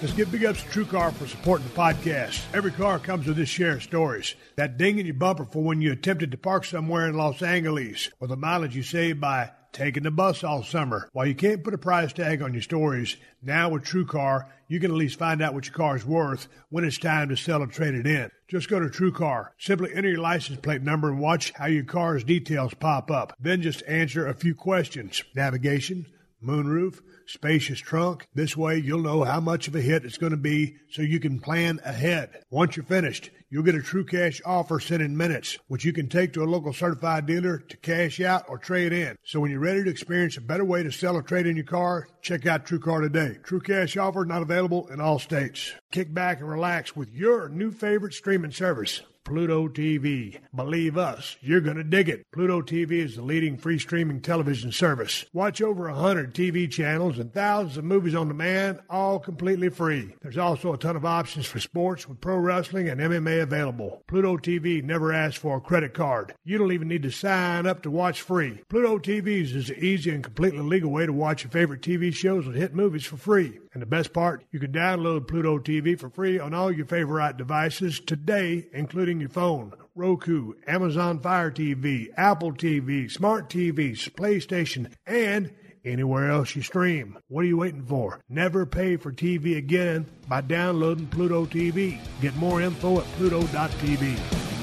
Let's 0.00 0.14
give 0.14 0.30
big 0.30 0.44
ups 0.44 0.62
to 0.62 0.68
TrueCar 0.68 1.12
for 1.12 1.26
supporting 1.26 1.66
the 1.66 1.72
podcast. 1.72 2.40
Every 2.54 2.70
car 2.70 3.00
comes 3.00 3.26
with 3.26 3.36
its 3.36 3.50
share 3.50 3.72
of 3.72 3.82
stories. 3.82 4.36
That 4.54 4.76
ding 4.76 5.00
in 5.00 5.06
your 5.06 5.16
bumper 5.16 5.44
for 5.44 5.60
when 5.64 5.80
you 5.80 5.90
attempted 5.90 6.30
to 6.30 6.38
park 6.38 6.64
somewhere 6.64 7.08
in 7.08 7.16
Los 7.16 7.42
Angeles, 7.42 8.10
or 8.20 8.28
the 8.28 8.36
mileage 8.36 8.76
you 8.76 8.84
saved 8.84 9.20
by 9.20 9.50
taking 9.74 10.04
the 10.04 10.10
bus 10.10 10.42
all 10.42 10.62
summer. 10.62 11.08
While 11.12 11.26
you 11.26 11.34
can't 11.34 11.62
put 11.62 11.74
a 11.74 11.78
price 11.78 12.12
tag 12.12 12.40
on 12.40 12.54
your 12.54 12.62
stories, 12.62 13.16
now 13.42 13.68
with 13.68 13.82
TrueCar, 13.82 14.46
you 14.68 14.80
can 14.80 14.90
at 14.90 14.96
least 14.96 15.18
find 15.18 15.42
out 15.42 15.52
what 15.52 15.66
your 15.66 15.74
car 15.74 15.96
is 15.96 16.06
worth 16.06 16.48
when 16.70 16.84
it's 16.84 16.96
time 16.96 17.28
to 17.28 17.36
sell 17.36 17.62
or 17.62 17.66
trade 17.66 17.94
it 17.94 18.06
in. 18.06 18.30
Just 18.48 18.70
go 18.70 18.78
to 18.80 18.86
TrueCar. 18.86 19.48
Simply 19.58 19.90
enter 19.94 20.08
your 20.08 20.20
license 20.20 20.60
plate 20.60 20.82
number 20.82 21.10
and 21.10 21.18
watch 21.18 21.52
how 21.56 21.66
your 21.66 21.84
car's 21.84 22.24
details 22.24 22.72
pop 22.74 23.10
up. 23.10 23.34
Then 23.38 23.60
just 23.60 23.82
answer 23.88 24.26
a 24.26 24.34
few 24.34 24.54
questions. 24.54 25.22
Navigation, 25.34 26.06
moonroof, 26.42 27.00
spacious 27.26 27.78
trunk. 27.78 28.26
This 28.34 28.56
way 28.56 28.78
you'll 28.78 29.00
know 29.00 29.24
how 29.24 29.40
much 29.40 29.68
of 29.68 29.74
a 29.74 29.80
hit 29.80 30.04
it's 30.04 30.18
going 30.18 30.32
to 30.32 30.36
be 30.36 30.76
so 30.90 31.02
you 31.02 31.20
can 31.20 31.40
plan 31.40 31.80
ahead. 31.84 32.42
Once 32.50 32.76
you're 32.76 32.84
finished, 32.84 33.30
you'll 33.50 33.62
get 33.62 33.74
a 33.74 33.82
true 33.82 34.04
cash 34.04 34.40
offer 34.44 34.80
sent 34.80 35.02
in 35.02 35.16
minutes, 35.16 35.58
which 35.68 35.84
you 35.84 35.92
can 35.92 36.08
take 36.08 36.32
to 36.32 36.42
a 36.42 36.44
local 36.44 36.72
certified 36.72 37.26
dealer 37.26 37.58
to 37.58 37.76
cash 37.76 38.20
out 38.20 38.44
or 38.48 38.58
trade 38.58 38.92
in. 38.92 39.16
So 39.24 39.40
when 39.40 39.50
you're 39.50 39.60
ready 39.60 39.84
to 39.84 39.90
experience 39.90 40.36
a 40.36 40.40
better 40.40 40.64
way 40.64 40.82
to 40.82 40.92
sell 40.92 41.16
or 41.16 41.22
trade 41.22 41.46
in 41.46 41.56
your 41.56 41.64
car, 41.64 42.08
check 42.22 42.46
out 42.46 42.66
TrueCar 42.66 43.02
today. 43.02 43.38
True 43.42 43.60
cash 43.60 43.96
offer 43.96 44.24
not 44.24 44.42
available 44.42 44.88
in 44.88 45.00
all 45.00 45.18
states. 45.18 45.72
Kick 45.92 46.12
back 46.12 46.40
and 46.40 46.48
relax 46.48 46.96
with 46.96 47.12
your 47.12 47.48
new 47.48 47.70
favorite 47.70 48.14
streaming 48.14 48.52
service. 48.52 49.02
Pluto 49.24 49.68
TV. 49.68 50.38
Believe 50.54 50.98
us, 50.98 51.36
you're 51.40 51.62
going 51.62 51.78
to 51.78 51.84
dig 51.84 52.10
it. 52.10 52.26
Pluto 52.30 52.60
TV 52.60 52.92
is 52.92 53.16
the 53.16 53.22
leading 53.22 53.56
free 53.56 53.78
streaming 53.78 54.20
television 54.20 54.70
service. 54.70 55.24
Watch 55.32 55.62
over 55.62 55.90
100 55.90 56.34
TV 56.34 56.70
channels 56.70 57.18
and 57.18 57.32
thousands 57.32 57.78
of 57.78 57.84
movies 57.84 58.14
on 58.14 58.28
demand, 58.28 58.80
all 58.90 59.18
completely 59.18 59.70
free. 59.70 60.14
There's 60.20 60.36
also 60.36 60.74
a 60.74 60.78
ton 60.78 60.94
of 60.94 61.06
options 61.06 61.46
for 61.46 61.58
sports 61.58 62.06
with 62.06 62.20
pro 62.20 62.36
wrestling 62.36 62.88
and 62.90 63.00
MMA 63.00 63.42
available. 63.42 64.02
Pluto 64.06 64.36
TV 64.36 64.84
never 64.84 65.12
asks 65.12 65.38
for 65.38 65.56
a 65.56 65.60
credit 65.60 65.94
card. 65.94 66.34
You 66.44 66.58
don't 66.58 66.72
even 66.72 66.88
need 66.88 67.02
to 67.04 67.10
sign 67.10 67.66
up 67.66 67.82
to 67.82 67.90
watch 67.90 68.20
free. 68.20 68.60
Pluto 68.68 68.98
TV 68.98 69.42
is 69.42 69.70
an 69.70 69.76
easy 69.78 70.10
and 70.10 70.22
completely 70.22 70.60
legal 70.60 70.90
way 70.90 71.06
to 71.06 71.12
watch 71.14 71.44
your 71.44 71.50
favorite 71.50 71.80
TV 71.80 72.12
shows 72.12 72.46
and 72.46 72.54
hit 72.54 72.74
movies 72.74 73.06
for 73.06 73.16
free. 73.16 73.58
And 73.74 73.82
the 73.82 73.86
best 73.86 74.12
part, 74.12 74.44
you 74.52 74.60
can 74.60 74.72
download 74.72 75.26
Pluto 75.26 75.58
TV 75.58 75.98
for 75.98 76.08
free 76.08 76.38
on 76.38 76.54
all 76.54 76.70
your 76.70 76.86
favorite 76.86 77.36
devices 77.36 77.98
today, 77.98 78.68
including 78.72 79.18
your 79.18 79.28
phone. 79.28 79.72
Roku, 79.96 80.54
Amazon 80.66 81.18
Fire 81.18 81.50
TV, 81.50 82.08
Apple 82.16 82.52
TV, 82.52 83.10
Smart 83.10 83.50
TVs, 83.50 84.08
PlayStation, 84.10 84.92
and 85.06 85.52
anywhere 85.84 86.30
else 86.30 86.54
you 86.54 86.62
stream. 86.62 87.18
What 87.28 87.42
are 87.42 87.48
you 87.48 87.58
waiting 87.58 87.84
for? 87.84 88.20
Never 88.28 88.64
pay 88.64 88.96
for 88.96 89.12
TV 89.12 89.56
again 89.56 90.06
by 90.28 90.40
downloading 90.40 91.08
Pluto 91.08 91.44
TV. 91.44 91.98
Get 92.20 92.36
more 92.36 92.60
info 92.62 93.00
at 93.00 93.06
pluto.tv. 93.16 94.53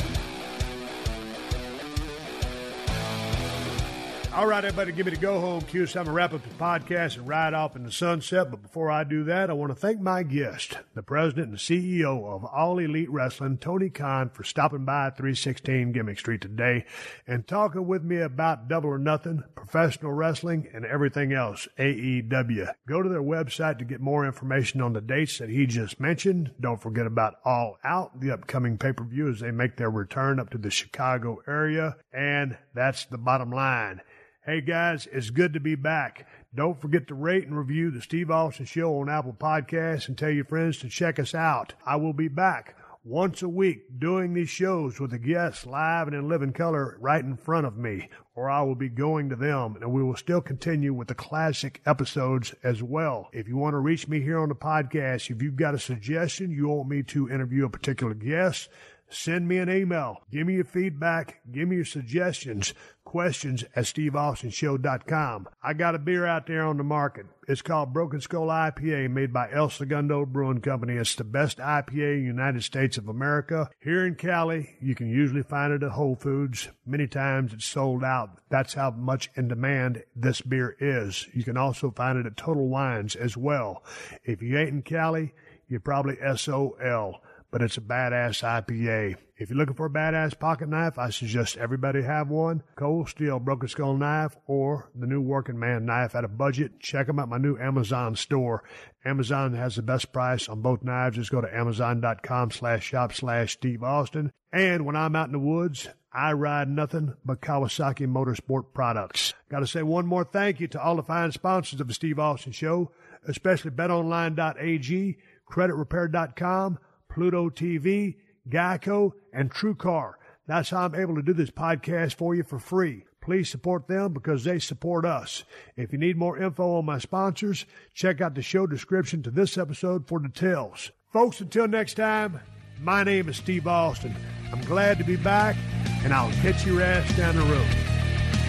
All 4.33 4.47
right, 4.47 4.63
everybody, 4.63 4.93
give 4.93 5.07
me 5.07 5.11
the 5.11 5.17
go 5.17 5.41
home 5.41 5.61
cue. 5.63 5.85
So 5.85 5.99
I'm 5.99 6.05
going 6.05 6.13
to 6.13 6.17
wrap 6.17 6.33
up 6.33 6.41
the 6.41 6.55
podcast 6.55 7.17
and 7.17 7.27
ride 7.27 7.53
off 7.53 7.75
in 7.75 7.83
the 7.83 7.91
sunset. 7.91 8.49
But 8.49 8.61
before 8.61 8.89
I 8.89 9.03
do 9.03 9.25
that, 9.25 9.49
I 9.49 9.53
want 9.53 9.71
to 9.71 9.75
thank 9.75 9.99
my 9.99 10.23
guest, 10.23 10.77
the 10.95 11.03
president 11.03 11.49
and 11.49 11.57
CEO 11.57 12.33
of 12.33 12.45
All 12.45 12.79
Elite 12.79 13.11
Wrestling, 13.11 13.57
Tony 13.57 13.89
Khan, 13.89 14.29
for 14.29 14.45
stopping 14.45 14.85
by 14.85 15.07
at 15.07 15.17
316 15.17 15.91
Gimmick 15.91 16.17
Street 16.17 16.39
today 16.39 16.85
and 17.27 17.45
talking 17.45 17.85
with 17.85 18.05
me 18.05 18.21
about 18.21 18.69
Double 18.69 18.91
or 18.91 18.97
Nothing, 18.97 19.43
professional 19.53 20.13
wrestling, 20.13 20.65
and 20.73 20.85
everything 20.85 21.33
else, 21.33 21.67
AEW. 21.77 22.71
Go 22.87 23.01
to 23.01 23.09
their 23.09 23.21
website 23.21 23.79
to 23.79 23.85
get 23.85 23.99
more 23.99 24.25
information 24.25 24.79
on 24.79 24.93
the 24.93 25.01
dates 25.01 25.39
that 25.39 25.49
he 25.49 25.65
just 25.65 25.99
mentioned. 25.99 26.51
Don't 26.57 26.81
forget 26.81 27.05
about 27.05 27.35
All 27.43 27.79
Out, 27.83 28.21
the 28.21 28.31
upcoming 28.31 28.77
pay 28.77 28.93
per 28.93 29.03
view 29.03 29.27
as 29.27 29.41
they 29.41 29.51
make 29.51 29.75
their 29.75 29.91
return 29.91 30.39
up 30.39 30.51
to 30.51 30.57
the 30.57 30.71
Chicago 30.71 31.41
area. 31.49 31.97
And 32.13 32.57
that's 32.73 33.03
the 33.03 33.17
bottom 33.17 33.51
line. 33.51 33.99
Hey 34.43 34.61
guys, 34.61 35.07
it's 35.11 35.29
good 35.29 35.53
to 35.53 35.59
be 35.59 35.75
back. 35.75 36.27
Don't 36.55 36.81
forget 36.81 37.07
to 37.09 37.13
rate 37.13 37.45
and 37.45 37.55
review 37.55 37.91
the 37.91 38.01
Steve 38.01 38.31
Austin 38.31 38.65
Show 38.65 38.99
on 38.99 39.07
Apple 39.07 39.37
Podcasts 39.39 40.07
and 40.07 40.17
tell 40.17 40.31
your 40.31 40.45
friends 40.45 40.79
to 40.79 40.89
check 40.89 41.19
us 41.19 41.35
out. 41.35 41.75
I 41.85 41.97
will 41.97 42.13
be 42.13 42.27
back 42.27 42.73
once 43.03 43.43
a 43.43 43.47
week 43.47 43.99
doing 43.99 44.33
these 44.33 44.49
shows 44.49 44.99
with 44.99 45.11
the 45.11 45.19
guests 45.19 45.67
live 45.67 46.07
and 46.07 46.15
in 46.15 46.27
living 46.27 46.53
color 46.53 46.97
right 46.99 47.23
in 47.23 47.37
front 47.37 47.67
of 47.67 47.77
me, 47.77 48.09
or 48.33 48.49
I 48.49 48.63
will 48.63 48.73
be 48.73 48.89
going 48.89 49.29
to 49.29 49.35
them, 49.35 49.77
and 49.79 49.91
we 49.91 50.01
will 50.01 50.15
still 50.15 50.41
continue 50.41 50.91
with 50.91 51.09
the 51.09 51.13
classic 51.13 51.79
episodes 51.85 52.55
as 52.63 52.81
well. 52.81 53.29
If 53.33 53.47
you 53.47 53.57
want 53.57 53.75
to 53.75 53.79
reach 53.79 54.07
me 54.07 54.21
here 54.21 54.39
on 54.39 54.49
the 54.49 54.55
podcast, 54.55 55.29
if 55.29 55.43
you've 55.43 55.55
got 55.55 55.75
a 55.75 55.79
suggestion, 55.79 56.49
you 56.49 56.67
want 56.67 56.89
me 56.89 57.03
to 57.03 57.29
interview 57.29 57.65
a 57.65 57.69
particular 57.69 58.15
guest, 58.15 58.69
send 59.11 59.47
me 59.47 59.57
an 59.57 59.69
email. 59.69 60.21
Give 60.31 60.47
me 60.47 60.55
your 60.55 60.65
feedback. 60.65 61.41
Give 61.51 61.67
me 61.67 61.75
your 61.75 61.85
suggestions. 61.85 62.73
Questions 63.03 63.63
at 63.75 63.83
steveaustinshow.com. 63.83 65.47
I 65.61 65.73
got 65.73 65.95
a 65.95 65.99
beer 65.99 66.25
out 66.25 66.47
there 66.47 66.65
on 66.65 66.77
the 66.77 66.83
market. 66.83 67.25
It's 67.47 67.61
called 67.61 67.93
Broken 67.93 68.21
Skull 68.21 68.47
IPA 68.47 69.11
made 69.11 69.33
by 69.33 69.51
El 69.51 69.69
Segundo 69.69 70.25
Brewing 70.25 70.61
Company. 70.61 70.93
It's 70.93 71.15
the 71.15 71.23
best 71.23 71.57
IPA 71.57 72.13
in 72.13 72.19
the 72.21 72.27
United 72.27 72.63
States 72.63 72.97
of 72.97 73.09
America. 73.09 73.69
Here 73.79 74.05
in 74.05 74.15
Cali, 74.15 74.77
you 74.79 74.95
can 74.95 75.09
usually 75.09 75.43
find 75.43 75.73
it 75.73 75.83
at 75.83 75.91
Whole 75.91 76.15
Foods. 76.15 76.69
Many 76.85 77.07
times 77.07 77.53
it's 77.53 77.65
sold 77.65 78.03
out. 78.03 78.39
That's 78.49 78.75
how 78.75 78.91
much 78.91 79.29
in 79.35 79.49
demand 79.49 80.03
this 80.15 80.41
beer 80.41 80.77
is. 80.79 81.27
You 81.33 81.43
can 81.43 81.57
also 81.57 81.91
find 81.91 82.17
it 82.17 82.25
at 82.25 82.37
Total 82.37 82.67
Wines 82.67 83.15
as 83.15 83.35
well. 83.35 83.83
If 84.23 84.41
you 84.41 84.57
ain't 84.57 84.69
in 84.69 84.81
Cali, 84.83 85.33
you're 85.67 85.79
probably 85.79 86.17
SOL 86.35 87.21
but 87.51 87.61
it's 87.61 87.77
a 87.77 87.81
badass 87.81 88.43
IPA. 88.43 89.17
If 89.37 89.49
you're 89.49 89.57
looking 89.57 89.75
for 89.75 89.87
a 89.87 89.89
badass 89.89 90.39
pocket 90.39 90.69
knife, 90.69 90.97
I 90.97 91.09
suggest 91.09 91.57
everybody 91.57 92.01
have 92.01 92.29
one. 92.29 92.63
Cold 92.75 93.09
Steel 93.09 93.39
Broken 93.39 93.67
Skull 93.67 93.97
knife 93.97 94.35
or 94.47 94.89
the 94.95 95.07
new 95.07 95.21
Working 95.21 95.59
Man 95.59 95.85
knife 95.85 96.15
at 96.15 96.23
a 96.23 96.29
budget. 96.29 96.79
Check 96.79 97.07
them 97.07 97.19
out 97.19 97.27
my 97.27 97.37
new 97.37 97.57
Amazon 97.57 98.15
store. 98.15 98.63
Amazon 99.03 99.53
has 99.53 99.75
the 99.75 99.81
best 99.81 100.13
price 100.13 100.47
on 100.47 100.61
both 100.61 100.83
knives. 100.83 101.17
Just 101.17 101.31
go 101.31 101.41
to 101.41 101.55
amazon.com 101.55 102.51
slash 102.51 102.83
shop 102.83 103.13
slash 103.13 103.53
Steve 103.53 103.83
Austin. 103.83 104.31
And 104.53 104.85
when 104.85 104.95
I'm 104.95 105.15
out 105.15 105.27
in 105.27 105.33
the 105.33 105.39
woods, 105.39 105.89
I 106.13 106.33
ride 106.33 106.69
nothing 106.69 107.15
but 107.25 107.41
Kawasaki 107.41 108.05
Motorsport 108.05 108.73
products. 108.73 109.33
Got 109.49 109.59
to 109.61 109.67
say 109.67 109.81
one 109.81 110.05
more 110.05 110.23
thank 110.23 110.59
you 110.59 110.67
to 110.69 110.81
all 110.81 110.97
the 110.97 111.03
fine 111.03 111.31
sponsors 111.31 111.79
of 111.79 111.87
the 111.87 111.93
Steve 111.93 112.19
Austin 112.19 112.51
Show, 112.51 112.91
especially 113.27 113.71
betonline.ag, 113.71 115.17
creditrepair.com, 115.49 116.79
Pluto 117.13 117.49
TV, 117.49 118.15
Geico, 118.49 119.11
and 119.33 119.51
TrueCar. 119.51 120.13
That's 120.47 120.69
how 120.69 120.85
I'm 120.85 120.95
able 120.95 121.15
to 121.15 121.21
do 121.21 121.33
this 121.33 121.51
podcast 121.51 122.15
for 122.15 122.35
you 122.35 122.43
for 122.43 122.59
free. 122.59 123.05
Please 123.21 123.49
support 123.49 123.87
them 123.87 124.13
because 124.13 124.43
they 124.43 124.57
support 124.59 125.05
us. 125.05 125.43
If 125.77 125.91
you 125.91 125.99
need 125.99 126.17
more 126.17 126.39
info 126.39 126.77
on 126.77 126.85
my 126.85 126.97
sponsors, 126.97 127.65
check 127.93 128.19
out 128.19 128.33
the 128.33 128.41
show 128.41 128.65
description 128.65 129.21
to 129.23 129.31
this 129.31 129.57
episode 129.57 130.07
for 130.07 130.19
details. 130.19 130.91
Folks, 131.13 131.39
until 131.39 131.67
next 131.67 131.93
time, 131.95 132.39
my 132.81 133.03
name 133.03 133.29
is 133.29 133.37
Steve 133.37 133.67
Austin. 133.67 134.15
I'm 134.51 134.61
glad 134.61 134.97
to 134.97 135.03
be 135.03 135.17
back, 135.17 135.55
and 136.03 136.13
I'll 136.13 136.31
catch 136.41 136.65
your 136.65 136.81
ass 136.81 137.15
down 137.15 137.35
the 137.35 137.43
road. 137.43 137.67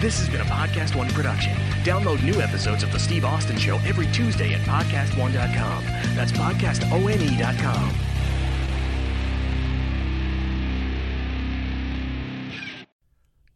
This 0.01 0.19
has 0.19 0.27
been 0.27 0.41
a 0.41 0.45
Podcast 0.45 0.95
One 0.95 1.09
production. 1.09 1.53
Download 1.83 2.21
new 2.23 2.41
episodes 2.41 2.83
of 2.83 2.91
The 2.91 2.99
Steve 2.99 3.23
Austin 3.23 3.57
Show 3.57 3.77
every 3.85 4.07
Tuesday 4.07 4.53
at 4.53 4.61
podcastone.com. 4.61 5.83
That's 6.15 6.31
podcastone.com. 6.31 8.12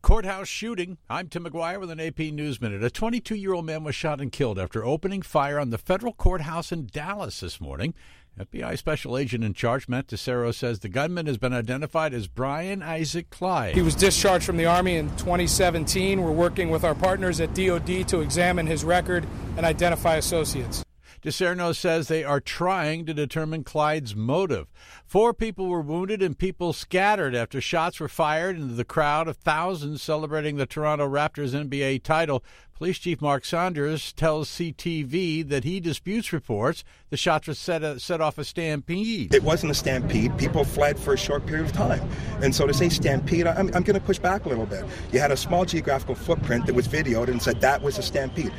Courthouse 0.02 0.48
shooting. 0.48 0.98
I'm 1.10 1.28
Tim 1.28 1.44
Maguire 1.44 1.80
with 1.80 1.90
an 1.90 2.00
AP 2.00 2.20
News 2.20 2.62
Minute. 2.62 2.84
A 2.84 2.90
22 2.90 3.36
year 3.36 3.54
old 3.54 3.66
man 3.66 3.84
was 3.84 3.96
shot 3.96 4.22
and 4.22 4.32
killed 4.32 4.60
after 4.60 4.86
opening 4.86 5.22
fire 5.22 5.60
on 5.60 5.70
the 5.70 5.78
federal 5.78 6.14
courthouse 6.14 6.72
in 6.72 6.88
Dallas 6.88 7.40
this 7.42 7.60
morning. 7.60 7.94
FBI 8.40 8.78
special 8.78 9.18
agent 9.18 9.44
in 9.44 9.54
charge, 9.54 9.90
Matt 9.90 10.08
DeSarno, 10.08 10.54
says 10.54 10.80
the 10.80 10.90
gunman 10.90 11.26
has 11.26 11.40
been 11.40 11.54
identified 11.54 12.14
as 12.14 12.28
Brian 12.28 12.84
Isaac 12.84 13.32
Clyde. 13.32 13.74
He 13.74 13.82
was 13.82 13.96
discharged 13.96 14.46
from 14.46 14.58
the 14.58 14.68
Army 14.68 14.96
in 14.96 15.10
2017. 15.18 16.22
We're 16.22 16.32
working 16.32 16.70
with 16.70 16.84
our 16.84 16.96
partners 16.96 17.42
at 17.42 17.56
DoD 17.56 18.08
to 18.08 18.22
examine 18.22 18.68
his 18.68 18.84
record 18.84 19.26
and 19.58 19.66
identify 19.66 20.18
associates. 20.18 20.84
DeSarno 21.24 21.76
says 21.76 22.08
they 22.08 22.24
are 22.24 22.40
trying 22.40 23.06
to 23.06 23.14
determine 23.14 23.64
Clyde's 23.64 24.16
motive. 24.16 24.68
Four 25.06 25.34
people 25.34 25.68
were 25.68 25.82
wounded 25.82 26.22
and 26.22 26.38
people 26.38 26.74
scattered 26.74 27.34
after 27.34 27.60
shots 27.60 28.00
were 28.00 28.08
fired 28.08 28.56
into 28.56 28.76
the 28.76 28.86
crowd 28.86 29.28
of 29.28 29.38
thousands 29.38 30.02
celebrating 30.02 30.58
the 30.58 30.66
Toronto 30.66 31.08
Raptors 31.08 31.54
NBA 31.54 32.04
title. 32.04 32.44
Police 32.78 33.00
Chief 33.00 33.20
Mark 33.22 33.44
Saunders 33.44 34.14
tells 34.14 34.50
CTV 34.50 35.50
that 35.50 35.64
he 35.64 35.80
disputes 35.80 36.32
reports 36.32 36.84
the 37.10 37.18
shots 37.18 37.48
were 37.48 37.56
set, 37.56 37.84
uh, 37.84 37.98
set 37.98 38.22
off 38.22 38.38
a 38.38 38.44
stampede. 38.44 39.34
It 39.34 39.42
wasn't 39.42 39.72
a 39.72 39.76
stampede. 39.76 40.38
People 40.38 40.64
fled 40.64 41.00
for 41.00 41.14
a 41.14 41.18
short 41.18 41.48
period 41.48 41.66
of 41.66 41.72
time. 41.72 42.08
And 42.44 42.54
so 42.54 42.68
to 42.68 42.74
say 42.76 42.90
stampede, 42.90 43.48
I'm, 43.48 43.74
I'm 43.74 43.82
going 43.82 44.00
to 44.00 44.00
push 44.00 44.20
back 44.20 44.46
a 44.46 44.50
little 44.50 44.68
bit. 44.68 44.86
You 45.12 45.20
had 45.20 45.32
a 45.32 45.38
small 45.38 45.66
geographical 45.66 46.14
footprint 46.14 46.68
that 46.68 46.76
was 46.76 46.88
videoed 46.88 47.30
and 47.30 47.42
said 47.42 47.60
that 47.62 47.82
was 47.82 47.98
a 47.98 48.04
stampede. 48.04 48.54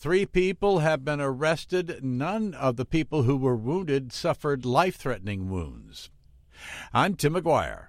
Three 0.00 0.26
people 0.26 0.78
have 0.78 1.04
been 1.04 1.20
arrested. 1.20 2.04
None 2.04 2.54
of 2.54 2.76
the 2.76 2.84
people 2.84 3.24
who 3.24 3.36
were 3.36 3.56
wounded 3.56 4.12
suffered 4.12 4.64
life 4.64 4.94
threatening 4.94 5.50
wounds. 5.50 6.08
I'm 6.94 7.16
Tim 7.16 7.32
Maguire. 7.32 7.87